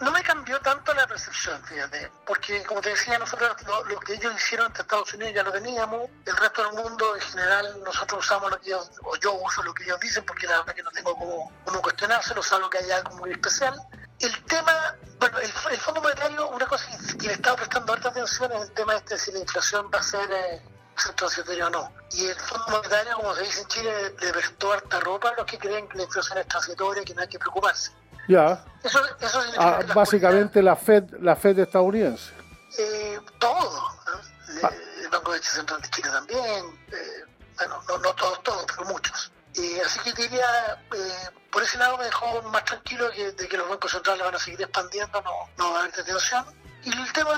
no 0.00 0.10
me 0.10 0.20
cambió 0.24 0.58
tanto 0.58 0.92
la 0.94 1.06
percepción, 1.06 1.62
fíjate, 1.64 2.10
porque 2.26 2.64
como 2.64 2.80
te 2.80 2.88
decía, 2.88 3.20
nosotros 3.20 3.54
lo, 3.88 4.00
que 4.00 4.14
ellos 4.14 4.34
hicieron 4.34 4.66
ante 4.66 4.82
Estados 4.82 5.14
Unidos 5.14 5.32
ya 5.32 5.44
lo 5.44 5.52
teníamos, 5.52 6.10
el 6.26 6.36
resto 6.36 6.64
del 6.64 6.72
mundo 6.72 7.14
en 7.14 7.20
general 7.20 7.80
nosotros 7.84 8.24
usamos 8.24 8.50
lo 8.50 8.58
que 8.58 8.70
ellos, 8.70 8.90
o 9.04 9.14
yo 9.18 9.34
uso 9.34 9.62
lo 9.62 9.72
que 9.72 9.84
ellos 9.84 10.00
dicen, 10.00 10.24
porque 10.24 10.48
la 10.48 10.58
verdad 10.58 10.74
que 10.74 10.82
no 10.82 10.90
tengo 10.90 11.14
como, 11.16 11.52
como 11.64 11.80
cuestionárselo, 11.80 12.42
salvo 12.42 12.68
que 12.68 12.78
haya 12.78 12.96
algo 12.96 13.16
muy 13.18 13.30
especial. 13.30 13.76
El 14.22 14.44
tema, 14.44 14.96
bueno, 15.18 15.38
el, 15.38 15.50
el 15.72 15.78
Fondo 15.80 16.00
Monetario, 16.00 16.48
una 16.48 16.66
cosa 16.66 16.86
que, 17.18 17.26
le 17.26 17.32
estaba 17.34 17.56
prestando 17.56 17.92
harta 17.92 18.08
atención 18.08 18.52
es 18.52 18.62
el 18.62 18.72
tema 18.72 18.94
este 18.96 19.14
de 19.14 19.20
si 19.20 19.32
la 19.32 19.38
inflación 19.40 19.90
va 19.92 19.98
a 19.98 20.02
ser... 20.02 20.30
eh, 20.30 20.62
ser 20.94 21.14
transitorio 21.14 21.66
o 21.68 21.70
no. 21.70 21.90
Y 22.12 22.26
el 22.26 22.36
Fondo 22.38 22.66
Monetario, 22.68 23.16
como 23.16 23.34
se 23.34 23.42
dice 23.42 23.62
en 23.62 23.68
Chile, 23.68 24.14
le 24.20 24.32
prestó 24.32 24.72
harta 24.74 25.00
ropa 25.00 25.30
a 25.30 25.34
los 25.36 25.46
que 25.46 25.58
creen 25.58 25.88
que 25.88 25.96
la 25.96 26.04
inflación 26.04 26.36
es 26.38 26.46
transitoria 26.46 27.02
y 27.02 27.04
que 27.06 27.14
no 27.14 27.22
hay 27.22 27.28
que 27.28 27.38
preocuparse. 27.38 27.90
Ya, 28.28 28.62
Eso, 28.84 29.00
eso 29.18 29.40
significa 29.40 29.76
ah, 29.78 29.82
las 29.82 29.94
básicamente 29.94 30.62
la 30.62 30.76
Fed, 30.76 31.04
la 31.20 31.34
Fed 31.34 31.58
estadounidense. 31.58 32.30
eh, 32.78 33.18
todo. 33.38 33.90
¿no? 34.06 34.68
El, 34.68 35.02
el 35.04 35.08
Banco 35.08 35.32
de 35.32 35.42
Central 35.42 35.80
de 35.80 35.88
Chile 35.90 36.10
también. 36.10 36.64
eh, 36.92 37.24
bueno, 37.56 37.82
no, 37.88 37.98
no 37.98 38.14
todos, 38.14 38.42
todos, 38.44 38.64
pero 38.66 38.84
muchos. 38.88 39.31
Eh, 39.56 39.82
así 39.84 39.98
que 40.00 40.12
diría, 40.22 40.78
eh, 40.94 41.30
por 41.50 41.62
ese 41.62 41.76
lado 41.78 41.98
me 41.98 42.04
dejó 42.04 42.40
más 42.42 42.64
tranquilo 42.64 43.10
que, 43.10 43.32
de 43.32 43.48
que 43.48 43.56
los 43.56 43.68
bancos 43.68 43.90
centrales 43.92 44.24
van 44.24 44.34
a 44.34 44.38
seguir 44.38 44.62
expandiendo, 44.62 45.20
no, 45.22 45.32
no 45.58 45.72
va 45.72 45.78
a 45.78 45.82
haber 45.82 45.92
detención. 45.94 46.44
Y 46.84 46.90
el 46.90 47.12
tema, 47.12 47.30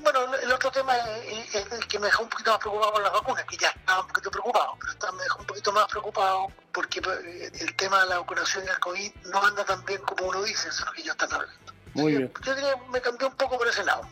bueno, 0.00 0.32
el 0.36 0.52
otro 0.52 0.70
tema 0.70 0.96
es, 0.96 1.52
es 1.54 1.72
el 1.72 1.86
que 1.88 1.98
me 1.98 2.06
dejó 2.06 2.22
un 2.22 2.28
poquito 2.28 2.50
más 2.52 2.60
preocupado 2.60 2.92
por 2.92 3.02
las 3.02 3.12
vacunas, 3.12 3.44
que 3.46 3.56
ya 3.56 3.70
estaba 3.70 4.00
un 4.02 4.06
poquito 4.06 4.30
preocupado, 4.30 4.76
pero 4.78 4.92
está- 4.92 5.12
me 5.12 5.22
dejó 5.24 5.38
un 5.40 5.46
poquito 5.46 5.72
más 5.72 5.86
preocupado 5.86 6.46
porque 6.72 7.00
eh, 7.00 7.50
el 7.60 7.74
tema 7.76 8.00
de 8.02 8.06
la 8.10 8.18
vacunación 8.20 8.64
y 8.64 8.68
el 8.68 8.78
COVID 8.78 9.12
no 9.24 9.42
anda 9.44 9.64
tan 9.64 9.84
bien 9.84 10.00
como 10.02 10.26
uno 10.26 10.42
dice, 10.44 10.68
eso 10.68 10.80
es 10.82 10.86
lo 10.86 10.92
que 10.92 11.00
ellos 11.00 11.12
están 11.20 11.32
hablando. 11.32 11.72
Muy 11.94 12.12
bien. 12.16 12.32
Yo 12.42 12.54
diría, 12.54 12.76
me 12.90 13.00
cambió 13.00 13.26
un 13.28 13.34
poco 13.36 13.58
por 13.58 13.66
ese 13.66 13.82
lado. 13.82 14.02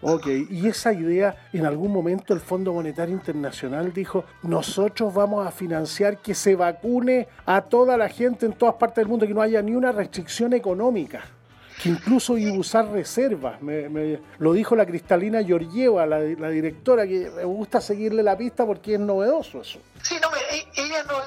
Ok, 0.00 0.26
y 0.50 0.66
esa 0.68 0.92
idea, 0.92 1.36
en 1.52 1.66
algún 1.66 1.92
momento 1.92 2.34
el 2.34 2.40
Fondo 2.40 2.72
Monetario 2.72 3.14
Internacional 3.14 3.92
dijo, 3.92 4.24
nosotros 4.42 5.12
vamos 5.14 5.46
a 5.46 5.50
financiar 5.50 6.18
que 6.18 6.34
se 6.34 6.54
vacune 6.54 7.28
a 7.44 7.62
toda 7.62 7.96
la 7.96 8.08
gente 8.08 8.46
en 8.46 8.52
todas 8.52 8.74
partes 8.74 8.96
del 8.96 9.08
mundo, 9.08 9.26
que 9.26 9.34
no 9.34 9.42
haya 9.42 9.62
ni 9.62 9.74
una 9.74 9.92
restricción 9.92 10.52
económica, 10.52 11.24
que 11.82 11.88
incluso 11.90 12.36
iba 12.38 12.54
a 12.54 12.58
usar 12.58 12.88
reservas. 12.88 13.60
Me- 13.62 13.88
me- 13.88 14.20
lo 14.38 14.52
dijo 14.52 14.74
la 14.76 14.86
Cristalina 14.86 15.42
Georgieva, 15.44 16.06
la, 16.06 16.20
directora, 16.20 17.04
que 17.06 17.30
me 17.30 17.44
gusta 17.44 17.80
seguirle 17.80 18.22
la 18.22 18.36
pista 18.36 18.64
porque 18.64 18.94
es 18.94 19.00
novedoso 19.00 19.60
eso. 19.60 19.78
Sí, 20.02 20.16
no, 20.22 20.30
e- 20.50 20.68
ella 20.76 21.02
no, 21.04 21.18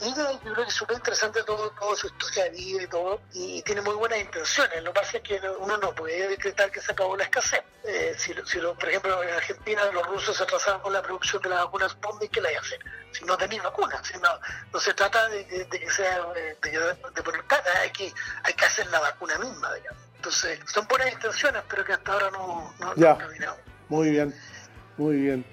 ella 0.00 0.32
yo 0.32 0.38
creo 0.40 0.54
que 0.54 0.62
es 0.70 0.74
súper 0.74 0.96
interesante 0.96 1.42
todo, 1.44 1.70
toda 1.78 1.94
su 1.96 2.06
historia 2.06 2.44
de 2.44 2.58
y 2.58 2.86
todo, 2.88 3.20
y 3.34 3.62
tiene 3.62 3.80
muy 3.82 3.94
buenas 3.94 4.18
intenciones. 4.20 4.82
Lo 4.82 4.92
que 4.92 5.00
pasa 5.00 5.16
es 5.18 5.22
que 5.22 5.40
uno 5.60 5.76
no 5.76 5.92
puede 5.94 6.28
decretar 6.28 6.70
que 6.70 6.80
se 6.80 6.92
acabó 6.92 7.16
la 7.16 7.24
escasez. 7.24 7.60
Eh, 7.84 8.14
si, 8.16 8.32
si 8.46 8.58
lo- 8.60 8.74
por 8.74 8.88
ejemplo, 8.88 9.22
en 9.22 9.30
Argentina 9.34 9.84
los 9.92 10.06
rusos 10.06 10.36
se 10.36 10.42
atrasaron 10.44 10.80
con 10.80 10.92
la 10.92 11.02
producción 11.02 11.42
de 11.42 11.48
las 11.50 11.64
vacunas 11.64 11.92
Sputnik, 11.92 12.30
¿qué 12.30 12.40
le 12.40 12.56
hacer? 12.56 12.78
Si 13.12 13.24
no 13.24 13.36
tenéis 13.36 13.62
vacunas, 13.62 14.00
si 14.06 14.14
no, 14.18 14.28
no 14.72 14.80
se 14.80 14.94
trata 14.94 15.28
de, 15.28 15.44
de 15.44 15.66
que 15.68 15.90
sea 15.90 16.18
eh, 16.36 16.56
de, 16.62 16.70
de 17.14 17.22
poner 17.22 17.44
plata, 17.44 17.70
hay 17.82 17.90
que, 17.90 18.12
hay 18.44 18.54
que 18.54 18.64
hacer 18.64 18.86
la 18.86 19.00
vacuna 19.00 19.36
misma, 19.38 19.74
digamos. 19.74 19.91
Entonces, 20.22 20.60
son 20.72 20.86
buenas 20.86 21.12
intenciones, 21.12 21.62
pero 21.68 21.84
que 21.84 21.94
hasta 21.94 22.12
ahora 22.12 22.30
no, 22.30 22.72
no, 22.78 22.94
no 22.94 22.94
Ya. 22.94 23.10
han 23.14 23.18
caminado. 23.18 23.56
Muy 23.88 24.10
bien, 24.10 24.32
muy 24.96 25.16
bien. 25.16 25.44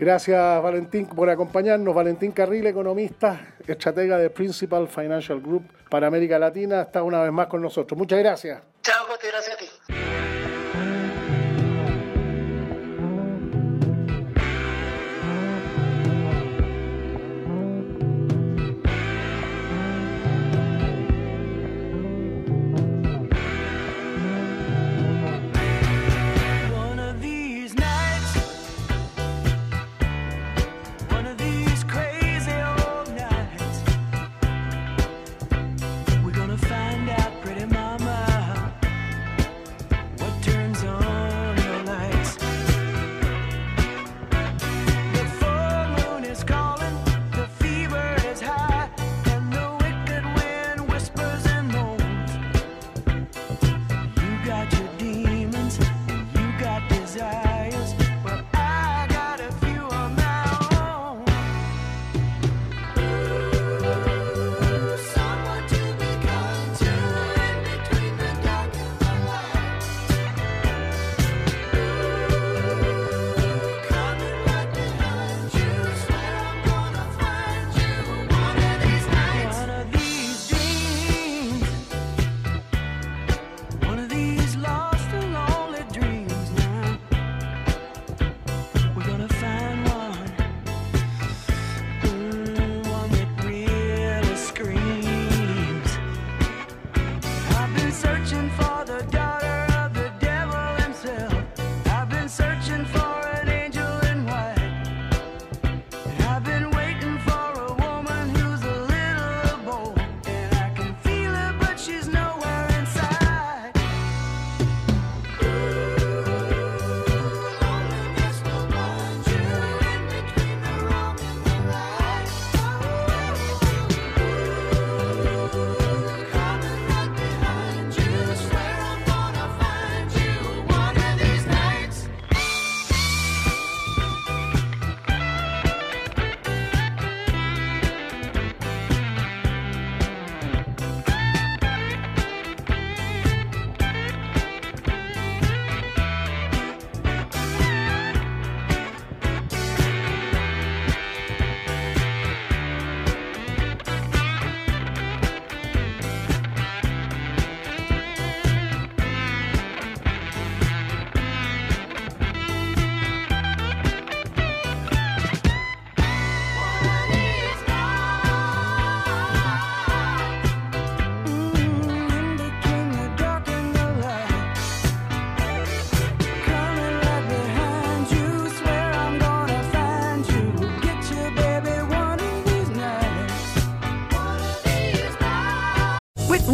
Gracias 0.00 0.60
Valentín 0.60 1.06
por 1.06 1.30
acompañarnos. 1.30 1.94
Valentín 1.94 2.32
Carril, 2.32 2.66
economista, 2.66 3.54
estratega 3.64 4.18
de 4.18 4.28
Principal 4.30 4.88
Financial 4.88 5.40
Group 5.40 5.70
para 5.88 6.08
América 6.08 6.40
Latina, 6.40 6.82
está 6.82 7.04
una 7.04 7.22
vez 7.22 7.30
más 7.30 7.46
con 7.46 7.62
nosotros. 7.62 7.96
Muchas 7.96 8.18
gracias. 8.18 8.60
Chao, 8.82 9.06
gracias 9.06 9.54
a 9.54 9.58
ti. 9.58 9.70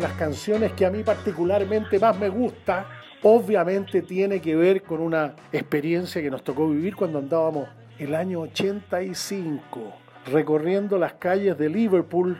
Las 0.00 0.12
canciones 0.14 0.72
que 0.72 0.86
a 0.86 0.90
mí 0.90 1.02
particularmente 1.02 1.98
más 1.98 2.18
me 2.18 2.28
gusta. 2.28 2.86
Obviamente 3.22 4.02
tiene 4.02 4.40
que 4.40 4.56
ver 4.56 4.82
con 4.82 5.00
una 5.00 5.34
experiencia 5.52 6.22
que 6.22 6.30
nos 6.30 6.42
tocó 6.42 6.68
vivir 6.68 6.96
cuando 6.96 7.18
andábamos 7.18 7.68
el 7.98 8.14
año 8.14 8.40
85 8.40 10.10
recorriendo 10.26 10.98
las 10.98 11.14
calles 11.14 11.56
de 11.58 11.68
Liverpool, 11.68 12.38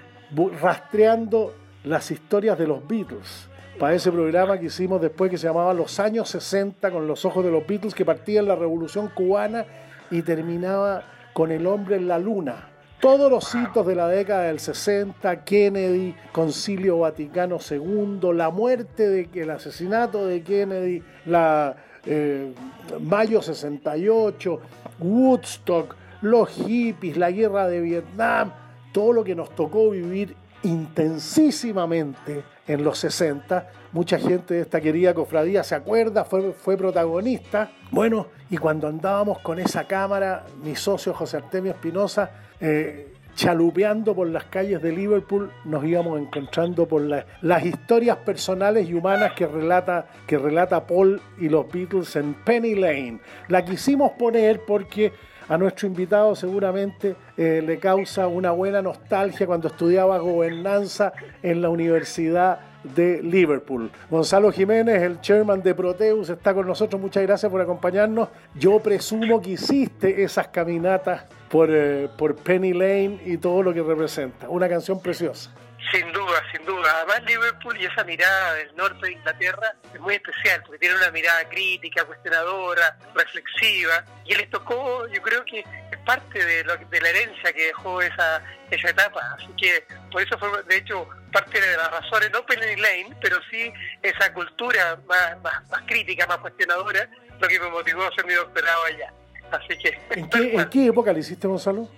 rastreando 0.61 1.55
las 1.85 2.11
historias 2.11 2.59
de 2.59 2.67
los 2.67 2.87
Beatles. 2.87 3.49
Para 3.79 3.95
ese 3.95 4.13
programa 4.13 4.59
que 4.59 4.67
hicimos 4.67 5.01
después 5.01 5.31
que 5.31 5.39
se 5.39 5.47
llamaba 5.47 5.73
Los 5.73 5.99
años 6.01 6.29
60 6.29 6.91
con 6.91 7.07
los 7.07 7.25
ojos 7.25 7.45
de 7.45 7.51
los 7.51 7.67
Beatles, 7.67 7.95
que 7.95 8.05
partía 8.05 8.41
en 8.41 8.49
la 8.49 8.57
Revolución 8.57 9.09
Cubana 9.09 9.65
y 10.11 10.23
terminaba 10.23 11.05
con 11.33 11.51
el 11.51 11.67
hombre 11.67 11.97
en 11.97 12.09
la 12.09 12.19
luna. 12.19 12.70
Todos 13.01 13.31
los 13.31 13.55
hitos 13.55 13.87
de 13.87 13.95
la 13.95 14.09
década 14.09 14.43
del 14.45 14.61
60, 14.61 15.43
Kennedy, 15.45 16.15
Concilio 16.33 16.99
Vaticano 16.99 17.57
II, 17.59 18.35
la 18.35 18.51
muerte, 18.51 19.09
de, 19.09 19.31
el 19.41 19.51
asesinato 19.51 20.27
de 20.27 20.43
Kennedy, 20.43 21.03
la 21.25 21.77
eh, 22.05 22.53
Mayo 23.01 23.41
68, 23.41 24.61
Woodstock, 24.99 25.97
los 26.21 26.51
hippies, 26.51 27.17
la 27.17 27.31
guerra 27.31 27.69
de 27.69 27.81
Vietnam, 27.81 28.53
todo 28.93 29.15
lo 29.15 29.25
que 29.25 29.35
nos 29.35 29.49
tocó 29.55 29.89
vivir 29.89 30.37
intensísimamente 30.63 32.45
en 32.67 32.85
los 32.85 32.99
60. 32.99 33.67
Mucha 33.93 34.19
gente 34.19 34.53
de 34.53 34.61
esta 34.61 34.79
querida 34.79 35.15
cofradía 35.15 35.65
se 35.65 35.75
acuerda, 35.75 36.27
fue, 36.27 36.53
fue 36.53 36.77
protagonista. 36.77 37.71
Bueno, 37.91 38.27
y 38.51 38.59
cuando 38.59 38.89
andábamos 38.89 39.39
con 39.39 39.59
esa 39.59 39.85
cámara, 39.85 40.45
mi 40.63 40.77
socio 40.77 41.15
José 41.15 41.39
Artemio 41.39 41.73
Espinosa, 41.73 42.31
eh, 42.61 43.07
chalupeando 43.35 44.15
por 44.15 44.29
las 44.29 44.45
calles 44.45 44.83
de 44.83 44.93
Liverpool, 44.93 45.51
nos 45.65 45.85
íbamos 45.85 46.21
encontrando 46.21 46.87
por 46.87 47.01
la- 47.03 47.25
las 47.43 47.65
historias 47.65 48.19
personales 48.19 48.89
y 48.89 48.95
humanas 48.95 49.33
que 49.33 49.47
relata, 49.47 50.07
que 50.27 50.37
relata 50.37 50.87
Paul 50.87 51.21
y 51.39 51.49
los 51.49 51.71
Beatles 51.73 52.17
en 52.17 52.35
Penny 52.35 52.75
Lane. 52.75 53.21
La 53.49 53.65
quisimos 53.65 54.13
poner 54.13 54.61
porque 54.67 55.13
a 55.49 55.57
nuestro 55.57 55.87
invitado 55.89 56.35
seguramente 56.37 57.17
eh, 57.37 57.63
le 57.65 57.79
causa 57.79 58.27
una 58.27 58.51
buena 58.51 58.83
nostalgia 58.83 59.47
cuando 59.47 59.69
estudiaba 59.69 60.19
gobernanza 60.19 61.13
en 61.43 61.63
la 61.63 61.71
Universidad 61.71 62.61
de 62.95 63.23
Liverpool. 63.23 63.91
Gonzalo 64.11 64.53
Jiménez, 64.53 65.03
el 65.03 65.21
chairman 65.21 65.63
de 65.63 65.75
Proteus, 65.75 66.31
está 66.31 66.55
con 66.55 66.67
nosotros. 66.67 67.01
Muchas 67.01 67.23
gracias 67.25 67.51
por 67.51 67.61
acompañarnos. 67.61 68.29
Yo 68.55 68.79
presumo 68.81 69.41
que 69.41 69.51
hiciste 69.51 70.23
esas 70.23 70.49
caminatas 70.49 71.25
por, 71.51 71.69
eh, 71.71 72.09
por 72.17 72.37
Penny 72.37 72.73
Lane 72.73 73.21
y 73.25 73.37
todo 73.37 73.63
lo 73.63 73.75
que 73.75 73.83
representa. 73.83 74.49
Una 74.49 74.69
canción 74.69 75.03
preciosa. 75.03 75.53
Sin 75.93 76.13
duda, 76.13 76.43
sin 76.53 76.65
duda. 76.67 76.93
Además 76.99 77.23
Liverpool 77.25 77.77
y 77.81 77.87
esa 77.87 78.05
mirada 78.05 78.55
del 78.55 78.77
norte 78.77 79.07
de 79.07 79.13
Inglaterra 79.13 79.75
es 79.93 79.99
muy 80.01 80.15
especial, 80.15 80.63
porque 80.65 80.79
tiene 80.79 80.95
una 80.95 81.11
mirada 81.11 81.49
crítica, 81.49 82.05
cuestionadora, 82.05 82.97
reflexiva, 83.15 84.05
y 84.27 84.35
les 84.35 84.49
tocó, 84.51 85.09
yo 85.09 85.21
creo 85.23 85.45
que 85.45 85.61
es 85.61 85.99
parte 86.07 86.45
de, 86.45 86.65
lo- 86.65 86.77
de 86.77 87.01
la 87.01 87.09
herencia 87.09 87.53
que 87.53 87.67
dejó 87.69 88.01
esa, 88.03 88.43
esa 88.71 88.91
etapa. 88.91 89.21
Así 89.37 89.49
que 89.57 89.85
por 90.13 90.23
eso 90.23 90.39
fue, 90.39 90.63
de 90.65 90.77
hecho, 90.77 91.09
parte 91.33 91.61
de 91.61 91.77
las 91.77 91.91
razones, 91.91 92.31
no 92.31 92.45
Penny 92.45 92.77
Lane, 92.77 93.17
pero 93.21 93.39
sí 93.51 93.73
esa 94.03 94.33
cultura 94.35 94.99
más, 95.09 95.41
más, 95.43 95.69
más 95.71 95.83
crítica, 95.87 96.27
más 96.27 96.39
cuestionadora, 96.39 97.09
lo 97.41 97.49
que 97.49 97.59
me 97.59 97.71
motivó 97.71 98.03
a 98.05 98.09
hacer 98.09 98.27
mi 98.27 98.35
doctorado 98.35 98.85
allá. 98.85 99.13
Así 99.51 99.77
que 99.79 99.99
¿En 100.11 100.29
qué, 100.29 100.55
en 100.55 100.69
qué 100.71 100.87
época 100.87 101.13
le 101.13 101.21
hiciste, 101.21 101.47
Gonzalo? 101.47 101.89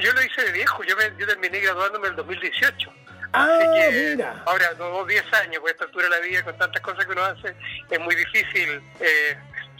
yo 0.00 0.12
lo 0.12 0.22
hice 0.22 0.42
de 0.42 0.52
viejo, 0.52 0.82
yo, 0.84 0.96
me, 0.96 1.04
yo 1.18 1.26
terminé 1.26 1.60
graduándome 1.60 2.06
en 2.08 2.12
el 2.12 2.16
2018. 2.16 2.92
Ah, 3.32 3.48
Así 3.58 3.66
que, 3.74 4.10
mira. 4.16 4.42
Ahora, 4.46 4.72
no 4.78 5.04
10 5.04 5.32
años, 5.34 5.60
con 5.60 5.70
esta 5.70 5.84
altura 5.84 6.04
de 6.04 6.10
la 6.10 6.18
vida, 6.20 6.42
con 6.44 6.56
tantas 6.56 6.80
cosas 6.82 7.04
que 7.04 7.12
uno 7.12 7.24
hace, 7.24 7.54
es 7.90 8.00
muy 8.00 8.14
difícil 8.14 8.80
eh, 9.00 9.36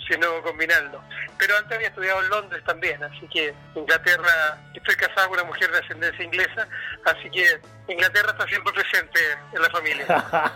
si 0.09 0.19
no 0.19 0.43
combinarlo. 0.43 1.01
Pero 1.39 1.57
antes 1.57 1.77
había 1.77 1.89
estudiado 1.89 2.23
en 2.23 2.29
Londres 2.31 2.63
también, 2.65 3.03
así 3.03 3.27
que 3.29 3.55
Inglaterra, 3.75 4.59
estoy 4.75 4.95
casado 4.97 5.29
con 5.29 5.39
una 5.41 5.49
mujer 5.49 5.71
de 5.71 5.79
ascendencia 5.79 6.25
inglesa, 6.25 6.69
así 7.05 7.31
que 7.31 7.45
Inglaterra 7.93 8.31
está 8.33 8.47
siempre 8.47 8.73
presente 8.73 9.21
en 9.53 9.63
la 9.63 9.71
familia. 9.71 10.55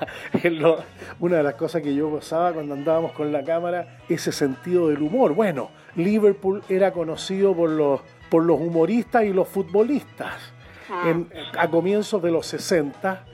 Una 1.21 1.37
de 1.39 1.43
las 1.43 1.55
cosas 1.55 1.83
que 1.83 1.95
yo 1.95 2.09
gozaba 2.09 2.53
cuando 2.53 2.75
andábamos 2.75 3.13
con 3.13 3.33
la 3.33 3.43
cámara, 3.45 3.99
ese 4.09 4.33
sentido 4.33 4.89
del 4.89 5.03
humor. 5.03 5.33
Bueno, 5.35 5.71
Liverpool 5.97 6.63
era 6.69 6.93
conocido 6.93 7.55
por 7.55 7.71
los, 7.71 8.01
por 8.31 8.45
los 8.45 8.59
humoristas 8.61 9.25
y 9.25 9.33
los 9.33 9.49
futbolistas. 9.49 10.35
En- 11.05 11.31
a 11.59 11.69
comienzos 11.69 12.23
de 12.23 12.31
los 12.31 12.47
60, 12.47 13.25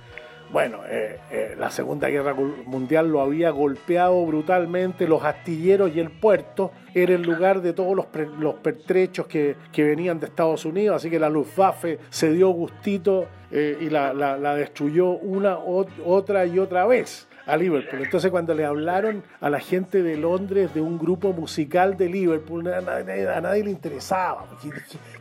bueno, 0.54 0.78
eh, 0.88 1.18
eh, 1.32 1.56
la 1.58 1.68
Segunda 1.72 2.08
Guerra 2.08 2.32
Mundial 2.32 3.08
lo 3.10 3.20
había 3.20 3.50
golpeado 3.50 4.24
brutalmente, 4.24 5.08
los 5.08 5.24
astilleros 5.24 5.90
y 5.94 5.98
el 5.98 6.12
puerto 6.12 6.70
era 6.94 7.12
el 7.14 7.22
lugar 7.22 7.60
de 7.60 7.72
todos 7.72 7.96
los, 7.96 8.06
pre- 8.06 8.28
los 8.38 8.54
pertrechos 8.54 9.26
que, 9.26 9.56
que 9.72 9.82
venían 9.82 10.20
de 10.20 10.26
Estados 10.26 10.64
Unidos, 10.64 10.94
así 10.98 11.10
que 11.10 11.18
la 11.18 11.28
Luftwaffe 11.28 11.98
se 12.08 12.30
dio 12.32 12.50
gustito 12.50 13.26
eh, 13.50 13.78
y 13.80 13.90
la, 13.90 14.14
la- 14.14 14.54
destruyó 14.54 15.08
una, 15.08 15.58
ot- 15.58 15.88
otra 16.04 16.46
y 16.46 16.60
otra 16.60 16.86
vez 16.86 17.26
a 17.46 17.56
Liverpool. 17.56 18.02
Entonces 18.02 18.30
cuando 18.30 18.54
le 18.54 18.64
hablaron 18.64 19.22
a 19.40 19.50
la 19.50 19.60
gente 19.60 20.02
de 20.02 20.16
Londres 20.16 20.72
de 20.74 20.80
un 20.80 20.98
grupo 20.98 21.32
musical 21.32 21.96
de 21.96 22.08
Liverpool, 22.08 22.66
a 22.68 22.80
nadie, 22.80 23.28
a 23.28 23.40
nadie 23.40 23.64
le 23.64 23.70
interesaba. 23.70 24.46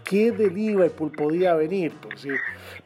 ¿Qué, 0.03 0.31
de 0.31 0.49
Liverpool 0.49 1.11
podía 1.11 1.53
venir? 1.55 1.93
Pues, 2.01 2.21
sí. 2.21 2.29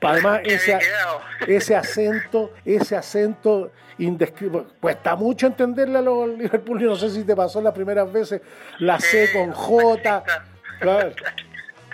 Además, 0.02 0.42
ese, 0.44 0.80
ese 1.48 1.76
acento, 1.76 2.52
ese 2.66 2.96
acento 2.96 3.72
indescriptible. 3.98 4.66
Cuesta 4.80 5.16
mucho 5.16 5.48
entenderle 5.48 6.00
a 6.00 6.02
los 6.02 6.30
Liverpool, 6.30 6.84
no 6.84 6.96
sé 6.96 7.10
si 7.10 7.24
te 7.24 7.36
pasó 7.36 7.62
las 7.62 7.74
primeras 7.74 8.12
veces, 8.12 8.42
la 8.80 9.00
C 9.00 9.30
con 9.34 9.52
J. 9.52 10.24
Claro, 10.80 11.12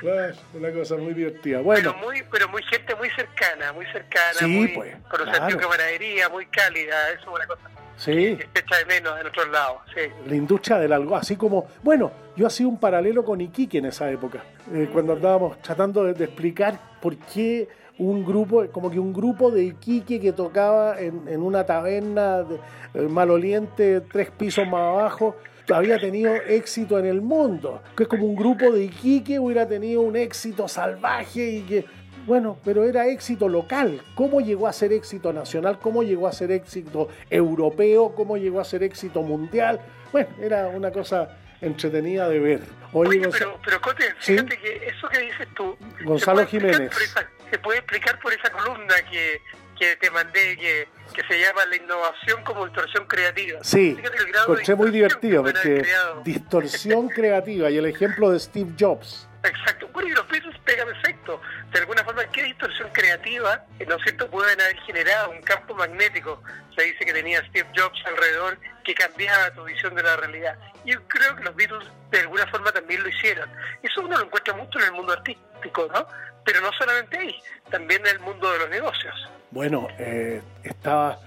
claro, 0.04 0.34
una 0.54 0.72
cosa 0.72 0.96
muy 0.98 1.14
divertida. 1.14 1.60
Bueno, 1.62 1.94
Pero 1.94 2.06
muy, 2.06 2.24
pero 2.32 2.48
muy 2.50 2.62
gente 2.64 2.96
muy 2.96 3.10
cercana, 3.12 3.74
muy 3.74 3.86
cercana, 3.88 4.34
Sí, 4.40 4.46
muy, 4.46 4.68
pues, 4.70 4.96
con 5.10 5.22
un 5.22 5.28
claro. 5.34 5.58
camaradería, 5.58 6.30
muy 6.30 6.46
cálida, 6.46 7.10
eso 7.12 7.22
es 7.22 7.28
una 7.28 7.48
cosa 7.48 7.70
sí. 7.98 8.12
que 8.38 8.48
se 8.54 8.60
echa 8.60 8.78
de 8.78 8.86
menos 8.86 9.20
en 9.20 9.28
otros 9.28 9.50
lados, 9.50 9.78
sí. 9.96 10.02
la 10.28 10.36
industria 10.36 10.78
del 10.80 10.94
algo, 10.94 11.16
así 11.16 11.36
como, 11.36 11.68
bueno, 11.82 12.12
yo 12.36 12.48
hacía 12.48 12.68
un 12.68 12.80
paralelo 12.80 13.24
con 13.24 13.40
Iquique 13.42 13.78
en 13.80 13.86
esa 13.86 14.10
época, 14.12 14.44
eh, 14.74 14.90
cuando 14.92 15.14
andábamos 15.14 15.62
tratando 15.62 16.04
de, 16.04 16.14
de 16.14 16.26
explicar 16.26 16.80
por 17.02 17.16
qué 17.18 17.68
un 18.00 18.26
grupo, 18.26 18.66
como 18.72 18.90
que 18.90 18.98
un 19.00 19.14
grupo 19.14 19.52
de 19.52 19.64
Iquique 19.66 20.20
que 20.20 20.34
tocaba 20.34 21.00
en, 21.00 21.28
en 21.28 21.42
una 21.44 21.64
taberna 21.66 22.42
de- 22.44 22.56
eh, 22.96 23.02
maloliente 23.08 24.02
tres 24.02 24.32
pisos 24.32 24.66
más 24.68 24.82
abajo, 24.82 25.36
había 25.72 26.00
tenido 26.00 26.34
éxito 26.36 27.00
en 27.00 27.06
el 27.06 27.22
mundo, 27.22 27.82
que 27.96 28.04
es 28.04 28.10
como 28.10 28.26
un 28.26 28.36
grupo 28.36 28.72
de 28.72 28.86
Iquique 28.86 29.40
hubiera 29.40 29.68
tenido 29.68 30.02
un 30.02 30.16
éxito 30.16 30.68
salvaje 30.68 31.42
y 31.50 31.62
que 31.62 31.86
bueno, 32.26 32.58
pero 32.64 32.86
era 32.86 33.08
éxito 33.08 33.50
local. 33.50 34.02
¿Cómo 34.16 34.40
llegó 34.40 34.68
a 34.68 34.74
ser 34.74 34.94
éxito 34.94 35.34
nacional? 35.34 35.78
¿Cómo 35.80 36.04
llegó 36.04 36.28
a 36.28 36.32
ser 36.32 36.52
éxito 36.54 37.10
europeo? 37.30 38.14
¿Cómo 38.16 38.38
llegó 38.38 38.62
a 38.62 38.64
ser 38.64 38.82
éxito 38.84 39.22
mundial? 39.24 39.82
Bueno, 40.12 40.30
era 40.42 40.68
una 40.70 40.90
cosa 40.92 41.38
entretenida 41.60 42.30
de 42.30 42.40
ver. 42.40 42.62
Oye, 42.94 43.28
Pero, 43.30 43.60
pero 43.66 43.82
Cote, 43.82 44.04
¿Sí? 44.20 44.34
fíjate 44.34 44.58
que 44.58 44.88
eso 44.88 45.10
que 45.10 45.20
dices 45.20 45.48
tú 45.56 45.76
Gonzalo 46.06 46.46
se 46.48 46.60
puede 46.60 46.72
explicar 46.72 46.76
Jiménez. 46.90 47.02
esa- 47.02 47.30
se 47.50 47.60
puede 47.60 47.78
explicar 47.80 48.20
por 48.22 48.32
esa 48.34 48.50
columna 48.52 48.94
que, 49.12 49.42
que 49.84 49.96
te 49.98 50.12
mandé, 50.12 50.58
que, 50.58 50.88
que 51.14 51.24
se 51.28 51.40
llama 51.40 51.66
La 51.66 51.76
innovación 51.76 52.44
como 52.44 52.66
distorsión 52.66 53.06
creativa. 53.06 53.60
Sí, 53.64 53.98
encontré 54.42 54.76
muy 54.76 54.92
divertido 54.92 55.44
porque 55.44 55.86
distorsión 56.24 57.10
creativa 57.16 57.70
y 57.70 57.78
el 57.78 57.86
ejemplo 57.86 58.32
de 58.32 58.40
Steve 58.40 58.72
Jobs. 58.80 59.28
Exacto. 59.44 59.90
Bueno, 59.92 60.08
y 60.08 60.14
los 60.14 60.26
Beatles 60.30 60.58
pegan 60.64 60.88
perfecto. 60.88 61.42
De 61.74 61.80
alguna 61.80 62.04
forma, 62.06 62.24
¿qué 62.32 62.44
distorsión 62.44 62.90
creativa, 62.94 63.66
eh, 63.78 63.86
no 63.86 63.96
es 63.96 64.04
cierto, 64.04 64.30
pueden 64.30 64.60
haber 64.62 64.80
generado 64.82 65.32
un 65.32 65.42
campo 65.42 65.76
magnético? 65.76 66.42
Se 66.78 66.84
dice 66.84 67.06
que 67.06 67.12
tenía 67.12 67.46
Steve 67.48 67.68
Jobs 67.76 68.02
alrededor 68.06 68.58
que 68.86 68.96
cambiaba 68.96 69.52
tu 69.52 69.66
visión 69.66 69.94
de 69.96 70.04
la 70.04 70.16
realidad. 70.16 70.58
Yo 70.86 71.06
creo 71.10 71.36
que 71.36 71.44
los 71.44 71.56
Beatles 71.56 71.86
de 72.10 72.20
alguna 72.22 72.48
forma 72.48 72.72
también 72.72 73.04
lo 73.04 73.10
hicieron. 73.10 73.50
Eso 73.82 74.02
uno 74.02 74.18
lo 74.18 74.24
encuentra 74.24 74.54
mucho 74.54 74.80
en 74.80 74.86
el 74.86 74.92
mundo 74.94 75.12
artístico, 75.12 75.90
¿no? 75.94 76.08
Pero 76.46 76.62
no 76.62 76.72
solamente 76.78 77.18
ahí, 77.18 77.36
también 77.70 78.02
en 78.06 78.16
el 78.16 78.20
mundo 78.20 78.50
de 78.50 78.60
los 78.60 78.70
negocios. 78.70 79.14
Bueno, 79.54 79.88
eh, 80.00 80.42
estaba. 80.64 81.20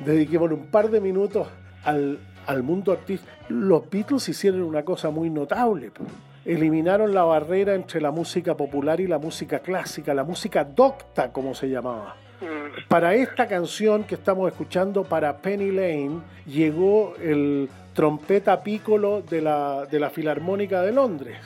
Dediquémosle 0.00 0.56
un 0.56 0.66
par 0.66 0.90
de 0.90 1.00
minutos 1.00 1.46
al, 1.84 2.18
al 2.46 2.62
mundo 2.64 2.90
artístico. 2.90 3.30
Los 3.48 3.88
Beatles 3.88 4.28
hicieron 4.28 4.62
una 4.62 4.84
cosa 4.84 5.10
muy 5.10 5.30
notable. 5.30 5.92
Eliminaron 6.44 7.14
la 7.14 7.22
barrera 7.22 7.74
entre 7.74 8.00
la 8.00 8.10
música 8.10 8.56
popular 8.56 9.00
y 9.00 9.06
la 9.06 9.18
música 9.18 9.60
clásica, 9.60 10.12
la 10.12 10.24
música 10.24 10.64
docta, 10.64 11.30
como 11.30 11.54
se 11.54 11.68
llamaba. 11.68 12.16
Para 12.88 13.14
esta 13.14 13.46
canción 13.46 14.02
que 14.02 14.16
estamos 14.16 14.50
escuchando, 14.50 15.04
para 15.04 15.36
Penny 15.36 15.70
Lane, 15.70 16.20
llegó 16.46 17.14
el 17.22 17.68
trompeta 17.94 18.64
piccolo 18.64 19.22
de 19.22 19.40
la, 19.40 19.86
de 19.86 20.00
la 20.00 20.10
Filarmónica 20.10 20.82
de 20.82 20.90
Londres 20.90 21.36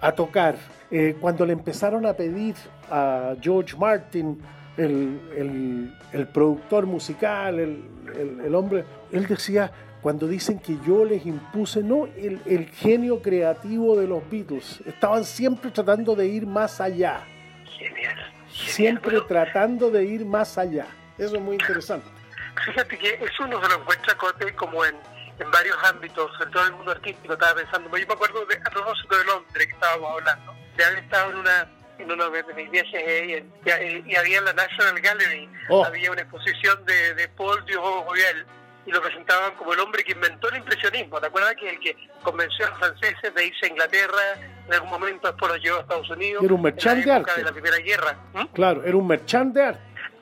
a 0.00 0.12
tocar. 0.12 0.56
Eh, 0.90 1.16
cuando 1.20 1.46
le 1.46 1.52
empezaron 1.52 2.04
a 2.06 2.14
pedir 2.14 2.54
a 2.90 3.34
George 3.40 3.76
Martin, 3.76 4.40
el, 4.76 5.20
el- 5.36 5.94
el 6.12 6.26
productor 6.28 6.86
musical, 6.86 7.58
el, 7.58 7.84
el- 8.16 8.40
el 8.46 8.54
hombre, 8.54 8.84
él 9.12 9.26
decía, 9.26 9.70
cuando 10.00 10.26
dicen 10.26 10.58
que 10.58 10.78
yo 10.86 11.04
les 11.04 11.26
impuse, 11.26 11.82
no, 11.82 12.06
el, 12.06 12.40
el 12.46 12.66
genio 12.70 13.20
creativo 13.20 13.96
de 13.98 14.06
los 14.06 14.22
Beatles. 14.30 14.80
Estaban 14.86 15.24
siempre 15.24 15.70
tratando 15.70 16.14
de 16.16 16.26
ir 16.26 16.46
más 16.46 16.80
allá. 16.80 17.20
Genial. 17.78 18.16
Siempre 18.50 19.18
tratando 19.28 19.90
de 19.90 20.04
ir 20.04 20.24
más 20.24 20.56
allá. 20.58 20.86
Eso 21.18 21.36
es 21.36 21.42
muy 21.42 21.54
interesante. 21.56 22.06
Fíjate 22.64 22.96
que 22.98 23.08
eso 23.14 23.44
uno 23.44 23.60
se 23.62 23.68
lo 23.68 23.80
encuentra 23.80 24.14
como 24.56 24.84
en, 24.84 24.94
en 25.40 25.50
varios 25.50 25.76
ámbitos, 25.84 26.30
en 26.40 26.50
todo 26.50 26.64
el 26.66 26.72
mundo 26.72 26.92
artístico, 26.92 27.32
estaba 27.32 27.54
pensando. 27.54 27.88
Yo 27.96 28.06
me 28.06 28.14
acuerdo 28.14 28.44
de, 28.46 28.56
a 28.56 28.70
propósito 28.70 29.18
de 29.18 29.24
Londres 29.24 29.66
que 29.66 29.72
estábamos 29.72 30.12
hablando, 30.12 30.54
de 30.76 30.84
haber 30.84 30.98
estado 31.00 31.30
en 31.32 31.36
una 31.38 31.68
en 31.98 32.10
uno 32.10 32.30
de 32.30 32.42
mis 32.54 32.70
viajes 32.70 32.94
en- 33.04 33.52
y, 34.06 34.10
y 34.12 34.16
había 34.16 34.38
en 34.38 34.44
la 34.46 34.52
National 34.54 34.98
Gallery, 35.00 35.48
Oh. 35.68 35.84
había 35.84 36.10
una 36.10 36.22
exposición 36.22 36.82
de, 36.86 37.14
de 37.14 37.28
Paul 37.28 37.62
Dubois 37.66 38.24
y 38.86 38.90
lo 38.90 39.02
presentaban 39.02 39.54
como 39.56 39.74
el 39.74 39.80
hombre 39.80 40.02
que 40.02 40.12
inventó 40.12 40.48
el 40.48 40.56
impresionismo. 40.56 41.20
¿Te 41.20 41.26
acuerdas 41.26 41.54
que 41.56 41.68
el 41.68 41.78
que 41.78 41.94
convenció 42.22 42.66
a 42.66 42.70
los 42.70 42.78
franceses 42.78 43.34
de 43.34 43.44
irse 43.46 43.66
a 43.66 43.68
Inglaterra, 43.68 44.22
en 44.66 44.72
algún 44.72 44.88
momento 44.88 45.28
después 45.28 45.52
los 45.52 45.62
llevó 45.62 45.76
a 45.76 45.80
Estados 45.82 46.08
Unidos? 46.08 46.42
Era 46.42 46.54
un 46.54 46.62
merchant 46.62 47.04
de 47.04 47.12
arte. 47.12 47.32
de 47.36 47.42
la 47.44 47.52
Primera 47.52 47.76
Guerra. 47.76 48.16
¿Mm? 48.32 48.44
Claro, 48.54 48.82
era 48.82 48.96
un 48.96 49.06
merchant 49.06 49.52
de 49.54 49.62
arte. 49.62 49.80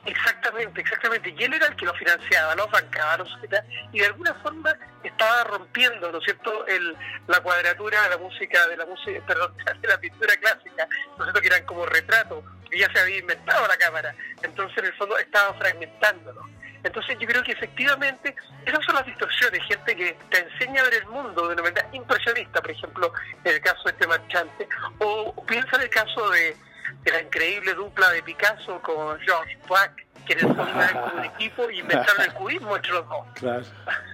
Exactamente, 0.09 0.81
exactamente. 0.81 1.35
Y 1.37 1.43
él 1.43 1.53
era 1.53 1.67
el 1.67 1.75
que 1.75 1.85
lo 1.85 1.93
financiaba, 1.93 2.55
lo 2.55 2.67
bancaba, 2.67 3.17
tal. 3.17 3.63
Y 3.93 3.99
de 3.99 4.07
alguna 4.07 4.33
forma 4.35 4.75
estaba 5.03 5.43
rompiendo, 5.43 6.11
¿no 6.11 6.17
es 6.17 6.23
cierto?, 6.23 6.65
el, 6.65 6.95
la 7.27 7.39
cuadratura 7.41 8.01
de 8.03 8.09
la 8.09 8.17
música, 8.17 8.67
de 8.67 8.77
la 8.77 8.87
música, 8.87 9.21
perdón, 9.27 9.55
de 9.57 9.87
la 9.87 9.99
pintura 9.99 10.35
clásica, 10.37 10.87
¿no 11.17 11.25
es 11.25 11.31
cierto?, 11.31 11.41
que 11.41 11.47
eran 11.47 11.65
como 11.65 11.85
retratos, 11.85 12.43
que 12.71 12.79
ya 12.79 12.91
se 12.91 12.99
había 12.99 13.19
inventado 13.19 13.67
la 13.67 13.77
cámara. 13.77 14.15
Entonces, 14.41 14.77
en 14.79 14.85
el 14.85 14.93
fondo, 14.93 15.15
estaba 15.19 15.53
fragmentándolo. 15.59 16.41
Entonces, 16.83 17.17
yo 17.19 17.27
creo 17.27 17.43
que 17.43 17.51
efectivamente 17.51 18.35
esas 18.65 18.83
son 18.85 18.95
las 18.95 19.05
distorsiones, 19.05 19.61
gente 19.67 19.95
que 19.95 20.17
te 20.31 20.39
enseña 20.39 20.81
a 20.81 20.85
ver 20.85 20.95
el 20.95 21.05
mundo 21.07 21.47
de 21.47 21.53
una 21.53 21.61
manera 21.61 21.87
impresionista, 21.91 22.61
por 22.61 22.71
ejemplo, 22.71 23.13
en 23.43 23.53
el 23.53 23.61
caso 23.61 23.83
de 23.83 23.91
este 23.91 24.07
marchante, 24.07 24.67
o 24.99 25.45
piensa 25.45 25.75
en 25.75 25.81
el 25.83 25.89
caso 25.89 26.29
de, 26.31 26.55
de 27.03 27.11
la 27.11 27.21
increíble 27.21 27.73
dupla 27.73 28.09
de 28.11 28.23
Picasso 28.23 28.81
con 28.81 29.19
George 29.19 29.57
Braque, 29.67 30.07
que 30.25 30.33
en 30.33 30.39
el 30.39 30.47
fondo 30.47 30.63
eran 30.63 31.01
como 31.01 31.19
un 31.19 31.25
equipo 31.25 31.69
y 31.69 31.79
inventaron 31.79 32.21
el 32.21 32.33
cubismo 32.33 32.75
entre 32.75 32.91
los 32.91 33.07
dos. 33.07 33.25
Claro. 33.35 33.63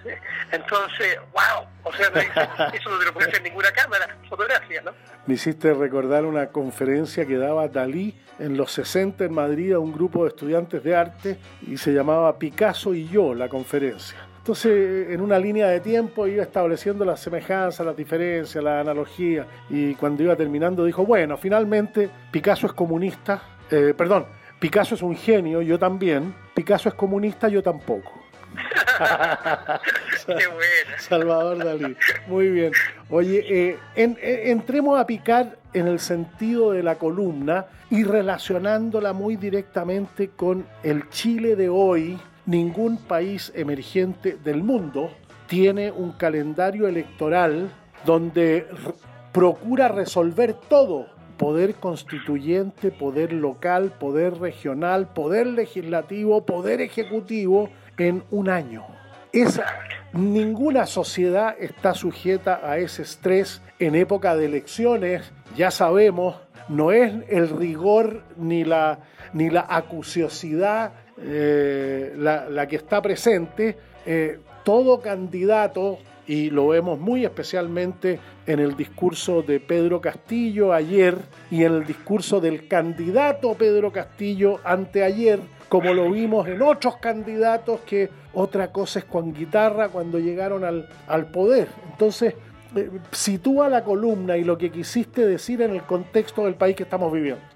Entonces, 0.52 1.18
wow, 1.32 1.66
o 1.82 1.92
sea, 1.92 2.10
no 2.10 2.20
eso 2.20 2.90
no 2.90 2.98
te 2.98 3.04
lo 3.04 3.12
puede 3.12 3.28
hacer 3.28 3.42
ninguna 3.42 3.70
cámara, 3.72 4.16
fotografía, 4.28 4.80
¿no? 4.82 4.92
Me 5.26 5.34
hiciste 5.34 5.74
recordar 5.74 6.24
una 6.24 6.48
conferencia 6.48 7.26
que 7.26 7.36
daba 7.36 7.68
Dalí 7.68 8.16
en 8.38 8.56
los 8.56 8.72
60 8.72 9.24
en 9.24 9.32
Madrid 9.32 9.72
a 9.72 9.78
un 9.78 9.92
grupo 9.92 10.22
de 10.22 10.28
estudiantes 10.28 10.82
de 10.84 10.94
arte 10.94 11.38
y 11.66 11.76
se 11.76 11.92
llamaba 11.92 12.38
Picasso 12.38 12.94
y 12.94 13.08
yo 13.08 13.34
la 13.34 13.48
conferencia. 13.48 14.16
Entonces, 14.50 15.10
en 15.10 15.20
una 15.20 15.40
línea 15.40 15.66
de 15.66 15.80
tiempo 15.80 16.24
iba 16.28 16.40
estableciendo 16.40 17.04
las 17.04 17.18
semejanzas, 17.18 17.84
las 17.84 17.96
diferencias, 17.96 18.62
la 18.62 18.78
analogía 18.78 19.44
y 19.68 19.92
cuando 19.96 20.22
iba 20.22 20.36
terminando 20.36 20.84
dijo, 20.84 21.04
bueno, 21.04 21.36
finalmente 21.36 22.08
Picasso 22.30 22.68
es 22.68 22.72
comunista, 22.72 23.42
eh, 23.72 23.92
perdón, 23.98 24.26
Picasso 24.60 24.94
es 24.94 25.02
un 25.02 25.16
genio, 25.16 25.62
yo 25.62 25.80
también, 25.80 26.32
Picasso 26.54 26.88
es 26.88 26.94
comunista, 26.94 27.48
yo 27.48 27.60
tampoco. 27.60 28.12
Qué 30.28 30.32
buena. 30.46 30.98
Salvador 31.00 31.58
Dalí. 31.64 31.96
Muy 32.28 32.48
bien. 32.48 32.70
Oye, 33.10 33.44
eh, 33.48 33.78
en- 33.96 34.16
en- 34.22 34.48
entremos 34.50 34.96
a 34.96 35.04
picar 35.08 35.56
en 35.72 35.88
el 35.88 35.98
sentido 35.98 36.70
de 36.70 36.84
la 36.84 36.94
columna 36.94 37.66
y 37.90 38.04
relacionándola 38.04 39.12
muy 39.12 39.34
directamente 39.34 40.28
con 40.36 40.64
el 40.84 41.08
Chile 41.08 41.56
de 41.56 41.68
hoy. 41.68 42.16
Ningún 42.46 42.96
país 42.96 43.52
emergente 43.56 44.38
del 44.42 44.62
mundo 44.62 45.10
tiene 45.48 45.90
un 45.90 46.12
calendario 46.12 46.86
electoral 46.86 47.72
donde 48.04 48.66
procura 49.32 49.88
resolver 49.88 50.54
todo. 50.54 51.08
Poder 51.38 51.74
constituyente, 51.74 52.92
poder 52.92 53.32
local, 53.32 53.92
poder 53.98 54.38
regional, 54.38 55.12
poder 55.12 55.48
legislativo, 55.48 56.46
poder 56.46 56.80
ejecutivo 56.80 57.68
en 57.98 58.22
un 58.30 58.48
año. 58.48 58.86
Esa, 59.32 59.66
ninguna 60.12 60.86
sociedad 60.86 61.54
está 61.60 61.94
sujeta 61.94 62.60
a 62.62 62.78
ese 62.78 63.02
estrés 63.02 63.60
en 63.78 63.96
época 63.96 64.34
de 64.36 64.46
elecciones, 64.46 65.30
ya 65.56 65.70
sabemos, 65.70 66.36
no 66.68 66.90
es 66.92 67.12
el 67.28 67.50
rigor 67.50 68.22
ni 68.36 68.64
la, 68.64 69.00
ni 69.34 69.50
la 69.50 69.66
acuciosidad 69.68 70.92
eh, 71.18 72.14
la, 72.16 72.66
que 72.66 72.76
está 72.76 73.00
presente. 73.02 73.76
Eh, 74.04 74.38
todo 74.64 75.00
candidato, 75.00 75.98
y 76.26 76.50
lo 76.50 76.68
vemos 76.68 76.98
muy 76.98 77.24
especialmente 77.24 78.18
en 78.46 78.58
el 78.58 78.76
discurso 78.76 79.42
de 79.42 79.60
Pedro 79.60 80.00
Castillo 80.00 80.72
ayer 80.72 81.16
y 81.50 81.62
en 81.62 81.72
el 81.72 81.86
discurso 81.86 82.40
del 82.40 82.66
candidato 82.66 83.54
Pedro 83.54 83.92
Castillo 83.92 84.58
anteayer, 84.64 85.38
como 85.68 85.94
lo 85.94 86.10
vimos 86.10 86.48
en 86.48 86.62
otros 86.62 86.96
candidatos 86.96 87.80
que 87.80 88.10
otra 88.34 88.72
cosa 88.72 88.98
es 88.98 89.04
con 89.04 89.32
guitarra 89.32 89.88
cuando 89.88 90.18
llegaron 90.18 90.64
al, 90.64 90.88
al 91.06 91.30
poder. 91.30 91.68
Entonces, 91.92 92.34
eh, 92.74 92.90
sitúa 93.12 93.68
la 93.68 93.84
columna 93.84 94.36
y 94.36 94.44
lo 94.44 94.58
que 94.58 94.70
quisiste 94.70 95.24
decir 95.26 95.62
en 95.62 95.70
el 95.70 95.82
contexto 95.82 96.44
del 96.44 96.54
país 96.54 96.76
que 96.76 96.82
estamos 96.82 97.12
viviendo. 97.12 97.55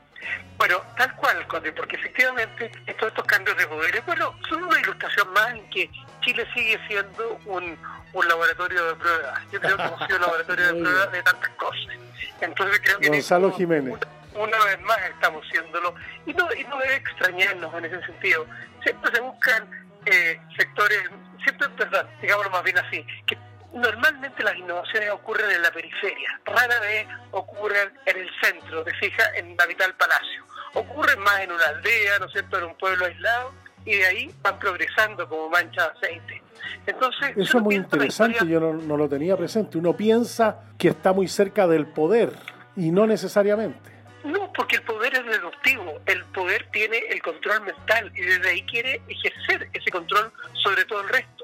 Bueno, 0.61 0.83
tal 0.95 1.17
cual, 1.17 1.47
Conde, 1.47 1.73
porque 1.73 1.97
efectivamente 1.97 2.71
estos, 2.87 3.09
estos 3.09 3.25
cambios 3.25 3.57
de 3.57 3.67
poderes, 3.67 4.05
bueno, 4.05 4.35
son 4.47 4.63
una 4.63 4.79
ilustración 4.79 5.33
más 5.33 5.53
en 5.53 5.71
que 5.71 5.91
Chile 6.21 6.47
sigue 6.53 6.79
siendo 6.87 7.41
un, 7.47 7.79
un 8.13 8.29
laboratorio 8.29 8.89
de 8.89 8.95
pruebas. 8.97 9.41
Yo 9.51 9.59
creo 9.59 9.79
que 9.79 9.83
hemos 9.85 10.07
sido 10.07 10.17
un 10.17 10.23
laboratorio 10.23 10.67
de 10.67 10.75
pruebas 10.83 11.13
de 11.13 11.23
tantas 11.23 11.49
cosas. 11.53 11.95
Entonces 12.43 12.79
creo 12.85 12.99
que 12.99 13.09
Gonzalo 13.09 13.51
Jiménez. 13.53 13.99
una 14.35 14.65
vez 14.67 14.81
más 14.83 14.99
estamos 15.09 15.49
siéndolo. 15.51 15.95
Y 16.27 16.35
no, 16.35 16.47
y 16.53 16.63
no 16.65 16.77
debe 16.77 16.97
extrañarnos 16.97 17.75
en 17.77 17.85
ese 17.87 18.05
sentido. 18.05 18.47
Siempre 18.83 19.13
se 19.15 19.21
buscan 19.23 19.89
eh, 20.05 20.39
sectores, 20.59 21.05
siempre, 21.43 21.71
perdón, 21.71 22.07
digámoslo 22.21 22.51
más 22.51 22.65
bien 22.65 22.77
así, 22.77 23.07
que 23.27 23.39
normalmente 23.73 24.43
las 24.43 24.57
innovaciones 24.57 25.11
ocurren 25.11 25.51
en 25.51 25.63
la 25.63 25.71
periferia, 25.71 26.41
rara 26.45 26.81
vez 26.81 27.07
ocurren 27.31 27.93
en 28.07 28.17
el 28.17 28.31
centro, 28.43 28.83
te 28.85 28.95
fijas, 28.95 29.31
en 29.37 29.57
la 29.57 29.67
vital 29.67 29.95
palacio. 29.95 30.45
Ocurren 30.75 31.19
más 31.21 31.41
en 31.41 31.53
una 31.53 31.65
aldea, 31.65 32.19
¿no 32.19 32.27
es 32.27 32.33
cierto?, 32.33 32.59
en 32.59 32.65
un 32.65 32.75
pueblo 32.77 33.07
aislado, 33.07 33.53
y 33.85 33.97
de 33.97 34.07
ahí 34.07 34.35
van 34.43 34.59
progresando 34.59 35.29
como 35.29 35.49
mancha 35.49 35.83
de 35.85 35.99
aceite. 35.99 36.43
Entonces, 36.87 37.33
Eso 37.37 37.59
es 37.59 37.65
muy 37.65 37.75
interesante, 37.75 38.47
yo 38.47 38.61
no, 38.61 38.75
no 38.75 38.97
lo 38.97 39.09
tenía 39.09 39.37
presente. 39.37 39.79
Uno 39.79 39.97
piensa 39.97 40.61
que 40.79 40.89
está 40.89 41.13
muy 41.13 41.29
cerca 41.29 41.67
del 41.67 41.87
poder 41.87 42.33
y 42.77 42.91
no 42.91 43.07
necesariamente. 43.07 43.91
No, 44.25 44.53
porque 44.53 44.77
el 44.77 44.83
poder 44.83 45.15
es 45.15 45.25
deductivo. 45.25 46.01
El 46.05 46.25
poder 46.27 46.69
tiene 46.71 46.99
el 47.09 47.23
control 47.23 47.63
mental 47.63 48.13
y 48.15 48.21
desde 48.21 48.51
ahí 48.51 48.63
quiere 48.65 49.01
ejercer 49.09 49.69
ese 49.73 49.91
control 49.91 50.31
sobre 50.63 50.85
todo 50.85 51.01
el 51.01 51.09
resto. 51.09 51.40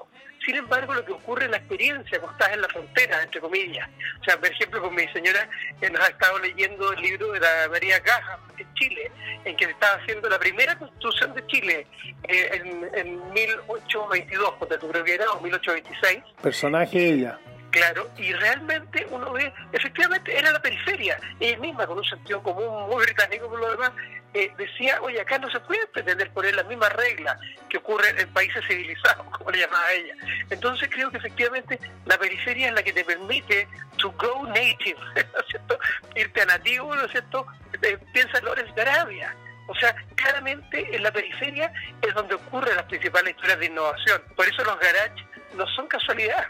Sin 0.47 0.55
embargo, 0.55 0.95
lo 0.95 1.05
que 1.05 1.11
ocurre 1.11 1.47
en 1.47 1.51
la 1.51 1.57
experiencia 1.57 2.21
cuando 2.21 2.39
estás 2.39 2.55
en 2.55 2.63
la 2.63 2.69
frontera, 2.69 3.21
entre 3.21 3.41
comillas. 3.41 3.89
O 4.21 4.25
sea, 4.25 4.39
por 4.39 4.49
ejemplo, 4.49 4.81
con 4.81 4.95
mi 4.95 5.07
señora 5.09 5.49
eh, 5.81 5.91
nos 5.91 6.01
ha 6.01 6.07
estado 6.07 6.39
leyendo 6.39 6.93
el 6.93 7.03
libro 7.03 7.33
de 7.33 7.41
la 7.41 7.69
María 7.69 8.01
Caja 8.01 8.39
en 8.57 8.75
Chile, 8.75 9.11
en 9.45 9.57
que 9.57 9.65
se 9.65 9.73
estaba 9.73 9.97
haciendo 10.01 10.29
la 10.29 10.39
primera 10.39 10.79
constitución 10.79 11.35
de 11.35 11.45
Chile 11.49 11.87
eh, 12.29 12.51
en, 12.53 12.89
en 12.95 13.33
1822, 13.33 14.55
porque 14.57 14.79
tú 14.79 14.89
creo 14.89 15.03
que 15.03 15.15
era, 15.15 15.29
o 15.33 15.41
1826. 15.41 16.23
Personaje 16.41 17.09
ella. 17.09 17.41
Claro, 17.77 18.09
y 18.17 18.33
realmente 18.33 19.07
uno 19.11 19.33
ve, 19.33 19.53
efectivamente 19.71 20.35
era 20.35 20.51
la 20.51 20.63
periferia, 20.63 21.21
ella 21.39 21.59
misma 21.59 21.87
con 21.87 21.99
un 21.99 22.05
sentido 22.05 22.43
común 22.43 22.89
muy 22.89 23.05
británico 23.05 23.51
por 23.51 23.61
lo 23.61 23.71
demás, 23.71 23.93
eh, 24.33 24.51
decía, 24.57 24.99
oye, 25.03 25.21
acá 25.21 25.39
no 25.39 25.51
se 25.51 25.61
puede 25.61 25.87
pretender 25.89 26.31
poner 26.31 26.55
las 26.55 26.67
mismas 26.67 26.91
reglas 26.95 27.39
que 27.69 27.77
ocurren 27.77 28.19
en 28.19 28.33
países 28.33 28.65
civilizados, 28.67 29.27
como 29.37 29.51
le 29.51 29.59
llamaba 29.59 29.93
ella. 29.93 30.15
Entonces 30.49 30.89
creo 30.91 31.11
que 31.11 31.19
efectivamente 31.19 31.79
la 32.07 32.17
periferia 32.17 32.69
es 32.69 32.73
la 32.73 32.83
que 32.83 32.95
te 32.95 33.05
permite 33.05 33.69
to 33.99 34.11
go 34.13 34.47
native, 34.47 34.99
¿no 35.35 35.41
es 35.41 35.47
cierto? 35.51 35.79
Irte 36.15 36.41
a 36.41 36.47
nativo, 36.47 36.95
¿no 36.95 37.05
es 37.05 37.13
cierto? 37.13 37.47
Eh, 37.83 37.99
piensa 38.15 38.39
en 38.39 38.45
Lawrence 38.47 38.73
de 38.73 38.81
Arabia. 38.81 39.37
O 39.69 39.75
sea, 39.75 39.95
claramente 40.15 40.97
en 40.97 41.03
la 41.03 41.13
periferia 41.13 41.71
es 42.01 42.15
donde 42.15 42.37
ocurren 42.37 42.75
las 42.75 42.87
principales 42.87 43.35
historias 43.35 43.59
de 43.59 43.67
innovación. 43.67 44.23
Por 44.35 44.49
eso 44.49 44.65
los 44.65 44.79
garage 44.79 45.27
no 45.57 45.67
son 45.67 45.87
casualidad. 45.89 46.47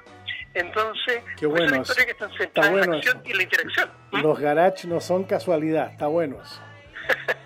Entonces, 0.58 1.22
Qué 1.38 1.46
pues, 1.46 1.60
bueno 1.60 1.68
son 1.68 1.82
eso. 1.82 1.92
historias 1.92 2.06
que 2.06 2.12
están 2.12 2.30
Está 2.30 2.42
centradas 2.44 2.68
en 2.70 2.72
bueno 2.78 2.92
la 2.92 2.98
acción 2.98 3.16
eso. 3.18 3.26
y 3.26 3.30
en 3.30 3.36
la 3.36 3.42
interacción. 3.42 3.90
Los 4.12 4.38
garage 4.40 4.88
no 4.88 5.00
son 5.00 5.24
casualidad, 5.24 5.90
está 5.92 6.06
bueno 6.06 6.40
eso. 6.42 6.60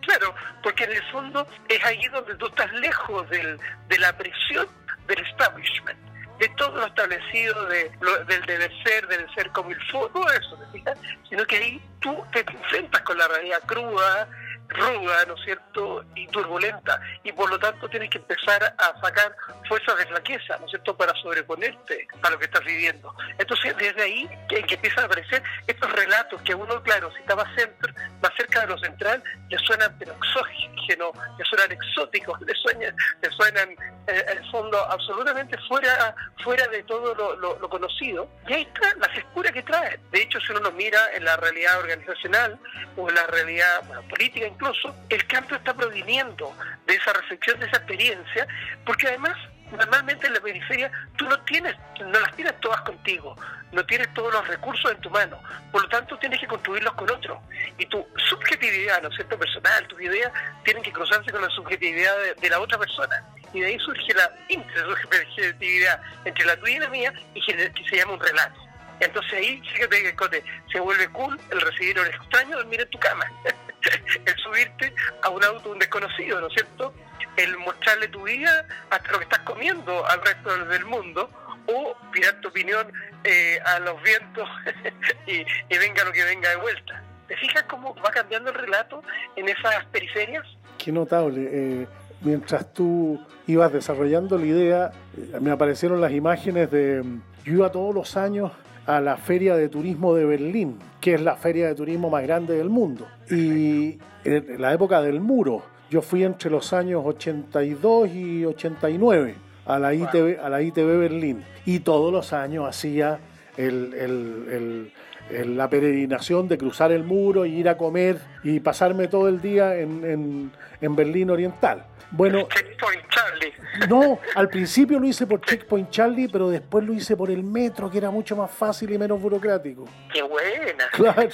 Claro, 0.00 0.34
porque 0.62 0.84
en 0.84 0.92
el 0.92 1.02
fondo 1.10 1.46
es 1.68 1.84
ahí 1.84 2.00
donde 2.12 2.34
tú 2.36 2.46
estás 2.46 2.72
lejos 2.74 3.28
del, 3.30 3.58
de 3.88 3.98
la 3.98 4.16
presión 4.16 4.66
del 5.08 5.18
establishment, 5.26 5.98
de 6.38 6.48
todo 6.50 6.76
lo 6.76 6.86
establecido, 6.86 7.66
de, 7.66 7.90
lo- 8.00 8.24
del 8.24 8.42
deber 8.46 8.70
ser, 8.84 9.06
del 9.08 9.26
ser 9.34 9.50
como 9.50 9.70
el 9.70 9.80
fútbol, 9.90 10.12
todo 10.12 10.32
eso, 10.32 10.56
¿te 10.56 10.78
fijas? 10.78 10.98
Sino 11.28 11.44
que 11.46 11.56
ahí 11.56 11.82
tú 12.00 12.24
te 12.32 12.40
enfrentas 12.40 13.02
con 13.02 13.18
la 13.18 13.26
realidad 13.28 13.60
cruda, 13.66 14.28
ruda, 14.68 15.24
¿no 15.26 15.34
es 15.34 15.44
cierto?, 15.44 16.04
y 16.14 16.26
turbulenta, 16.28 17.00
y 17.22 17.32
por 17.32 17.48
lo 17.50 17.58
tanto 17.58 17.88
tienes 17.88 18.10
que 18.10 18.18
empezar 18.18 18.74
a 18.78 19.00
sacar 19.00 19.34
fuerzas 19.68 19.96
de 19.98 20.06
flaqueza, 20.06 20.56
¿no 20.58 20.64
es 20.66 20.70
cierto?, 20.70 20.96
para 20.96 21.12
sobreponerte 21.22 22.06
a 22.22 22.30
lo 22.30 22.38
que 22.38 22.46
estás 22.46 22.64
viviendo. 22.64 23.14
Entonces, 23.38 23.76
desde 23.76 24.02
ahí 24.02 24.28
que, 24.48 24.62
que 24.64 24.74
empiezan 24.74 25.00
a 25.04 25.06
aparecer 25.06 25.42
estos 25.66 25.90
relatos 25.92 26.40
que 26.42 26.54
uno, 26.54 26.82
claro, 26.82 27.10
si 27.12 27.34
más, 27.34 27.46
centro, 27.56 27.92
más 28.22 28.32
cerca 28.36 28.60
de 28.62 28.66
lo 28.68 28.78
central, 28.78 29.22
le 29.48 29.58
suenan 29.58 29.94
pero 29.98 30.12
exógenos, 30.14 31.12
le 31.38 31.44
suenan 31.44 31.72
exóticos, 31.72 32.40
le, 32.42 32.54
sueñan, 32.54 32.96
le 33.22 33.30
suenan, 33.30 33.70
eh, 34.08 34.24
en 34.30 34.38
el 34.38 34.50
fondo, 34.50 34.78
absolutamente 34.90 35.56
fuera, 35.68 36.14
fuera 36.42 36.66
de 36.68 36.82
todo 36.84 37.14
lo, 37.14 37.36
lo- 37.36 37.58
lo 37.58 37.68
conocido. 37.68 38.28
Y 38.48 38.52
ahí 38.52 38.62
está 38.62 38.94
la 38.98 39.08
frescura 39.08 39.50
que 39.52 39.62
trae. 39.62 39.98
De 40.10 40.22
hecho, 40.22 40.40
si 40.40 40.52
uno 40.52 40.60
lo 40.60 40.72
mira 40.72 40.98
en 41.14 41.24
la 41.24 41.36
realidad 41.36 41.78
organizacional 41.78 42.58
o 42.96 43.08
en 43.08 43.14
la 43.14 43.26
realidad 43.26 43.82
bueno, 43.86 44.02
política 44.08 44.46
incluso, 44.56 44.94
el 45.10 45.26
cambio 45.26 45.56
está 45.56 45.74
proviniendo 45.74 46.56
de 46.86 46.94
esa 46.94 47.12
reflexión, 47.12 47.60
de 47.60 47.66
esa 47.66 47.76
experiencia, 47.76 48.46
porque 48.84 49.08
además 49.08 49.36
normalmente 49.70 50.26
en 50.26 50.32
la 50.32 50.40
periferia 50.40 50.90
tú 51.16 51.26
no 51.26 51.38
tienes, 51.40 51.74
no 52.00 52.20
las 52.20 52.34
tienes 52.36 52.58
todas 52.60 52.80
contigo, 52.82 53.36
no 53.72 53.84
tienes 53.84 54.12
todos 54.14 54.32
los 54.32 54.46
recursos 54.48 54.90
en 54.90 55.00
tu 55.00 55.10
mano, 55.10 55.38
por 55.72 55.82
lo 55.82 55.88
tanto 55.88 56.16
tienes 56.18 56.40
que 56.40 56.46
construirlos 56.46 56.94
con 56.94 57.10
otros. 57.10 57.38
Y 57.78 57.86
tu 57.86 58.06
subjetividad, 58.28 59.02
¿no 59.02 59.08
es 59.08 59.16
cierto?, 59.16 59.38
personal, 59.38 59.86
tus 59.88 60.00
ideas 60.00 60.32
tienen 60.64 60.82
que 60.82 60.92
cruzarse 60.92 61.30
con 61.30 61.42
la 61.42 61.50
subjetividad 61.50 62.14
de, 62.40 62.50
la 62.50 62.60
otra 62.60 62.78
persona. 62.78 63.22
Y 63.52 63.60
de 63.60 63.66
ahí 63.66 63.78
surge 63.78 64.14
la 64.14 64.30
intersubjetividad 64.48 66.00
entre 66.24 66.44
la 66.44 66.56
tuya 66.56 66.76
y 66.76 66.78
la 66.78 66.88
mía, 66.88 67.12
y 67.34 67.44
que 67.44 67.84
se 67.88 67.96
llama 67.96 68.14
un 68.14 68.20
relato. 68.20 68.65
Entonces 69.00 69.32
ahí, 69.32 69.62
fíjate 69.74 70.14
que 70.14 70.44
se 70.72 70.80
vuelve 70.80 71.08
cool 71.08 71.38
el 71.50 71.60
recibir 71.60 71.98
a 71.98 72.02
un 72.02 72.08
extraño 72.08 72.56
dormir 72.56 72.80
en 72.80 72.90
tu 72.90 72.98
cama, 72.98 73.30
el 74.24 74.36
subirte 74.36 74.94
a 75.22 75.28
un 75.28 75.44
auto 75.44 75.70
un 75.70 75.78
desconocido, 75.78 76.40
¿no 76.40 76.48
es 76.48 76.54
cierto? 76.54 76.94
El 77.36 77.56
mostrarle 77.58 78.08
tu 78.08 78.22
vida 78.22 78.66
hasta 78.90 79.12
lo 79.12 79.18
que 79.18 79.24
estás 79.24 79.40
comiendo 79.40 80.06
al 80.06 80.22
resto 80.22 80.64
del 80.66 80.84
mundo, 80.86 81.30
o 81.68 81.96
tirar 82.12 82.40
tu 82.40 82.48
opinión 82.48 82.90
eh, 83.24 83.58
a 83.64 83.80
los 83.80 84.00
vientos 84.02 84.48
y, 85.26 85.40
y 85.40 85.78
venga 85.78 86.04
lo 86.04 86.12
que 86.12 86.24
venga 86.24 86.50
de 86.50 86.56
vuelta. 86.56 87.02
¿Te 87.28 87.36
fijas 87.36 87.64
cómo 87.64 87.94
va 87.96 88.10
cambiando 88.10 88.50
el 88.50 88.56
relato 88.56 89.02
en 89.34 89.48
esas 89.48 89.84
periferias? 89.86 90.44
Qué 90.78 90.92
notable. 90.92 91.48
eh, 91.52 91.86
mientras 92.20 92.72
tú 92.72 93.20
ibas 93.46 93.72
desarrollando 93.72 94.38
la 94.38 94.46
idea, 94.46 94.92
eh, 95.16 95.38
me 95.40 95.50
aparecieron 95.50 96.00
las 96.00 96.12
imágenes 96.12 96.70
de... 96.70 97.02
Yo 97.44 97.52
iba 97.52 97.70
todos 97.70 97.94
los 97.94 98.16
años 98.16 98.52
a 98.86 99.00
la 99.00 99.16
Feria 99.16 99.56
de 99.56 99.68
Turismo 99.68 100.14
de 100.14 100.24
Berlín, 100.24 100.78
que 101.00 101.14
es 101.14 101.20
la 101.20 101.36
feria 101.36 101.66
de 101.68 101.74
turismo 101.74 102.08
más 102.10 102.22
grande 102.22 102.56
del 102.56 102.70
mundo. 102.70 103.06
Y 103.30 103.98
en 104.24 104.60
la 104.60 104.72
época 104.72 105.02
del 105.02 105.20
muro, 105.20 105.62
yo 105.90 106.02
fui 106.02 106.22
entre 106.24 106.50
los 106.50 106.72
años 106.72 107.02
82 107.04 108.08
y 108.14 108.44
89 108.44 109.34
a 109.66 109.78
la 109.78 109.92
ITV, 109.94 110.38
a 110.42 110.48
la 110.48 110.62
ITV 110.62 110.98
Berlín. 110.98 111.42
Y 111.64 111.80
todos 111.80 112.12
los 112.12 112.32
años 112.32 112.66
hacía 112.68 113.18
el- 113.56 113.92
el- 113.94 115.56
la 115.56 115.68
peregrinación 115.68 116.46
de 116.46 116.56
cruzar 116.56 116.92
el 116.92 117.02
muro 117.02 117.44
y 117.46 117.54
ir 117.56 117.68
a 117.68 117.76
comer 117.76 118.18
y 118.44 118.60
pasarme 118.60 119.08
todo 119.08 119.26
el 119.26 119.40
día 119.40 119.76
en, 119.76 120.04
en- 120.04 120.50
en 120.80 120.94
Berlín 120.96 121.30
Oriental. 121.30 121.82
Bueno, 122.10 122.46
Checkpoint 122.48 123.02
Charlie. 123.08 123.52
no, 123.88 124.18
al 124.34 124.48
principio 124.48 124.98
lo 124.98 125.06
hice 125.06 125.26
por 125.26 125.40
Checkpoint 125.40 125.90
Charlie, 125.90 126.28
pero 126.28 126.48
después 126.48 126.84
lo 126.84 126.92
hice 126.94 127.16
por 127.16 127.30
el 127.30 127.42
metro, 127.42 127.90
que 127.90 127.98
era 127.98 128.10
mucho 128.10 128.36
más 128.36 128.50
fácil 128.50 128.92
y 128.92 128.98
menos 128.98 129.20
burocrático. 129.20 129.84
¡Qué 130.12 130.22
buena! 130.22 130.84
Claro. 130.92 131.28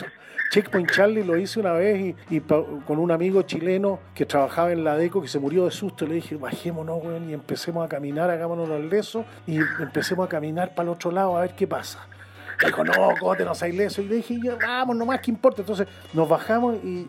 Checkpoint 0.50 0.90
Charlie 0.90 1.24
lo 1.24 1.38
hice 1.38 1.60
una 1.60 1.72
vez 1.72 1.98
y, 1.98 2.16
y 2.36 2.40
pa- 2.40 2.62
con 2.86 2.98
un 2.98 3.10
amigo 3.10 3.40
chileno 3.42 4.00
que 4.14 4.26
trabajaba 4.26 4.70
en 4.72 4.84
la 4.84 4.96
DECO 4.98 5.22
que 5.22 5.28
se 5.28 5.38
murió 5.38 5.64
de 5.64 5.70
susto. 5.70 6.06
Le 6.06 6.16
dije, 6.16 6.36
bajémonos, 6.36 7.02
weón, 7.02 7.30
y 7.30 7.32
empecemos 7.32 7.82
a 7.82 7.88
caminar, 7.88 8.28
hagámonos 8.30 8.68
al 8.68 8.88
leso 8.90 9.24
y 9.46 9.56
empecemos 9.80 10.26
a 10.26 10.28
caminar 10.28 10.74
para 10.74 10.84
el 10.84 10.94
otro 10.94 11.10
lado 11.10 11.38
a 11.38 11.40
ver 11.42 11.54
qué 11.54 11.66
pasa. 11.66 12.06
Dijo, 12.66 12.84
no, 12.84 13.14
cote, 13.18 13.44
no 13.44 13.54
seas 13.54 13.74
leso. 13.74 14.02
Y 14.02 14.08
le 14.08 14.16
dije, 14.16 14.38
"Ya, 14.42 14.56
vamos, 14.56 14.96
nomás, 14.96 15.20
¿qué 15.20 15.30
importa? 15.30 15.62
Entonces 15.62 15.86
nos 16.12 16.28
bajamos 16.28 16.76
y 16.82 17.02
eh, 17.02 17.08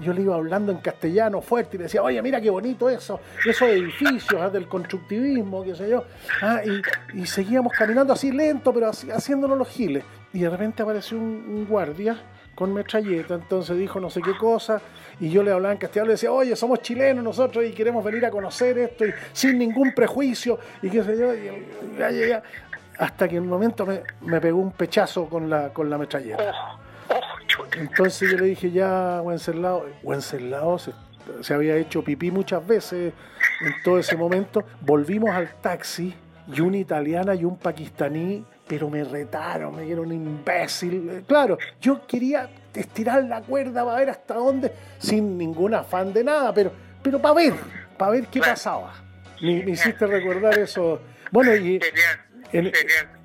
yo 0.00 0.12
le 0.12 0.22
iba 0.22 0.34
hablando 0.34 0.72
en 0.72 0.78
castellano 0.78 1.40
fuerte 1.40 1.76
y 1.76 1.78
le 1.78 1.84
decía, 1.84 2.02
oye, 2.02 2.20
mira 2.22 2.40
qué 2.40 2.50
bonito 2.50 2.88
eso, 2.88 3.20
esos 3.44 3.68
edificios 3.68 4.40
ah, 4.40 4.50
del 4.50 4.68
constructivismo, 4.68 5.64
qué 5.64 5.74
sé 5.74 5.88
yo. 5.88 6.04
Ah, 6.42 6.60
y, 6.64 7.20
y 7.20 7.26
seguíamos 7.26 7.72
caminando 7.72 8.12
así 8.12 8.30
lento, 8.32 8.72
pero 8.72 8.88
así, 8.88 9.10
haciéndonos 9.10 9.58
los 9.58 9.68
giles. 9.68 10.04
Y 10.32 10.40
de 10.40 10.50
repente 10.50 10.82
apareció 10.82 11.16
un, 11.18 11.66
guardia 11.68 12.16
con 12.54 12.72
metralleta, 12.72 13.34
entonces 13.34 13.76
dijo 13.76 14.00
no 14.00 14.08
sé 14.08 14.22
qué 14.22 14.34
cosa, 14.36 14.80
y 15.20 15.28
yo 15.28 15.42
le 15.42 15.50
hablaba 15.50 15.72
en 15.72 15.78
castellano, 15.78 16.08
le 16.08 16.12
decía, 16.12 16.32
oye, 16.32 16.56
somos 16.56 16.80
chilenos 16.80 17.22
nosotros 17.22 17.64
y 17.66 17.72
queremos 17.72 18.02
venir 18.02 18.24
a 18.24 18.30
conocer 18.30 18.78
esto 18.78 19.06
y 19.06 19.12
sin 19.32 19.58
ningún 19.58 19.92
prejuicio, 19.94 20.58
y 20.80 20.88
qué 20.88 21.02
sé 21.02 21.18
yo, 21.18 21.34
y, 21.34 21.48
y 21.48 22.12
llegué, 22.12 22.40
hasta 22.98 23.28
que 23.28 23.36
en 23.36 23.42
un 23.42 23.48
momento 23.48 23.86
me, 23.86 24.02
me 24.22 24.40
pegó 24.40 24.58
un 24.58 24.72
pechazo 24.72 25.28
con 25.28 25.48
la, 25.50 25.70
con 25.72 25.88
la 25.90 25.98
metralleta. 25.98 26.78
Entonces 27.76 28.30
yo 28.30 28.38
le 28.38 28.46
dije, 28.46 28.70
ya, 28.70 29.20
Wenceslao, 29.22 29.86
Wenceslao 30.02 30.78
se, 30.78 30.92
se 31.40 31.54
había 31.54 31.76
hecho 31.76 32.02
pipí 32.02 32.30
muchas 32.30 32.66
veces 32.66 33.12
en 33.60 33.74
todo 33.84 33.98
ese 33.98 34.16
momento. 34.16 34.64
Volvimos 34.80 35.30
al 35.30 35.54
taxi 35.60 36.14
y 36.52 36.60
una 36.60 36.78
italiana 36.78 37.34
y 37.34 37.44
un 37.44 37.56
pakistaní, 37.56 38.44
pero 38.66 38.88
me 38.90 39.04
retaron, 39.04 39.76
me 39.76 39.82
dieron 39.82 40.12
imbécil. 40.12 41.24
Claro, 41.26 41.58
yo 41.80 42.06
quería 42.06 42.48
estirar 42.74 43.24
la 43.24 43.42
cuerda 43.42 43.84
para 43.84 43.98
ver 43.98 44.10
hasta 44.10 44.34
dónde, 44.34 44.72
sin 44.98 45.38
ningún 45.38 45.74
afán 45.74 46.12
de 46.12 46.24
nada, 46.24 46.52
pero, 46.52 46.72
pero 47.02 47.20
para 47.20 47.34
ver, 47.34 47.54
para 47.96 48.12
ver 48.12 48.26
qué 48.26 48.40
pasaba. 48.40 48.94
Me, 49.40 49.62
me 49.62 49.72
hiciste 49.72 50.06
recordar 50.06 50.58
eso. 50.58 51.00
Bueno, 51.30 51.54
y 51.54 51.80
en, 52.58 52.72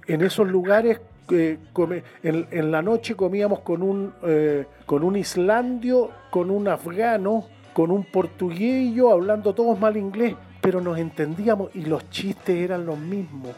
en 0.08 0.22
esos 0.22 0.48
lugares 0.48 1.00
eh, 1.32 1.58
come- 1.74 2.04
en, 2.24 2.48
en 2.52 2.72
la 2.72 2.82
noche 2.82 3.16
comíamos 3.16 3.60
con 3.62 3.82
un 3.84 4.14
eh, 4.24 4.66
con 4.86 5.04
un 5.04 5.16
islandio, 5.16 6.12
con 6.30 6.50
un 6.52 6.68
afgano, 6.68 7.48
con 7.74 7.92
un 7.92 8.04
portugués 8.04 8.84
y 8.84 8.96
yo 8.96 9.12
hablando 9.12 9.54
todos 9.56 9.80
mal 9.80 9.96
inglés, 9.98 10.36
pero 10.62 10.82
nos 10.82 10.98
entendíamos 10.98 11.72
y 11.74 11.86
los 11.86 12.10
chistes 12.10 12.56
eran 12.58 12.86
los 12.86 12.98
mismos. 12.98 13.56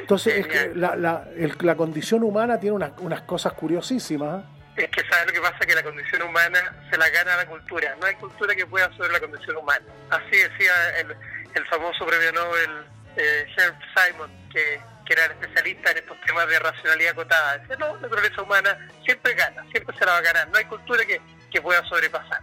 Entonces 0.00 0.38
es 0.38 0.46
que 0.46 0.72
la, 0.74 0.96
la- 0.96 1.28
el- 1.36 1.54
la 1.60 1.74
condición 1.76 2.22
humana 2.24 2.58
tiene 2.60 2.76
unas, 2.76 2.92
unas 2.98 3.22
cosas 3.22 3.52
curiosísimas. 3.54 4.42
¿eh? 4.76 4.82
Es 4.84 4.90
que 4.90 5.02
sabes 5.08 5.26
lo 5.28 5.32
que 5.32 5.40
pasa, 5.40 5.58
que 5.60 5.74
la 5.74 5.82
condición 5.82 6.22
humana 6.22 6.58
se 6.90 6.98
la 6.98 7.08
gana 7.10 7.36
la 7.36 7.46
cultura. 7.46 7.96
No 8.00 8.06
hay 8.06 8.14
cultura 8.16 8.54
que 8.54 8.66
pueda 8.66 8.92
sobre 8.96 9.12
la 9.12 9.20
condición 9.20 9.56
humana. 9.56 9.84
Así 10.10 10.36
decía 10.36 10.72
el, 11.00 11.14
el 11.54 11.66
famoso 11.66 12.04
premio 12.04 12.32
Nobel 12.32 12.70
eh, 13.16 13.46
Simon, 13.94 14.30
que, 14.50 14.80
que 15.06 15.12
era 15.12 15.26
el 15.26 15.32
especialista 15.32 15.90
en 15.90 15.98
estos 15.98 16.20
temas 16.22 16.48
de 16.48 16.58
racionalidad 16.58 17.12
acotada. 17.12 17.58
Decía, 17.58 17.76
no, 17.76 17.94
la 17.96 18.02
naturaleza 18.02 18.42
humana 18.42 18.88
siempre 19.04 19.34
gana, 19.34 19.64
siempre 19.70 19.96
se 19.96 20.04
la 20.04 20.12
va 20.12 20.18
a 20.18 20.22
ganar. 20.22 20.48
No 20.48 20.58
hay 20.58 20.64
cultura 20.64 21.04
que, 21.04 21.20
que 21.50 21.60
pueda 21.60 21.84
sobrepasar. 21.88 22.40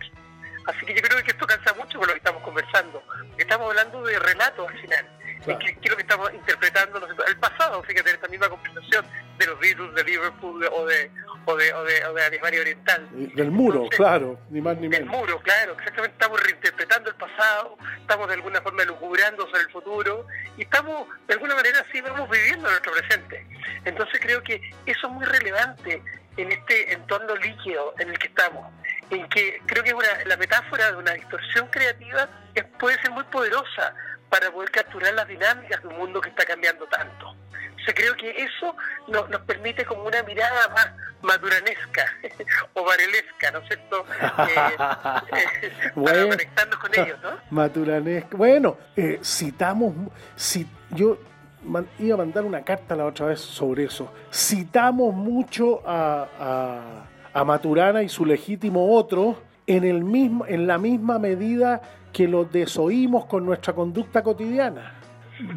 Así 0.67 0.85
que 0.85 0.93
yo 0.93 1.01
creo 1.01 1.23
que 1.23 1.31
esto 1.31 1.47
cansa 1.47 1.73
mucho 1.73 1.97
con 1.97 2.07
lo 2.07 2.13
que 2.13 2.19
estamos 2.19 2.43
conversando. 2.43 3.03
Porque 3.05 3.43
estamos 3.43 3.69
hablando 3.69 4.03
de 4.03 4.19
relatos 4.19 4.69
al 4.69 4.79
final. 4.79 5.09
Claro. 5.43 5.59
¿Qué, 5.59 5.73
qué 5.75 5.79
es 5.83 5.89
lo 5.89 5.95
que 5.97 6.01
estamos 6.03 6.33
interpretando? 6.33 7.07
El 7.27 7.37
pasado, 7.37 7.81
fíjate, 7.83 8.09
en 8.09 8.15
esta 8.15 8.27
misma 8.27 8.49
conversación 8.49 9.05
de 9.37 9.45
los 9.47 9.59
Beatles, 9.59 9.93
de 9.95 10.03
Liverpool 10.03 10.63
o 10.71 10.85
de, 10.85 11.11
o 11.45 11.55
de, 11.55 11.73
o 11.73 11.83
de, 11.83 12.05
o 12.05 12.13
de 12.13 12.23
Alemania 12.25 12.61
Oriental. 12.61 13.07
Del 13.11 13.49
muro, 13.51 13.87
claro, 13.89 14.39
ni 14.49 14.61
más 14.61 14.77
ni 14.77 14.87
menos. 14.87 15.09
muro, 15.09 15.39
claro, 15.41 15.73
exactamente. 15.73 16.13
Estamos 16.13 16.43
reinterpretando 16.43 17.09
el 17.09 17.15
pasado, 17.15 17.77
estamos 17.99 18.27
de 18.27 18.33
alguna 18.35 18.61
forma 18.61 18.83
lucubrando 18.85 19.45
sobre 19.47 19.61
el 19.61 19.71
futuro 19.71 20.27
y 20.57 20.61
estamos, 20.63 21.07
de 21.27 21.33
alguna 21.33 21.55
manera, 21.55 21.83
sí 21.91 22.01
vamos 22.01 22.29
viviendo 22.29 22.67
nuestro 22.69 22.91
presente. 22.93 23.47
Entonces 23.85 24.19
creo 24.21 24.43
que 24.43 24.55
eso 24.85 25.07
es 25.07 25.13
muy 25.13 25.25
relevante 25.25 26.03
en 26.37 26.51
este 26.51 26.93
entorno 26.93 27.35
líquido 27.35 27.93
en 27.99 28.09
el 28.09 28.17
que 28.17 28.27
estamos, 28.27 28.71
en 29.09 29.27
que 29.29 29.59
creo 29.65 29.83
que 29.83 29.93
una- 29.93 30.23
la 30.25 30.37
metáfora 30.37 30.91
de 30.91 30.97
una 30.97 31.11
distorsión 31.13 31.67
creativa 31.67 32.29
es- 32.53 32.63
puede 32.79 33.01
ser 33.01 33.11
muy 33.11 33.23
poderosa 33.25 33.93
para 34.31 34.49
poder 34.51 34.71
capturar 34.71 35.13
las 35.13 35.27
dinámicas 35.27 35.81
de 35.81 35.87
un 35.89 35.97
mundo 35.97 36.21
que 36.21 36.29
está 36.29 36.45
cambiando 36.45 36.85
tanto. 36.87 37.27
O 37.29 37.83
sea, 37.83 37.93
creo 37.93 38.15
que 38.15 38.29
eso 38.31 38.75
nos, 39.09 39.27
nos 39.29 39.41
permite 39.41 39.83
como 39.85 40.03
una 40.05 40.23
mirada 40.23 40.69
más 40.69 40.87
maduranesca 41.21 42.05
o 42.73 42.83
varelesca, 42.85 43.51
¿no 43.51 43.59
es 43.59 43.67
cierto? 43.67 44.05
Eh, 44.07 44.75
eh, 45.63 45.71
para 45.83 45.91
Bueno. 45.95 46.29
conectarnos 46.29 46.77
con 46.79 46.91
ellos, 46.99 47.19
¿no? 47.21 47.29
Maturanesco. 47.49 48.37
Bueno, 48.37 48.77
eh, 48.95 49.19
citamos, 49.23 49.93
si, 50.35 50.65
yo 50.91 51.17
man- 51.63 51.89
iba 51.99 52.13
a 52.15 52.17
mandar 52.19 52.45
una 52.45 52.63
carta 52.63 52.95
la 52.95 53.05
otra 53.05 53.25
vez 53.27 53.41
sobre 53.41 53.83
eso. 53.83 54.13
Citamos 54.31 55.13
mucho 55.13 55.81
a, 55.85 56.27
a- 56.39 57.39
a 57.39 57.43
Maturana 57.43 58.01
y 58.03 58.09
su 58.09 58.25
legítimo 58.25 58.95
otro 58.95 59.41
en, 59.75 59.85
el 59.85 60.03
mismo, 60.03 60.45
en 60.45 60.67
la 60.67 60.77
misma 60.77 61.17
medida 61.17 61.81
que 62.11 62.27
lo 62.27 62.43
desoímos 62.43 63.25
con 63.25 63.45
nuestra 63.45 63.73
conducta 63.73 64.21
cotidiana. 64.21 64.93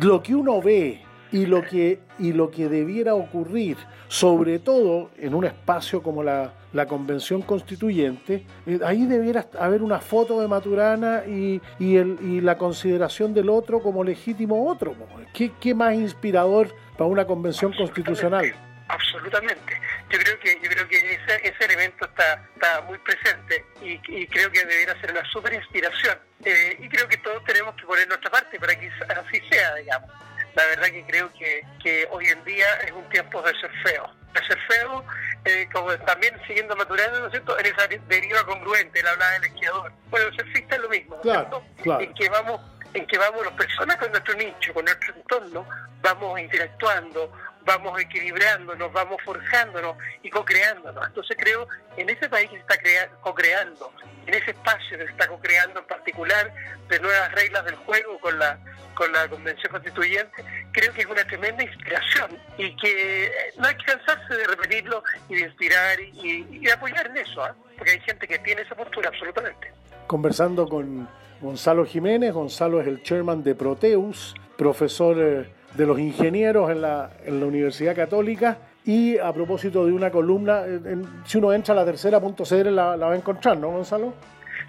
Lo 0.01 0.23
que 0.23 0.35
uno 0.35 0.63
ve 0.63 1.03
y 1.33 1.47
lo 1.47 1.63
que, 1.63 1.99
y 2.21 2.33
lo 2.33 2.49
que 2.49 2.69
debiera 2.69 3.17
ocurrir, 3.17 3.77
sobre 4.07 4.61
todo 4.61 5.11
en 5.19 5.35
un 5.35 5.45
espacio 5.45 6.01
como 6.01 6.23
la, 6.23 6.53
la 6.73 6.87
Convención 6.87 7.43
Constituyente, 7.43 8.47
eh, 8.67 8.79
ahí 8.85 9.05
debiera 9.07 9.47
haber 9.59 9.83
una 9.83 9.99
foto 9.99 10.41
de 10.41 10.47
Maturana 10.47 11.25
y, 11.27 11.61
y, 11.81 11.97
el, 11.97 12.17
y 12.23 12.41
la 12.41 12.57
consideración 12.57 13.35
del 13.35 13.49
otro 13.49 13.81
como 13.81 14.05
legítimo 14.05 14.69
otro. 14.71 14.95
¿Qué, 15.35 15.51
qué 15.61 15.75
más 15.75 15.95
inspirador 15.95 16.69
para 16.97 17.11
una 17.11 17.27
convención 17.27 17.73
constitucional? 17.73 18.45
Absolutamente. 18.87 19.75
Yo 20.15 20.21
creo 20.21 20.39
que 20.39 20.61
yo 20.63 20.71
creo 20.71 20.87
que 20.89 20.97
ese, 20.97 21.49
ese 21.49 21.65
elemento 21.65 22.05
está, 22.05 22.41
está 22.55 22.83
muy 22.83 22.97
presente 22.99 23.65
y, 23.83 24.01
y 24.07 24.29
creo 24.29 24.49
que 24.53 24.61
debería 24.65 24.95
ser 25.01 25.11
una 25.11 25.25
super 25.25 25.53
inspiración. 25.53 26.17
Eh, 26.45 26.77
y 26.79 26.89
creo 26.89 27.09
que 27.09 27.17
todos 27.17 27.43
tenemos 27.45 27.75
que 27.75 27.85
poner 27.85 28.07
nuestra 28.07 28.31
parte 28.31 28.61
para 28.61 28.79
que 28.79 28.87
así 29.09 29.43
sea, 29.51 29.75
digamos. 29.75 30.09
La 30.55 30.67
verdad 30.67 30.87
que 30.87 31.05
creo 31.05 31.33
que, 31.33 31.63
que 31.83 32.07
hoy 32.13 32.27
en 32.27 32.45
día 32.45 32.75
es 32.85 32.93
un 32.93 33.09
tiempo 33.09 33.43
de 33.43 33.59
ser 33.59 33.73
feo. 33.83 34.09
De 34.33 34.47
ser 34.47 34.59
feo, 34.69 35.05
eh, 35.47 35.69
como 35.73 35.93
también 35.99 36.41
siguiendo 36.47 36.77
Maturana, 36.77 37.19
¿no 37.19 37.27
es 37.27 37.33
cierto? 37.33 37.59
En 37.59 37.67
esa 37.67 37.89
deriva 38.07 38.47
congruente, 38.47 39.01
él 39.01 39.07
hablaba 39.09 39.33
del 39.33 39.45
esquiador. 39.47 39.93
Bueno, 40.11 40.29
el 40.29 40.37
surfista 40.37 40.77
es 40.77 40.81
lo 40.83 40.89
mismo, 40.91 41.17
¿no 41.17 41.23
Claro, 41.23 41.41
cierto? 41.41 41.83
claro. 41.83 42.01
En 42.05 42.15
que 42.15 42.29
vamos 42.29 42.61
en 42.95 43.05
que 43.09 43.19
vamos 43.19 43.45
las 43.45 43.55
personas 43.55 43.97
con 43.97 44.09
nuestro 44.13 44.35
nicho, 44.35 44.73
con 44.73 44.85
nuestro 44.85 45.13
entorno, 45.17 45.69
vamos 46.01 46.39
interactuando, 46.41 47.33
vamos 47.65 48.01
equilibrándonos, 48.01 48.93
vamos 48.93 49.21
forjándonos 49.25 49.97
y 50.23 50.31
co-creándonos. 50.31 51.07
Entonces 51.07 51.37
creo, 51.41 51.67
en 51.97 52.11
ese 52.11 52.29
país 52.29 52.49
que 52.51 52.57
se 52.57 52.61
está 52.63 52.77
crea- 52.77 53.09
co-creando, 53.21 53.93
en 54.27 54.35
ese 54.35 54.51
espacio 54.53 54.99
que 54.99 55.05
se 55.07 55.11
está 55.11 55.27
co-creando 55.29 55.81
en 55.81 55.87
particular 55.87 56.53
de 56.89 57.01
nuevas 57.01 57.33
reglas 57.33 57.65
del 57.65 57.77
juego 57.77 58.19
con 58.21 58.39
la 58.39 58.59
con 58.95 59.11
la 59.13 59.27
Convención 59.27 59.73
Constituyente, 59.73 60.45
creo 60.71 60.93
que 60.93 61.01
es 61.01 61.07
una 61.09 61.25
tremenda 61.25 61.65
inspiración 61.65 62.31
y 62.57 62.77
que 62.77 63.25
eh, 63.27 63.31
no 63.59 63.67
hay 63.67 63.75
que 63.77 63.87
cansarse 63.87 64.35
de 64.37 64.47
repetirlo 64.47 65.03
y 65.29 65.35
de 65.35 65.41
inspirar 65.41 65.99
y, 66.01 66.69
apoyar 66.71 67.09
en 67.09 67.17
eso, 67.17 67.43
¿ah? 67.43 67.57
porque 67.77 67.91
hay 67.91 68.01
gente 68.03 68.29
que 68.29 68.39
tiene 68.39 68.63
esa 68.63 68.77
postura 68.77 69.09
absolutamente. 69.09 69.73
conversando 70.07 70.69
con 70.69 71.09
Gonzalo 71.41 71.85
Jiménez. 71.85 72.33
Gonzalo 72.33 72.81
es 72.81 72.87
el 72.87 73.03
chairman 73.03 73.43
de 73.43 73.57
Proteus, 73.57 74.33
profesor 74.57 75.17
eh, 75.21 75.53
de 75.75 75.87
los 75.87 75.99
ingenieros 75.99 76.71
en 76.71 76.81
la, 76.83 77.11
en 77.25 77.41
la 77.41 77.47
Universidad 77.47 77.95
Católica. 77.95 78.59
Y 78.85 79.19
a 79.19 79.33
propósito 79.33 79.87
de 79.87 79.93
una 79.93 80.11
columna, 80.11 80.63
eh, 80.67 80.81
en- 80.85 81.23
si 81.27 81.39
uno 81.39 81.53
entra 81.53 81.73
a 81.73 81.77
la 81.79 81.85
tercera.cl 81.85 82.75
la, 82.75 82.97
la 82.97 83.07
va 83.07 83.13
a 83.13 83.17
encontrar, 83.17 83.57
¿no, 83.57 83.71
Gonzalo? 83.71 84.15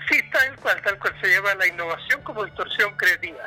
Sí, 0.10 0.20
tal 0.32 0.56
cual, 0.58 0.82
tal 0.84 0.98
cual 1.00 1.14
se 1.22 1.28
llama 1.34 1.54
la 1.56 1.68
innovación 1.68 2.22
como 2.22 2.46
distorsión 2.46 2.96
creativa. 2.96 3.40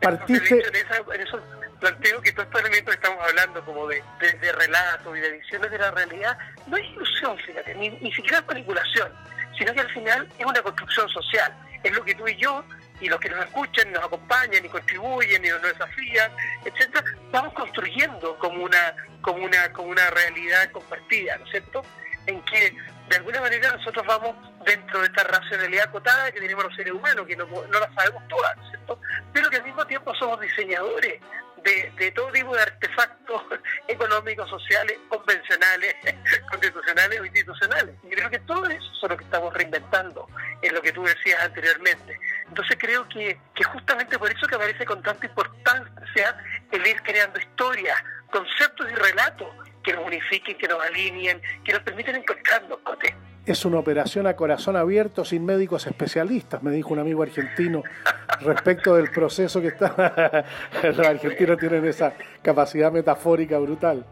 Partiste, 0.00 0.54
Entonces, 0.54 0.72
de 0.72 0.78
hecho, 0.80 0.94
en, 0.94 1.00
esa- 1.02 1.14
en 1.14 1.20
eso 1.20 1.40
planteo 1.80 2.20
que 2.22 2.32
todos 2.32 2.46
estos 2.46 2.60
elementos 2.62 2.94
que 2.96 3.00
estamos 3.06 3.24
hablando, 3.28 3.64
como 3.64 3.86
de, 3.86 4.02
de, 4.20 4.32
de 4.38 4.52
relato 4.52 5.14
y 5.16 5.20
de 5.20 5.30
visiones 5.32 5.70
de 5.70 5.78
la 5.78 5.90
realidad, 5.90 6.38
no 6.66 6.76
es 6.76 6.84
ilusión, 6.90 7.36
fíjate, 7.38 7.74
ni, 7.74 7.90
ni 7.90 8.12
siquiera 8.12 8.38
es 8.38 8.46
manipulación, 8.46 9.12
sino 9.58 9.72
que 9.74 9.80
al 9.80 9.90
final 9.90 10.28
es 10.38 10.46
una 10.46 10.62
construcción 10.62 11.08
social. 11.08 11.52
Es 11.82 11.92
lo 11.92 12.02
que 12.04 12.14
tú 12.14 12.26
y 12.26 12.36
yo 12.36 12.64
y 13.00 13.08
los 13.08 13.20
que 13.20 13.28
nos 13.28 13.44
escuchan, 13.44 13.92
nos 13.92 14.04
acompañan 14.04 14.64
y 14.64 14.68
contribuyen 14.68 15.44
y 15.44 15.48
nos 15.48 15.62
desafían, 15.62 16.32
etcétera, 16.64 17.04
vamos 17.30 17.52
construyendo 17.54 18.36
como 18.38 18.64
una, 18.64 18.94
como 19.20 19.44
una, 19.44 19.72
como 19.72 19.88
una 19.88 20.10
realidad 20.10 20.70
compartida, 20.70 21.36
¿no 21.38 21.44
es 21.44 21.50
cierto? 21.50 21.82
En 22.26 22.42
que 22.42 22.76
de 23.08 23.16
alguna 23.16 23.40
manera 23.40 23.70
nosotros 23.72 24.06
vamos 24.06 24.36
dentro 24.64 25.00
de 25.00 25.06
esta 25.06 25.24
racionalidad 25.24 25.88
acotada 25.88 26.30
que 26.30 26.40
tenemos 26.40 26.64
los 26.64 26.74
seres 26.74 26.92
humanos, 26.92 27.26
que 27.26 27.36
no, 27.36 27.46
la 27.46 27.92
sabemos 27.94 28.26
todas, 28.28 28.56
¿no 28.56 28.64
es 28.64 28.68
cierto? 28.70 29.00
Pero 29.32 29.50
que 29.50 29.56
al 29.56 29.64
mismo 29.64 29.86
tiempo 29.86 30.14
somos 30.14 30.40
diseñadores 30.40 31.20
de, 31.64 31.92
de 31.96 32.10
todo 32.12 32.30
tipo 32.30 32.54
de 32.54 32.62
artefactos 32.62 33.42
económicos, 33.88 34.48
sociales, 34.50 34.98
convencionales, 35.08 35.96
constitucionales 36.50 37.20
o 37.20 37.24
institucionales. 37.24 37.94
Y 38.04 38.10
creo 38.10 38.30
que 38.30 38.38
todo 38.40 38.66
eso 38.66 38.92
es 39.02 39.10
lo 39.10 39.16
que 39.16 39.24
estamos 39.24 39.54
reinventando, 39.54 40.28
en 40.62 40.74
lo 40.74 40.82
que 40.82 40.92
tú 40.92 41.02
decías 41.04 41.40
anteriormente. 41.42 42.18
Entonces 42.48 42.76
creo 42.78 43.08
que, 43.08 43.38
que 43.54 43.64
justamente 43.64 44.18
por 44.18 44.30
eso 44.30 44.46
que 44.46 44.54
aparece 44.54 44.84
con 44.84 45.02
tanta 45.02 45.26
importancia 45.26 46.36
el 46.70 46.86
ir 46.86 47.00
creando 47.02 47.38
historias, 47.38 47.96
conceptos 48.30 48.86
y 48.90 48.94
relatos 48.94 49.48
que 49.82 49.92
nos 49.92 50.06
unifiquen, 50.06 50.56
que 50.56 50.68
nos 50.68 50.82
alineen, 50.82 51.40
que 51.64 51.72
nos 51.72 51.82
permiten 51.82 52.16
encontrarnos, 52.16 52.78
Cote. 52.78 53.14
es 53.46 53.64
una 53.64 53.78
operación 53.78 54.26
a 54.26 54.34
corazón 54.34 54.76
abierto 54.76 55.24
sin 55.24 55.44
médicos 55.44 55.86
especialistas, 55.86 56.62
me 56.62 56.70
dijo 56.72 56.92
un 56.92 56.98
amigo 56.98 57.22
argentino 57.22 57.82
respecto 58.40 58.94
del 58.96 59.10
proceso 59.10 59.60
que 59.60 59.68
está. 59.68 60.44
Los 60.82 60.98
argentinos 60.98 61.58
tienen 61.58 61.84
esa 61.86 62.12
capacidad 62.42 62.92
metafórica 62.92 63.58
brutal. 63.58 64.04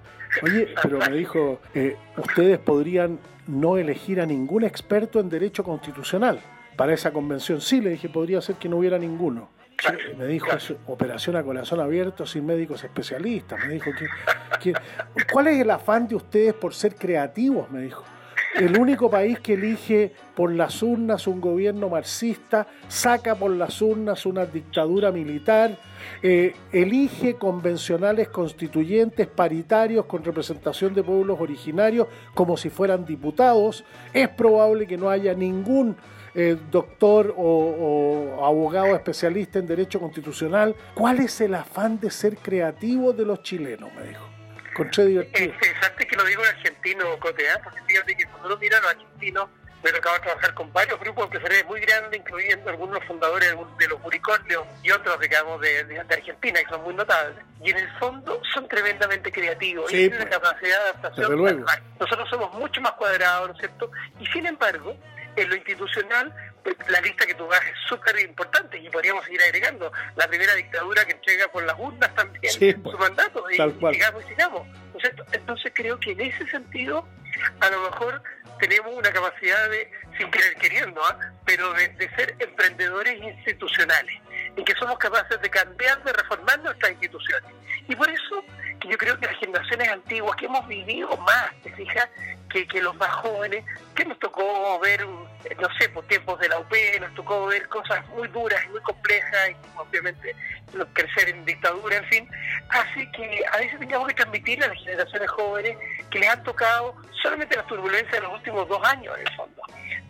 Oye, 0.42 0.74
pero 0.82 0.98
me 0.98 1.16
dijo, 1.16 1.60
eh, 1.74 1.96
ustedes 2.16 2.58
podrían 2.58 3.18
no 3.46 3.76
elegir 3.76 4.20
a 4.20 4.26
ningún 4.26 4.64
experto 4.64 5.20
en 5.20 5.28
derecho 5.28 5.62
constitucional 5.62 6.40
para 6.77 6.93
esa 6.94 7.12
convención. 7.12 7.61
Sí, 7.61 7.81
le 7.81 7.90
dije, 7.90 8.09
podría 8.09 8.40
ser 8.40 8.57
que 8.57 8.69
no 8.69 8.77
hubiera 8.77 8.98
ninguno. 8.98 9.48
Me 10.16 10.27
dijo, 10.27 10.51
es 10.57 10.73
operación 10.86 11.36
a 11.36 11.43
corazón 11.43 11.81
abierto 11.81 12.24
sin 12.27 12.47
médicos 12.47 12.82
especialistas. 12.85 13.59
Me 13.66 13.74
dijo, 13.74 13.90
que, 13.98 14.73
que- 14.73 14.78
¿cuál 15.32 15.48
es 15.48 15.61
el 15.61 15.70
afán 15.70 16.09
de 16.09 16.15
ustedes 16.15 16.55
por 16.55 16.74
ser 16.74 16.94
creativos? 16.94 17.70
Me 17.70 17.81
dijo. 17.82 18.03
El 18.55 18.78
único 18.78 19.11
país 19.11 19.39
que 19.40 19.53
elige 19.53 20.12
por 20.35 20.51
las 20.51 20.82
urnas 20.82 21.27
un 21.27 21.43
gobierno 21.43 21.90
marxista, 21.90 22.66
saca 22.89 23.35
por 23.35 23.51
las 23.51 23.82
urnas 23.82 24.24
una 24.24 24.47
dictadura 24.47 25.12
militar, 25.12 25.77
eh, 26.23 26.55
elige 26.73 27.35
convencionales 27.35 28.28
constituyentes 28.28 29.27
paritarios 29.27 30.07
con 30.07 30.24
representación 30.24 30.94
de 30.94 31.03
pueblos 31.03 31.39
originarios 31.39 32.07
como 32.32 32.57
si 32.57 32.70
fueran 32.70 33.05
diputados. 33.05 33.85
Es 34.15 34.31
probable 34.31 34.86
que 34.86 34.97
no 34.97 35.11
haya 35.11 35.35
ningún 35.35 35.94
eh, 36.36 36.56
doctor 36.70 37.34
o, 37.36 38.36
o 38.38 38.44
abogado 38.44 38.94
especialista 38.94 39.58
en 39.58 39.66
derecho 39.66 39.98
constitucional. 39.98 40.74
¿Cuál 40.94 41.20
es 41.20 41.40
el 41.40 41.54
afán 41.54 41.98
de 41.98 42.10
ser 42.10 42.36
creativo 42.36 43.12
de 43.12 43.24
los 43.24 43.42
chilenos? 43.42 43.92
Me 43.94 44.02
dijo. 44.08 44.28
Encontré 44.70 45.06
divertido. 45.06 45.38
Es 45.50 45.54
interesante 45.54 46.06
que 46.06 46.16
lo 46.16 46.24
digo 46.24 46.42
en 46.42 46.48
argentino, 46.48 47.18
Cote, 47.18 47.48
¿ah? 47.50 47.60
porque 47.64 47.80
fíjate 47.86 48.14
que 48.16 48.26
cuando 48.26 48.48
uno 48.48 48.56
mira 48.58 48.76
a 48.76 48.80
los 48.82 48.90
argentinos, 48.90 49.48
me 49.82 49.92
tocaba 49.92 50.18
trabajar 50.20 50.52
con 50.54 50.72
varios 50.72 50.98
grupos 51.00 51.24
empresariales 51.24 51.66
muy 51.66 51.80
grandes, 51.80 52.18
incluyendo 52.20 52.68
algunos 52.70 53.02
fundadores 53.04 53.54
de 53.78 53.88
los 53.88 53.98
unicornios 54.04 54.64
y 54.82 54.90
otros, 54.90 55.18
digamos, 55.20 55.60
de, 55.60 55.84
de- 55.84 56.02
de 56.04 56.14
Argentina, 56.14 56.60
que 56.60 56.68
son 56.68 56.82
muy 56.82 56.92
notables. 56.94 57.38
Y 57.62 57.70
en 57.70 57.78
el 57.78 57.88
fondo 57.98 58.40
son 58.52 58.66
tremendamente 58.68 59.30
creativos 59.32 59.88
Sí, 59.90 59.96
y 59.96 60.08
tienen 60.10 60.18
pues. 60.18 60.26
una 60.28 60.40
capacidad 60.40 60.76
de 60.78 60.90
adaptación. 60.90 61.64
Nosotros 62.00 62.28
somos 62.28 62.52
mucho 62.54 62.80
más 62.80 62.92
cuadrados, 62.92 63.48
¿no 63.48 63.54
es 63.54 63.60
cierto? 63.60 63.90
Y 64.18 64.26
sin 64.26 64.46
embargo, 64.46 64.96
en 65.36 65.48
lo 65.48 65.56
institucional, 65.56 66.34
pues, 66.62 66.76
la 66.88 67.00
lista 67.00 67.26
que 67.26 67.34
tú 67.34 67.46
das 67.48 67.60
es 67.64 67.78
súper 67.88 68.18
importante 68.20 68.78
y 68.78 68.88
podríamos 68.88 69.24
seguir 69.24 69.40
agregando. 69.42 69.92
La 70.16 70.26
primera 70.26 70.54
dictadura 70.54 71.04
que 71.04 71.12
entrega 71.12 71.48
por 71.48 71.64
las 71.64 71.78
urnas 71.78 72.14
también 72.14 72.52
Sí, 72.52 72.72
su 72.72 72.82
pues, 72.82 72.98
mandato 72.98 73.44
y, 73.50 73.54
y 73.54 73.92
sigamos 73.92 74.24
y 74.24 74.28
sigamos. 74.28 74.66
¿no 74.66 74.96
es 74.96 75.00
cierto? 75.00 75.24
Entonces 75.32 75.72
creo 75.74 76.00
que 76.00 76.12
en 76.12 76.20
ese 76.20 76.46
sentido, 76.48 77.06
a 77.60 77.70
lo 77.70 77.90
mejor 77.90 78.22
tenemos 78.58 78.94
una 78.94 79.12
capacidad 79.12 79.70
de, 79.70 79.90
sin 80.16 80.30
querer 80.30 80.54
queriendo, 80.56 81.04
¿ah? 81.04 81.18
pero 81.44 81.72
de, 81.74 81.88
de 81.88 82.08
ser 82.16 82.34
emprendedores 82.38 83.22
institucionales, 83.22 84.20
y 84.56 84.64
que 84.64 84.74
somos 84.74 84.98
capaces 84.98 85.40
de 85.40 85.50
cambiar, 85.50 86.02
de 86.02 86.12
reformar 86.12 86.58
nuestras 86.60 86.92
instituciones. 86.92 87.50
Y 87.88 87.94
por 87.94 88.08
eso 88.08 88.44
que 88.81 88.89
yo 88.89 88.98
creo 88.98 89.19
que 89.19 89.27
las 89.27 89.36
generaciones 89.36 89.89
antiguas 89.89 90.36
que 90.36 90.47
hemos 90.47 90.66
vivido 90.69 91.16
más, 91.19 91.51
te 91.62 91.73
fijas, 91.73 92.09
que, 92.51 92.66
que 92.66 92.81
los 92.81 92.94
más 92.97 93.11
jóvenes, 93.11 93.65
que 93.94 94.05
nos 94.05 94.19
tocó 94.19 94.78
ver, 94.81 95.07
eh, 95.44 95.57
no 95.61 95.69
sé, 95.78 95.89
por 95.89 96.05
tiempos 96.07 96.39
de 96.39 96.48
la 96.48 96.59
UP, 96.59 96.73
nos 97.01 97.15
tocó 97.15 97.47
ver 97.47 97.69
cosas 97.69 98.07
muy 98.09 98.28
duras 98.28 98.61
y 98.66 98.69
muy 98.70 98.81
complejas, 98.81 99.51
y 99.51 99.78
obviamente 99.78 100.35
crecer 100.93 101.31
en 101.31 101.44
dictadura, 101.44 101.97
en 101.97 102.05
fin, 102.07 102.28
hace 102.70 103.11
que 103.12 103.43
a 103.53 103.59
veces 103.59 103.78
tengamos 103.78 104.09
que 104.09 104.15
transmitirle 104.15 104.66
a 104.66 104.69
las 104.69 104.78
generaciones 104.78 105.31
jóvenes 105.31 105.77
que 106.11 106.19
les 106.19 106.28
han 106.28 106.43
tocado 106.43 106.94
solamente 107.23 107.57
las 107.57 107.66
turbulencias 107.66 108.12
de 108.12 108.20
los 108.20 108.35
últimos 108.35 108.69
dos 108.69 108.82
años, 108.85 109.15
en 109.19 109.27
el 109.27 109.36
fondo, 109.36 109.62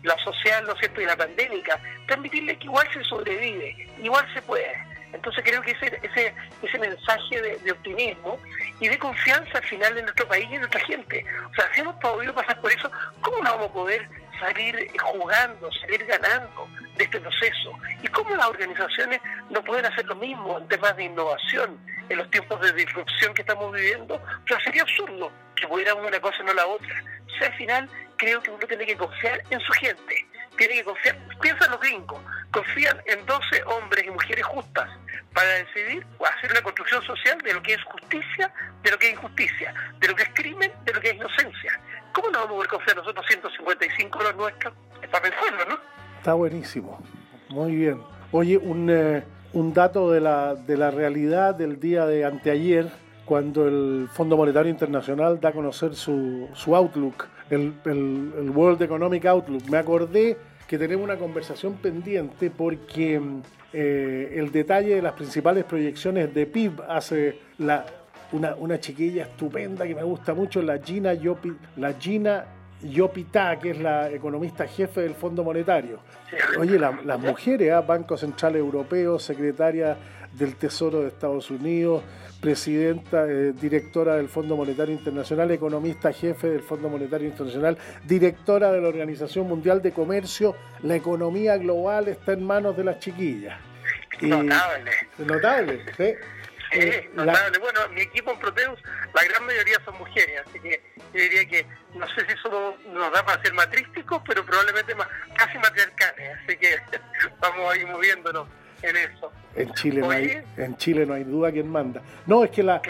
la 0.03 0.17
social, 0.19 0.65
¿no 0.65 0.75
cierto?, 0.75 1.01
y 1.01 1.05
la 1.05 1.15
pandémica, 1.15 1.79
transmitirles 2.07 2.57
que 2.57 2.65
igual 2.65 2.87
se 2.93 3.03
sobrevive, 3.03 3.87
igual 4.01 4.25
se 4.33 4.41
puede. 4.41 4.96
Entonces 5.17 5.43
creo 5.43 5.61
que 5.63 5.71
ese, 5.71 5.99
ese, 6.03 6.33
ese 6.61 6.79
mensaje 6.79 7.41
de, 7.41 7.57
de 7.57 7.71
optimismo 7.71 8.39
y 8.79 8.87
de 8.87 8.99
confianza 8.99 9.57
al 9.57 9.63
final 9.63 9.97
en 9.97 10.05
nuestro 10.05 10.27
país 10.27 10.47
y 10.49 10.53
en 10.53 10.61
nuestra 10.61 10.79
gente. 10.81 11.25
O 11.51 11.53
sea, 11.55 11.73
si 11.73 11.81
hemos 11.81 11.95
podido 11.95 12.33
pasar 12.33 12.61
por 12.61 12.71
eso, 12.71 12.89
¿cómo 13.21 13.37
no 13.39 13.51
vamos 13.51 13.69
a 13.69 13.73
poder 13.73 14.07
salir 14.39 14.75
eh, 14.77 14.91
jugando, 15.01 15.71
salir 15.81 16.05
ganando 16.05 16.69
de 16.95 17.03
este 17.03 17.19
proceso? 17.19 17.71
¿Y 18.03 18.07
cómo 18.09 18.35
las 18.35 18.47
organizaciones 18.47 19.19
no 19.49 19.63
pueden 19.63 19.85
hacer 19.87 20.05
lo 20.05 20.15
mismo 20.15 20.59
en 20.59 20.67
temas 20.67 20.95
de 20.95 21.05
innovación 21.05 21.79
en 22.09 22.17
los 22.17 22.29
tiempos 22.29 22.61
de 22.61 22.71
disrupción 22.73 23.33
que 23.33 23.41
estamos 23.41 23.73
viviendo? 23.73 24.15
O 24.15 24.47
sea, 24.47 24.59
sería 24.59 24.83
absurdo 24.83 25.31
que 25.55 25.67
pudiéramos 25.67 26.05
una 26.05 26.19
cosa 26.19 26.37
y 26.41 26.45
no 26.45 26.53
la 26.53 26.67
otra. 26.67 27.03
O 27.25 27.39
sea, 27.39 27.47
al 27.47 27.55
final 27.55 27.89
creo 28.17 28.41
que 28.43 28.51
uno 28.51 28.67
tiene 28.67 28.85
que 28.85 28.95
confiar 28.95 29.41
en 29.49 29.59
su 29.61 29.73
gente 29.73 30.27
tiene 30.57 30.73
que 30.73 30.83
confiar, 30.83 31.17
piensa 31.39 31.65
en 31.65 31.71
los 31.71 31.79
gringos, 31.79 32.21
confían 32.51 33.01
en 33.05 33.25
12 33.25 33.63
hombres 33.63 33.86
para 35.37 35.53
decidir 35.53 36.03
o 36.17 36.25
hacer 36.25 36.49
una 36.49 36.63
construcción 36.63 36.99
social 37.03 37.37
de 37.43 37.53
lo 37.53 37.61
que 37.61 37.73
es 37.75 37.83
justicia, 37.83 38.51
de 38.81 38.89
lo 38.89 38.97
que 38.97 39.05
es 39.09 39.13
injusticia, 39.13 39.71
de 39.99 40.07
lo 40.07 40.15
que 40.15 40.23
es 40.23 40.29
crimen, 40.33 40.71
de 40.83 40.93
lo 40.93 40.99
que 40.99 41.09
es 41.11 41.15
inocencia. 41.15 41.79
¿Cómo 42.11 42.31
no 42.31 42.39
vamos 42.47 42.65
a 42.65 42.69
confiar 42.69 42.97
nosotros 42.97 43.23
155 43.29 44.19
los 44.23 44.35
nuestros? 44.35 44.73
Es 44.99 45.07
para 45.09 45.25
pensarlo, 45.29 45.63
¿no? 45.69 45.77
Está 46.17 46.33
buenísimo. 46.33 46.99
Muy 47.49 47.75
bien. 47.75 48.01
Oye, 48.31 48.57
un, 48.57 48.89
eh, 48.89 49.23
un 49.53 49.75
dato 49.75 50.09
de 50.11 50.21
la, 50.21 50.55
de 50.55 50.75
la 50.75 50.89
realidad 50.89 51.53
del 51.53 51.79
día 51.79 52.07
de 52.07 52.25
anteayer, 52.25 52.89
cuando 53.25 53.67
el 53.67 54.09
Fondo 54.11 54.37
Monetario 54.37 54.71
Internacional 54.71 55.39
da 55.39 55.49
a 55.49 55.51
conocer 55.51 55.93
su, 55.93 56.49
su 56.55 56.75
outlook, 56.75 57.27
el, 57.51 57.75
el- 57.85 58.33
el 58.39 58.49
World 58.49 58.81
Economic 58.81 59.23
Outlook. 59.27 59.69
Me 59.69 59.77
acordé 59.77 60.35
que 60.67 60.79
tenemos 60.79 61.03
una 61.03 61.17
conversación 61.17 61.75
pendiente 61.75 62.49
porque 62.49 63.19
mm, 63.19 63.41
eh, 63.73 64.33
el 64.35 64.51
detalle 64.51 64.95
de 64.95 65.01
las 65.01 65.13
principales 65.13 65.63
proyecciones 65.65 66.33
de 66.33 66.45
PIB 66.45 66.81
hace 66.87 67.39
la, 67.59 67.85
una, 68.31 68.55
una 68.55 68.79
chiquilla 68.79 69.23
estupenda 69.23 69.85
que 69.85 69.95
me 69.95 70.03
gusta 70.03 70.33
mucho, 70.33 70.61
la 70.61 70.79
Gina, 70.79 71.13
Yopi, 71.13 71.53
la 71.77 71.93
Gina 71.93 72.45
Yopita, 72.81 73.57
que 73.59 73.71
es 73.71 73.79
la 73.79 74.09
economista 74.11 74.67
jefe 74.67 75.01
del 75.01 75.15
Fondo 75.15 75.43
Monetario. 75.43 75.99
Oye, 76.59 76.77
la- 76.77 76.99
las 77.03 77.19
mujeres, 77.19 77.71
¿ah? 77.71 77.81
Banco 77.81 78.15
Central 78.17 78.55
Europeo, 78.55 79.17
secretaria 79.17 79.97
del 80.33 80.55
Tesoro 80.55 81.01
de 81.01 81.07
Estados 81.07 81.49
Unidos, 81.51 82.03
presidenta, 82.41 83.25
eh, 83.27 83.51
directora 83.53 84.15
del 84.15 84.29
Fondo 84.29 84.55
Monetario 84.55 84.93
Internacional, 84.93 85.49
economista 85.51 86.13
jefe 86.13 86.47
del 86.49 86.61
Fondo 86.61 86.87
Monetario 86.89 87.27
Internacional, 87.27 87.77
directora 88.05 88.71
de 88.71 88.79
la 88.81 88.87
Organización 88.87 89.47
Mundial 89.47 89.81
de 89.81 89.91
Comercio, 89.91 90.55
la 90.83 90.95
economía 90.95 91.57
global 91.57 92.07
está 92.07 92.33
en 92.33 92.43
manos 92.45 92.77
de 92.77 92.83
las 92.83 92.99
chiquillas. 92.99 93.59
Y- 94.21 94.27
Notable. 94.27 94.91
Notable, 95.17 95.81
¿sí? 95.97 96.13
Sí, 96.71 96.79
Eh, 96.79 97.09
la- 97.15 97.25
notable. 97.25 97.59
Bueno, 97.59 97.79
mi 97.93 98.01
equipo 98.01 98.31
en 98.33 98.39
Proteus, 98.39 98.79
la 99.15 99.23
gran 99.23 99.45
mayoría 99.45 99.77
son 99.85 99.97
mujeres, 99.97 100.41
así 100.47 100.59
que 100.59 100.81
yo 101.13 101.21
diría 101.21 101.45
que 101.47 101.65
no 101.95 102.05
sé 102.09 102.25
si 102.27 102.33
eso 102.33 102.75
nos 102.93 103.11
da 103.13 103.25
para 103.25 103.41
ser 103.41 103.53
matrísticos, 103.53 104.21
pero 104.27 104.43
probablemente 104.45 104.93
más, 104.95 105.07
casi 105.37 105.57
matriarcales, 105.59 106.37
así 106.43 106.57
que 106.57 106.75
vamos 107.41 107.73
a 107.73 107.77
ir 107.77 107.87
moviéndonos 107.87 108.47
en 108.83 108.95
eso. 108.97 109.31
En 109.57 109.73
Chile, 109.73 110.01
no 110.01 110.11
hay, 110.11 110.29
en 110.55 110.77
Chile 110.77 111.05
no 111.05 111.15
hay 111.15 111.23
duda 111.23 111.51
quién 111.51 111.67
manda. 111.67 112.01
No, 112.27 112.43
es 112.43 112.51
que 112.51 112.61
la 112.61 112.81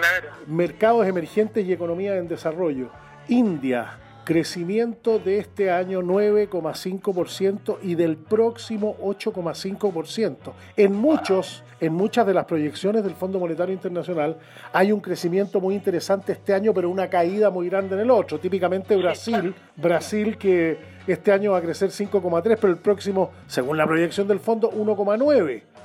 mercados 0.48 1.08
emergentes 1.08 1.66
y 1.66 1.72
economía 1.72 2.16
en 2.18 2.28
desarrollo. 2.28 2.90
India, 3.30 3.98
crecimiento 4.26 5.20
de 5.20 5.40
este 5.40 5.72
año 5.72 6.02
9,5% 6.02 7.78
y 7.82 7.96
del 7.96 8.18
próximo 8.18 8.98
8,5%. 8.98 10.36
En 10.76 10.94
muchos, 10.94 11.64
en 11.80 11.94
muchas 11.94 12.28
de 12.28 12.34
las 12.34 12.44
proyecciones 12.44 13.06
del 13.06 13.14
Fondo 13.14 13.40
Monetario 13.40 13.74
Internacional 13.74 14.36
hay 14.74 14.92
un 14.92 15.00
crecimiento 15.00 15.62
muy 15.62 15.76
interesante 15.76 16.34
este 16.34 16.54
año, 16.54 16.74
pero 16.74 16.90
una 16.90 17.10
caída 17.10 17.50
muy 17.50 17.70
grande 17.70 17.96
en 17.96 18.02
el 18.02 18.12
otro. 18.12 18.38
Típicamente 18.38 18.98
Brasil, 18.98 19.56
Brasil 19.78 20.38
que 20.38 20.78
este 21.08 21.32
año 21.32 21.54
va 21.54 21.60
a 21.60 21.62
crecer 21.62 21.92
5,3, 21.92 22.58
pero 22.60 22.74
el 22.74 22.80
próximo, 22.80 23.32
según 23.48 23.78
la 23.78 23.88
proyección 23.88 24.28
del 24.28 24.42
fondo, 24.42 24.70
1,9. 24.70 25.77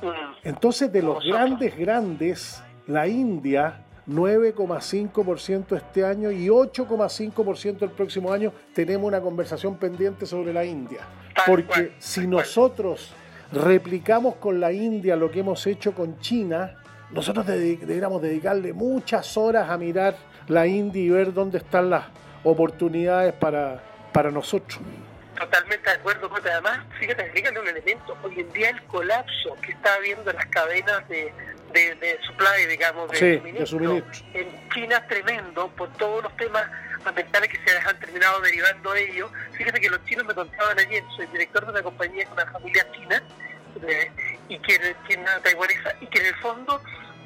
Entonces, 0.43 0.93
de 0.93 1.03
los 1.03 1.25
grandes, 1.25 1.77
grandes, 1.77 2.63
la 2.87 3.07
India, 3.07 3.85
9,5% 4.09 5.77
este 5.77 6.05
año 6.05 6.31
y 6.31 6.49
8,5% 6.49 7.83
el 7.83 7.91
próximo 7.91 8.33
año, 8.33 8.53
tenemos 8.75 9.07
una 9.07 9.21
conversación 9.21 9.77
pendiente 9.77 10.27
sobre 10.27 10.53
la 10.53 10.65
India. 10.65 11.01
Porque 11.47 11.93
si 11.99 12.27
nosotros 12.27 13.13
replicamos 13.53 14.37
con 14.37 14.61
la 14.61 14.73
India 14.73 15.17
lo 15.17 15.31
que 15.31 15.41
hemos 15.41 15.67
hecho 15.67 15.95
con 15.95 16.19
China, 16.19 16.77
nosotros 17.13 17.47
deberíamos 17.47 18.23
dedicarle 18.23 18.73
muchas 18.73 19.37
horas 19.37 19.69
a 19.69 19.77
mirar 19.77 20.17
la 20.49 20.67
India 20.67 21.03
y 21.03 21.11
ver 21.11 21.33
dónde 21.33 21.59
están 21.59 21.91
las 21.91 22.07
oportunidades 22.43 23.35
para, 23.35 23.83
para 24.13 24.31
nosotros. 24.31 24.81
Totalmente 25.43 25.91
de 25.91 25.97
acuerdo, 25.97 26.29
Cote. 26.31 26.51
Además, 26.51 26.87
fíjate, 27.01 27.23
explícale 27.23 27.61
un 27.61 27.69
elemento. 27.69 28.17
Hoy 28.23 28.41
en 28.41 28.53
día 28.53 28.71
el 28.71 28.83
colapso 28.85 29.57
que 29.61 29.73
está 29.73 29.95
habiendo 29.95 30.31
en 30.31 30.37
las 30.37 30.47
cadenas 30.47 31.09
de, 31.09 31.33
de, 31.73 31.95
de 31.97 32.19
supply, 32.25 32.67
digamos, 32.69 33.11
de, 33.11 33.17
Sí, 33.19 33.27
de 33.27 33.39
suministro, 33.39 33.67
suministro. 33.67 34.27
en 34.35 34.69
China 34.71 34.97
es 34.99 35.09
tremendo 35.09 35.69
por 35.77 35.93
todos 35.95 36.23
los 36.23 36.37
temas 36.37 36.65
ambientales 37.05 37.49
que 37.51 37.59
se 37.69 37.77
han 37.77 37.99
terminado 37.99 38.41
derivando 38.41 38.93
de 38.93 39.11
ello. 39.11 39.31
Fíjate 39.55 39.81
que 39.81 39.91
los 39.91 40.05
chinos 40.05 40.25
me 40.27 40.35
contaban 40.35 40.79
ayer, 40.79 41.03
soy 41.17 41.27
director 41.27 41.65
de 41.67 41.73
una 41.73 41.83
compañía 41.83 42.25
con 42.27 42.35
una 42.35 42.47
familia 42.53 42.87
china, 42.93 43.23
eh, 43.89 44.11
y 44.49 44.59
que, 44.61 44.95
que 45.09 45.17
una 45.17 45.41
taiwanesa, 45.41 45.93
y 46.01 46.07
que 46.07 46.21
en 46.21 46.27
el 46.27 46.35
fondo 46.37 46.81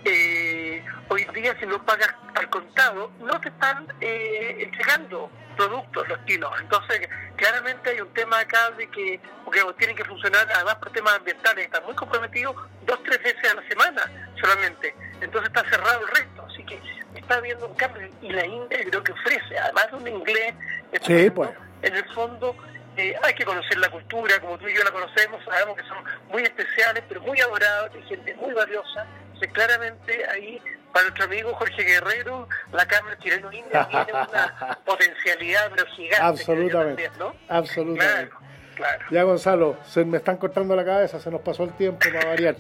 eh, 0.07 0.85
hoy 1.09 1.23
en 1.23 1.33
día 1.33 1.57
si 1.59 1.67
no 1.67 1.85
pagas 1.85 2.15
al 2.35 2.49
contado, 2.49 3.11
no 3.19 3.41
te 3.41 3.49
están 3.49 3.87
eh, 4.01 4.57
entregando 4.61 5.31
productos 5.57 6.09
los 6.09 6.25
chinos. 6.27 6.51
Entonces, 6.61 7.09
claramente 7.37 7.91
hay 7.91 8.01
un 8.01 8.13
tema 8.15 8.39
acá 8.39 8.71
de 8.73 8.89
que, 8.89 9.21
porque 9.45 9.63
tienen 9.79 9.97
que 9.97 10.05
funcionar, 10.05 10.47
además 10.55 10.77
por 10.77 10.93
temas 10.93 11.15
ambientales, 11.15 11.65
están 11.65 11.85
muy 11.85 11.95
comprometidos 11.95 12.55
dos, 12.85 13.03
tres 13.05 13.23
veces 13.23 13.51
a 13.51 13.55
la 13.55 13.69
semana 13.69 14.33
solamente. 14.41 14.95
Entonces 15.21 15.49
está 15.49 15.69
cerrado 15.69 16.01
el 16.03 16.09
resto. 16.09 16.47
Así 16.47 16.63
que 16.65 16.81
está 17.15 17.37
habiendo 17.37 17.67
un 17.67 17.75
cambio. 17.75 18.09
Y 18.23 18.31
la 18.31 18.47
India 18.47 18.79
creo 18.89 19.03
que 19.03 19.13
ofrece, 19.13 19.59
además 19.59 19.91
de 19.91 19.97
un 19.97 20.09
inglés, 20.09 20.55
Sí, 21.03 21.31
pues. 21.31 21.51
en 21.83 21.97
el 21.97 22.05
fondo 22.15 22.55
eh, 22.97 23.15
hay 23.23 23.35
que 23.35 23.45
conocer 23.45 23.77
la 23.79 23.91
cultura, 23.91 24.39
como 24.41 24.57
tú 24.59 24.69
y 24.69 24.75
yo 24.75 24.83
la 24.85 24.91
conocemos, 24.91 25.45
sabemos 25.45 25.77
que 25.77 25.83
son 25.83 25.99
muy 26.29 26.43
especiales, 26.43 27.03
pero 27.09 27.21
muy 27.23 27.41
adorados, 27.41 27.91
gente 28.09 28.35
muy 28.35 28.55
valiosa. 28.55 29.07
Entonces, 29.37 29.53
claramente 29.53 30.27
ahí, 30.31 30.63
para 30.93 31.05
nuestro 31.05 31.25
amigo 31.25 31.55
Jorge 31.55 31.83
Guerrero, 31.83 32.49
la 32.73 32.87
Cámara 32.87 33.19
Chileno-India 33.19 33.87
tiene 33.89 34.13
una 34.13 34.79
potencialidad, 34.87 35.71
pero 35.75 35.87
gigante. 35.91 36.25
Absolutamente. 36.25 37.09
también, 37.09 37.13
¿no? 37.19 37.35
Absolutamente. 37.55 38.35
Claro. 38.77 39.05
Ya, 39.11 39.23
Gonzalo, 39.23 39.77
se 39.87 40.05
me 40.05 40.19
están 40.19 40.39
cortando 40.39 40.75
la 40.75 40.85
cabeza, 40.85 41.21
se 41.21 41.31
nos 41.31 41.41
pasó 41.43 41.65
el 41.65 41.73
tiempo 41.75 41.99
para 42.13 42.29
variar. 42.29 42.57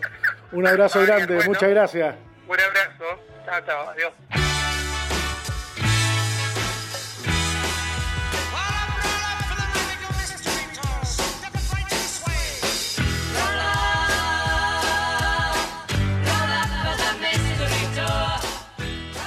Un 0.52 0.66
abrazo 0.66 1.00
grande, 1.02 1.42
muchas 1.46 1.70
gracias. 1.70 2.14
Un 2.46 2.60
abrazo. 2.60 3.20
Chao, 3.46 3.60
chao. 3.66 3.90
Adiós. 3.90 4.85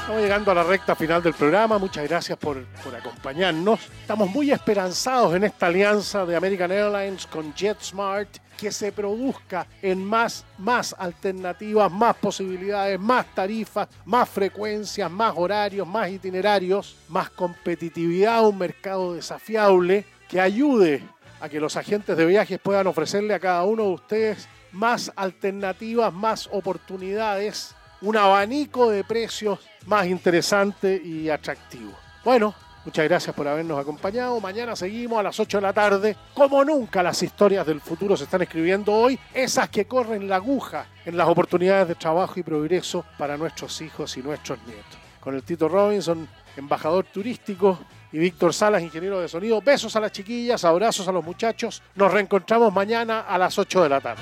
Estamos 0.10 0.23
llegando 0.23 0.49
a 0.49 0.56
la 0.56 0.64
recta 0.64 0.95
final 0.95 1.22
del 1.22 1.36
programa. 1.36 1.77
Muchas 1.77 2.10
gracias 2.10 2.36
por, 2.36 2.65
por 2.84 2.95
acompañarnos. 2.95 3.80
Estamos 4.02 4.27
muy 4.27 4.49
esperanzados 4.49 5.36
en 5.36 5.44
esta 5.44 5.68
alianza 5.68 6.26
de 6.26 6.36
American 6.36 6.72
Airlines 6.72 7.27
con 7.27 7.53
JetSmart 7.53 8.38
que 8.57 8.72
se 8.72 8.91
produzca 8.91 9.68
en 9.84 10.03
más, 10.03 10.45
más 10.57 10.95
alternativas, 10.98 11.91
más 11.91 12.15
posibilidades, 12.15 12.99
más 12.99 13.23
tarifas, 13.36 13.88
más 14.03 14.27
frecuencias, 14.27 15.11
más 15.11 15.36
horarios, 15.38 15.88
más 15.88 16.10
itinerarios, 16.10 16.95
más 17.07 17.30
competitividad, 17.30 18.48
un 18.48 18.57
mercado 18.57 19.14
desafiable 19.14 20.06
que 20.27 20.41
ayude 20.41 21.03
a 21.40 21.48
que 21.49 21.60
los 21.60 21.77
agentes 21.77 22.18
de 22.18 22.26
viajes 22.26 22.60
puedan 22.60 22.88
ofrecerle 22.88 23.36
a 23.36 23.40
cada 23.40 23.64
uno 23.64 23.84
de 23.84 23.90
ustedes 23.91 24.49
más 24.72 25.11
alternativas, 25.15 26.11
más 26.11 26.49
oportunidades, 26.52 27.76
un 28.02 28.18
abanico 28.18 28.90
de 28.90 29.04
precios 29.04 29.60
más 29.86 30.08
interesante 30.08 31.02
y 31.04 31.30
atractivo. 31.30 31.94
Bueno, 32.24 32.54
muchas 32.86 33.06
gracias 33.06 33.36
por 33.36 33.48
habernos 33.48 33.80
acompañado. 33.80 34.40
Mañana 34.40 34.76
seguimos 34.76 35.20
a 35.20 35.24
las 35.24 35.40
8 35.40 35.58
de 35.58 35.62
la 35.62 35.74
tarde. 35.74 36.16
Como 36.34 36.64
nunca 36.64 37.04
las 37.04 37.22
historias 37.24 37.66
del 37.66 37.82
futuro 37.82 38.16
se 38.16 38.26
están 38.26 38.42
escribiendo 38.42 38.94
hoy, 38.94 39.20
esas 39.34 39.70
que 39.70 39.86
corren 39.86 40.28
la 40.28 40.38
aguja 40.38 40.86
en 41.06 41.18
las 41.18 41.28
oportunidades 41.28 41.88
de 41.88 41.96
trabajo 41.96 42.40
y 42.40 42.44
progreso 42.44 43.06
para 43.18 43.38
nuestros 43.38 43.82
hijos 43.82 44.16
y 44.18 44.22
nuestros 44.22 44.60
nietos. 44.66 44.98
Con 45.20 45.36
el 45.36 45.44
Tito 45.44 45.68
Robinson, 45.68 46.28
embajador 46.56 47.06
turístico, 47.06 47.80
y 48.12 48.18
Víctor 48.18 48.54
Salas, 48.54 48.82
ingeniero 48.82 49.20
de 49.20 49.28
sonido. 49.28 49.62
Besos 49.62 49.96
a 49.96 50.00
las 50.00 50.12
chiquillas, 50.12 50.64
abrazos 50.66 51.08
a 51.08 51.12
los 51.12 51.24
muchachos. 51.24 51.82
Nos 51.96 52.12
reencontramos 52.12 52.74
mañana 52.74 53.22
a 53.22 53.38
las 53.38 53.58
8 53.58 53.84
de 53.84 53.90
la 53.90 54.02
tarde. 54.02 54.22